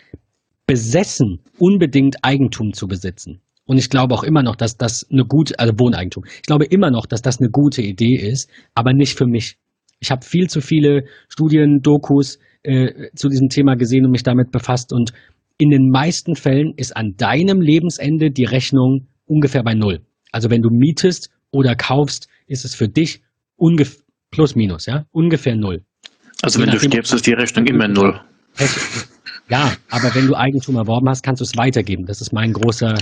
besessen, 0.67 1.41
unbedingt 1.59 2.17
Eigentum 2.23 2.73
zu 2.73 2.89
besitzen. 2.89 3.41
Und 3.65 3.77
ich 3.77 3.91
glaube 3.91 4.15
auch 4.15 4.23
immer 4.23 4.43
noch, 4.43 4.57
dass 4.57 4.79
das 4.79 5.07
eine 5.11 5.25
gute, 5.25 5.59
also 5.59 5.75
Wohneigentum. 5.79 6.25
Ich 6.27 6.43
glaube 6.43 6.65
immer 6.65 6.91
noch, 6.91 7.07
dass 7.07 7.21
das 7.21 7.39
eine 7.39 7.51
gute 7.51 7.83
Idee 7.83 8.17
ist, 8.17 8.51
aber 8.75 8.95
nicht 8.95 9.17
für 9.17 9.27
mich. 9.27 9.59
Ich 10.01 10.11
habe 10.11 10.25
viel 10.25 10.49
zu 10.49 10.61
viele 10.61 11.05
Studien, 11.29 11.81
Dokus 11.83 12.39
äh, 12.63 13.11
zu 13.15 13.29
diesem 13.29 13.49
Thema 13.49 13.75
gesehen 13.75 14.05
und 14.05 14.13
mich 14.13 14.23
damit 14.23 14.51
befasst. 14.51 14.93
Und 14.93 15.13
in 15.59 15.71
den 15.71 15.91
meisten 15.91 16.35
Fällen 16.37 16.73
ist 16.77 16.97
an 16.97 17.15
deinem 17.17 17.61
Lebensende 17.61 18.31
die 18.31 18.45
Rechnung 18.45 19.09
ungefähr 19.27 19.63
bei 19.63 19.75
Null. 19.75 20.01
Also 20.33 20.51
wenn 20.51 20.63
du 20.63 20.71
mietest 20.71 21.31
oder 21.51 21.75
kaufst, 21.75 22.29
ist 22.47 22.65
es 22.65 22.75
für 22.75 22.89
dich 22.89 23.23
ungefähr 23.57 24.03
Plus, 24.31 24.55
minus, 24.55 24.87
ja? 24.87 25.05
Ungefähr 25.13 25.57
null. 25.57 25.83
Also 26.43 26.61
Je 26.61 26.67
wenn 26.67 26.73
du 26.73 26.81
stirbst, 26.81 27.15
ist 27.15 27.27
die 27.27 27.33
Rechnung 27.33 27.67
immer 27.67 27.89
null. 27.89 28.21
Ja, 29.49 29.73
aber 29.89 30.15
wenn 30.15 30.27
du 30.27 30.35
Eigentum 30.35 30.77
erworben 30.77 31.09
hast, 31.09 31.23
kannst 31.23 31.41
du 31.41 31.45
es 31.45 31.57
weitergeben. 31.57 32.05
Das 32.05 32.21
ist 32.21 32.33
mein 32.33 32.53
großer, 32.53 32.95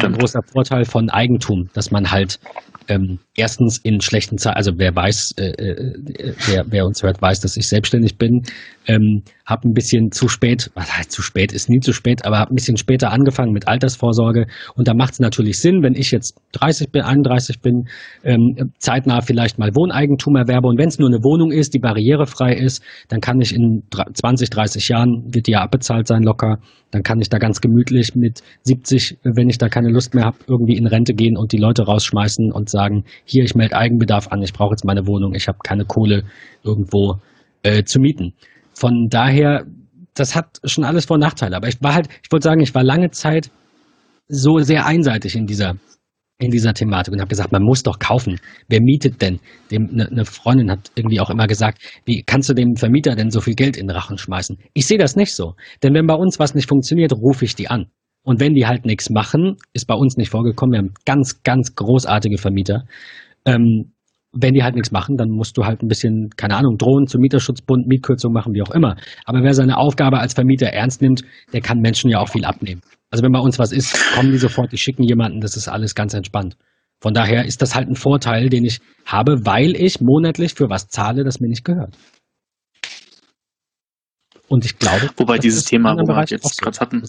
mein 0.00 0.12
großer 0.14 0.40
Vorteil 0.42 0.84
von 0.84 1.10
Eigentum, 1.10 1.68
dass 1.74 1.90
man 1.90 2.10
halt 2.10 2.40
ähm, 2.88 3.18
erstens 3.36 3.78
in 3.78 4.00
schlechten 4.00 4.38
Zeiten, 4.38 4.56
also 4.56 4.72
wer 4.76 4.94
weiß, 4.94 5.34
äh, 5.38 5.50
äh, 5.50 6.34
wer, 6.46 6.64
wer 6.68 6.86
uns 6.86 7.02
hört, 7.02 7.20
weiß, 7.20 7.40
dass 7.40 7.56
ich 7.56 7.68
selbstständig 7.68 8.18
bin, 8.18 8.42
ähm, 8.86 9.22
habe 9.46 9.68
ein 9.68 9.72
bisschen 9.72 10.10
zu 10.10 10.28
spät, 10.28 10.70
was 10.74 11.08
zu 11.08 11.22
spät, 11.22 11.52
ist 11.52 11.68
nie 11.68 11.80
zu 11.80 11.92
spät, 11.92 12.24
aber 12.24 12.38
habe 12.38 12.52
ein 12.52 12.54
bisschen 12.54 12.76
später 12.76 13.10
angefangen 13.12 13.52
mit 13.52 13.68
Altersvorsorge. 13.68 14.46
Und 14.74 14.88
da 14.88 14.94
macht 14.94 15.14
es 15.14 15.20
natürlich 15.20 15.58
Sinn, 15.58 15.82
wenn 15.82 15.94
ich 15.94 16.10
jetzt 16.10 16.40
30 16.52 16.90
bin, 16.90 17.02
31 17.02 17.60
bin, 17.60 17.88
ähm, 18.24 18.72
zeitnah 18.78 19.20
vielleicht 19.20 19.58
mal 19.58 19.70
Wohneigentum 19.74 20.36
erwerbe. 20.36 20.68
Und 20.68 20.78
wenn 20.78 20.88
es 20.88 20.98
nur 20.98 21.08
eine 21.08 21.22
Wohnung 21.22 21.50
ist, 21.50 21.74
die 21.74 21.78
barrierefrei 21.78 22.54
ist, 22.54 22.82
dann 23.08 23.20
kann 23.20 23.40
ich 23.40 23.54
in 23.54 23.82
20, 24.14 24.50
30 24.50 24.88
Jahren, 24.88 25.24
wird 25.32 25.46
die 25.46 25.52
ja 25.52 25.60
abbezahlt 25.60 26.06
sein 26.06 26.22
locker, 26.22 26.58
dann 26.92 27.02
kann 27.02 27.20
ich 27.20 27.30
da 27.30 27.38
ganz 27.38 27.60
gemütlich 27.60 28.14
mit 28.14 28.42
70, 28.64 29.18
wenn 29.24 29.48
ich 29.48 29.58
da 29.58 29.68
keine 29.68 29.88
Lust 29.88 30.14
mehr 30.14 30.24
habe, 30.24 30.36
irgendwie 30.46 30.76
in 30.76 30.86
Rente 30.86 31.14
gehen 31.14 31.36
und 31.36 31.52
die 31.52 31.58
Leute 31.58 31.84
rausschmeißen 31.84 32.52
und 32.52 32.68
sagen, 32.72 33.04
hier, 33.24 33.44
ich 33.44 33.54
melde 33.54 33.76
Eigenbedarf 33.76 34.28
an, 34.28 34.42
ich 34.42 34.52
brauche 34.52 34.72
jetzt 34.72 34.84
meine 34.84 35.06
Wohnung, 35.06 35.34
ich 35.34 35.46
habe 35.46 35.58
keine 35.62 35.84
Kohle 35.84 36.24
irgendwo 36.64 37.20
äh, 37.62 37.84
zu 37.84 38.00
mieten. 38.00 38.34
Von 38.74 39.06
daher, 39.08 39.64
das 40.14 40.34
hat 40.34 40.58
schon 40.64 40.84
alles 40.84 41.04
Vor- 41.04 41.14
und 41.14 41.20
Nachteile. 41.20 41.56
Aber 41.56 41.68
ich 41.68 41.80
war 41.80 41.94
halt, 41.94 42.08
ich 42.24 42.32
wollte 42.32 42.44
sagen, 42.44 42.60
ich 42.60 42.74
war 42.74 42.82
lange 42.82 43.10
Zeit 43.10 43.50
so 44.28 44.58
sehr 44.58 44.86
einseitig 44.86 45.36
in 45.36 45.46
dieser 45.46 45.76
in 46.38 46.50
dieser 46.50 46.74
Thematik 46.74 47.14
und 47.14 47.20
habe 47.20 47.28
gesagt, 47.28 47.52
man 47.52 47.62
muss 47.62 47.84
doch 47.84 48.00
kaufen. 48.00 48.40
Wer 48.68 48.80
mietet 48.80 49.22
denn? 49.22 49.38
Eine 49.70 50.08
ne 50.10 50.24
Freundin 50.24 50.72
hat 50.72 50.90
irgendwie 50.96 51.20
auch 51.20 51.30
immer 51.30 51.46
gesagt, 51.46 51.80
wie 52.04 52.24
kannst 52.24 52.48
du 52.48 52.54
dem 52.54 52.74
Vermieter 52.74 53.14
denn 53.14 53.30
so 53.30 53.40
viel 53.40 53.54
Geld 53.54 53.76
in 53.76 53.86
den 53.86 53.96
Rachen 53.96 54.18
schmeißen? 54.18 54.58
Ich 54.74 54.86
sehe 54.86 54.98
das 54.98 55.14
nicht 55.14 55.36
so. 55.36 55.54
Denn 55.84 55.94
wenn 55.94 56.06
bei 56.06 56.14
uns 56.14 56.40
was 56.40 56.54
nicht 56.54 56.68
funktioniert, 56.68 57.12
rufe 57.12 57.44
ich 57.44 57.54
die 57.54 57.68
an. 57.68 57.86
Und 58.24 58.40
wenn 58.40 58.54
die 58.54 58.66
halt 58.66 58.84
nichts 58.84 59.10
machen, 59.10 59.56
ist 59.72 59.86
bei 59.86 59.94
uns 59.94 60.16
nicht 60.16 60.30
vorgekommen. 60.30 60.72
Wir 60.72 60.78
haben 60.78 60.94
ganz, 61.04 61.42
ganz 61.42 61.74
großartige 61.74 62.38
Vermieter. 62.38 62.84
Ähm, 63.44 63.92
wenn 64.32 64.54
die 64.54 64.62
halt 64.62 64.74
nichts 64.74 64.92
machen, 64.92 65.16
dann 65.16 65.28
musst 65.28 65.58
du 65.58 65.64
halt 65.64 65.82
ein 65.82 65.88
bisschen, 65.88 66.30
keine 66.36 66.56
Ahnung, 66.56 66.78
drohen 66.78 67.06
zum 67.06 67.20
Mieterschutzbund, 67.20 67.86
Mietkürzung 67.86 68.32
machen, 68.32 68.54
wie 68.54 68.62
auch 68.62 68.70
immer. 68.70 68.96
Aber 69.26 69.42
wer 69.42 69.52
seine 69.52 69.76
Aufgabe 69.76 70.18
als 70.18 70.34
Vermieter 70.34 70.68
ernst 70.68 71.02
nimmt, 71.02 71.22
der 71.52 71.60
kann 71.60 71.80
Menschen 71.80 72.10
ja 72.10 72.18
auch 72.18 72.30
viel 72.30 72.44
abnehmen. 72.44 72.80
Also 73.10 73.22
wenn 73.22 73.32
bei 73.32 73.40
uns 73.40 73.58
was 73.58 73.72
ist, 73.72 73.94
kommen 74.14 74.32
die 74.32 74.38
sofort, 74.38 74.72
die 74.72 74.78
schicken 74.78 75.02
jemanden, 75.02 75.40
das 75.40 75.56
ist 75.56 75.68
alles 75.68 75.94
ganz 75.94 76.14
entspannt. 76.14 76.56
Von 77.00 77.12
daher 77.12 77.44
ist 77.44 77.60
das 77.60 77.74
halt 77.74 77.88
ein 77.88 77.96
Vorteil, 77.96 78.48
den 78.48 78.64
ich 78.64 78.80
habe, 79.04 79.44
weil 79.44 79.76
ich 79.76 80.00
monatlich 80.00 80.54
für 80.54 80.70
was 80.70 80.88
zahle, 80.88 81.24
das 81.24 81.40
mir 81.40 81.48
nicht 81.48 81.64
gehört. 81.64 81.98
Und 84.48 84.64
ich 84.64 84.78
glaube, 84.78 85.10
wobei 85.16 85.38
dieses 85.38 85.64
Thema, 85.64 85.94
wo 85.94 86.06
wir 86.06 86.24
jetzt 86.24 86.60
gerade 86.60 86.78
hatten, 86.78 87.02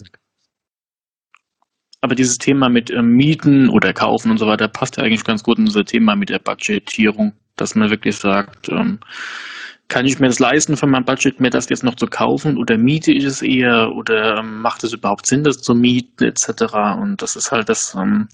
aber 2.03 2.15
dieses 2.15 2.37
Thema 2.37 2.67
mit 2.67 2.91
ähm, 2.91 3.11
Mieten 3.11 3.69
oder 3.69 3.93
Kaufen 3.93 4.29
und 4.29 4.37
so 4.37 4.45
weiter 4.45 4.67
passt 4.67 4.97
ja 4.97 5.03
eigentlich 5.03 5.23
ganz 5.23 5.41
gut 5.41 5.57
in 5.57 5.67
unser 5.67 5.85
Thema 5.85 6.17
mit 6.17 6.29
der 6.29 6.39
Budgetierung, 6.39 7.31
dass 7.55 7.75
man 7.75 7.89
wirklich 7.89 8.17
sagt, 8.17 8.67
ähm, 8.67 8.99
kann 9.87 10.05
ich 10.05 10.19
mir 10.19 10.27
das 10.27 10.39
leisten 10.39 10.75
von 10.75 10.89
meinem 10.89 11.05
Budget, 11.05 11.39
mir 11.39 11.49
das 11.49 11.69
jetzt 11.69 11.85
noch 11.85 11.95
zu 11.95 12.07
kaufen 12.07 12.57
oder 12.57 12.77
miete 12.77 13.13
ich 13.13 13.23
es 13.23 13.41
eher 13.41 13.93
oder 13.95 14.39
ähm, 14.39 14.61
macht 14.61 14.83
es 14.83 14.91
überhaupt 14.91 15.25
Sinn, 15.25 15.45
das 15.45 15.61
zu 15.61 15.73
mieten 15.73 16.25
etc. 16.25 16.73
Und 16.99 17.21
das 17.21 17.37
ist 17.37 17.53
halt 17.53 17.69
das, 17.69 17.95
ähm, 17.95 18.27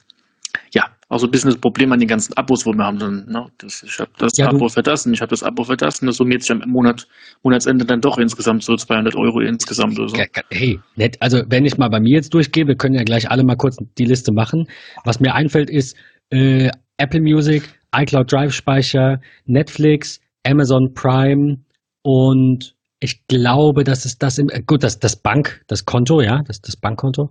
ja, 0.73 0.87
auch 1.09 1.17
so 1.17 1.27
ein 1.27 1.31
bisschen 1.31 1.49
das 1.49 1.59
Problem 1.59 1.91
an 1.91 1.99
den 1.99 2.07
ganzen 2.07 2.33
Abos, 2.37 2.65
wo 2.65 2.73
wir 2.73 2.85
haben. 2.85 2.99
Dann, 2.99 3.25
ne? 3.25 3.47
das, 3.57 3.83
ich 3.83 3.99
habe 3.99 4.11
das 4.17 4.37
ja, 4.37 4.47
Abo 4.47 4.69
für 4.69 4.83
das 4.83 5.05
und 5.05 5.13
ich 5.13 5.21
habe 5.21 5.29
das 5.29 5.43
Abo 5.43 5.63
für 5.63 5.75
das 5.75 6.01
und 6.01 6.07
das 6.07 6.17
summiert 6.17 6.43
sich 6.43 6.51
am 6.51 6.63
Monat, 6.67 7.07
Monatsende 7.43 7.85
dann 7.85 8.01
doch 8.01 8.17
insgesamt 8.17 8.63
so 8.63 8.75
200 8.75 9.15
Euro 9.15 9.39
insgesamt 9.39 9.97
oder 9.99 10.09
so. 10.09 10.17
Hey, 10.51 10.79
nett. 10.95 11.17
Also 11.19 11.41
wenn 11.47 11.65
ich 11.65 11.77
mal 11.77 11.89
bei 11.89 11.99
mir 11.99 12.15
jetzt 12.15 12.33
durchgehe, 12.33 12.67
wir 12.67 12.75
können 12.75 12.95
ja 12.95 13.03
gleich 13.03 13.29
alle 13.29 13.43
mal 13.43 13.55
kurz 13.55 13.77
die 13.97 14.05
Liste 14.05 14.31
machen. 14.31 14.67
Was 15.03 15.19
mir 15.19 15.33
einfällt 15.33 15.69
ist 15.69 15.95
äh, 16.29 16.69
Apple 16.97 17.21
Music, 17.21 17.63
iCloud 17.95 18.31
Drive 18.31 18.53
Speicher, 18.53 19.19
Netflix, 19.45 20.19
Amazon 20.43 20.93
Prime 20.93 21.57
und 22.03 22.75
ich 22.99 23.25
glaube, 23.27 23.83
das 23.83 24.05
ist 24.05 24.21
das 24.21 24.37
im, 24.37 24.49
gut, 24.67 24.83
das, 24.83 24.99
das 24.99 25.15
Bank, 25.15 25.63
das 25.67 25.85
Konto, 25.85 26.21
ja, 26.21 26.43
das, 26.43 26.61
das 26.61 26.75
Bankkonto. 26.75 27.29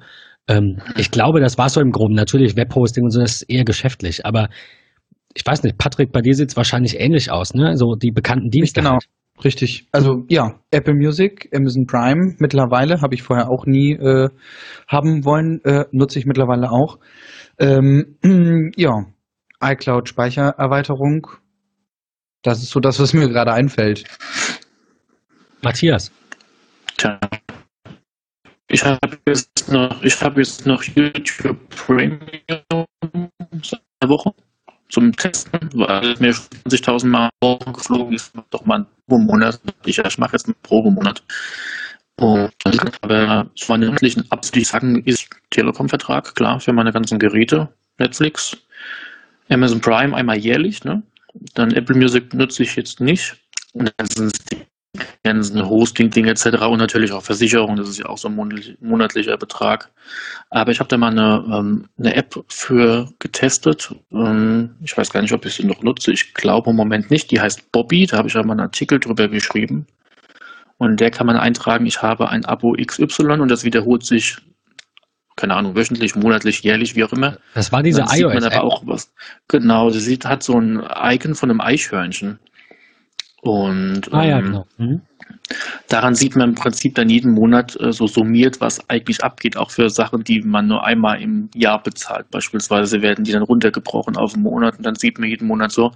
Ähm, 0.49 0.79
ich 0.97 1.11
glaube, 1.11 1.41
das 1.41 1.59
war 1.59 1.69
so 1.69 1.81
im 1.81 1.93
Groben. 1.93 2.15
Natürlich 2.15 2.57
Webhosting 2.57 3.05
und 3.05 3.11
so, 3.11 3.21
das 3.21 3.43
ist 3.43 3.43
eher 3.43 3.65
geschäftlich. 3.65 4.27
Aber 4.27 4.49
ich 5.35 5.45
weiß 5.47 5.63
nicht, 5.63 5.79
Patrick, 5.79 6.11
bei 6.13 6.21
dir 6.21 6.35
sieht 6.35 6.51
es 6.51 6.57
wahrscheinlich 6.57 6.99
ähnlich 6.99 7.31
aus, 7.31 7.55
ne? 7.55 7.77
So 7.77 7.95
die 7.95 8.11
bekannten 8.11 8.51
Dienste. 8.51 8.81
Genau. 8.81 8.93
Halt. 8.93 9.09
Richtig. 9.45 9.87
Also 9.93 10.25
ja, 10.29 10.59
Apple 10.73 10.95
Music, 10.95 11.49
Amazon 11.55 11.87
Prime 11.87 12.35
mittlerweile, 12.39 13.01
habe 13.03 13.15
ich 13.15 13.23
vorher 13.23 13.49
auch 13.49 13.67
nie 13.67 13.93
äh, 13.93 14.29
haben 14.89 15.25
wollen, 15.25 15.61
äh, 15.65 15.85
nutze 15.93 16.19
ich 16.19 16.27
mittlerweile 16.27 16.71
auch. 16.71 16.99
Ähm, 17.59 18.17
ja, 18.77 19.05
iCloud 19.63 20.09
Speichererweiterung. 20.09 21.29
Das 22.43 22.63
ist 22.63 22.71
so 22.71 22.81
das, 22.81 22.99
was 23.01 23.15
mir 23.15 23.29
gerade 23.29 23.53
einfällt. 23.53 24.05
Matthias. 25.63 26.11
Tja. 26.97 27.19
Ich 28.71 28.85
habe 28.85 29.19
jetzt 29.27 29.71
noch, 29.71 30.03
ich 30.03 30.21
habe 30.21 30.41
jetzt 30.41 30.67
noch 30.67 30.83
YouTube 30.83 31.57
Premium 31.71 32.21
einer 32.47 34.11
Woche 34.11 34.35
zum 34.91 35.15
Testen, 35.17 35.71
weil 35.73 36.15
mir 36.19 36.33
20.000 36.33 37.07
Mal 37.07 37.31
geflogen 37.73 38.15
ist, 38.15 38.33
doch 38.51 38.67
mal 38.67 38.77
einen 38.77 38.87
Probemonat. 39.07 39.61
Ich, 39.87 39.99
ich 39.99 40.19
mache 40.19 40.33
jetzt 40.33 40.47
einen 40.47 40.57
Probemonat. 40.63 41.23
Und 42.21 42.53
aber 43.03 43.51
zu 43.55 43.73
meinen 43.73 43.87
monatlichen 43.87 44.25
Apps, 44.31 44.51
die 44.51 44.65
sagen, 44.65 45.03
ist 45.05 45.29
Telekom-Vertrag, 45.51 46.35
klar, 46.35 46.61
für 46.61 46.73
meine 46.73 46.93
ganzen 46.93 47.19
Geräte, 47.19 47.69
Netflix, 47.99 48.57
Amazon 49.49 49.81
Prime 49.81 50.15
einmal 50.15 50.37
jährlich, 50.37 50.85
ne? 50.85 51.03
Dann 51.55 51.73
Apple 51.73 51.97
Music 51.97 52.35
nutze 52.35 52.65
ich 52.65 52.77
jetzt 52.77 53.01
nicht. 53.01 53.37
Und 53.73 53.93
dann 53.97 54.07
sind 54.09 54.27
es 54.27 54.45
die 54.47 54.67
ganzen 55.23 55.69
Hosting-Dinge 55.69 56.31
etc. 56.31 56.47
und 56.67 56.79
natürlich 56.79 57.13
auch 57.13 57.23
Versicherung, 57.23 57.77
das 57.77 57.89
ist 57.89 57.99
ja 57.99 58.07
auch 58.07 58.19
so 58.19 58.29
ein 58.29 58.77
monatlicher 58.81 59.37
Betrag. 59.37 59.91
Aber 60.51 60.71
ich 60.71 60.81
habe 60.81 60.89
da 60.89 60.97
mal 60.97 61.11
eine, 61.11 61.45
ähm, 61.53 61.89
eine 61.99 62.15
App 62.15 62.43
für 62.49 63.09
getestet. 63.19 63.95
Ähm, 64.13 64.77
ich 64.83 64.97
weiß 64.97 65.11
gar 65.11 65.23
nicht, 65.23 65.33
ob 65.33 65.45
ich 65.45 65.55
sie 65.55 65.67
noch 65.67 65.83
nutze. 65.83 66.13
Ich 66.13 66.35
glaube 66.35 66.71
im 66.71 66.77
Moment 66.77 67.11
nicht. 67.11 67.31
Die 67.31 67.41
heißt 67.41 67.71
Bobby, 67.73 68.07
da 68.07 68.19
habe 68.19 68.29
ich 68.29 68.35
ja 68.35 68.43
mal 68.43 68.53
einen 68.53 68.61
Artikel 68.61 68.99
drüber 68.99 69.29
geschrieben. 69.29 69.87
Und 70.79 71.01
der 71.01 71.11
kann 71.11 71.27
man 71.27 71.37
eintragen, 71.37 71.87
ich 71.87 72.03
habe 72.03 72.29
ein 72.29 72.45
Abo 72.45 72.77
XY 72.81 73.41
und 73.41 73.51
das 73.51 73.65
wiederholt 73.65 74.05
sich, 74.05 74.37
keine 75.37 75.55
Ahnung, 75.55 75.75
wöchentlich, 75.75 76.15
monatlich, 76.15 76.63
jährlich, 76.63 76.95
wie 76.95 77.05
auch 77.05 77.13
immer. 77.13 77.37
Das 77.55 77.73
war 77.73 77.83
diese 77.83 78.03
iOS. 78.03 78.35
Man 78.35 78.45
aber 78.45 78.63
auch 78.63 78.83
was. 78.87 79.13
Genau, 79.49 79.91
sie 79.91 80.01
sieht, 80.01 80.25
hat 80.25 80.43
so 80.45 80.59
ein 80.59 80.83
Icon 81.03 81.35
von 81.35 81.51
einem 81.51 81.61
Eichhörnchen. 81.61 82.39
Und 83.49 84.13
ah, 84.13 84.25
ja, 84.25 84.39
ähm, 84.41 84.45
genau. 84.45 84.67
Mhm. 84.77 85.01
daran 85.89 86.15
sieht 86.15 86.37
man 86.37 86.51
im 86.51 86.55
Prinzip 86.55 86.95
dann 86.97 87.09
jeden 87.09 87.33
Monat 87.33 87.81
äh, 87.81 87.93
so 87.93 88.07
summiert, 88.07 88.61
was 88.61 88.91
eigentlich 88.91 89.25
abgeht, 89.25 89.57
auch 89.57 89.71
für 89.71 89.89
Sachen, 89.89 90.23
die 90.23 90.43
man 90.43 90.67
nur 90.67 90.85
einmal 90.85 91.23
im 91.23 91.49
Jahr 91.55 91.83
bezahlt. 91.83 92.31
Beispielsweise 92.31 93.01
werden 93.01 93.25
die 93.25 93.33
dann 93.33 93.43
runtergebrochen 93.43 94.19
auf 94.19 94.35
einen 94.35 94.43
Monat 94.43 94.77
und 94.77 94.85
dann 94.85 94.97
sieht 94.97 95.19
man 95.19 95.31
jeden 95.31 95.49
Monat 95.49 95.73
so, 95.73 95.93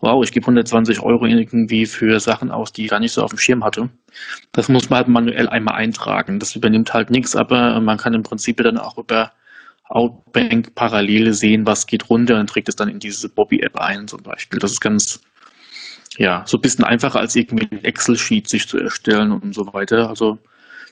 wow, 0.00 0.22
ich 0.22 0.30
gebe 0.30 0.44
120 0.44 1.00
Euro 1.00 1.26
irgendwie 1.26 1.86
für 1.86 2.20
Sachen 2.20 2.52
aus, 2.52 2.72
die 2.72 2.84
ich 2.84 2.90
gar 2.90 3.00
nicht 3.00 3.12
so 3.12 3.24
auf 3.24 3.30
dem 3.30 3.38
Schirm 3.38 3.64
hatte. 3.64 3.90
Das 4.52 4.68
muss 4.68 4.88
man 4.88 4.98
halt 4.98 5.08
manuell 5.08 5.48
einmal 5.48 5.74
eintragen. 5.74 6.38
Das 6.38 6.54
übernimmt 6.54 6.94
halt 6.94 7.10
nichts, 7.10 7.34
aber 7.34 7.80
man 7.80 7.98
kann 7.98 8.14
im 8.14 8.22
Prinzip 8.22 8.58
dann 8.58 8.78
auch 8.78 8.96
über 8.96 9.32
Outbank 9.88 10.76
parallel 10.76 11.32
sehen, 11.32 11.66
was 11.66 11.88
geht 11.88 12.08
runter 12.10 12.38
und 12.38 12.48
trägt 12.48 12.68
es 12.68 12.76
dann 12.76 12.88
in 12.88 13.00
diese 13.00 13.28
Bobby-App 13.28 13.76
ein 13.76 14.06
zum 14.06 14.22
Beispiel. 14.22 14.60
Das 14.60 14.70
ist 14.70 14.80
ganz 14.80 15.20
ja, 16.18 16.44
so 16.46 16.58
ein 16.58 16.60
bisschen 16.60 16.84
einfacher 16.84 17.20
als 17.20 17.36
irgendwie 17.36 17.68
ein 17.70 17.84
Excel-Sheet 17.84 18.48
sich 18.48 18.68
zu 18.68 18.78
erstellen 18.78 19.32
und 19.32 19.54
so 19.54 19.72
weiter. 19.72 20.08
Also 20.08 20.38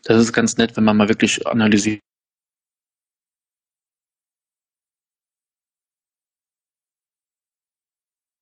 das 0.05 0.21
ist 0.21 0.33
ganz 0.33 0.57
nett, 0.57 0.77
wenn 0.77 0.85
man 0.85 0.97
mal 0.97 1.09
wirklich 1.09 1.47
analysiert. 1.47 2.01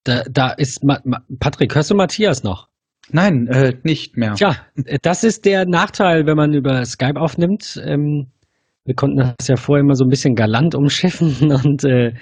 Da, 0.04 0.24
da 0.28 0.50
ist 0.50 0.82
Ma 0.82 1.00
Ma 1.04 1.22
Patrick, 1.38 1.74
hörst 1.76 1.90
du 1.90 1.94
Matthias 1.94 2.42
noch? 2.42 2.68
Nein, 3.10 3.46
äh, 3.48 3.74
nicht 3.84 4.16
mehr. 4.16 4.34
Tja, 4.34 4.56
das 5.02 5.22
ist 5.22 5.44
der 5.44 5.66
Nachteil, 5.66 6.26
wenn 6.26 6.36
man 6.36 6.54
über 6.54 6.84
Skype 6.84 7.20
aufnimmt. 7.20 7.80
Ähm, 7.84 8.28
wir 8.84 8.94
konnten 8.94 9.18
das 9.38 9.46
ja 9.46 9.56
vorher 9.56 9.82
immer 9.82 9.94
so 9.94 10.04
ein 10.04 10.10
bisschen 10.10 10.34
galant 10.34 10.74
umschiffen 10.74 11.52
und 11.64 11.84
äh, 11.84 12.14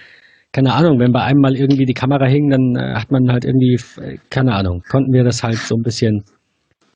keine 0.53 0.73
Ahnung, 0.73 0.99
wenn 0.99 1.13
bei 1.13 1.23
einem 1.23 1.41
mal 1.41 1.57
irgendwie 1.57 1.85
die 1.85 1.95
Kamera 1.95 2.27
hing, 2.27 2.51
dann 2.51 2.75
äh, 2.77 2.95
hat 2.95 3.11
man 3.11 3.31
halt 3.31 3.45
irgendwie, 3.45 3.79
äh, 4.01 4.19
keine 4.31 4.55
Ahnung, 4.55 4.83
konnten 4.89 5.13
wir 5.13 5.23
das 5.25 5.43
halt 5.43 5.57
so 5.57 5.77
ein 5.77 5.83
bisschen 5.83 6.25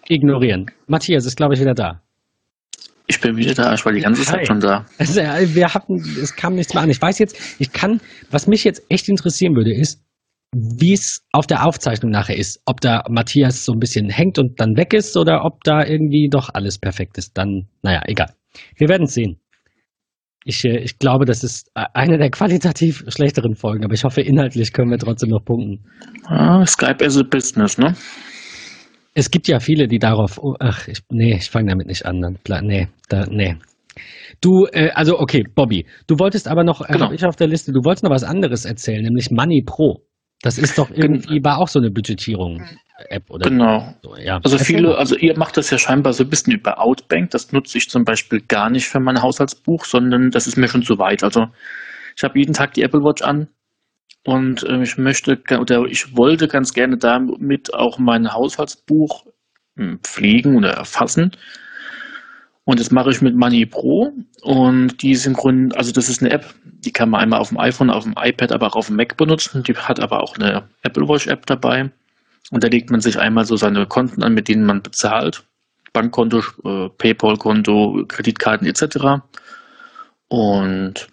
ignorieren. 0.09 0.67
Matthias 0.87 1.25
ist, 1.25 1.37
glaube 1.37 1.55
ich, 1.55 1.61
wieder 1.61 1.75
da. 1.75 2.01
Ich 3.07 3.21
bin 3.21 3.37
wieder 3.37 3.55
da, 3.55 3.75
ich 3.75 3.85
war 3.85 3.93
die 3.93 4.01
ganze 4.01 4.23
Hi. 4.23 4.39
Zeit 4.39 4.47
schon 4.47 4.61
da. 4.61 4.87
Also, 4.99 5.21
wir 5.21 5.75
hatten, 5.75 5.97
es 6.21 6.35
kam 6.35 6.55
nichts 6.55 6.75
mehr 6.75 6.83
an. 6.83 6.91
Ich 6.91 7.01
weiß 7.01 7.19
jetzt, 7.19 7.37
ich 7.61 7.73
kann, 7.73 8.01
was 8.31 8.47
mich 8.47 8.65
jetzt 8.65 8.83
echt 8.89 9.09
interessieren 9.09 9.55
würde, 9.55 9.75
ist, 9.75 10.01
wie 10.55 10.93
es 10.93 11.23
auf 11.33 11.47
der 11.47 11.67
Aufzeichnung 11.67 12.11
nachher 12.11 12.37
ist. 12.37 12.61
Ob 12.65 12.81
da 12.81 13.03
Matthias 13.09 13.65
so 13.65 13.73
ein 13.73 13.79
bisschen 13.79 14.09
hängt 14.09 14.39
und 14.39 14.59
dann 14.59 14.77
weg 14.77 14.95
ist 14.95 15.17
oder 15.17 15.45
ob 15.45 15.63
da 15.65 15.85
irgendwie 15.85 16.29
doch 16.31 16.51
alles 16.55 16.79
perfekt 16.79 17.19
ist. 17.19 17.37
Dann, 17.37 17.69
naja, 17.83 18.03
egal. 18.07 18.33
Wir 18.77 18.89
werden 18.89 19.05
es 19.05 19.15
sehen. 19.15 19.39
Ich, 20.45 20.65
äh, 20.65 20.79
ich 20.79 20.99
glaube, 20.99 21.25
das 21.25 21.43
ist 21.43 21.71
äh, 21.75 21.85
eine 21.95 22.19
der 22.19 22.31
qualitativ 22.31 23.03
schlechteren 23.09 23.55
Folgen, 23.55 23.85
aber 23.85 23.95
ich 23.95 24.05
hoffe, 24.05 24.21
inhaltlich 24.21 24.73
können 24.73 24.91
wir 24.91 24.99
trotzdem 24.99 25.31
noch 25.31 25.45
punkten. 25.45 25.85
Ah, 26.27 26.65
Skype 26.67 27.05
as 27.05 27.17
a 27.17 27.23
Business, 27.23 27.79
ne? 27.79 27.95
Es 29.15 29.31
gibt 29.31 29.49
ja 29.49 29.61
viele, 29.61 29.89
die 29.89 29.99
darauf. 29.99 30.39
Oh, 30.39 30.55
ach, 30.59 30.87
ich, 30.89 31.01
nee, 31.11 31.37
ich 31.37 31.49
fange 31.49 31.71
damit 31.71 31.87
nicht 31.87 32.05
an. 32.05 32.21
Dann, 32.21 32.67
nee, 32.67 32.89
da, 33.09 33.27
nee. 33.27 33.57
Du, 34.41 34.67
äh, 34.73 34.91
also 34.91 35.19
okay, 35.19 35.45
Bobby, 35.55 35.87
du 36.07 36.19
wolltest 36.19 36.49
aber 36.49 36.65
noch, 36.65 36.83
äh, 36.83 36.93
genau. 36.93 37.07
habe 37.07 37.15
ich 37.15 37.25
auf 37.25 37.37
der 37.37 37.47
Liste, 37.47 37.73
du 37.73 37.85
wolltest 37.85 38.03
noch 38.03 38.11
was 38.11 38.25
anderes 38.25 38.65
erzählen, 38.65 39.03
nämlich 39.03 39.31
Money 39.31 39.63
Pro. 39.65 40.03
Das 40.45 40.59
ist 40.59 40.77
doch 40.77 40.91
irgendwie, 40.91 41.43
war 41.43 41.57
auch 41.57 41.69
so 41.69 41.79
eine 41.79 41.91
Budgetierung. 41.91 42.63
App 43.09 43.31
oder 43.31 43.49
genau. 43.49 43.95
So, 44.03 44.15
ja. 44.17 44.41
Also 44.45 44.59
viele, 44.59 44.99
also 44.99 45.17
ihr 45.17 45.39
macht 45.39 45.57
das 45.57 45.71
ja 45.71 45.79
scheinbar 45.79 46.13
so 46.13 46.23
ein 46.23 46.29
bisschen 46.29 46.53
über 46.53 46.81
Outbank. 46.81 47.31
Das 47.31 47.51
nutze 47.51 47.79
ich 47.79 47.89
zum 47.89 48.05
Beispiel 48.05 48.43
gar 48.43 48.69
nicht 48.69 48.87
für 48.87 49.01
mein 49.01 49.23
Haushaltsbuch, 49.23 49.87
sondern 49.87 50.31
das 50.31 50.47
ist 50.47 50.57
mir 50.57 50.69
schon 50.69 50.83
zu 50.83 50.99
weit. 50.99 51.25
Also 51.25 51.47
ich 52.15 52.23
habe 52.25 52.39
jeden 52.39 52.53
Tag 52.53 52.75
die 52.75 52.83
Apple 52.83 53.03
Watch 53.03 53.23
an 53.23 53.49
und 54.25 54.63
äh, 54.65 54.83
ich 54.83 54.99
möchte 54.99 55.41
oder 55.59 55.87
ich 55.87 56.15
wollte 56.15 56.47
ganz 56.47 56.75
gerne 56.75 56.99
damit 56.99 57.73
auch 57.73 57.99
mein 57.99 58.31
Haushaltsbuch 58.33 59.25
hm, 59.77 60.01
pflegen 60.03 60.57
oder 60.57 60.73
erfassen. 60.73 61.33
Und 62.65 62.81
das 62.81 62.91
mache 62.91 63.11
ich 63.11 63.21
mit 63.21 63.37
Money 63.37 63.67
Pro 63.67 64.13
und 64.43 65.03
die 65.03 65.15
synchron, 65.17 65.73
also 65.73 65.93
das 65.93 66.09
ist 66.09 66.23
eine 66.23 66.31
App, 66.31 66.55
die 66.65 66.93
kann 66.93 67.11
man 67.11 67.21
einmal 67.21 67.41
auf 67.41 67.49
dem 67.49 67.59
iPhone, 67.59 67.91
auf 67.91 68.05
dem 68.05 68.15
iPad, 68.17 68.53
aber 68.53 68.69
auch 68.69 68.77
auf 68.77 68.87
dem 68.87 68.97
Mac 68.97 69.17
benutzen. 69.17 69.63
Die 69.63 69.75
hat 69.75 70.01
aber 70.01 70.23
auch 70.23 70.37
eine 70.37 70.65
Apple 70.83 71.07
Watch 71.07 71.27
App 71.27 71.45
dabei. 71.47 71.91
Und 72.51 72.65
da 72.65 72.69
legt 72.69 72.91
man 72.91 73.01
sich 73.01 73.19
einmal 73.19 73.45
so 73.45 73.57
seine 73.57 73.87
Konten 73.87 74.23
an, 74.23 74.35
mit 74.35 74.49
denen 74.49 74.65
man 74.65 74.83
bezahlt. 74.83 75.45
Bankkonto, 75.93 76.43
äh, 76.65 76.89
PayPal-Konto, 76.89 78.05
Kreditkarten 78.09 78.67
etc. 78.67 79.23
Und 80.29 81.09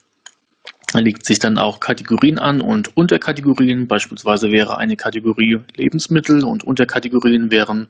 er 0.93 1.01
legt 1.01 1.25
sich 1.25 1.39
dann 1.39 1.57
auch 1.57 1.79
Kategorien 1.79 2.39
an 2.39 2.61
und 2.61 2.95
Unterkategorien. 2.97 3.87
Beispielsweise 3.87 4.51
wäre 4.51 4.77
eine 4.77 4.97
Kategorie 4.97 5.59
Lebensmittel 5.75 6.43
und 6.43 6.63
Unterkategorien 6.63 7.51
wären 7.51 7.87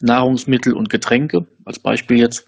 Nahrungsmittel 0.00 0.74
und 0.74 0.90
Getränke, 0.90 1.46
als 1.64 1.78
Beispiel 1.78 2.18
jetzt. 2.18 2.46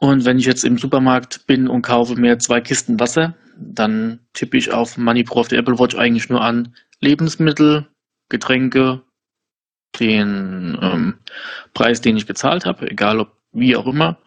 Und 0.00 0.24
wenn 0.24 0.38
ich 0.38 0.46
jetzt 0.46 0.64
im 0.64 0.78
Supermarkt 0.78 1.46
bin 1.46 1.68
und 1.68 1.82
kaufe 1.82 2.14
mir 2.14 2.38
zwei 2.38 2.60
Kisten 2.60 3.00
Wasser, 3.00 3.34
dann 3.56 4.20
tippe 4.32 4.56
ich 4.56 4.72
auf 4.72 4.96
MoneyPro 4.96 5.40
auf 5.40 5.48
der 5.48 5.58
Apple 5.58 5.78
Watch 5.78 5.96
eigentlich 5.96 6.28
nur 6.28 6.40
an 6.40 6.74
Lebensmittel, 7.00 7.88
Getränke, 8.28 9.02
den 9.98 10.78
ähm, 10.80 11.14
Preis, 11.74 12.00
den 12.00 12.16
ich 12.16 12.26
bezahlt 12.26 12.64
habe, 12.64 12.88
egal 12.88 13.18
ob 13.18 13.32
wie 13.52 13.74
auch 13.74 13.86
immer. 13.86 14.18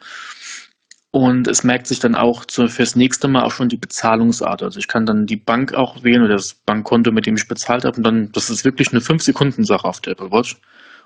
Und 1.12 1.48
es 1.48 1.64
merkt 1.64 1.88
sich 1.88 2.00
dann 2.00 2.16
auch 2.16 2.46
zu, 2.46 2.68
fürs 2.68 2.96
nächste 2.96 3.28
Mal 3.28 3.44
auch 3.44 3.52
schon 3.52 3.70
die 3.70 3.78
Bezahlungsart. 3.78 4.64
Also 4.64 4.80
ich 4.80 4.88
kann 4.88 5.06
dann 5.06 5.26
die 5.26 5.38
Bank 5.38 5.74
auch 5.74 6.04
wählen 6.04 6.24
oder 6.24 6.36
das 6.36 6.54
Bankkonto, 6.54 7.12
mit 7.12 7.26
dem 7.26 7.36
ich 7.36 7.48
bezahlt 7.48 7.86
habe. 7.86 7.98
Und 7.98 8.04
dann, 8.04 8.32
das 8.32 8.50
ist 8.50 8.66
wirklich 8.66 8.92
eine 8.92 9.02
5-Sekunden-Sache 9.02 9.88
auf 9.88 10.02
der 10.02 10.14
Apple 10.14 10.32
Watch. 10.32 10.56
Und 10.56 10.62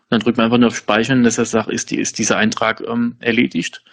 dann 0.10 0.20
drückt 0.22 0.38
man 0.38 0.46
einfach 0.46 0.60
nur 0.60 0.68
auf 0.68 0.78
Speichern, 0.78 1.24
dass 1.24 1.40
er 1.40 1.46
sagt, 1.46 1.70
ist, 1.70 1.90
die, 1.90 2.00
ist 2.00 2.20
dieser 2.20 2.38
Eintrag 2.38 2.82
ähm, 2.88 3.16
erledigt. 3.20 3.84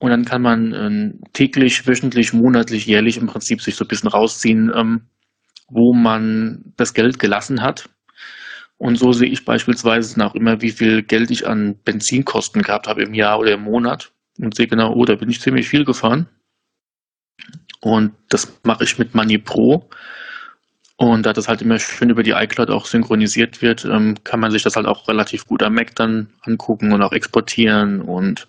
Und 0.00 0.10
dann 0.10 0.24
kann 0.24 0.42
man 0.42 0.72
äh, 0.72 1.28
täglich, 1.32 1.86
wöchentlich, 1.86 2.32
monatlich, 2.32 2.86
jährlich 2.86 3.16
im 3.16 3.28
Prinzip 3.28 3.62
sich 3.62 3.76
so 3.76 3.84
ein 3.84 3.88
bisschen 3.88 4.08
rausziehen, 4.08 4.72
ähm, 4.74 5.02
wo 5.68 5.94
man 5.94 6.72
das 6.76 6.94
Geld 6.94 7.18
gelassen 7.18 7.62
hat 7.62 7.88
und 8.80 8.96
so 8.96 9.12
sehe 9.12 9.28
ich 9.28 9.44
beispielsweise 9.44 10.18
nach 10.18 10.34
immer, 10.34 10.62
wie 10.62 10.70
viel 10.70 11.02
Geld 11.02 11.30
ich 11.30 11.46
an 11.46 11.76
Benzinkosten 11.84 12.62
gehabt 12.62 12.88
habe 12.88 13.02
im 13.02 13.12
Jahr 13.12 13.38
oder 13.38 13.52
im 13.52 13.60
Monat 13.60 14.10
und 14.38 14.56
sehe 14.56 14.68
genau, 14.68 14.94
oh, 14.94 15.04
da 15.04 15.16
bin 15.16 15.28
ich 15.28 15.42
ziemlich 15.42 15.68
viel 15.68 15.84
gefahren. 15.84 16.26
Und 17.82 18.12
das 18.30 18.58
mache 18.62 18.84
ich 18.84 18.98
mit 18.98 19.14
Money 19.14 19.36
Pro. 19.36 19.90
Und 20.96 21.26
da 21.26 21.34
das 21.34 21.46
halt 21.46 21.60
immer 21.60 21.78
schön 21.78 22.08
über 22.08 22.22
die 22.22 22.30
iCloud 22.30 22.70
auch 22.70 22.86
synchronisiert 22.86 23.60
wird, 23.60 23.84
ähm, 23.84 24.16
kann 24.24 24.40
man 24.40 24.50
sich 24.50 24.62
das 24.62 24.76
halt 24.76 24.86
auch 24.86 25.08
relativ 25.08 25.44
gut 25.44 25.62
am 25.62 25.74
Mac 25.74 25.94
dann 25.96 26.30
angucken 26.40 26.94
und 26.94 27.02
auch 27.02 27.12
exportieren. 27.12 28.00
Und 28.00 28.48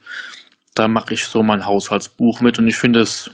da 0.76 0.88
mache 0.88 1.14
ich 1.14 1.26
so 1.26 1.44
mein 1.44 1.66
Haushaltsbuch 1.66 2.42
mit. 2.42 2.60
Und 2.60 2.68
ich 2.68 2.76
finde 2.76 3.02
es 3.02 3.32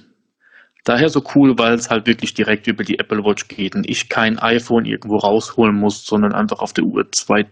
daher 0.83 1.09
so 1.09 1.23
cool, 1.35 1.57
weil 1.57 1.73
es 1.73 1.89
halt 1.89 2.07
wirklich 2.07 2.33
direkt 2.33 2.67
über 2.67 2.83
die 2.83 2.99
Apple 2.99 3.23
Watch 3.23 3.47
geht 3.47 3.75
und 3.75 3.89
ich 3.89 4.09
kein 4.09 4.39
iPhone 4.39 4.85
irgendwo 4.85 5.17
rausholen 5.17 5.75
muss, 5.75 6.05
sondern 6.05 6.33
einfach 6.33 6.59
auf 6.59 6.73
der 6.73 6.85
Uhr 6.85 7.11
zwei 7.11 7.45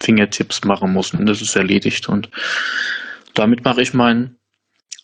Fingertipps 0.00 0.64
machen 0.64 0.92
muss 0.92 1.14
und 1.14 1.26
das 1.26 1.40
ist 1.40 1.56
erledigt. 1.56 2.08
Und 2.08 2.28
damit 3.34 3.64
mache 3.64 3.82
ich 3.82 3.94
mein 3.94 4.36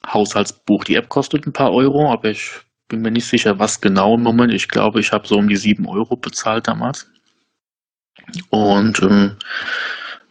Haushaltsbuch. 0.06 0.84
Die 0.84 0.96
App 0.96 1.08
kostet 1.08 1.46
ein 1.46 1.52
paar 1.52 1.72
Euro, 1.72 2.12
aber 2.12 2.30
ich 2.30 2.50
bin 2.88 3.02
mir 3.02 3.10
nicht 3.10 3.26
sicher, 3.26 3.58
was 3.58 3.80
genau 3.80 4.14
im 4.14 4.22
Moment. 4.22 4.52
Ich 4.52 4.68
glaube, 4.68 5.00
ich 5.00 5.12
habe 5.12 5.26
so 5.26 5.36
um 5.36 5.48
die 5.48 5.56
sieben 5.56 5.86
Euro 5.86 6.16
bezahlt 6.16 6.68
damals. 6.68 7.10
Und 8.50 9.00
ähm, 9.02 9.36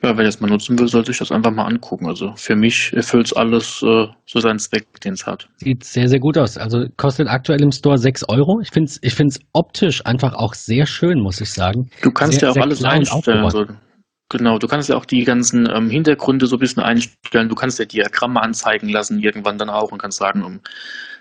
Ja, 0.04 0.16
wer 0.16 0.26
das 0.26 0.40
mal 0.40 0.48
nutzen 0.50 0.78
will, 0.78 0.88
sollte 0.88 1.12
sich 1.12 1.18
das 1.18 1.32
einfach 1.32 1.52
mal 1.52 1.66
angucken. 1.66 2.08
Also 2.08 2.34
für 2.36 2.56
mich 2.56 2.94
erfüllt 2.94 3.28
es 3.28 3.34
alles 3.34 3.82
äh, 3.82 4.06
so 4.26 4.40
seinen 4.40 4.60
Zweck, 4.60 4.86
den 5.02 5.14
es 5.14 5.26
hat. 5.26 5.50
Sieht 5.58 5.84
sehr, 5.84 6.08
sehr 6.08 6.20
gut 6.20 6.38
aus. 6.38 6.58
Also 6.58 6.86
kostet 6.98 7.28
aktuell 7.28 7.62
im 7.64 7.72
Store 7.72 7.98
6 7.98 8.30
Euro. 8.30 8.60
Ich 8.62 8.70
finde 8.70 8.90
es 8.90 9.00
ich 9.02 9.16
find's 9.16 9.40
optisch 9.54 10.06
einfach 10.06 10.34
auch 10.34 10.54
sehr 10.54 10.86
schön, 10.86 11.20
muss 11.20 11.42
ich 11.42 11.52
sagen. 11.52 11.90
Du 12.04 12.12
kannst 12.12 12.40
Sehr- 12.40 12.50
ja 12.50 12.54
auch 12.54 12.64
alles 12.64 12.84
einstellen. 12.84 13.44
aufgebaut. 13.44 13.70
So. 13.70 13.76
Genau, 14.30 14.60
du 14.60 14.68
kannst 14.68 14.90
ja 14.90 14.98
auch 14.98 15.06
die 15.06 15.24
ganzen 15.24 15.68
ähm, 15.74 15.90
Hintergründe 15.90 16.48
so 16.48 16.58
ein 16.58 16.60
bisschen 16.60 16.84
einstellen. 16.84 17.50
Du 17.50 17.56
kannst 17.56 17.80
ja 17.80 17.86
Diagramme 17.86 18.42
anzeigen 18.42 18.90
lassen, 18.90 19.20
irgendwann 19.20 19.58
dann 19.58 19.70
auch 19.70 19.92
und 19.92 20.02
kannst 20.02 20.18
sagen, 20.20 20.44
um, 20.44 20.60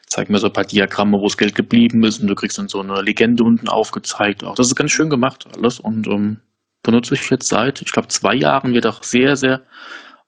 zeig 0.06 0.28
mir 0.28 0.38
so 0.38 0.48
ein 0.48 0.52
paar 0.52 0.64
Diagramme, 0.64 1.16
wo 1.18 1.24
das 1.24 1.36
Geld 1.36 1.54
geblieben 1.54 2.02
ist 2.04 2.20
und 2.20 2.26
du 2.26 2.34
kriegst 2.34 2.58
dann 2.58 2.68
so 2.68 2.80
eine 2.80 3.00
Legende 3.02 3.44
unten 3.44 3.68
aufgezeigt. 3.68 4.44
Auch 4.44 4.54
das 4.56 4.66
ist 4.66 4.74
ganz 4.74 4.90
schön 4.90 5.08
gemacht 5.08 5.46
alles 5.56 5.80
und 5.80 6.06
ähm, 6.08 6.40
benutze 6.86 7.14
ich 7.14 7.28
jetzt 7.28 7.48
seit, 7.48 7.82
ich 7.82 7.92
glaube, 7.92 8.08
zwei 8.08 8.34
Jahren, 8.34 8.72
wird 8.72 8.86
auch 8.86 9.02
sehr, 9.02 9.36
sehr 9.36 9.60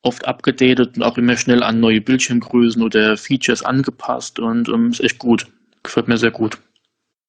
oft 0.02 0.28
abgedatet 0.28 0.96
und 0.96 1.02
auch 1.02 1.16
immer 1.16 1.36
schnell 1.36 1.62
an 1.62 1.80
neue 1.80 2.00
Bildschirmgrößen 2.00 2.82
oder 2.82 3.16
Features 3.16 3.64
angepasst 3.64 4.38
und 4.38 4.68
ähm, 4.68 4.88
ist 4.90 5.00
echt 5.02 5.18
gut. 5.18 5.46
Gefällt 5.82 6.08
mir 6.08 6.18
sehr 6.18 6.30
gut. 6.32 6.58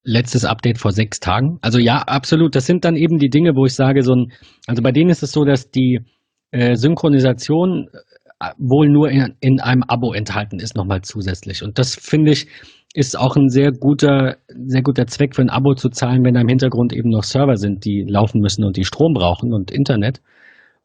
letztes 0.03 0.45
Update 0.45 0.77
vor 0.79 0.91
sechs 0.91 1.19
Tagen. 1.19 1.59
Also 1.61 1.79
ja, 1.79 1.99
absolut. 1.99 2.55
Das 2.55 2.65
sind 2.65 2.83
dann 2.85 2.95
eben 2.95 3.17
die 3.19 3.29
Dinge, 3.29 3.55
wo 3.55 3.65
ich 3.65 3.75
sage, 3.75 4.01
so 4.01 4.13
ein, 4.15 4.31
also 4.67 4.81
bei 4.81 4.91
denen 4.91 5.09
ist 5.09 5.23
es 5.23 5.31
so, 5.31 5.45
dass 5.45 5.69
die 5.71 5.99
äh, 6.51 6.75
Synchronisation 6.75 7.87
wohl 8.57 8.89
nur 8.89 9.09
in, 9.09 9.35
in 9.41 9.59
einem 9.59 9.83
Abo 9.83 10.13
enthalten 10.13 10.59
ist, 10.59 10.75
nochmal 10.75 11.01
zusätzlich. 11.01 11.63
Und 11.63 11.77
das 11.77 11.95
finde 11.95 12.31
ich, 12.31 12.47
ist 12.93 13.17
auch 13.17 13.35
ein 13.35 13.49
sehr 13.49 13.71
guter, 13.71 14.37
sehr 14.47 14.81
guter 14.81 15.05
Zweck 15.07 15.35
für 15.35 15.41
ein 15.41 15.49
Abo 15.49 15.75
zu 15.75 15.89
zahlen, 15.89 16.23
wenn 16.23 16.33
da 16.33 16.41
im 16.41 16.47
Hintergrund 16.47 16.93
eben 16.93 17.09
noch 17.09 17.23
Server 17.23 17.57
sind, 17.57 17.85
die 17.85 18.05
laufen 18.07 18.41
müssen 18.41 18.63
und 18.63 18.77
die 18.77 18.85
Strom 18.85 19.13
brauchen 19.13 19.53
und 19.53 19.71
Internet. 19.71 20.21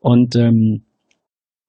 Und 0.00 0.36
ähm, 0.36 0.84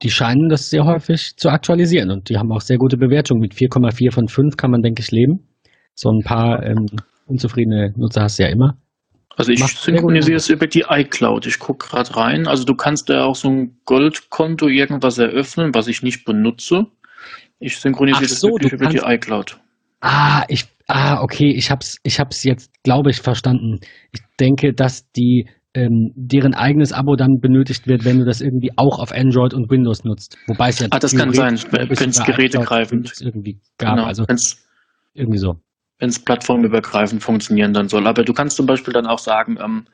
die 0.01 0.09
scheinen 0.09 0.49
das 0.49 0.69
sehr 0.69 0.85
häufig 0.85 1.37
zu 1.37 1.49
aktualisieren 1.49 2.11
und 2.11 2.29
die 2.29 2.37
haben 2.37 2.51
auch 2.51 2.61
sehr 2.61 2.77
gute 2.77 2.97
Bewertungen. 2.97 3.39
Mit 3.39 3.53
4,4 3.53 4.11
von 4.11 4.27
5 4.27 4.57
kann 4.57 4.71
man, 4.71 4.81
denke 4.81 5.01
ich, 5.01 5.11
leben. 5.11 5.47
So 5.93 6.09
ein 6.09 6.21
paar 6.23 6.63
ähm, 6.63 6.87
unzufriedene 7.27 7.93
Nutzer 7.95 8.23
hast 8.23 8.37
du 8.37 8.43
ja 8.43 8.49
immer. 8.49 8.77
Also 9.37 9.51
ich 9.51 9.59
synchronisiere 9.65 10.37
es 10.37 10.49
über 10.49 10.67
die 10.67 10.85
iCloud. 10.89 11.45
Ich 11.45 11.59
gucke 11.59 11.87
gerade 11.87 12.15
rein. 12.15 12.47
Also 12.47 12.63
du 12.63 12.73
kannst 12.75 13.09
da 13.09 13.25
auch 13.25 13.35
so 13.35 13.49
ein 13.49 13.77
Goldkonto 13.85 14.67
irgendwas 14.67 15.17
eröffnen, 15.17 15.73
was 15.73 15.87
ich 15.87 16.03
nicht 16.03 16.25
benutze. 16.25 16.85
Ich 17.59 17.77
synchronisiere 17.77 18.27
das 18.29 18.39
so, 18.39 18.49
wirklich 18.49 18.73
über 18.73 18.87
die 18.87 18.99
iCloud. 18.99 19.57
Ah, 20.01 20.43
ich, 20.47 20.65
ah, 20.87 21.21
okay, 21.21 21.53
ich 21.55 21.71
hab's, 21.71 21.97
ich 22.03 22.19
hab's 22.19 22.43
jetzt, 22.43 22.71
glaube 22.83 23.09
ich, 23.09 23.21
verstanden. 23.21 23.79
Ich 24.11 24.21
denke, 24.39 24.73
dass 24.73 25.09
die, 25.11 25.49
ähm, 25.73 26.11
deren 26.15 26.53
eigenes 26.53 26.93
Abo 26.93 27.15
dann 27.15 27.39
benötigt 27.41 27.87
wird, 27.87 28.05
wenn 28.05 28.19
du 28.19 28.25
das 28.25 28.39
irgendwie 28.39 28.71
auch 28.77 28.99
auf 28.99 29.11
Android 29.11 29.53
und 29.53 29.69
Windows 29.69 30.03
nutzt. 30.05 30.37
Wobei 30.47 30.69
es 30.69 30.79
ja 30.79 30.87
Ah, 30.91 30.99
das 30.99 31.15
kann 31.15 31.33
sein, 31.33 31.59
wenn's 31.71 32.15
sogar 32.15 32.37
gerätegreifend- 32.37 33.21
irgendwie 33.21 33.59
gab. 33.77 33.95
Genau, 33.95 34.07
Also 34.07 34.25
wenn 34.27 34.35
es 34.35 34.65
irgendwie 35.13 35.39
so. 35.39 35.55
Plattformübergreifend 35.99 37.23
funktionieren 37.23 37.73
dann 37.73 37.89
soll. 37.89 38.07
Aber 38.07 38.23
du 38.23 38.33
kannst 38.33 38.57
zum 38.57 38.65
Beispiel 38.65 38.93
dann 38.93 39.07
auch 39.07 39.19
sagen, 39.19 39.57
ähm, 39.61 39.85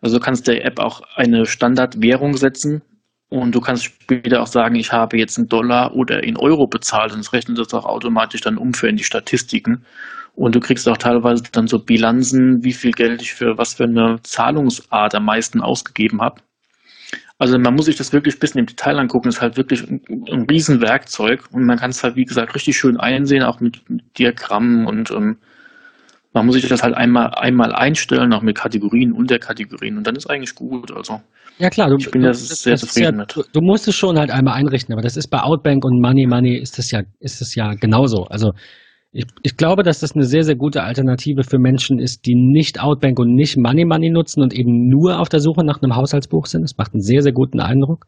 also 0.00 0.18
du 0.18 0.24
kannst 0.24 0.46
der 0.46 0.64
App 0.64 0.78
auch 0.78 1.02
eine 1.16 1.46
Standardwährung 1.46 2.36
setzen 2.36 2.82
und 3.28 3.54
du 3.54 3.60
kannst 3.60 3.84
später 3.84 4.42
auch 4.42 4.46
sagen, 4.46 4.74
ich 4.74 4.92
habe 4.92 5.18
jetzt 5.18 5.38
einen 5.38 5.48
Dollar 5.48 5.94
oder 5.94 6.22
in 6.24 6.36
Euro 6.36 6.66
bezahlt 6.66 7.12
und 7.12 7.20
es 7.20 7.32
rechnet 7.32 7.58
das 7.58 7.74
auch 7.74 7.84
automatisch 7.84 8.40
dann 8.40 8.58
um 8.58 8.74
für 8.74 8.88
in 8.88 8.96
die 8.96 9.04
Statistiken. 9.04 9.84
Und 10.34 10.54
du 10.54 10.60
kriegst 10.60 10.88
auch 10.88 10.96
teilweise 10.96 11.42
dann 11.52 11.68
so 11.68 11.78
Bilanzen, 11.78 12.64
wie 12.64 12.72
viel 12.72 12.92
Geld 12.92 13.20
ich 13.22 13.34
für 13.34 13.58
was 13.58 13.74
für 13.74 13.84
eine 13.84 14.20
Zahlungsart 14.22 15.14
am 15.14 15.24
meisten 15.24 15.60
ausgegeben 15.60 16.20
habe. 16.22 16.40
Also 17.40 17.58
man 17.58 17.74
muss 17.74 17.86
sich 17.86 17.96
das 17.96 18.12
wirklich 18.12 18.36
ein 18.36 18.38
bisschen 18.38 18.60
im 18.60 18.66
Detail 18.66 18.98
angucken. 18.98 19.28
Das 19.28 19.36
ist 19.36 19.40
halt 19.40 19.56
wirklich 19.56 19.82
ein, 19.88 20.02
ein 20.30 20.42
Riesenwerkzeug 20.42 21.46
und 21.52 21.64
man 21.64 21.78
kann 21.78 21.88
es 21.88 22.04
halt, 22.04 22.14
wie 22.14 22.26
gesagt, 22.26 22.54
richtig 22.54 22.76
schön 22.76 23.00
einsehen, 23.00 23.42
auch 23.42 23.60
mit, 23.60 23.88
mit 23.88 24.02
Diagrammen 24.18 24.86
und 24.86 25.10
ähm, 25.10 25.38
man 26.34 26.44
muss 26.44 26.56
sich 26.56 26.68
das 26.68 26.82
halt 26.82 26.94
einmal, 26.94 27.30
einmal 27.30 27.74
einstellen, 27.74 28.34
auch 28.34 28.42
mit 28.42 28.58
Kategorien, 28.58 29.12
Unterkategorien 29.12 29.96
und 29.96 30.06
dann 30.06 30.16
ist 30.16 30.28
eigentlich 30.28 30.54
gut. 30.54 30.92
Also 30.92 31.22
Ja 31.56 31.70
klar, 31.70 31.88
du, 31.88 31.96
Ich 31.96 32.10
bin 32.10 32.20
du, 32.20 32.28
da 32.28 32.34
sehr 32.34 32.76
zufrieden 32.76 33.04
ja, 33.04 33.12
mit. 33.12 33.34
Du, 33.34 33.42
du 33.50 33.60
musst 33.62 33.88
es 33.88 33.96
schon 33.96 34.18
halt 34.18 34.30
einmal 34.30 34.54
einrichten, 34.54 34.92
aber 34.92 35.02
das 35.02 35.16
ist 35.16 35.28
bei 35.28 35.40
Outbank 35.40 35.82
und 35.82 35.98
Money 35.98 36.26
Money 36.26 36.58
ist 36.58 36.76
das 36.76 36.90
ja, 36.90 37.00
ist 37.20 37.40
es 37.40 37.54
ja 37.54 37.72
genauso. 37.72 38.24
Also 38.24 38.52
ich, 39.12 39.26
ich 39.42 39.56
glaube, 39.56 39.82
dass 39.82 40.00
das 40.00 40.14
eine 40.14 40.24
sehr, 40.24 40.44
sehr 40.44 40.54
gute 40.54 40.82
Alternative 40.82 41.42
für 41.42 41.58
Menschen 41.58 41.98
ist, 41.98 42.26
die 42.26 42.34
nicht 42.34 42.80
Outbank 42.80 43.18
und 43.18 43.34
nicht 43.34 43.56
Money 43.56 43.84
Money 43.84 44.10
nutzen 44.10 44.42
und 44.42 44.54
eben 44.54 44.88
nur 44.88 45.18
auf 45.18 45.28
der 45.28 45.40
Suche 45.40 45.64
nach 45.64 45.82
einem 45.82 45.96
Haushaltsbuch 45.96 46.46
sind. 46.46 46.62
Das 46.62 46.76
macht 46.76 46.94
einen 46.94 47.02
sehr, 47.02 47.22
sehr 47.22 47.32
guten 47.32 47.60
Eindruck. 47.60 48.06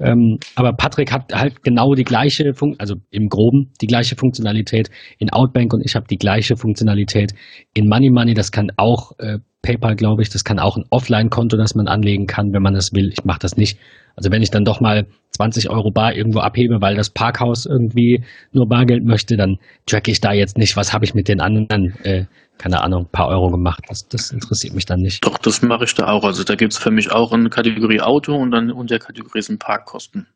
Ähm, 0.00 0.38
aber 0.56 0.72
Patrick 0.72 1.12
hat 1.12 1.32
halt 1.32 1.62
genau 1.62 1.94
die 1.94 2.02
gleiche 2.02 2.54
Fun 2.54 2.74
also 2.78 2.96
im 3.10 3.28
Groben 3.28 3.72
die 3.80 3.86
gleiche 3.86 4.16
Funktionalität 4.16 4.90
in 5.18 5.30
Outbank 5.30 5.74
und 5.74 5.84
ich 5.84 5.94
habe 5.94 6.06
die 6.08 6.16
gleiche 6.16 6.56
Funktionalität 6.56 7.34
in 7.74 7.88
Money 7.88 8.10
Money. 8.10 8.34
Das 8.34 8.50
kann 8.50 8.72
auch 8.76 9.12
äh, 9.18 9.38
PayPal, 9.60 9.94
glaube 9.94 10.22
ich. 10.22 10.30
Das 10.30 10.44
kann 10.44 10.58
auch 10.58 10.76
ein 10.76 10.84
Offline-Konto, 10.90 11.56
das 11.56 11.74
man 11.74 11.86
anlegen 11.86 12.26
kann, 12.26 12.52
wenn 12.52 12.62
man 12.62 12.74
das 12.74 12.92
will. 12.92 13.10
Ich 13.12 13.24
mache 13.24 13.40
das 13.40 13.56
nicht. 13.56 13.78
Also 14.16 14.30
wenn 14.30 14.42
ich 14.42 14.50
dann 14.50 14.64
doch 14.64 14.80
mal 14.80 15.06
20 15.30 15.70
Euro 15.70 15.90
bar 15.90 16.14
irgendwo 16.14 16.40
abhebe, 16.40 16.80
weil 16.80 16.96
das 16.96 17.10
Parkhaus 17.10 17.66
irgendwie 17.66 18.22
nur 18.52 18.68
Bargeld 18.68 19.04
möchte, 19.04 19.36
dann 19.36 19.56
tracke 19.86 20.10
ich 20.10 20.20
da 20.20 20.32
jetzt 20.32 20.58
nicht, 20.58 20.76
was 20.76 20.92
habe 20.92 21.04
ich 21.04 21.14
mit 21.14 21.28
den 21.28 21.40
anderen, 21.40 21.94
äh, 22.04 22.26
keine 22.58 22.82
Ahnung, 22.82 23.08
paar 23.10 23.28
Euro 23.28 23.50
gemacht. 23.50 23.82
Das, 23.88 24.06
das 24.08 24.30
interessiert 24.30 24.74
mich 24.74 24.84
dann 24.84 25.00
nicht. 25.00 25.24
doch, 25.24 25.38
das 25.38 25.62
mache 25.62 25.84
ich 25.84 25.94
da 25.94 26.08
auch. 26.08 26.24
Also 26.24 26.44
da 26.44 26.54
gibt 26.54 26.72
es 26.72 26.78
für 26.78 26.90
mich 26.90 27.10
auch 27.10 27.32
eine 27.32 27.48
Kategorie 27.48 28.00
Auto 28.00 28.34
und 28.34 28.50
dann 28.50 28.70
unter 28.70 28.98
Kategorie 28.98 29.42
sind 29.42 29.58
Parkkosten. 29.58 30.26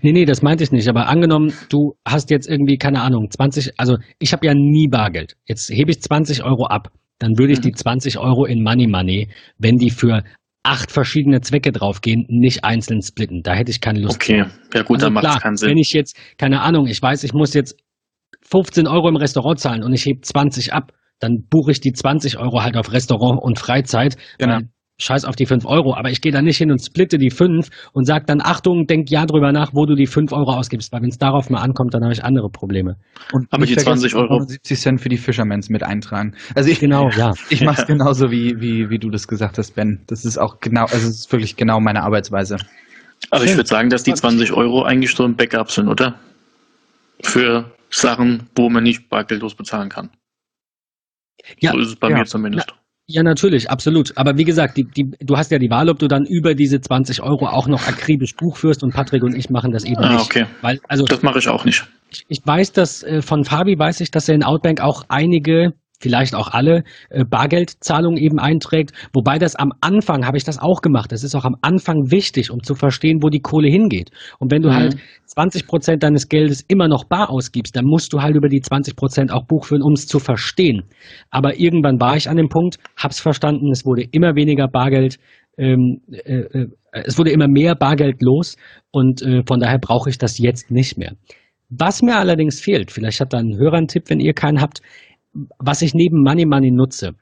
Nee, 0.00 0.12
nee, 0.12 0.24
das 0.24 0.42
meinte 0.42 0.64
ich 0.64 0.72
nicht. 0.72 0.88
Aber 0.88 1.08
angenommen, 1.08 1.52
du 1.68 1.94
hast 2.06 2.30
jetzt 2.30 2.48
irgendwie, 2.48 2.78
keine 2.78 3.02
Ahnung, 3.02 3.30
20, 3.30 3.78
also 3.78 3.98
ich 4.18 4.32
habe 4.32 4.46
ja 4.46 4.54
nie 4.54 4.88
Bargeld. 4.88 5.36
Jetzt 5.46 5.68
hebe 5.70 5.90
ich 5.90 6.00
20 6.00 6.42
Euro 6.42 6.66
ab. 6.66 6.90
Dann 7.18 7.38
würde 7.38 7.52
ich 7.52 7.58
Mhm. 7.58 7.62
die 7.62 7.72
20 7.72 8.18
Euro 8.18 8.44
in 8.46 8.62
Money 8.62 8.86
Money, 8.88 9.28
wenn 9.58 9.76
die 9.76 9.90
für 9.90 10.24
acht 10.64 10.90
verschiedene 10.90 11.40
Zwecke 11.42 11.70
draufgehen, 11.70 12.24
nicht 12.28 12.64
einzeln 12.64 13.02
splitten. 13.02 13.42
Da 13.42 13.54
hätte 13.54 13.70
ich 13.70 13.80
keine 13.80 14.00
Lust. 14.00 14.16
Okay, 14.16 14.44
ja 14.74 14.82
gut, 14.82 14.96
Also 14.96 15.06
dann 15.06 15.12
macht 15.12 15.26
es 15.26 15.40
keinen 15.40 15.56
Sinn. 15.56 15.70
Wenn 15.70 15.78
ich 15.78 15.92
jetzt, 15.92 16.16
keine 16.38 16.62
Ahnung, 16.62 16.86
ich 16.86 17.00
weiß, 17.00 17.22
ich 17.22 17.34
muss 17.34 17.54
jetzt 17.54 17.76
15 18.42 18.88
Euro 18.88 19.08
im 19.08 19.16
Restaurant 19.16 19.60
zahlen 19.60 19.82
und 19.84 19.92
ich 19.92 20.04
hebe 20.06 20.20
20 20.22 20.72
ab, 20.72 20.92
dann 21.20 21.46
buche 21.48 21.70
ich 21.70 21.80
die 21.80 21.92
20 21.92 22.38
Euro 22.38 22.62
halt 22.62 22.76
auf 22.76 22.92
Restaurant 22.92 23.40
und 23.40 23.58
Freizeit. 23.58 24.16
Genau. 24.38 24.54
Weil 24.56 24.68
scheiß 24.98 25.24
auf 25.24 25.34
die 25.36 25.46
5 25.46 25.66
Euro, 25.66 25.94
aber 25.94 26.10
ich 26.10 26.20
gehe 26.20 26.30
da 26.30 26.40
nicht 26.40 26.56
hin 26.56 26.70
und 26.70 26.78
splitte 26.80 27.18
die 27.18 27.30
5 27.30 27.68
und 27.92 28.04
sag 28.04 28.26
dann, 28.26 28.40
Achtung, 28.40 28.86
denk 28.86 29.10
ja 29.10 29.26
drüber 29.26 29.50
nach, 29.52 29.74
wo 29.74 29.86
du 29.86 29.94
die 29.94 30.06
5 30.06 30.32
Euro 30.32 30.52
ausgibst, 30.52 30.92
weil 30.92 31.02
wenn 31.02 31.08
es 31.08 31.18
darauf 31.18 31.50
mal 31.50 31.60
ankommt, 31.60 31.94
dann 31.94 32.04
habe 32.04 32.12
ich 32.12 32.22
andere 32.22 32.48
Probleme. 32.48 32.96
Und 33.32 33.52
Aber 33.52 33.66
die 33.66 33.74
vergessen, 33.74 33.98
20 33.98 34.14
Euro- 34.14 34.38
79 34.38 34.80
Cent 34.80 35.00
für 35.00 35.08
die 35.08 35.16
Fishermans 35.16 35.68
mit 35.68 35.82
eintragen. 35.82 36.34
Also 36.54 36.70
ich, 36.70 36.78
Genau, 36.78 37.10
ja. 37.10 37.32
ich 37.50 37.62
mache 37.62 37.82
es 37.82 37.86
genauso, 37.86 38.30
wie, 38.30 38.60
wie, 38.60 38.90
wie 38.90 38.98
du 38.98 39.10
das 39.10 39.26
gesagt 39.26 39.58
hast, 39.58 39.74
Ben. 39.74 40.00
Das 40.06 40.24
ist 40.24 40.38
auch 40.38 40.60
genau, 40.60 40.82
also 40.82 41.08
es 41.08 41.20
ist 41.20 41.32
wirklich 41.32 41.56
genau 41.56 41.80
meine 41.80 42.02
Arbeitsweise. 42.02 42.56
Aber 43.30 43.44
ich 43.44 43.56
würde 43.56 43.68
sagen, 43.68 43.90
dass 43.90 44.02
die 44.02 44.14
20 44.14 44.52
Euro 44.52 44.82
eigentlich 44.82 45.14
so 45.14 45.24
ein 45.24 45.34
Backup 45.34 45.70
sind, 45.70 45.88
oder? 45.88 46.20
Für 47.22 47.72
Sachen, 47.90 48.48
wo 48.54 48.68
man 48.68 48.82
nicht 48.84 49.08
bargeldlos 49.08 49.54
bezahlen 49.54 49.88
kann. 49.88 50.10
Ja, 51.58 51.72
so 51.72 51.78
ist 51.78 51.88
es 51.88 51.96
bei 51.96 52.10
ja. 52.10 52.18
mir 52.18 52.26
zumindest. 52.26 52.74
Ja, 53.06 53.22
natürlich, 53.22 53.68
absolut. 53.70 54.16
Aber 54.16 54.38
wie 54.38 54.44
gesagt, 54.44 54.78
die, 54.78 54.84
die, 54.84 55.10
du 55.20 55.36
hast 55.36 55.50
ja 55.50 55.58
die 55.58 55.68
Wahl, 55.68 55.90
ob 55.90 55.98
du 55.98 56.08
dann 56.08 56.24
über 56.24 56.54
diese 56.54 56.80
20 56.80 57.20
Euro 57.22 57.46
auch 57.46 57.66
noch 57.68 57.86
akribisch 57.86 58.34
Buch 58.34 58.56
führst 58.56 58.82
und 58.82 58.94
Patrick 58.94 59.22
und 59.22 59.34
ich 59.36 59.50
machen 59.50 59.72
das 59.72 59.84
eben 59.84 59.96
Ah, 60.02 60.14
nicht. 60.14 60.24
okay. 60.24 60.46
Weil, 60.62 60.80
also 60.88 61.04
Das 61.04 61.22
mache 61.22 61.38
ich 61.38 61.48
auch 61.48 61.64
nicht. 61.66 61.84
Ich, 62.10 62.24
ich 62.28 62.40
weiß, 62.44 62.72
dass 62.72 63.02
äh, 63.02 63.20
von 63.20 63.44
Fabi 63.44 63.78
weiß 63.78 64.00
ich, 64.00 64.10
dass 64.10 64.28
er 64.28 64.34
in 64.36 64.42
Outbank 64.42 64.80
auch 64.80 65.04
einige, 65.08 65.74
vielleicht 66.04 66.34
auch 66.34 66.48
alle, 66.52 66.84
äh, 67.08 67.24
Bargeldzahlungen 67.24 68.18
eben 68.18 68.38
einträgt. 68.38 68.92
Wobei 69.14 69.38
das 69.38 69.56
am 69.56 69.72
Anfang 69.80 70.26
habe 70.26 70.36
ich 70.36 70.44
das 70.44 70.58
auch 70.58 70.82
gemacht. 70.82 71.10
Das 71.10 71.24
ist 71.24 71.34
auch 71.34 71.46
am 71.46 71.56
Anfang 71.62 72.10
wichtig, 72.10 72.50
um 72.50 72.62
zu 72.62 72.74
verstehen, 72.74 73.20
wo 73.22 73.30
die 73.30 73.40
Kohle 73.40 73.68
hingeht. 73.68 74.10
Und 74.38 74.52
wenn 74.52 74.60
du 74.62 74.68
Mhm. 74.68 74.74
halt 74.74 74.96
20 75.24 75.66
Prozent 75.66 76.02
deines 76.02 76.28
Geldes 76.28 76.60
immer 76.68 76.88
noch 76.88 77.04
bar 77.04 77.30
ausgibst, 77.30 77.74
dann 77.74 77.86
musst 77.86 78.12
du 78.12 78.20
halt 78.20 78.36
über 78.36 78.48
die 78.48 78.60
20 78.60 78.96
Prozent 78.96 79.32
auch 79.32 79.46
Buch 79.46 79.64
führen, 79.64 79.82
um 79.82 79.94
es 79.94 80.06
zu 80.06 80.18
verstehen. 80.18 80.82
Aber 81.30 81.58
irgendwann 81.58 81.98
war 82.00 82.16
ich 82.16 82.28
an 82.28 82.36
dem 82.36 82.48
Punkt, 82.50 82.76
hab's 82.96 83.18
verstanden, 83.20 83.70
es 83.72 83.86
wurde 83.86 84.02
immer 84.12 84.34
weniger 84.36 84.68
Bargeld. 84.68 85.16
Ähm, 85.56 86.00
äh, 86.12 86.40
äh, 86.40 86.66
es 86.92 87.16
wurde 87.18 87.30
immer 87.30 87.48
mehr 87.48 87.74
Bargeld 87.74 88.20
los 88.22 88.56
und 88.92 89.22
äh, 89.22 89.42
von 89.46 89.58
daher 89.60 89.78
brauche 89.78 90.10
ich 90.10 90.18
das 90.18 90.38
jetzt 90.38 90.70
nicht 90.70 90.98
mehr. 90.98 91.12
Was 91.70 92.02
mir 92.02 92.16
allerdings 92.16 92.60
fehlt, 92.60 92.90
vielleicht 92.92 93.20
hat 93.20 93.32
da 93.32 93.38
ein 93.38 93.56
Hörer 93.56 93.78
einen 93.78 93.88
Tipp, 93.88 94.04
wenn 94.08 94.20
ihr 94.20 94.34
keinen 94.34 94.60
habt, 94.60 94.80
was 95.58 95.82
ich 95.82 95.94
neben 95.94 96.22
Money 96.22 96.46
Money 96.46 96.70
nutze. 96.70 97.12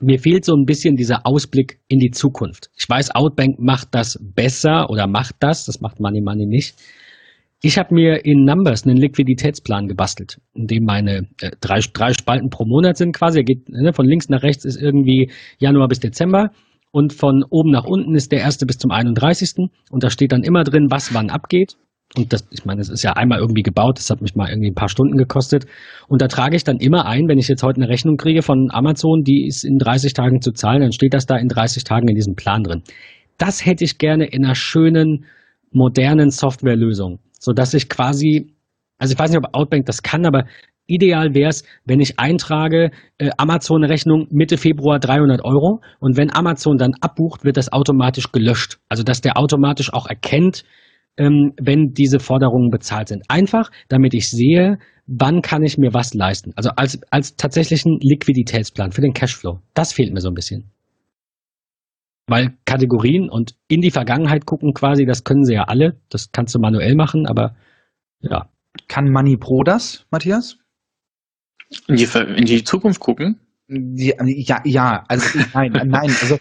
Mir 0.00 0.18
fehlt 0.18 0.44
so 0.44 0.54
ein 0.54 0.64
bisschen 0.64 0.96
dieser 0.96 1.26
Ausblick 1.26 1.78
in 1.88 1.98
die 1.98 2.10
Zukunft. 2.10 2.70
Ich 2.76 2.88
weiß, 2.88 3.14
Outbank 3.14 3.58
macht 3.58 3.88
das 3.92 4.18
besser 4.22 4.88
oder 4.88 5.06
macht 5.06 5.36
das, 5.40 5.66
das 5.66 5.80
macht 5.80 6.00
Money 6.00 6.22
Money 6.22 6.46
nicht. 6.46 6.76
Ich 7.62 7.76
habe 7.76 7.94
mir 7.94 8.24
in 8.24 8.44
Numbers 8.44 8.86
einen 8.86 8.96
Liquiditätsplan 8.96 9.86
gebastelt, 9.86 10.40
in 10.54 10.66
dem 10.66 10.84
meine 10.84 11.28
äh, 11.42 11.50
drei, 11.60 11.80
drei 11.92 12.14
Spalten 12.14 12.48
pro 12.48 12.64
Monat 12.64 12.96
sind 12.96 13.14
quasi. 13.14 13.40
Er 13.40 13.44
geht 13.44 13.68
ne, 13.68 13.92
von 13.92 14.06
links 14.06 14.30
nach 14.30 14.42
rechts 14.42 14.64
ist 14.64 14.80
irgendwie 14.80 15.30
Januar 15.58 15.88
bis 15.88 16.00
Dezember 16.00 16.52
und 16.90 17.12
von 17.12 17.44
oben 17.50 17.70
nach 17.70 17.84
unten 17.84 18.14
ist 18.14 18.32
der 18.32 18.40
erste 18.40 18.64
bis 18.64 18.78
zum 18.78 18.90
31. 18.90 19.68
Und 19.90 20.02
da 20.02 20.08
steht 20.08 20.32
dann 20.32 20.42
immer 20.42 20.64
drin, 20.64 20.86
was 20.90 21.12
wann 21.12 21.28
abgeht. 21.28 21.76
Und 22.16 22.32
das, 22.32 22.46
ich 22.50 22.64
meine, 22.64 22.80
es 22.80 22.88
ist 22.88 23.04
ja 23.04 23.12
einmal 23.12 23.38
irgendwie 23.38 23.62
gebaut, 23.62 23.98
das 23.98 24.10
hat 24.10 24.20
mich 24.20 24.34
mal 24.34 24.48
irgendwie 24.48 24.70
ein 24.70 24.74
paar 24.74 24.88
Stunden 24.88 25.16
gekostet. 25.16 25.66
Und 26.08 26.20
da 26.20 26.26
trage 26.26 26.56
ich 26.56 26.64
dann 26.64 26.78
immer 26.78 27.06
ein, 27.06 27.28
wenn 27.28 27.38
ich 27.38 27.46
jetzt 27.46 27.62
heute 27.62 27.80
eine 27.80 27.88
Rechnung 27.88 28.16
kriege 28.16 28.42
von 28.42 28.68
Amazon, 28.70 29.22
die 29.22 29.46
ist 29.46 29.64
in 29.64 29.78
30 29.78 30.12
Tagen 30.12 30.40
zu 30.40 30.50
zahlen, 30.52 30.80
dann 30.80 30.92
steht 30.92 31.14
das 31.14 31.26
da 31.26 31.36
in 31.36 31.48
30 31.48 31.84
Tagen 31.84 32.08
in 32.08 32.16
diesem 32.16 32.34
Plan 32.34 32.64
drin. 32.64 32.82
Das 33.38 33.64
hätte 33.64 33.84
ich 33.84 33.98
gerne 33.98 34.26
in 34.26 34.44
einer 34.44 34.56
schönen, 34.56 35.24
modernen 35.70 36.30
Softwarelösung, 36.30 37.20
sodass 37.38 37.74
ich 37.74 37.88
quasi, 37.88 38.54
also 38.98 39.12
ich 39.12 39.18
weiß 39.18 39.30
nicht, 39.30 39.38
ob 39.38 39.54
Outbank 39.54 39.86
das 39.86 40.02
kann, 40.02 40.26
aber 40.26 40.46
ideal 40.88 41.32
wäre 41.34 41.50
es, 41.50 41.64
wenn 41.84 42.00
ich 42.00 42.18
eintrage, 42.18 42.90
äh, 43.18 43.30
Amazon-Rechnung 43.36 44.26
Mitte 44.30 44.56
Februar 44.56 44.98
300 44.98 45.44
Euro 45.44 45.80
und 46.00 46.16
wenn 46.16 46.34
Amazon 46.34 46.76
dann 46.76 46.94
abbucht, 47.00 47.44
wird 47.44 47.56
das 47.56 47.72
automatisch 47.72 48.32
gelöscht. 48.32 48.78
Also 48.88 49.04
dass 49.04 49.20
der 49.20 49.38
automatisch 49.38 49.92
auch 49.92 50.08
erkennt, 50.08 50.64
ähm, 51.16 51.52
wenn 51.60 51.92
diese 51.92 52.18
Forderungen 52.18 52.70
bezahlt 52.70 53.08
sind. 53.08 53.24
Einfach, 53.28 53.70
damit 53.88 54.14
ich 54.14 54.30
sehe, 54.30 54.78
wann 55.06 55.42
kann 55.42 55.62
ich 55.62 55.76
mir 55.76 55.92
was 55.92 56.14
leisten. 56.14 56.52
Also 56.56 56.70
als, 56.76 57.00
als 57.10 57.36
tatsächlichen 57.36 57.98
Liquiditätsplan 58.00 58.92
für 58.92 59.00
den 59.00 59.12
Cashflow. 59.12 59.60
Das 59.74 59.92
fehlt 59.92 60.12
mir 60.12 60.20
so 60.20 60.28
ein 60.28 60.34
bisschen. 60.34 60.70
Weil 62.26 62.56
Kategorien 62.64 63.28
und 63.28 63.56
in 63.66 63.80
die 63.80 63.90
Vergangenheit 63.90 64.46
gucken 64.46 64.72
quasi, 64.72 65.04
das 65.04 65.24
können 65.24 65.44
sie 65.44 65.54
ja 65.54 65.64
alle. 65.64 66.00
Das 66.10 66.30
kannst 66.30 66.54
du 66.54 66.60
manuell 66.60 66.94
machen, 66.94 67.26
aber 67.26 67.56
ja. 68.20 68.48
Kann 68.86 69.10
Money 69.10 69.36
Pro 69.36 69.64
das, 69.64 70.06
Matthias? 70.12 70.56
In 71.88 71.96
die, 71.96 72.06
in 72.36 72.44
die 72.44 72.62
Zukunft 72.62 73.00
gucken? 73.00 73.40
Ja, 73.68 74.14
ja, 74.24 74.60
ja, 74.64 75.04
also 75.08 75.38
nein, 75.54 75.72
nein, 75.72 76.14
also 76.20 76.38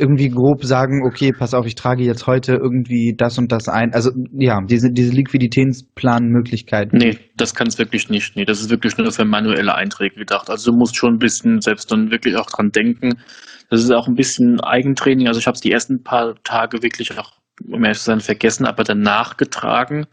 irgendwie 0.00 0.28
grob 0.28 0.64
sagen, 0.64 1.02
okay, 1.06 1.32
pass 1.38 1.54
auf, 1.54 1.66
ich 1.66 1.74
trage 1.74 2.02
jetzt 2.02 2.26
heute 2.26 2.54
irgendwie 2.54 3.14
das 3.16 3.38
und 3.38 3.52
das 3.52 3.68
ein. 3.68 3.92
Also 3.92 4.10
ja, 4.32 4.58
diese, 4.66 4.90
diese 4.90 5.12
Liquiditätsplanmöglichkeit. 5.12 6.92
Nee, 6.92 7.18
das 7.36 7.54
kann 7.54 7.66
es 7.66 7.78
wirklich 7.78 8.08
nicht. 8.08 8.36
Nee, 8.36 8.44
das 8.44 8.60
ist 8.60 8.70
wirklich 8.70 8.96
nur 8.96 9.12
für 9.12 9.24
manuelle 9.24 9.74
Einträge 9.74 10.16
gedacht. 10.16 10.50
Also 10.50 10.72
du 10.72 10.78
musst 10.78 10.96
schon 10.96 11.14
ein 11.14 11.18
bisschen 11.18 11.60
selbst 11.60 11.92
dann 11.92 12.10
wirklich 12.10 12.36
auch 12.36 12.46
dran 12.46 12.70
denken. 12.70 13.18
Das 13.68 13.82
ist 13.84 13.92
auch 13.92 14.08
ein 14.08 14.14
bisschen 14.14 14.60
Eigentraining. 14.60 15.28
Also 15.28 15.38
ich 15.38 15.46
habe 15.46 15.54
es 15.54 15.60
die 15.60 15.70
ersten 15.70 16.02
paar 16.02 16.34
Tage 16.42 16.82
wirklich 16.82 17.16
auch, 17.18 17.32
um 17.68 17.84
ehrlich 17.84 17.98
zu 17.98 18.04
sein, 18.04 18.20
vergessen, 18.20 18.66
aber 18.66 18.82
danach 18.82 19.36
getragen. 19.36 20.06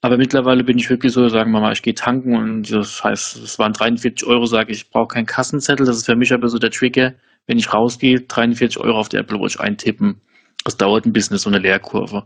Aber 0.00 0.16
mittlerweile 0.16 0.64
bin 0.64 0.78
ich 0.78 0.90
wirklich 0.90 1.12
so, 1.12 1.28
sagen 1.28 1.52
wir 1.52 1.60
mal, 1.60 1.72
ich 1.72 1.82
gehe 1.82 1.94
tanken 1.94 2.34
und 2.36 2.72
das 2.72 3.04
heißt, 3.04 3.36
es 3.36 3.58
waren 3.60 3.72
43 3.72 4.26
Euro, 4.26 4.46
sage 4.46 4.72
ich, 4.72 4.78
ich 4.78 4.90
brauche 4.90 5.14
keinen 5.14 5.26
Kassenzettel. 5.26 5.86
Das 5.86 5.96
ist 5.96 6.06
für 6.06 6.16
mich 6.16 6.32
aber 6.32 6.48
so 6.48 6.58
der 6.58 6.70
Trigger 6.70 7.12
wenn 7.46 7.58
ich 7.58 7.72
rausgehe, 7.72 8.20
43 8.20 8.78
Euro 8.78 8.98
auf 8.98 9.08
der 9.08 9.20
Apple 9.20 9.38
Watch 9.38 9.58
eintippen. 9.58 10.20
Das 10.64 10.76
dauert 10.76 11.06
ein 11.06 11.12
bisschen, 11.12 11.36
so 11.38 11.50
eine 11.50 11.58
Leerkurve. 11.58 12.22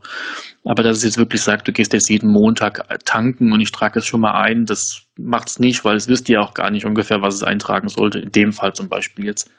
Aber 0.64 0.82
dass 0.82 0.98
es 0.98 1.04
jetzt 1.04 1.16
wirklich 1.16 1.40
sagt, 1.40 1.66
du 1.66 1.72
gehst 1.72 1.94
jetzt 1.94 2.10
jeden 2.10 2.30
Montag 2.30 2.86
tanken 3.04 3.52
und 3.52 3.60
ich 3.60 3.72
trage 3.72 4.00
es 4.00 4.06
schon 4.06 4.20
mal 4.20 4.34
ein, 4.34 4.66
das 4.66 5.06
macht 5.18 5.48
es 5.48 5.58
nicht, 5.58 5.84
weil 5.84 5.96
es 5.96 6.08
wisst 6.08 6.28
ihr 6.28 6.42
auch 6.42 6.52
gar 6.52 6.70
nicht 6.70 6.84
ungefähr, 6.84 7.22
was 7.22 7.34
es 7.34 7.42
eintragen 7.42 7.88
sollte. 7.88 8.18
In 8.18 8.32
dem 8.32 8.52
Fall 8.52 8.74
zum 8.74 8.88
Beispiel 8.88 9.24
jetzt. 9.24 9.50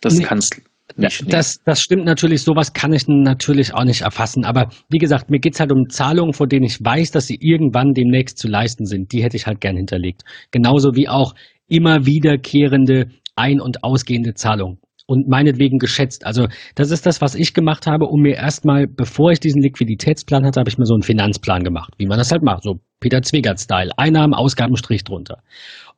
Das 0.00 0.14
nee. 0.14 0.24
kann 0.24 0.38
es 0.38 0.50
nicht. 0.96 1.32
Das, 1.32 1.62
das 1.64 1.80
stimmt 1.80 2.06
natürlich, 2.06 2.42
sowas 2.42 2.72
kann 2.72 2.92
ich 2.92 3.06
natürlich 3.06 3.74
auch 3.74 3.84
nicht 3.84 4.02
erfassen. 4.02 4.44
Aber 4.44 4.70
wie 4.88 4.98
gesagt, 4.98 5.30
mir 5.30 5.38
geht 5.38 5.54
es 5.54 5.60
halt 5.60 5.70
um 5.70 5.88
Zahlungen, 5.90 6.32
von 6.32 6.48
denen 6.48 6.64
ich 6.64 6.78
weiß, 6.82 7.10
dass 7.10 7.26
sie 7.26 7.38
irgendwann 7.40 7.92
demnächst 7.92 8.38
zu 8.38 8.48
leisten 8.48 8.86
sind. 8.86 9.12
Die 9.12 9.22
hätte 9.22 9.36
ich 9.36 9.46
halt 9.46 9.60
gern 9.60 9.76
hinterlegt. 9.76 10.22
Genauso 10.50 10.94
wie 10.94 11.08
auch 11.08 11.34
immer 11.68 12.06
wiederkehrende 12.06 13.08
ein- 13.38 13.60
und 13.60 13.84
ausgehende 13.84 14.34
Zahlung 14.34 14.78
und 15.06 15.26
meinetwegen 15.26 15.78
geschätzt. 15.78 16.26
Also 16.26 16.48
das 16.74 16.90
ist 16.90 17.06
das, 17.06 17.22
was 17.22 17.34
ich 17.34 17.54
gemacht 17.54 17.86
habe, 17.86 18.04
um 18.04 18.20
mir 18.20 18.36
erstmal, 18.36 18.86
bevor 18.86 19.32
ich 19.32 19.40
diesen 19.40 19.62
Liquiditätsplan 19.62 20.44
hatte, 20.44 20.60
habe 20.60 20.68
ich 20.68 20.76
mir 20.76 20.84
so 20.84 20.94
einen 20.94 21.02
Finanzplan 21.02 21.64
gemacht, 21.64 21.94
wie 21.96 22.06
man 22.06 22.18
das 22.18 22.30
halt 22.30 22.42
macht, 22.42 22.62
so 22.62 22.80
Peter 23.00 23.22
Zwegert-Style, 23.22 23.92
Einnahmen, 23.96 24.34
Ausgaben, 24.34 24.76
Strich 24.76 25.04
drunter. 25.04 25.42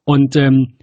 Und 0.05 0.37
ähm, 0.37 0.77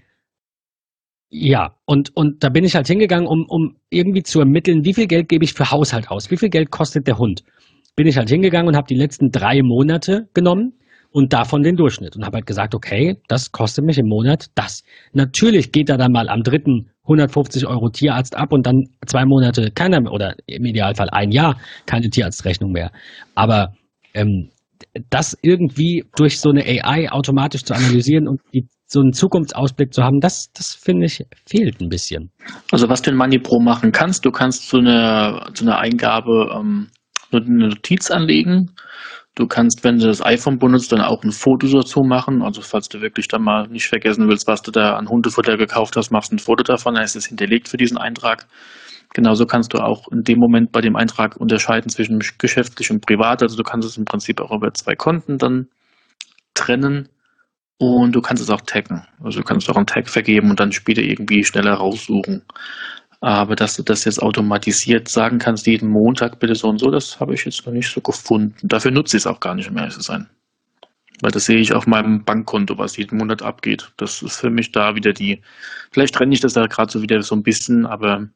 ja, 1.29 1.75
und, 1.85 2.15
und 2.15 2.43
da 2.43 2.49
bin 2.49 2.65
ich 2.65 2.75
halt 2.75 2.87
hingegangen, 2.87 3.27
um, 3.27 3.45
um 3.47 3.77
irgendwie 3.89 4.23
zu 4.23 4.39
ermitteln, 4.39 4.83
wie 4.83 4.93
viel 4.93 5.07
Geld 5.07 5.29
gebe 5.29 5.45
ich 5.45 5.53
für 5.53 5.71
Haushalt 5.71 6.09
aus, 6.09 6.29
wie 6.29 6.37
viel 6.37 6.49
Geld 6.49 6.69
kostet 6.69 7.07
der 7.07 7.17
Hund. 7.17 7.43
Bin 7.95 8.07
ich 8.07 8.17
halt 8.17 8.29
hingegangen 8.29 8.67
und 8.67 8.75
habe 8.75 8.87
die 8.87 8.95
letzten 8.95 9.31
drei 9.31 9.61
Monate 9.63 10.27
genommen 10.33 10.73
und 11.11 11.33
davon 11.33 11.63
den 11.63 11.75
Durchschnitt 11.75 12.15
und 12.15 12.25
habe 12.25 12.37
halt 12.37 12.45
gesagt, 12.45 12.75
okay, 12.75 13.17
das 13.27 13.51
kostet 13.51 13.85
mich 13.85 13.97
im 13.97 14.07
Monat 14.07 14.47
das. 14.55 14.83
Natürlich 15.13 15.71
geht 15.71 15.89
da 15.89 15.97
dann 15.97 16.11
mal 16.11 16.29
am 16.29 16.41
dritten 16.43 16.89
150 17.03 17.65
Euro 17.65 17.89
Tierarzt 17.89 18.35
ab 18.35 18.51
und 18.51 18.65
dann 18.65 18.83
zwei 19.05 19.25
Monate 19.25 19.71
keiner 19.71 20.01
mehr 20.01 20.11
oder 20.11 20.35
im 20.45 20.65
Idealfall 20.65 21.09
ein 21.09 21.31
Jahr 21.31 21.57
keine 21.85 22.09
Tierarztrechnung 22.09 22.71
mehr. 22.71 22.91
Aber 23.35 23.73
ähm, 24.13 24.49
das 25.09 25.37
irgendwie 25.41 26.03
durch 26.15 26.39
so 26.39 26.49
eine 26.49 26.63
AI 26.63 27.09
automatisch 27.11 27.63
zu 27.63 27.73
analysieren 27.73 28.27
und 28.27 28.41
die, 28.53 28.67
so 28.85 29.01
einen 29.01 29.11
Zukunftsausblick 29.11 29.93
zu 29.93 30.03
haben, 30.03 30.19
das, 30.21 30.51
das 30.53 30.73
finde 30.73 31.07
ich 31.07 31.23
fehlt 31.45 31.81
ein 31.81 31.89
bisschen. 31.89 32.31
Also 32.71 32.87
was 32.89 33.01
du 33.01 33.11
in 33.11 33.17
Money 33.17 33.39
Pro 33.39 33.59
machen 33.59 33.91
kannst, 33.91 34.25
du 34.25 34.31
kannst 34.31 34.69
so 34.69 34.77
eine, 34.77 35.45
so 35.53 35.65
eine 35.65 35.77
Eingabe 35.77 36.51
ähm, 36.55 36.87
eine 37.31 37.67
Notiz 37.69 38.11
anlegen 38.11 38.71
Du 39.37 39.45
kannst, 39.45 39.83
wenn 39.83 39.99
du 39.99 40.07
das 40.07 40.25
iPhone 40.25 40.57
benutzt, 40.57 40.91
dann 40.91 41.01
auch 41.01 41.23
ein 41.23 41.31
Foto 41.31 41.67
dazu 41.67 42.01
machen. 42.01 42.41
Also 42.41 42.63
falls 42.63 42.89
du 42.89 43.01
wirklich 43.01 43.27
dann 43.27 43.43
mal 43.43 43.67
nicht 43.67 43.85
vergessen 43.85 44.27
willst, 44.27 44.47
was 44.47 44.63
du 44.63 44.71
da 44.71 44.95
an 44.95 45.07
Hundefutter 45.07 45.57
gekauft 45.57 45.95
hast, 45.95 46.09
machst 46.09 46.31
ein 46.33 46.39
Foto 46.39 46.63
davon, 46.63 46.95
dann 46.95 47.03
ist 47.03 47.15
es 47.15 47.27
hinterlegt 47.27 47.69
für 47.69 47.77
diesen 47.77 47.99
Eintrag. 47.99 48.47
Genauso 49.13 49.45
kannst 49.45 49.75
du 49.75 49.77
auch 49.77 50.07
in 50.11 50.23
dem 50.23 50.39
Moment 50.39 50.71
bei 50.71 50.81
dem 50.81 50.95
Eintrag 50.95 51.37
unterscheiden 51.37 51.91
zwischen 51.91 52.19
geschäftlich 52.39 52.89
und 52.89 53.05
privat. 53.05 53.43
Also 53.43 53.55
du 53.55 53.61
kannst 53.61 53.87
es 53.87 53.95
im 53.95 54.05
Prinzip 54.05 54.41
auch 54.41 54.51
über 54.51 54.73
zwei 54.73 54.95
Konten 54.95 55.37
dann 55.37 55.67
trennen 56.55 57.07
und 57.77 58.15
du 58.15 58.21
kannst 58.21 58.41
es 58.41 58.49
auch 58.49 58.61
taggen. 58.61 59.05
Also 59.23 59.41
du 59.41 59.45
kannst 59.45 59.69
auch 59.69 59.77
einen 59.77 59.85
Tag 59.85 60.09
vergeben 60.09 60.49
und 60.49 60.59
dann 60.59 60.71
später 60.71 61.03
irgendwie 61.03 61.43
schneller 61.43 61.75
raussuchen. 61.75 62.41
Aber 63.19 63.55
dass 63.55 63.75
du 63.75 63.83
das 63.83 64.05
jetzt 64.05 64.21
automatisiert 64.21 65.07
sagen 65.07 65.39
kannst, 65.39 65.65
jeden 65.65 65.89
Montag 65.89 66.39
bitte 66.39 66.53
so 66.53 66.67
und 66.69 66.79
so, 66.79 66.91
das 66.91 67.19
habe 67.19 67.33
ich 67.33 67.45
jetzt 67.45 67.65
noch 67.65 67.73
nicht 67.73 67.91
so 67.91 67.99
gefunden. 67.99 68.55
Dafür 68.67 68.91
nutze 68.91 69.17
ich 69.17 69.23
es 69.23 69.27
auch 69.27 69.39
gar 69.39 69.55
nicht, 69.55 69.69
um 69.69 69.77
ehrlich 69.77 69.95
zu 69.95 70.01
sein. 70.01 70.29
Weil 71.21 71.31
das 71.31 71.45
sehe 71.45 71.57
ich 71.57 71.73
auf 71.73 71.87
meinem 71.87 72.23
Bankkonto, 72.23 72.77
was 72.77 72.95
jeden 72.95 73.17
Monat 73.17 73.41
abgeht. 73.41 73.91
Das 73.97 74.21
ist 74.21 74.39
für 74.39 74.51
mich 74.51 74.71
da 74.71 74.95
wieder 74.95 75.13
die, 75.13 75.41
vielleicht 75.91 76.13
trenne 76.13 76.33
ich 76.33 76.41
das 76.41 76.53
da 76.53 76.67
gerade 76.67 76.91
so 76.91 77.01
wieder 77.01 77.21
so 77.23 77.35
ein 77.35 77.41
bisschen, 77.41 77.87
aber 77.87 78.27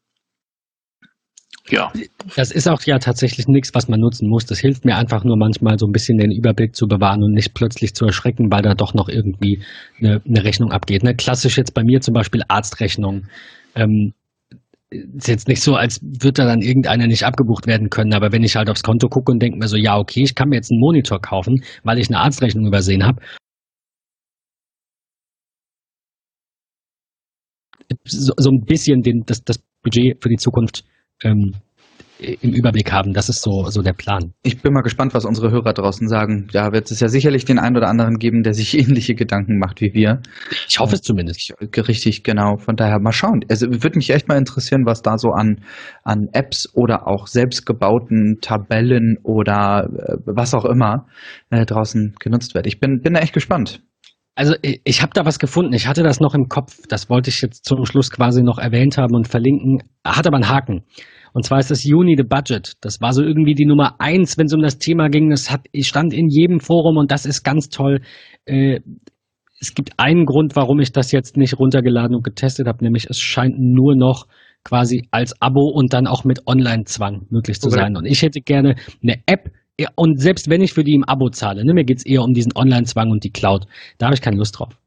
ja. 1.69 1.91
Das 2.35 2.51
ist 2.51 2.67
auch 2.67 2.81
ja 2.83 2.97
tatsächlich 2.97 3.47
nichts, 3.47 3.75
was 3.75 3.87
man 3.87 3.99
nutzen 3.99 4.27
muss. 4.27 4.45
Das 4.45 4.57
hilft 4.57 4.83
mir 4.83 4.95
einfach 4.95 5.23
nur 5.23 5.37
manchmal 5.37 5.77
so 5.77 5.85
ein 5.85 5.91
bisschen 5.91 6.17
den 6.17 6.31
Überblick 6.31 6.75
zu 6.75 6.87
bewahren 6.87 7.21
und 7.21 7.33
nicht 7.33 7.53
plötzlich 7.53 7.93
zu 7.93 8.05
erschrecken, 8.05 8.51
weil 8.51 8.63
da 8.63 8.73
doch 8.73 8.95
noch 8.95 9.09
irgendwie 9.09 9.63
eine, 9.99 10.21
eine 10.27 10.43
Rechnung 10.43 10.71
abgeht. 10.71 11.03
Ne? 11.03 11.15
Klassisch 11.15 11.57
jetzt 11.57 11.75
bei 11.75 11.83
mir 11.83 12.01
zum 12.01 12.15
Beispiel 12.15 12.41
Arztrechnung. 12.47 13.27
Ähm, 13.75 14.13
ist 14.91 15.27
jetzt 15.27 15.47
nicht 15.47 15.61
so, 15.61 15.75
als 15.75 16.01
würde 16.01 16.33
da 16.33 16.45
dann 16.45 16.61
irgendeiner 16.61 17.07
nicht 17.07 17.23
abgebucht 17.23 17.65
werden 17.65 17.89
können, 17.89 18.13
aber 18.13 18.31
wenn 18.31 18.43
ich 18.43 18.55
halt 18.55 18.69
aufs 18.69 18.83
Konto 18.83 19.07
gucke 19.07 19.31
und 19.31 19.41
denke 19.41 19.57
mir 19.57 19.67
so, 19.67 19.77
ja, 19.77 19.97
okay, 19.97 20.23
ich 20.23 20.35
kann 20.35 20.49
mir 20.49 20.57
jetzt 20.57 20.71
einen 20.71 20.81
Monitor 20.81 21.21
kaufen, 21.21 21.63
weil 21.83 21.97
ich 21.97 22.09
eine 22.09 22.19
Arztrechnung 22.19 22.67
übersehen 22.67 23.05
habe. 23.05 23.21
So, 28.05 28.33
so, 28.37 28.49
ein 28.49 28.63
bisschen 28.63 29.01
den, 29.01 29.23
das, 29.25 29.43
das 29.43 29.59
Budget 29.81 30.21
für 30.21 30.29
die 30.29 30.37
Zukunft 30.37 30.85
ähm, 31.23 31.55
im 32.21 32.53
Überblick 32.53 32.91
haben. 32.91 33.13
Das 33.13 33.29
ist 33.29 33.41
so, 33.41 33.65
so 33.69 33.81
der 33.81 33.93
Plan. 33.93 34.33
Ich 34.43 34.61
bin 34.61 34.73
mal 34.73 34.81
gespannt, 34.81 35.13
was 35.13 35.25
unsere 35.25 35.51
Hörer 35.51 35.73
draußen 35.73 36.07
sagen. 36.07 36.47
Da 36.53 36.71
wird 36.71 36.91
es 36.91 36.99
ja 36.99 37.07
sicherlich 37.07 37.45
den 37.45 37.59
einen 37.59 37.77
oder 37.77 37.87
anderen 37.87 38.17
geben, 38.17 38.43
der 38.43 38.53
sich 38.53 38.77
ähnliche 38.77 39.15
Gedanken 39.15 39.57
macht 39.57 39.81
wie 39.81 39.93
wir. 39.93 40.21
Ich 40.67 40.79
hoffe 40.79 40.95
es 40.95 41.01
zumindest. 41.01 41.53
Richtig, 41.75 42.23
genau. 42.23 42.57
Von 42.57 42.75
daher 42.75 42.99
mal 42.99 43.11
schauen. 43.11 43.41
Also 43.49 43.67
würde 43.69 43.97
mich 43.97 44.11
echt 44.11 44.27
mal 44.27 44.37
interessieren, 44.37 44.85
was 44.85 45.01
da 45.01 45.17
so 45.17 45.29
an, 45.29 45.61
an 46.03 46.27
Apps 46.33 46.69
oder 46.75 47.07
auch 47.07 47.27
selbstgebauten 47.27 48.37
Tabellen 48.41 49.17
oder 49.23 49.89
äh, 49.91 50.17
was 50.25 50.53
auch 50.53 50.65
immer 50.65 51.07
äh, 51.49 51.65
draußen 51.65 52.15
genutzt 52.19 52.53
wird. 52.55 52.67
Ich 52.67 52.79
bin, 52.79 53.01
bin 53.01 53.13
da 53.13 53.21
echt 53.21 53.33
gespannt. 53.33 53.81
Also 54.35 54.55
ich 54.61 55.01
habe 55.01 55.11
da 55.13 55.25
was 55.25 55.39
gefunden. 55.39 55.73
Ich 55.73 55.87
hatte 55.87 56.03
das 56.03 56.19
noch 56.19 56.33
im 56.33 56.47
Kopf. 56.47 56.77
Das 56.87 57.09
wollte 57.09 57.29
ich 57.29 57.41
jetzt 57.41 57.65
zum 57.65 57.85
Schluss 57.85 58.11
quasi 58.11 58.41
noch 58.41 58.59
erwähnt 58.59 58.97
haben 58.97 59.13
und 59.13 59.27
verlinken. 59.27 59.83
Hat 60.05 60.25
aber 60.25 60.37
einen 60.37 60.49
Haken. 60.49 60.83
Und 61.33 61.45
zwar 61.45 61.59
ist 61.59 61.71
das 61.71 61.85
Uni 61.85 62.15
the 62.17 62.23
Budget. 62.23 62.73
Das 62.81 63.01
war 63.01 63.13
so 63.13 63.23
irgendwie 63.23 63.55
die 63.55 63.65
Nummer 63.65 63.95
eins, 63.99 64.37
wenn 64.37 64.47
es 64.47 64.53
um 64.53 64.61
das 64.61 64.77
Thema 64.77 65.09
ging. 65.09 65.29
Das 65.29 65.51
hat, 65.51 65.61
stand 65.81 66.13
in 66.13 66.27
jedem 66.27 66.59
Forum 66.59 66.97
und 66.97 67.11
das 67.11 67.25
ist 67.25 67.43
ganz 67.43 67.69
toll. 67.69 68.01
Äh, 68.45 68.81
es 69.59 69.75
gibt 69.75 69.91
einen 69.97 70.25
Grund, 70.25 70.55
warum 70.55 70.79
ich 70.79 70.91
das 70.91 71.11
jetzt 71.11 71.37
nicht 71.37 71.59
runtergeladen 71.59 72.15
und 72.15 72.23
getestet 72.23 72.67
habe, 72.67 72.83
nämlich 72.83 73.07
es 73.09 73.19
scheint 73.19 73.59
nur 73.59 73.95
noch 73.95 74.25
quasi 74.63 75.07
als 75.11 75.39
Abo 75.41 75.69
und 75.69 75.93
dann 75.93 76.07
auch 76.07 76.23
mit 76.23 76.47
Online-Zwang 76.47 77.27
möglich 77.29 77.59
zu 77.59 77.67
okay. 77.67 77.79
sein. 77.79 77.95
Und 77.95 78.05
ich 78.05 78.21
hätte 78.21 78.41
gerne 78.41 78.75
eine 79.03 79.21
App, 79.27 79.51
und 79.95 80.19
selbst 80.19 80.49
wenn 80.49 80.61
ich 80.61 80.73
für 80.73 80.83
die 80.83 80.93
im 80.93 81.03
Abo 81.03 81.29
zahle, 81.29 81.63
ne, 81.65 81.73
mir 81.73 81.85
geht 81.85 81.99
es 81.99 82.05
eher 82.05 82.21
um 82.21 82.33
diesen 82.33 82.55
Online-Zwang 82.55 83.09
und 83.09 83.23
die 83.23 83.31
Cloud, 83.31 83.65
da 83.97 84.07
habe 84.07 84.15
ich 84.15 84.21
keine 84.21 84.37
Lust 84.37 84.59
drauf. 84.59 84.80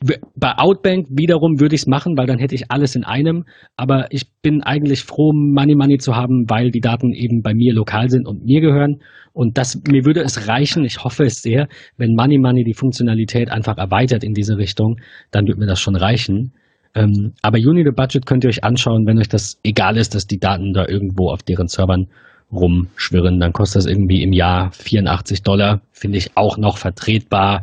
Bei 0.00 0.56
Outbank 0.56 1.06
wiederum 1.10 1.60
würde 1.60 1.74
ich 1.74 1.82
es 1.82 1.86
machen, 1.86 2.16
weil 2.16 2.26
dann 2.26 2.38
hätte 2.38 2.54
ich 2.54 2.70
alles 2.70 2.94
in 2.94 3.04
einem. 3.04 3.44
Aber 3.76 4.06
ich 4.10 4.26
bin 4.42 4.62
eigentlich 4.62 5.02
froh, 5.02 5.32
Money 5.32 5.74
Money 5.74 5.98
zu 5.98 6.14
haben, 6.14 6.44
weil 6.48 6.70
die 6.70 6.80
Daten 6.80 7.12
eben 7.12 7.42
bei 7.42 7.54
mir 7.54 7.74
lokal 7.74 8.08
sind 8.08 8.26
und 8.26 8.44
mir 8.44 8.60
gehören. 8.60 9.00
Und 9.32 9.58
das, 9.58 9.80
mir 9.88 10.04
würde 10.04 10.20
es 10.20 10.48
reichen, 10.48 10.84
ich 10.84 11.02
hoffe 11.04 11.24
es 11.24 11.42
sehr, 11.42 11.68
wenn 11.96 12.14
Money 12.14 12.38
Money 12.38 12.64
die 12.64 12.74
Funktionalität 12.74 13.50
einfach 13.50 13.76
erweitert 13.76 14.24
in 14.24 14.34
diese 14.34 14.56
Richtung, 14.56 14.96
dann 15.30 15.46
würde 15.46 15.60
mir 15.60 15.66
das 15.66 15.80
schon 15.80 15.96
reichen. 15.96 16.52
Ähm, 16.94 17.32
aber 17.42 17.58
Uni 17.58 17.84
the 17.84 17.92
Budget 17.94 18.26
könnt 18.26 18.44
ihr 18.44 18.48
euch 18.48 18.64
anschauen, 18.64 19.06
wenn 19.06 19.18
euch 19.18 19.28
das 19.28 19.60
egal 19.62 19.96
ist, 19.96 20.14
dass 20.14 20.26
die 20.26 20.38
Daten 20.38 20.72
da 20.72 20.86
irgendwo 20.88 21.30
auf 21.30 21.42
deren 21.42 21.68
Servern 21.68 22.06
rumschwirren, 22.52 23.38
dann 23.38 23.52
kostet 23.52 23.82
das 23.82 23.86
irgendwie 23.86 24.22
im 24.22 24.32
Jahr 24.32 24.70
84 24.72 25.42
Dollar, 25.42 25.82
finde 25.92 26.18
ich 26.18 26.36
auch 26.36 26.56
noch 26.56 26.78
vertretbar. 26.78 27.62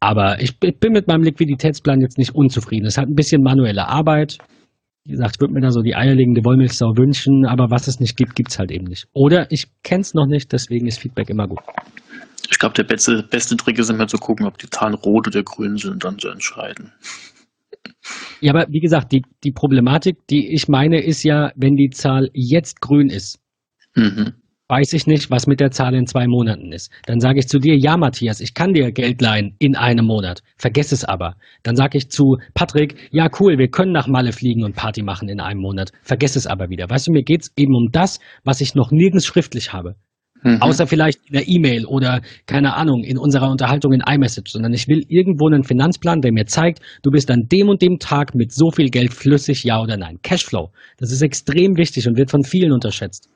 Aber 0.00 0.40
ich, 0.40 0.56
ich 0.62 0.78
bin 0.78 0.92
mit 0.92 1.08
meinem 1.08 1.22
Liquiditätsplan 1.22 2.00
jetzt 2.00 2.18
nicht 2.18 2.34
unzufrieden. 2.34 2.86
Es 2.86 2.98
hat 2.98 3.06
ein 3.06 3.14
bisschen 3.14 3.42
manuelle 3.42 3.86
Arbeit. 3.86 4.38
Wie 5.04 5.12
gesagt, 5.12 5.36
ich 5.36 5.40
würde 5.40 5.54
mir 5.54 5.60
da 5.60 5.70
so 5.70 5.82
die 5.82 5.94
eierlegende 5.94 6.44
Wollmilchsau 6.44 6.96
wünschen, 6.96 7.46
aber 7.46 7.70
was 7.70 7.88
es 7.88 8.00
nicht 8.00 8.16
gibt, 8.16 8.34
gibt 8.34 8.50
es 8.50 8.58
halt 8.58 8.70
eben 8.70 8.86
nicht. 8.86 9.06
Oder 9.12 9.50
ich 9.50 9.66
kenne 9.82 10.00
es 10.00 10.14
noch 10.14 10.26
nicht, 10.26 10.52
deswegen 10.52 10.86
ist 10.86 10.98
Feedback 10.98 11.28
immer 11.30 11.46
gut. 11.46 11.60
Ich 12.50 12.58
glaube, 12.58 12.74
der 12.74 12.84
beste, 12.84 13.22
beste 13.22 13.56
Trick 13.56 13.78
ist 13.78 13.90
immer 13.90 14.06
zu 14.06 14.18
gucken, 14.18 14.46
ob 14.46 14.58
die 14.58 14.68
Zahlen 14.68 14.94
rot 14.94 15.28
oder 15.28 15.42
grün 15.42 15.76
sind 15.76 16.04
dann 16.04 16.18
zu 16.18 16.28
entscheiden. 16.28 16.92
Ja, 18.40 18.52
aber 18.52 18.66
wie 18.68 18.80
gesagt, 18.80 19.12
die, 19.12 19.22
die 19.42 19.52
Problematik, 19.52 20.26
die 20.28 20.52
ich 20.52 20.68
meine, 20.68 21.02
ist 21.02 21.22
ja, 21.22 21.52
wenn 21.56 21.76
die 21.76 21.90
Zahl 21.90 22.28
jetzt 22.34 22.80
grün 22.80 23.08
ist, 23.08 23.38
mhm. 23.94 24.32
weiß 24.68 24.92
ich 24.92 25.06
nicht, 25.06 25.30
was 25.30 25.46
mit 25.46 25.60
der 25.60 25.70
Zahl 25.70 25.94
in 25.94 26.06
zwei 26.06 26.26
Monaten 26.26 26.72
ist. 26.72 26.90
Dann 27.06 27.20
sage 27.20 27.40
ich 27.40 27.48
zu 27.48 27.58
dir, 27.58 27.76
ja, 27.76 27.96
Matthias, 27.96 28.40
ich 28.40 28.54
kann 28.54 28.72
dir 28.72 28.92
Geld 28.92 29.20
leihen 29.20 29.56
in 29.58 29.76
einem 29.76 30.06
Monat. 30.06 30.42
Vergess 30.56 30.92
es 30.92 31.04
aber. 31.04 31.36
Dann 31.62 31.76
sage 31.76 31.98
ich 31.98 32.10
zu 32.10 32.38
Patrick, 32.54 32.96
ja, 33.10 33.28
cool, 33.40 33.58
wir 33.58 33.68
können 33.68 33.92
nach 33.92 34.08
Malle 34.08 34.32
fliegen 34.32 34.64
und 34.64 34.76
Party 34.76 35.02
machen 35.02 35.28
in 35.28 35.40
einem 35.40 35.60
Monat. 35.60 35.92
Vergess 36.02 36.36
es 36.36 36.46
aber 36.46 36.70
wieder. 36.70 36.88
Weißt 36.88 37.06
du, 37.06 37.12
mir 37.12 37.22
geht 37.22 37.42
es 37.42 37.52
eben 37.56 37.74
um 37.74 37.90
das, 37.92 38.20
was 38.44 38.60
ich 38.60 38.74
noch 38.74 38.90
nirgends 38.90 39.26
schriftlich 39.26 39.72
habe. 39.72 39.96
Mhm. 40.44 40.60
Außer 40.60 40.86
vielleicht 40.86 41.20
in 41.26 41.32
der 41.32 41.48
E-Mail 41.48 41.86
oder, 41.86 42.20
keine 42.46 42.74
Ahnung, 42.74 43.02
in 43.02 43.16
unserer 43.16 43.50
Unterhaltung 43.50 43.92
in 43.92 44.02
iMessage, 44.06 44.50
sondern 44.50 44.74
ich 44.74 44.86
will 44.88 45.02
irgendwo 45.08 45.48
einen 45.48 45.64
Finanzplan, 45.64 46.20
der 46.20 46.32
mir 46.32 46.44
zeigt, 46.44 46.80
du 47.02 47.10
bist 47.10 47.30
an 47.30 47.48
dem 47.50 47.68
und 47.68 47.80
dem 47.80 47.98
Tag 47.98 48.34
mit 48.34 48.52
so 48.52 48.70
viel 48.70 48.90
Geld 48.90 49.14
flüssig, 49.14 49.64
ja 49.64 49.80
oder 49.80 49.96
nein. 49.96 50.18
Cashflow. 50.22 50.70
Das 50.98 51.10
ist 51.10 51.22
extrem 51.22 51.78
wichtig 51.78 52.06
und 52.06 52.18
wird 52.18 52.30
von 52.30 52.44
vielen 52.44 52.72
unterschätzt. 52.72 53.30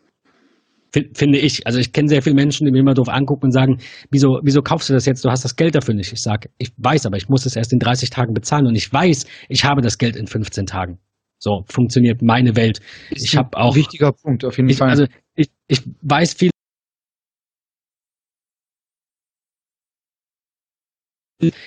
Finde 0.91 1.39
ich. 1.39 1.67
Also 1.67 1.79
ich 1.79 1.93
kenne 1.93 2.09
sehr 2.09 2.23
viele 2.23 2.35
Menschen, 2.35 2.65
die 2.65 2.73
mir 2.73 2.81
immer 2.81 2.95
doof 2.95 3.09
angucken 3.09 3.47
und 3.47 3.53
sagen, 3.53 3.79
wieso, 4.11 4.41
wieso 4.43 4.63
kaufst 4.63 4.89
du 4.89 4.95
das 4.95 5.05
jetzt? 5.05 5.25
Du 5.25 5.31
hast 5.31 5.45
das 5.45 5.57
Geld 5.57 5.75
dafür 5.75 5.95
nicht. 5.95 6.13
Ich 6.13 6.23
sage, 6.23 6.49
ich 6.57 6.73
weiß, 6.79 7.05
aber 7.05 7.17
ich 7.19 7.29
muss 7.29 7.45
es 7.45 7.57
erst 7.57 7.73
in 7.73 7.79
30 7.79 8.09
Tagen 8.11 8.33
bezahlen 8.33 8.67
und 8.67 8.75
ich 8.75 8.91
weiß, 8.91 9.27
ich 9.49 9.65
habe 9.65 9.83
das 9.83 9.99
Geld 9.99 10.17
in 10.17 10.27
15 10.27 10.67
Tagen. 10.67 10.99
So 11.39 11.65
funktioniert 11.69 12.23
meine 12.23 12.57
Welt. 12.57 12.81
Ist 13.11 13.25
ich 13.25 13.37
habe 13.37 13.57
auch 13.57 13.77
wichtiger 13.77 14.13
Punkt 14.13 14.45
auf 14.45 14.57
jeden 14.57 14.71
ich, 14.71 14.79
Fall. 14.79 14.89
Also 14.89 15.07
ich, 15.35 15.51
ich 15.69 15.83
weiß 16.03 16.35
viel 16.35 16.51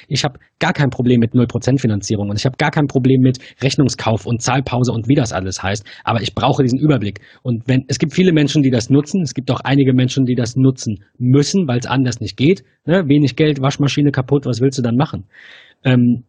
Ich 0.07 0.25
habe 0.25 0.37
gar 0.59 0.73
kein 0.73 0.89
Problem 0.89 1.19
mit 1.19 1.33
0% 1.33 1.79
Finanzierung 1.79 2.29
und 2.29 2.37
ich 2.37 2.45
habe 2.45 2.57
gar 2.57 2.71
kein 2.71 2.87
Problem 2.87 3.21
mit 3.21 3.39
Rechnungskauf 3.61 4.25
und 4.25 4.41
Zahlpause 4.41 4.91
und 4.91 5.07
wie 5.07 5.15
das 5.15 5.31
alles 5.31 5.63
heißt. 5.63 5.85
Aber 6.03 6.21
ich 6.21 6.35
brauche 6.35 6.61
diesen 6.61 6.79
Überblick. 6.79 7.21
Und 7.41 7.67
wenn 7.67 7.85
es 7.87 7.97
gibt 7.97 8.13
viele 8.13 8.33
Menschen, 8.33 8.63
die 8.63 8.69
das 8.69 8.89
nutzen, 8.89 9.21
es 9.21 9.33
gibt 9.33 9.49
auch 9.49 9.61
einige 9.61 9.93
Menschen, 9.93 10.25
die 10.25 10.35
das 10.35 10.57
nutzen 10.57 11.03
müssen, 11.17 11.67
weil 11.67 11.79
es 11.79 11.85
anders 11.85 12.19
nicht 12.19 12.35
geht. 12.35 12.63
Ne? 12.85 13.07
Wenig 13.07 13.37
Geld, 13.37 13.61
Waschmaschine 13.61 14.11
kaputt, 14.11 14.45
was 14.45 14.59
willst 14.59 14.77
du 14.77 14.81
dann 14.81 14.97
machen? 14.97 15.25
Ähm, 15.85 16.25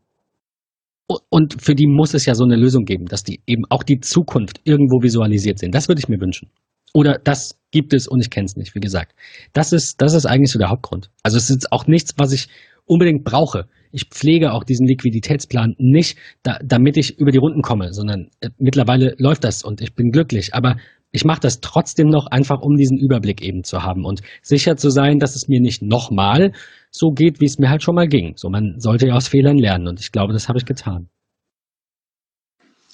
und 1.29 1.61
für 1.61 1.75
die 1.75 1.89
muss 1.89 2.15
es 2.15 2.25
ja 2.27 2.35
so 2.35 2.45
eine 2.45 2.57
Lösung 2.57 2.85
geben, 2.85 3.07
dass 3.07 3.25
die 3.25 3.41
eben 3.47 3.65
auch 3.71 3.83
die 3.83 3.99
Zukunft 3.99 4.61
irgendwo 4.65 5.03
visualisiert 5.03 5.59
sind. 5.59 5.75
Das 5.75 5.89
würde 5.89 5.99
ich 5.99 6.09
mir 6.09 6.21
wünschen. 6.21 6.49
Oder 6.95 7.19
das 7.19 7.59
gibt 7.71 7.93
es 7.93 8.07
und 8.07 8.21
ich 8.21 8.31
kenne 8.31 8.45
es 8.45 8.57
nicht, 8.57 8.75
wie 8.75 8.81
gesagt. 8.81 9.15
Das 9.53 9.73
ist, 9.73 10.01
das 10.01 10.15
ist 10.15 10.27
eigentlich 10.27 10.53
so 10.53 10.59
der 10.59 10.69
Hauptgrund. 10.69 11.11
Also 11.23 11.39
es 11.39 11.51
ist 11.51 11.73
auch 11.73 11.87
nichts, 11.87 12.13
was 12.19 12.33
ich 12.33 12.49
unbedingt 12.87 13.25
brauche. 13.25 13.67
Ich 13.91 14.07
pflege 14.09 14.53
auch 14.53 14.65
diesen 14.65 14.87
Liquiditätsplan 14.87 15.75
nicht, 15.79 16.19
da, 16.43 16.59
damit 16.65 16.97
ich 16.97 17.19
über 17.19 17.31
die 17.31 17.39
Runden 17.39 17.63
komme, 17.63 17.93
sondern 17.93 18.29
äh, 18.41 18.49
mittlerweile 18.59 19.15
läuft 19.19 19.45
das 19.45 19.63
und 19.63 19.81
ich 19.81 19.95
bin 19.95 20.11
glücklich. 20.11 20.55
Aber 20.55 20.77
ich 21.13 21.25
mache 21.25 21.41
das 21.41 21.61
trotzdem 21.61 22.09
noch 22.09 22.27
einfach, 22.27 22.61
um 22.63 22.77
diesen 22.77 22.99
Überblick 22.99 23.43
eben 23.43 23.65
zu 23.65 23.83
haben 23.83 24.05
und 24.05 24.23
sicher 24.41 24.77
zu 24.77 24.89
sein, 24.89 25.19
dass 25.19 25.37
es 25.37 25.47
mir 25.47 25.61
nicht 25.61 25.83
nochmal 25.83 26.53
so 26.91 27.11
geht, 27.11 27.41
wie 27.41 27.45
es 27.45 27.59
mir 27.59 27.69
halt 27.69 27.83
schon 27.83 27.95
mal 27.95 28.09
ging. 28.09 28.33
So, 28.37 28.49
man 28.49 28.77
sollte 28.79 29.07
ja 29.07 29.15
aus 29.15 29.29
Fehlern 29.29 29.59
lernen 29.59 29.89
und 29.89 30.01
ich 30.01 30.11
glaube, 30.11 30.33
das 30.33 30.49
habe 30.49 30.59
ich 30.59 30.65
getan. 30.65 31.09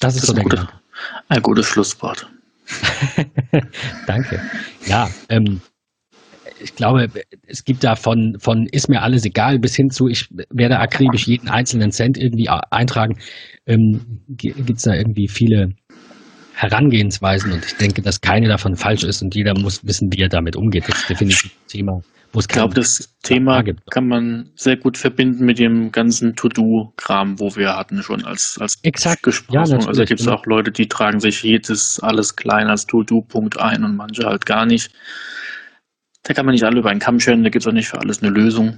Das, 0.01 0.15
das 0.15 0.23
ist 0.23 0.27
so 0.27 0.33
der 0.33 0.45
gute, 0.45 0.69
Ein 1.29 1.43
gutes 1.43 1.67
Schlusswort. 1.67 2.29
Danke. 4.07 4.41
Ja, 4.87 5.09
ähm, 5.29 5.61
ich 6.61 6.75
glaube, 6.75 7.09
es 7.47 7.65
gibt 7.65 7.85
da 7.85 7.97
von, 7.97 8.37
von 8.39 8.67
ist 8.67 8.89
mir 8.89 9.03
alles 9.03 9.25
egal 9.25 9.59
bis 9.59 9.75
hin 9.75 9.91
zu, 9.91 10.09
ich 10.09 10.29
werde 10.51 10.79
akribisch 10.79 11.27
jeden 11.27 11.49
einzelnen 11.49 11.93
Cent 11.93 12.19
irgendwie 12.19 12.49
eintragen. 12.49 13.19
Ähm, 13.67 14.23
gibt 14.29 14.71
es 14.71 14.83
da 14.83 14.95
irgendwie 14.95 15.29
viele 15.29 15.75
Herangehensweisen 16.55 17.53
und 17.53 17.65
ich 17.65 17.77
denke, 17.77 18.03
dass 18.03 18.21
keine 18.21 18.49
davon 18.49 18.77
falsch 18.77 19.05
ist 19.05 19.23
und 19.23 19.35
jeder 19.35 19.59
muss 19.59 19.87
wissen, 19.87 20.13
wie 20.13 20.23
er 20.23 20.29
damit 20.29 20.57
umgeht. 20.57 20.89
Das 20.89 20.99
ist 20.99 21.11
definitiv 21.11 21.53
ein 21.53 21.69
Thema. 21.69 22.03
Wo 22.33 22.41
es 22.41 22.45
ich 22.45 22.49
glaube, 22.49 22.75
das 22.75 23.15
Thema 23.23 23.63
gibt. 23.63 23.91
kann 23.91 24.07
man 24.07 24.51
sehr 24.55 24.77
gut 24.77 24.99
verbinden 24.99 25.47
mit 25.47 25.59
dem 25.59 25.93
ganzen 25.93 26.37
To-Do-Kram, 26.37 27.41
wo 27.41 27.57
wir 27.57 27.75
hatten 27.75 28.03
schon 28.03 28.25
als, 28.25 28.59
als 28.61 28.79
Exakt. 28.83 29.23
gesprochen. 29.23 29.55
Ja, 29.55 29.87
also 29.87 30.05
gibt 30.05 30.21
es 30.21 30.29
auch 30.29 30.45
Leute, 30.45 30.71
die 30.71 30.89
tragen 30.89 31.21
sich 31.21 31.43
jedes 31.43 32.01
alles 32.01 32.37
klein 32.37 32.67
als 32.67 32.87
To-Do-Punkt 32.87 33.59
ein 33.59 33.83
und 33.83 33.97
manche 33.97 34.25
halt 34.25 34.45
gar 34.45 34.67
nicht. 34.67 34.91
Da 36.29 36.35
kann 36.35 36.45
man 36.45 36.53
nicht 36.53 36.65
alle 36.65 36.81
über 36.81 36.91
einen 36.91 37.01
Kamm 37.01 37.19
scheren, 37.19 37.43
da 37.43 37.49
gibt 37.49 37.65
es 37.65 37.67
auch 37.67 37.73
nicht 37.73 37.89
für 37.89 37.99
alles 37.99 38.23
eine 38.23 38.31
Lösung. 38.31 38.77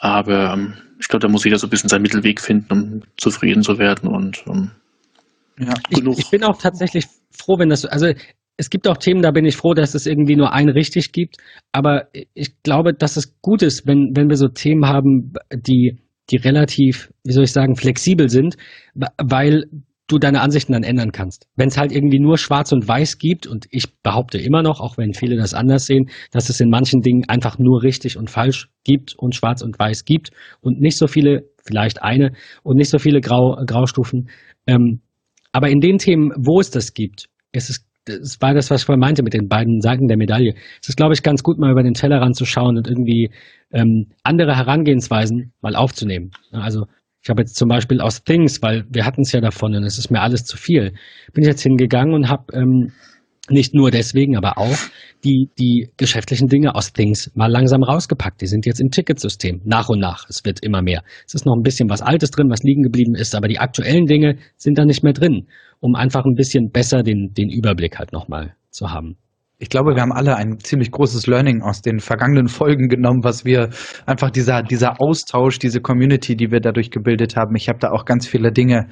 Aber 0.00 0.52
ähm, 0.52 0.74
ich 0.98 1.06
glaube, 1.06 1.24
da 1.24 1.28
muss 1.28 1.44
jeder 1.44 1.56
so 1.56 1.68
ein 1.68 1.70
bisschen 1.70 1.88
seinen 1.88 2.02
Mittelweg 2.02 2.40
finden, 2.40 2.72
um 2.72 3.02
zufrieden 3.16 3.62
zu 3.62 3.78
werden 3.78 4.08
und 4.08 4.44
um, 4.48 4.72
ja, 5.60 5.74
genug. 5.90 6.14
Ich, 6.14 6.24
ich 6.24 6.30
bin 6.30 6.42
auch 6.42 6.60
tatsächlich 6.60 7.06
froh, 7.30 7.56
wenn 7.56 7.68
das, 7.68 7.84
also 7.84 8.08
es 8.56 8.68
gibt 8.68 8.88
auch 8.88 8.96
Themen, 8.96 9.22
da 9.22 9.30
bin 9.30 9.44
ich 9.44 9.56
froh, 9.56 9.74
dass 9.74 9.94
es 9.94 10.06
irgendwie 10.06 10.34
nur 10.34 10.52
ein 10.52 10.68
richtig 10.68 11.12
gibt. 11.12 11.36
Aber 11.70 12.08
ich 12.34 12.60
glaube, 12.64 12.94
dass 12.94 13.16
es 13.16 13.40
gut 13.42 13.62
ist, 13.62 13.86
wenn, 13.86 14.10
wenn 14.16 14.28
wir 14.28 14.36
so 14.36 14.48
Themen 14.48 14.86
haben, 14.86 15.34
die, 15.54 16.00
die 16.30 16.36
relativ, 16.36 17.12
wie 17.22 17.32
soll 17.32 17.44
ich 17.44 17.52
sagen, 17.52 17.76
flexibel 17.76 18.28
sind, 18.28 18.56
weil 19.22 19.66
du 20.08 20.18
deine 20.18 20.40
Ansichten 20.40 20.72
dann 20.72 20.82
ändern 20.82 21.12
kannst. 21.12 21.46
Wenn 21.54 21.68
es 21.68 21.76
halt 21.76 21.92
irgendwie 21.92 22.18
nur 22.18 22.38
schwarz 22.38 22.72
und 22.72 22.88
weiß 22.88 23.18
gibt, 23.18 23.46
und 23.46 23.66
ich 23.70 23.84
behaupte 24.02 24.38
immer 24.38 24.62
noch, 24.62 24.80
auch 24.80 24.98
wenn 24.98 25.12
viele 25.12 25.36
das 25.36 25.54
anders 25.54 25.86
sehen, 25.86 26.08
dass 26.32 26.48
es 26.48 26.60
in 26.60 26.70
manchen 26.70 27.02
Dingen 27.02 27.24
einfach 27.28 27.58
nur 27.58 27.82
richtig 27.82 28.16
und 28.16 28.30
falsch 28.30 28.68
gibt 28.84 29.14
und 29.16 29.34
schwarz 29.34 29.62
und 29.62 29.78
weiß 29.78 30.04
gibt 30.04 30.30
und 30.60 30.80
nicht 30.80 30.98
so 30.98 31.06
viele, 31.06 31.42
vielleicht 31.64 32.02
eine, 32.02 32.32
und 32.62 32.76
nicht 32.76 32.90
so 32.90 32.98
viele 32.98 33.20
Grau, 33.20 33.56
Graustufen. 33.66 34.30
Ähm, 34.66 35.00
aber 35.52 35.68
in 35.68 35.80
den 35.80 35.98
Themen, 35.98 36.32
wo 36.36 36.60
es 36.60 36.70
das 36.70 36.94
gibt, 36.94 37.26
ist 37.52 37.70
es 37.70 37.84
es 38.08 38.40
war 38.40 38.54
das, 38.54 38.70
was 38.70 38.80
ich 38.80 38.86
vorhin 38.86 39.00
meinte 39.00 39.22
mit 39.22 39.34
den 39.34 39.48
beiden 39.48 39.82
Seiten 39.82 40.08
der 40.08 40.16
Medaille. 40.16 40.54
Es 40.80 40.88
ist, 40.88 40.96
glaube 40.96 41.12
ich, 41.12 41.22
ganz 41.22 41.42
gut, 41.42 41.58
mal 41.58 41.70
über 41.70 41.82
den 41.82 41.92
Tellerrand 41.92 42.36
zu 42.36 42.46
schauen 42.46 42.78
und 42.78 42.88
irgendwie 42.88 43.30
ähm, 43.70 44.06
andere 44.22 44.56
Herangehensweisen 44.56 45.52
mal 45.60 45.76
aufzunehmen. 45.76 46.30
Also 46.52 46.86
ich 47.22 47.30
habe 47.30 47.42
jetzt 47.42 47.56
zum 47.56 47.68
Beispiel 47.68 48.00
aus 48.00 48.22
Things, 48.22 48.62
weil 48.62 48.84
wir 48.90 49.04
hatten 49.04 49.22
es 49.22 49.32
ja 49.32 49.40
davon 49.40 49.74
und 49.74 49.84
es 49.84 49.98
ist 49.98 50.10
mir 50.10 50.20
alles 50.20 50.44
zu 50.44 50.56
viel, 50.56 50.92
bin 51.32 51.42
ich 51.42 51.48
jetzt 51.48 51.62
hingegangen 51.62 52.14
und 52.14 52.28
habe 52.28 52.52
ähm, 52.54 52.92
nicht 53.50 53.74
nur 53.74 53.90
deswegen, 53.90 54.36
aber 54.36 54.58
auch 54.58 54.76
die, 55.24 55.50
die 55.58 55.90
geschäftlichen 55.96 56.48
Dinge 56.48 56.74
aus 56.74 56.92
Things 56.92 57.30
mal 57.34 57.50
langsam 57.50 57.82
rausgepackt. 57.82 58.40
Die 58.40 58.46
sind 58.46 58.66
jetzt 58.66 58.80
im 58.80 58.90
Ticketsystem, 58.90 59.62
nach 59.64 59.88
und 59.88 60.00
nach. 60.00 60.26
Es 60.28 60.44
wird 60.44 60.62
immer 60.62 60.82
mehr. 60.82 61.02
Es 61.26 61.34
ist 61.34 61.46
noch 61.46 61.54
ein 61.56 61.62
bisschen 61.62 61.88
was 61.88 62.02
Altes 62.02 62.30
drin, 62.30 62.50
was 62.50 62.62
liegen 62.62 62.82
geblieben 62.82 63.14
ist, 63.14 63.34
aber 63.34 63.48
die 63.48 63.58
aktuellen 63.58 64.06
Dinge 64.06 64.36
sind 64.56 64.78
da 64.78 64.84
nicht 64.84 65.02
mehr 65.02 65.12
drin, 65.12 65.46
um 65.80 65.94
einfach 65.94 66.24
ein 66.24 66.34
bisschen 66.34 66.70
besser 66.70 67.02
den, 67.02 67.32
den 67.36 67.48
Überblick 67.50 67.98
halt 67.98 68.12
nochmal 68.12 68.54
zu 68.70 68.90
haben. 68.90 69.16
Ich 69.60 69.70
glaube, 69.70 69.96
wir 69.96 70.02
haben 70.02 70.12
alle 70.12 70.36
ein 70.36 70.60
ziemlich 70.60 70.92
großes 70.92 71.26
Learning 71.26 71.62
aus 71.62 71.82
den 71.82 71.98
vergangenen 71.98 72.46
Folgen 72.46 72.88
genommen, 72.88 73.24
was 73.24 73.44
wir 73.44 73.70
einfach 74.06 74.30
dieser, 74.30 74.62
dieser 74.62 75.00
Austausch, 75.00 75.58
diese 75.58 75.80
Community, 75.80 76.36
die 76.36 76.52
wir 76.52 76.60
dadurch 76.60 76.92
gebildet 76.92 77.34
haben. 77.34 77.56
Ich 77.56 77.68
habe 77.68 77.80
da 77.80 77.90
auch 77.90 78.04
ganz 78.04 78.28
viele 78.28 78.52
Dinge 78.52 78.86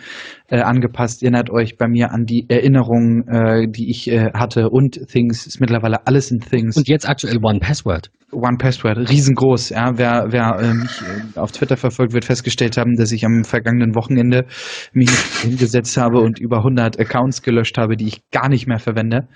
äh, 0.49 0.61
angepasst. 0.61 1.23
Erinnert 1.23 1.51
euch 1.51 1.77
bei 1.77 1.87
mir 1.87 2.11
an 2.11 2.25
die 2.25 2.47
Erinnerungen, 2.49 3.29
äh, 3.29 3.69
die 3.71 3.91
ich 3.91 4.11
äh, 4.11 4.33
hatte 4.35 4.69
und 4.69 4.99
Things 5.07 5.47
ist 5.47 5.61
mittlerweile 5.61 6.05
alles 6.05 6.33
in 6.33 6.41
Things. 6.41 6.77
Und 6.77 6.89
jetzt 6.89 7.09
aktuell 7.09 7.39
One 7.41 7.61
Password. 7.61 8.11
One 8.33 8.57
Password, 8.59 9.09
riesengroß. 9.09 9.71
Ja, 9.71 9.97
wer 9.97 10.27
wer 10.31 10.59
äh, 10.59 10.75
mich 10.75 11.01
äh, 11.01 11.39
auf 11.39 11.53
Twitter 11.53 11.77
verfolgt, 11.77 12.13
wird 12.13 12.25
festgestellt 12.25 12.77
haben, 12.77 12.97
dass 12.97 13.13
ich 13.13 13.25
am 13.25 13.45
vergangenen 13.45 13.95
Wochenende 13.95 14.47
mich 14.93 15.11
hingesetzt 15.43 15.97
habe 15.97 16.19
und 16.19 16.41
über 16.41 16.59
100 16.59 16.99
Accounts 16.99 17.43
gelöscht 17.43 17.79
habe, 17.79 17.97
die 17.97 18.09
ich 18.09 18.29
gar 18.33 18.49
nicht 18.49 18.67
mehr 18.67 18.81
verwende. 18.81 19.29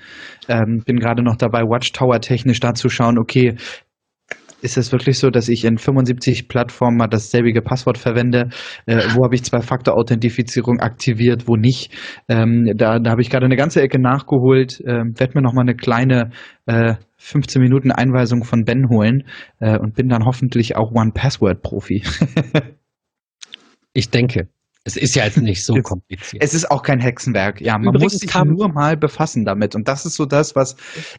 Ähm, 0.48 0.82
bin 0.84 0.98
gerade 0.98 1.19
noch 1.22 1.36
dabei, 1.36 1.62
Watchtower 1.62 2.20
technisch 2.20 2.60
da 2.60 2.74
zu 2.74 2.88
schauen, 2.88 3.18
okay, 3.18 3.56
ist 4.62 4.76
es 4.76 4.92
wirklich 4.92 5.18
so, 5.18 5.30
dass 5.30 5.48
ich 5.48 5.64
in 5.64 5.78
75 5.78 6.48
Plattformen 6.48 6.96
mal 6.96 7.06
dasselbige 7.06 7.62
Passwort 7.62 7.98
verwende? 7.98 8.50
Äh, 8.86 8.98
wo 9.14 9.24
habe 9.24 9.34
ich 9.34 9.44
Zwei-Faktor-Authentifizierung 9.44 10.80
aktiviert, 10.80 11.48
wo 11.48 11.56
nicht? 11.56 11.92
Ähm, 12.28 12.70
da 12.76 12.98
da 12.98 13.10
habe 13.10 13.22
ich 13.22 13.30
gerade 13.30 13.46
eine 13.46 13.56
ganze 13.56 13.80
Ecke 13.80 14.00
nachgeholt. 14.00 14.82
Ähm, 14.86 15.14
Werde 15.16 15.32
mir 15.34 15.42
noch 15.42 15.54
mal 15.54 15.62
eine 15.62 15.74
kleine 15.74 16.30
äh, 16.66 16.94
15 17.16 17.62
Minuten 17.62 17.90
Einweisung 17.90 18.44
von 18.44 18.64
Ben 18.64 18.88
holen 18.88 19.24
äh, 19.60 19.78
und 19.78 19.94
bin 19.94 20.08
dann 20.08 20.24
hoffentlich 20.24 20.76
auch 20.76 20.92
One-Password-Profi. 20.92 22.02
ich 23.92 24.10
denke. 24.10 24.48
Es 24.84 24.96
ist 24.96 25.14
ja 25.14 25.24
jetzt 25.24 25.36
nicht 25.42 25.64
so 25.64 25.74
kompliziert. 25.82 26.42
Es 26.42 26.54
ist 26.54 26.70
auch 26.70 26.82
kein 26.82 27.00
Hexenwerk. 27.00 27.60
Ja, 27.60 27.78
man 27.78 27.94
Übrigens 27.94 28.14
muss 28.14 28.20
sich 28.20 28.34
nur 28.44 28.68
mal 28.68 28.96
befassen 28.96 29.44
damit. 29.44 29.74
Und 29.74 29.88
das 29.88 30.06
ist 30.06 30.14
so 30.14 30.26
das, 30.26 30.56
was, 30.56 30.76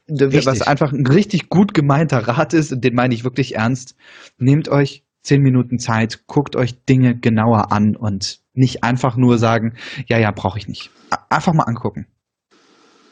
was 0.08 0.62
einfach 0.62 0.92
ein 0.92 1.06
richtig 1.06 1.50
gut 1.50 1.74
gemeinter 1.74 2.28
Rat 2.28 2.54
ist. 2.54 2.72
Und 2.72 2.84
den 2.84 2.96
meine 2.96 3.14
ich 3.14 3.24
wirklich 3.24 3.56
ernst. 3.56 3.96
Nehmt 4.38 4.70
euch 4.70 5.04
zehn 5.24 5.42
Minuten 5.42 5.78
Zeit, 5.78 6.26
guckt 6.28 6.56
euch 6.56 6.84
Dinge 6.86 7.16
genauer 7.16 7.72
an 7.72 7.96
und 7.96 8.40
nicht 8.54 8.84
einfach 8.84 9.16
nur 9.16 9.38
sagen, 9.38 9.76
ja, 10.08 10.18
ja, 10.18 10.32
brauche 10.32 10.58
ich 10.58 10.68
nicht. 10.68 10.90
Einfach 11.30 11.54
mal 11.54 11.64
angucken. 11.64 12.08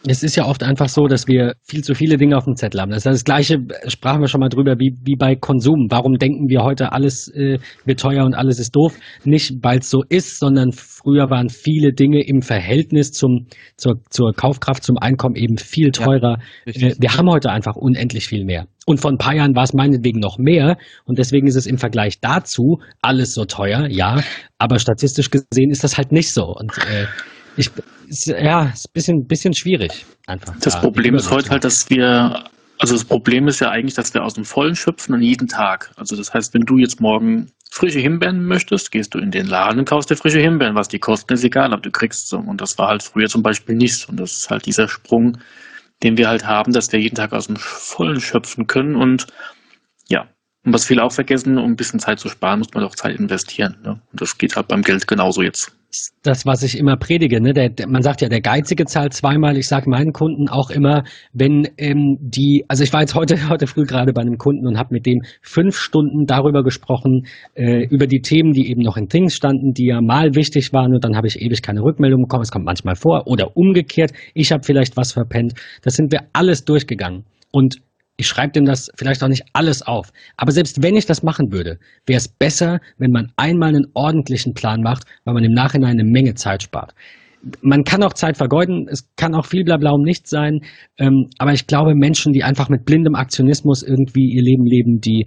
Es 0.07 0.23
ist 0.23 0.37
ja 0.37 0.45
oft 0.45 0.63
einfach 0.63 0.87
so, 0.87 1.07
dass 1.07 1.27
wir 1.27 1.55
viel 1.61 1.83
zu 1.83 1.93
viele 1.93 2.15
Dinge 2.15 2.37
auf 2.37 2.45
dem 2.45 2.55
Zettel 2.55 2.79
haben. 2.79 2.91
Das, 2.91 2.99
ist 2.99 3.05
das 3.05 3.23
Gleiche 3.25 3.55
äh, 3.55 3.89
sprachen 3.89 4.21
wir 4.21 4.27
schon 4.27 4.39
mal 4.39 4.47
drüber 4.47 4.75
wie, 4.79 4.95
wie 5.03 5.17
bei 5.17 5.35
Konsum. 5.35 5.87
Warum 5.89 6.13
denken 6.17 6.47
wir 6.47 6.63
heute, 6.63 6.93
alles 6.93 7.27
äh, 7.33 7.59
wird 7.85 7.99
teuer 7.99 8.23
und 8.23 8.33
alles 8.33 8.59
ist 8.59 8.73
doof? 8.75 8.97
Nicht, 9.25 9.55
weil 9.61 9.79
es 9.79 9.89
so 9.89 10.03
ist, 10.07 10.39
sondern 10.39 10.71
früher 10.71 11.29
waren 11.29 11.49
viele 11.49 11.91
Dinge 11.91 12.25
im 12.25 12.41
Verhältnis 12.41 13.11
zum, 13.11 13.47
zur, 13.75 13.95
zur 14.09 14.31
Kaufkraft, 14.33 14.83
zum 14.83 14.97
Einkommen 14.97 15.35
eben 15.35 15.57
viel 15.57 15.87
Ja, 15.87 16.05
teurer. 16.05 16.37
Äh, 16.65 16.95
wir 16.97 17.17
haben 17.17 17.29
heute 17.29 17.49
einfach 17.49 17.75
unendlich 17.75 18.27
viel 18.27 18.45
mehr. 18.45 18.67
Und 18.85 19.01
vor 19.01 19.11
ein 19.11 19.17
paar 19.17 19.35
Jahren 19.35 19.53
war 19.55 19.63
es 19.63 19.73
meinetwegen 19.73 20.19
noch 20.19 20.37
mehr. 20.37 20.77
Und 21.03 21.19
deswegen 21.19 21.45
ist 21.45 21.55
es 21.55 21.67
im 21.67 21.77
Vergleich 21.77 22.21
dazu 22.21 22.79
alles 23.01 23.33
so 23.33 23.43
teuer, 23.43 23.87
ja. 23.89 24.21
Aber 24.57 24.79
statistisch 24.79 25.29
gesehen 25.29 25.71
ist 25.71 25.83
das 25.83 25.97
halt 25.97 26.13
nicht 26.13 26.33
so. 26.33 26.45
Und 26.45 26.71
äh, 26.77 27.05
ich, 27.57 27.71
ja, 28.25 28.65
ist 28.65 28.87
ein 28.87 28.93
bisschen, 28.93 29.27
bisschen 29.27 29.53
schwierig 29.53 30.05
einfach. 30.27 30.55
Das 30.61 30.75
da 30.75 30.79
Problem 30.79 31.15
ist 31.15 31.29
heute 31.29 31.49
halt, 31.49 31.63
dass 31.63 31.89
wir, 31.89 32.45
also 32.77 32.93
das 32.93 33.03
Problem 33.03 33.47
ist 33.47 33.59
ja 33.59 33.69
eigentlich, 33.69 33.95
dass 33.95 34.13
wir 34.13 34.23
aus 34.23 34.33
dem 34.33 34.45
Vollen 34.45 34.75
schöpfen 34.75 35.15
und 35.15 35.21
jeden 35.21 35.47
Tag. 35.47 35.91
Also 35.97 36.15
das 36.15 36.33
heißt, 36.33 36.53
wenn 36.53 36.61
du 36.61 36.77
jetzt 36.77 37.01
morgen 37.01 37.51
frische 37.71 37.99
Himbeeren 37.99 38.45
möchtest, 38.45 38.91
gehst 38.91 39.13
du 39.13 39.19
in 39.19 39.31
den 39.31 39.47
Laden 39.47 39.79
und 39.79 39.89
kaufst 39.89 40.09
dir 40.09 40.15
frische 40.15 40.39
Himbeeren. 40.39 40.75
Was 40.75 40.87
die 40.87 40.99
kosten, 40.99 41.33
ist 41.33 41.43
egal, 41.43 41.71
aber 41.71 41.81
du 41.81 41.91
kriegst 41.91 42.29
sie. 42.29 42.37
Und 42.37 42.61
das 42.61 42.77
war 42.77 42.87
halt 42.87 43.03
früher 43.03 43.27
zum 43.27 43.43
Beispiel 43.43 43.75
nicht. 43.75 44.09
Und 44.09 44.19
das 44.19 44.31
ist 44.33 44.49
halt 44.49 44.65
dieser 44.65 44.87
Sprung, 44.87 45.37
den 46.03 46.17
wir 46.17 46.27
halt 46.27 46.45
haben, 46.45 46.71
dass 46.71 46.91
wir 46.91 46.99
jeden 46.99 47.15
Tag 47.15 47.33
aus 47.33 47.47
dem 47.47 47.57
Vollen 47.57 48.19
schöpfen 48.19 48.67
können. 48.67 48.95
Und 48.95 49.27
ja, 50.07 50.27
und 50.65 50.73
was 50.73 50.85
viele 50.85 51.03
auch 51.03 51.11
vergessen, 51.11 51.57
um 51.57 51.71
ein 51.71 51.75
bisschen 51.75 51.99
Zeit 51.99 52.19
zu 52.19 52.29
sparen, 52.29 52.59
muss 52.59 52.73
man 52.73 52.83
auch 52.83 52.95
Zeit 52.95 53.17
investieren. 53.17 53.77
Ne? 53.83 54.01
Und 54.11 54.21
das 54.21 54.37
geht 54.37 54.55
halt 54.55 54.67
beim 54.67 54.81
Geld 54.81 55.07
genauso 55.07 55.41
jetzt. 55.41 55.71
Das, 56.23 56.45
was 56.45 56.63
ich 56.63 56.77
immer 56.77 56.97
predige. 56.97 57.41
Ne? 57.41 57.53
Der, 57.53 57.69
der, 57.69 57.87
man 57.87 58.01
sagt 58.01 58.21
ja, 58.21 58.29
der 58.29 58.41
Geizige 58.41 58.85
zahlt 58.85 59.13
zweimal. 59.13 59.57
Ich 59.57 59.67
sage 59.67 59.89
meinen 59.89 60.13
Kunden 60.13 60.47
auch 60.47 60.69
immer, 60.69 61.03
wenn 61.33 61.67
ähm, 61.77 62.17
die, 62.19 62.65
also 62.67 62.83
ich 62.83 62.93
war 62.93 63.01
jetzt 63.01 63.15
heute, 63.15 63.37
heute 63.49 63.67
früh 63.67 63.85
gerade 63.85 64.13
bei 64.13 64.21
einem 64.21 64.37
Kunden 64.37 64.67
und 64.67 64.77
habe 64.77 64.93
mit 64.93 65.05
dem 65.05 65.21
fünf 65.41 65.77
Stunden 65.77 66.25
darüber 66.25 66.63
gesprochen, 66.63 67.25
äh, 67.55 67.85
über 67.85 68.07
die 68.07 68.21
Themen, 68.21 68.53
die 68.53 68.69
eben 68.69 68.81
noch 68.81 68.97
in 68.97 69.07
Things 69.07 69.35
standen, 69.35 69.73
die 69.73 69.87
ja 69.87 70.01
mal 70.01 70.35
wichtig 70.35 70.73
waren 70.73 70.93
und 70.93 71.03
dann 71.03 71.15
habe 71.15 71.27
ich 71.27 71.41
ewig 71.41 71.61
keine 71.61 71.81
Rückmeldung 71.81 72.23
bekommen. 72.23 72.43
Es 72.43 72.51
kommt 72.51 72.65
manchmal 72.65 72.95
vor 72.95 73.27
oder 73.27 73.57
umgekehrt. 73.57 74.11
Ich 74.33 74.51
habe 74.51 74.63
vielleicht 74.63 74.95
was 74.97 75.13
verpennt. 75.13 75.53
Das 75.81 75.95
sind 75.95 76.11
wir 76.11 76.21
alles 76.33 76.65
durchgegangen. 76.65 77.25
Und 77.51 77.81
ich 78.19 78.27
schreibe 78.27 78.51
dem 78.51 78.65
das 78.65 78.91
vielleicht 78.95 79.23
auch 79.23 79.29
nicht 79.29 79.45
alles 79.53 79.81
auf. 79.81 80.11
Aber 80.35 80.51
selbst 80.51 80.83
wenn 80.83 80.97
ich 80.97 81.05
das 81.05 81.23
machen 81.23 81.53
würde, 81.53 81.79
wäre 82.05 82.17
es 82.17 82.27
besser, 82.27 82.81
wenn 82.97 83.11
man 83.11 83.31
einmal 83.37 83.69
einen 83.69 83.87
ordentlichen 83.93 84.53
Plan 84.53 84.81
macht, 84.81 85.05
weil 85.23 85.33
man 85.33 85.45
im 85.45 85.53
Nachhinein 85.53 85.91
eine 85.91 86.03
Menge 86.03 86.33
Zeit 86.33 86.61
spart. 86.61 86.93
Man 87.61 87.85
kann 87.85 88.03
auch 88.03 88.11
Zeit 88.11 88.35
vergeuden, 88.35 88.87
es 88.89 89.07
kann 89.15 89.33
auch 89.33 89.45
viel 89.45 89.63
Blabla 89.63 89.91
um 89.91 90.01
nichts 90.01 90.29
sein, 90.29 90.59
ähm, 90.97 91.29
aber 91.37 91.53
ich 91.53 91.65
glaube, 91.65 91.95
Menschen, 91.95 92.33
die 92.33 92.43
einfach 92.43 92.67
mit 92.67 92.83
blindem 92.83 93.15
Aktionismus 93.15 93.83
irgendwie 93.83 94.33
ihr 94.33 94.43
Leben 94.43 94.65
leben, 94.65 94.99
die 94.99 95.25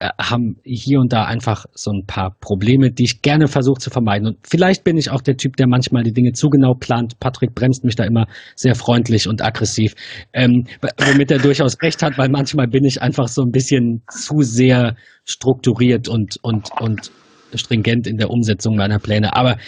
haben 0.00 0.56
hier 0.64 0.98
und 0.98 1.12
da 1.12 1.24
einfach 1.24 1.66
so 1.74 1.90
ein 1.90 2.06
paar 2.06 2.34
Probleme, 2.40 2.90
die 2.90 3.04
ich 3.04 3.20
gerne 3.20 3.48
versuche 3.48 3.80
zu 3.80 3.90
vermeiden. 3.90 4.28
Und 4.28 4.38
vielleicht 4.48 4.82
bin 4.82 4.96
ich 4.96 5.10
auch 5.10 5.20
der 5.20 5.36
Typ, 5.36 5.56
der 5.56 5.66
manchmal 5.68 6.04
die 6.04 6.12
Dinge 6.12 6.32
zu 6.32 6.48
genau 6.48 6.74
plant. 6.74 7.20
Patrick 7.20 7.54
bremst 7.54 7.84
mich 7.84 7.96
da 7.96 8.04
immer 8.04 8.26
sehr 8.56 8.74
freundlich 8.74 9.28
und 9.28 9.42
aggressiv, 9.42 9.94
ähm, 10.32 10.64
womit 10.96 11.30
er 11.30 11.38
durchaus 11.38 11.76
recht 11.82 12.02
hat, 12.02 12.16
weil 12.16 12.30
manchmal 12.30 12.66
bin 12.66 12.84
ich 12.84 13.02
einfach 13.02 13.28
so 13.28 13.42
ein 13.42 13.50
bisschen 13.50 14.02
zu 14.10 14.40
sehr 14.40 14.96
strukturiert 15.26 16.08
und, 16.08 16.38
und, 16.42 16.70
und 16.80 17.10
stringent 17.54 18.06
in 18.06 18.16
der 18.16 18.30
Umsetzung 18.30 18.76
meiner 18.76 18.98
Pläne. 18.98 19.36
Aber 19.36 19.58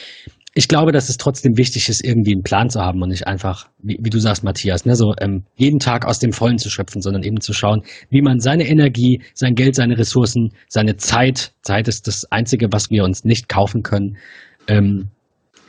ich 0.54 0.68
glaube, 0.68 0.92
dass 0.92 1.08
es 1.08 1.16
trotzdem 1.16 1.56
wichtig 1.56 1.88
ist, 1.88 2.04
irgendwie 2.04 2.32
einen 2.32 2.42
Plan 2.42 2.68
zu 2.68 2.80
haben 2.80 3.00
und 3.02 3.08
nicht 3.08 3.26
einfach, 3.26 3.68
wie, 3.78 3.98
wie 4.00 4.10
du 4.10 4.18
sagst, 4.18 4.44
Matthias, 4.44 4.84
ne, 4.84 4.94
so 4.96 5.14
ähm, 5.18 5.44
jeden 5.56 5.78
Tag 5.78 6.04
aus 6.04 6.18
dem 6.18 6.32
Vollen 6.32 6.58
zu 6.58 6.68
schöpfen, 6.68 7.00
sondern 7.00 7.22
eben 7.22 7.40
zu 7.40 7.54
schauen, 7.54 7.82
wie 8.10 8.20
man 8.20 8.38
seine 8.38 8.66
Energie, 8.68 9.22
sein 9.32 9.54
Geld, 9.54 9.74
seine 9.74 9.96
Ressourcen, 9.96 10.50
seine 10.68 10.96
Zeit, 10.96 11.52
Zeit 11.62 11.88
ist 11.88 12.06
das 12.06 12.30
Einzige, 12.30 12.68
was 12.70 12.90
wir 12.90 13.04
uns 13.04 13.24
nicht 13.24 13.48
kaufen 13.48 13.82
können, 13.82 14.18
ähm, 14.68 15.08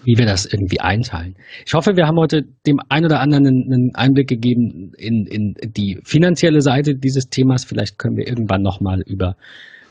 wie 0.04 0.18
wir 0.18 0.26
das 0.26 0.46
irgendwie 0.46 0.82
einteilen. 0.82 1.36
Ich 1.66 1.74
hoffe, 1.74 1.96
wir 1.96 2.06
haben 2.06 2.18
heute 2.18 2.44
dem 2.68 2.80
einen 2.90 3.06
oder 3.06 3.22
anderen 3.22 3.48
einen, 3.48 3.92
Einblick 3.96 4.28
gegeben 4.28 4.92
in, 4.98 5.26
in 5.28 5.56
die 5.64 6.00
finanzielle 6.04 6.60
Seite 6.60 6.96
dieses 6.96 7.30
Themas. 7.30 7.64
Vielleicht 7.64 7.98
können 7.98 8.18
wir 8.18 8.28
irgendwann 8.28 8.62
nochmal 8.62 9.02
über 9.06 9.38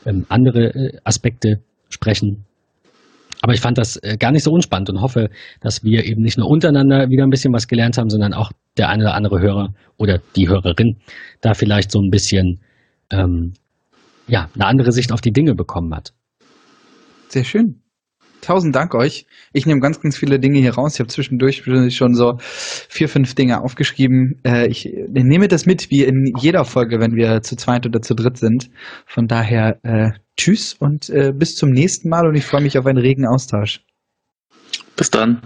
ähm, 0.05 0.27
andere 0.29 0.65
äh, 0.75 0.97
Aspekte 1.03 1.61
sprechen. 1.89 2.45
Aber 3.43 3.53
ich 3.53 3.59
fand 3.59 3.77
das 3.77 3.97
äh, 3.97 4.15
gar 4.17 4.31
nicht 4.31 4.43
so 4.43 4.53
unspannend 4.53 4.89
und 4.89 5.01
hoffe, 5.01 5.29
dass 5.59 5.83
wir 5.83 6.05
eben 6.05 6.21
nicht 6.21 6.37
nur 6.37 6.49
untereinander 6.49 7.09
wieder 7.09 7.23
ein 7.25 7.29
bisschen 7.29 7.53
was 7.53 7.67
gelernt 7.67 7.97
haben, 7.97 8.09
sondern 8.09 8.33
auch 8.33 8.53
der 8.77 8.87
eine 8.87 9.03
oder 9.03 9.15
andere 9.15 9.41
Hörer 9.41 9.73
oder 9.97 10.21
die 10.37 10.47
Hörerin 10.47 10.95
da 11.41 11.53
vielleicht 11.53 11.91
so 11.91 12.01
ein 12.01 12.09
bisschen 12.09 12.61
ähm, 13.11 13.51
ja, 14.29 14.49
eine 14.55 14.65
andere 14.65 14.93
Sicht 14.93 15.11
auf 15.11 15.19
die 15.19 15.33
Dinge 15.33 15.55
bekommen 15.55 15.93
hat. 15.93 16.13
Sehr 17.27 17.43
schön. 17.43 17.82
Tausend 18.43 18.75
Dank 18.75 18.93
euch. 18.93 19.25
Ich 19.53 19.65
nehme 19.65 19.79
ganz, 19.79 20.01
ganz 20.01 20.17
viele 20.17 20.37
Dinge 20.37 20.59
hier 20.59 20.73
raus. 20.73 20.95
Ich 20.95 20.99
habe 20.99 21.07
zwischendurch 21.07 21.63
schon 21.95 22.13
so 22.13 22.33
vier, 22.39 23.07
fünf 23.07 23.35
Dinge 23.35 23.61
aufgeschrieben. 23.61 24.41
Äh, 24.45 24.67
ich 24.67 24.85
nehme 25.07 25.47
das 25.47 25.65
mit, 25.65 25.89
wie 25.91 26.03
in 26.03 26.33
jeder 26.37 26.65
Folge, 26.65 26.99
wenn 26.99 27.15
wir 27.15 27.41
zu 27.41 27.55
zweit 27.55 27.85
oder 27.85 28.01
zu 28.01 28.15
dritt 28.15 28.37
sind. 28.37 28.69
Von 29.05 29.27
daher 29.27 29.79
äh, 29.83 30.11
tschüss 30.35 30.73
und 30.73 31.09
äh, 31.09 31.31
bis 31.31 31.55
zum 31.55 31.69
nächsten 31.69 32.09
Mal 32.09 32.27
und 32.27 32.35
ich 32.35 32.43
freue 32.43 32.61
mich 32.61 32.77
auf 32.77 32.85
einen 32.85 32.97
regen 32.97 33.25
Austausch. 33.25 33.79
Bis 34.97 35.09
dann. 35.09 35.41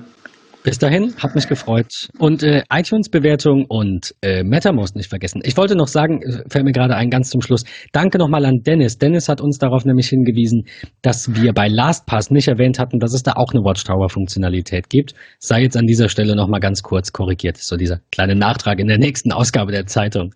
Bis 0.68 0.80
dahin, 0.80 1.16
hat 1.16 1.34
mich 1.34 1.48
gefreut. 1.48 2.10
Und 2.20 2.44
äh, 2.44 2.62
iTunes-Bewertung 2.70 3.68
und 3.70 4.14
äh, 4.22 4.44
MetaMost 4.44 4.98
nicht 4.98 5.10
vergessen. 5.10 5.40
Ich 5.46 5.56
wollte 5.56 5.78
noch 5.78 5.88
sagen, 5.88 6.22
äh, 6.22 6.44
fällt 6.50 6.66
mir 6.66 6.74
gerade 6.74 6.94
ein, 6.94 7.10
ganz 7.10 7.30
zum 7.30 7.40
Schluss. 7.40 7.64
Danke 7.94 8.18
nochmal 8.18 8.46
an 8.46 8.64
Dennis. 8.66 8.98
Dennis 8.98 9.30
hat 9.30 9.40
uns 9.40 9.60
darauf 9.60 9.86
nämlich 9.86 10.10
hingewiesen, 10.10 10.64
dass 11.02 11.34
wir 11.34 11.54
bei 11.54 11.70
LastPass 11.70 12.32
nicht 12.32 12.50
erwähnt 12.50 12.80
hatten, 12.80 13.00
dass 13.00 13.14
es 13.14 13.24
da 13.24 13.36
auch 13.38 13.54
eine 13.54 13.64
Watchtower-Funktionalität 13.64 14.90
gibt. 14.90 15.14
Sei 15.40 15.62
jetzt 15.62 15.78
an 15.78 15.86
dieser 15.86 16.10
Stelle 16.10 16.36
nochmal 16.36 16.60
ganz 16.60 16.84
kurz 16.84 17.14
korrigiert. 17.14 17.56
So 17.56 17.78
dieser 17.78 18.02
kleine 18.12 18.36
Nachtrag 18.36 18.80
in 18.80 18.88
der 18.88 18.98
nächsten 18.98 19.32
Ausgabe 19.32 19.72
der 19.72 19.86
Zeitung. 19.86 20.34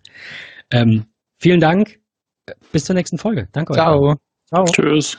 Ähm, 0.70 1.04
vielen 1.40 1.60
Dank. 1.60 1.98
Bis 2.72 2.86
zur 2.86 2.94
nächsten 2.94 3.18
Folge. 3.18 3.48
Danke 3.52 3.72
euch. 3.72 3.76
Ciao. 3.76 4.14
Ciao. 4.48 4.64
Tschüss. 4.64 5.18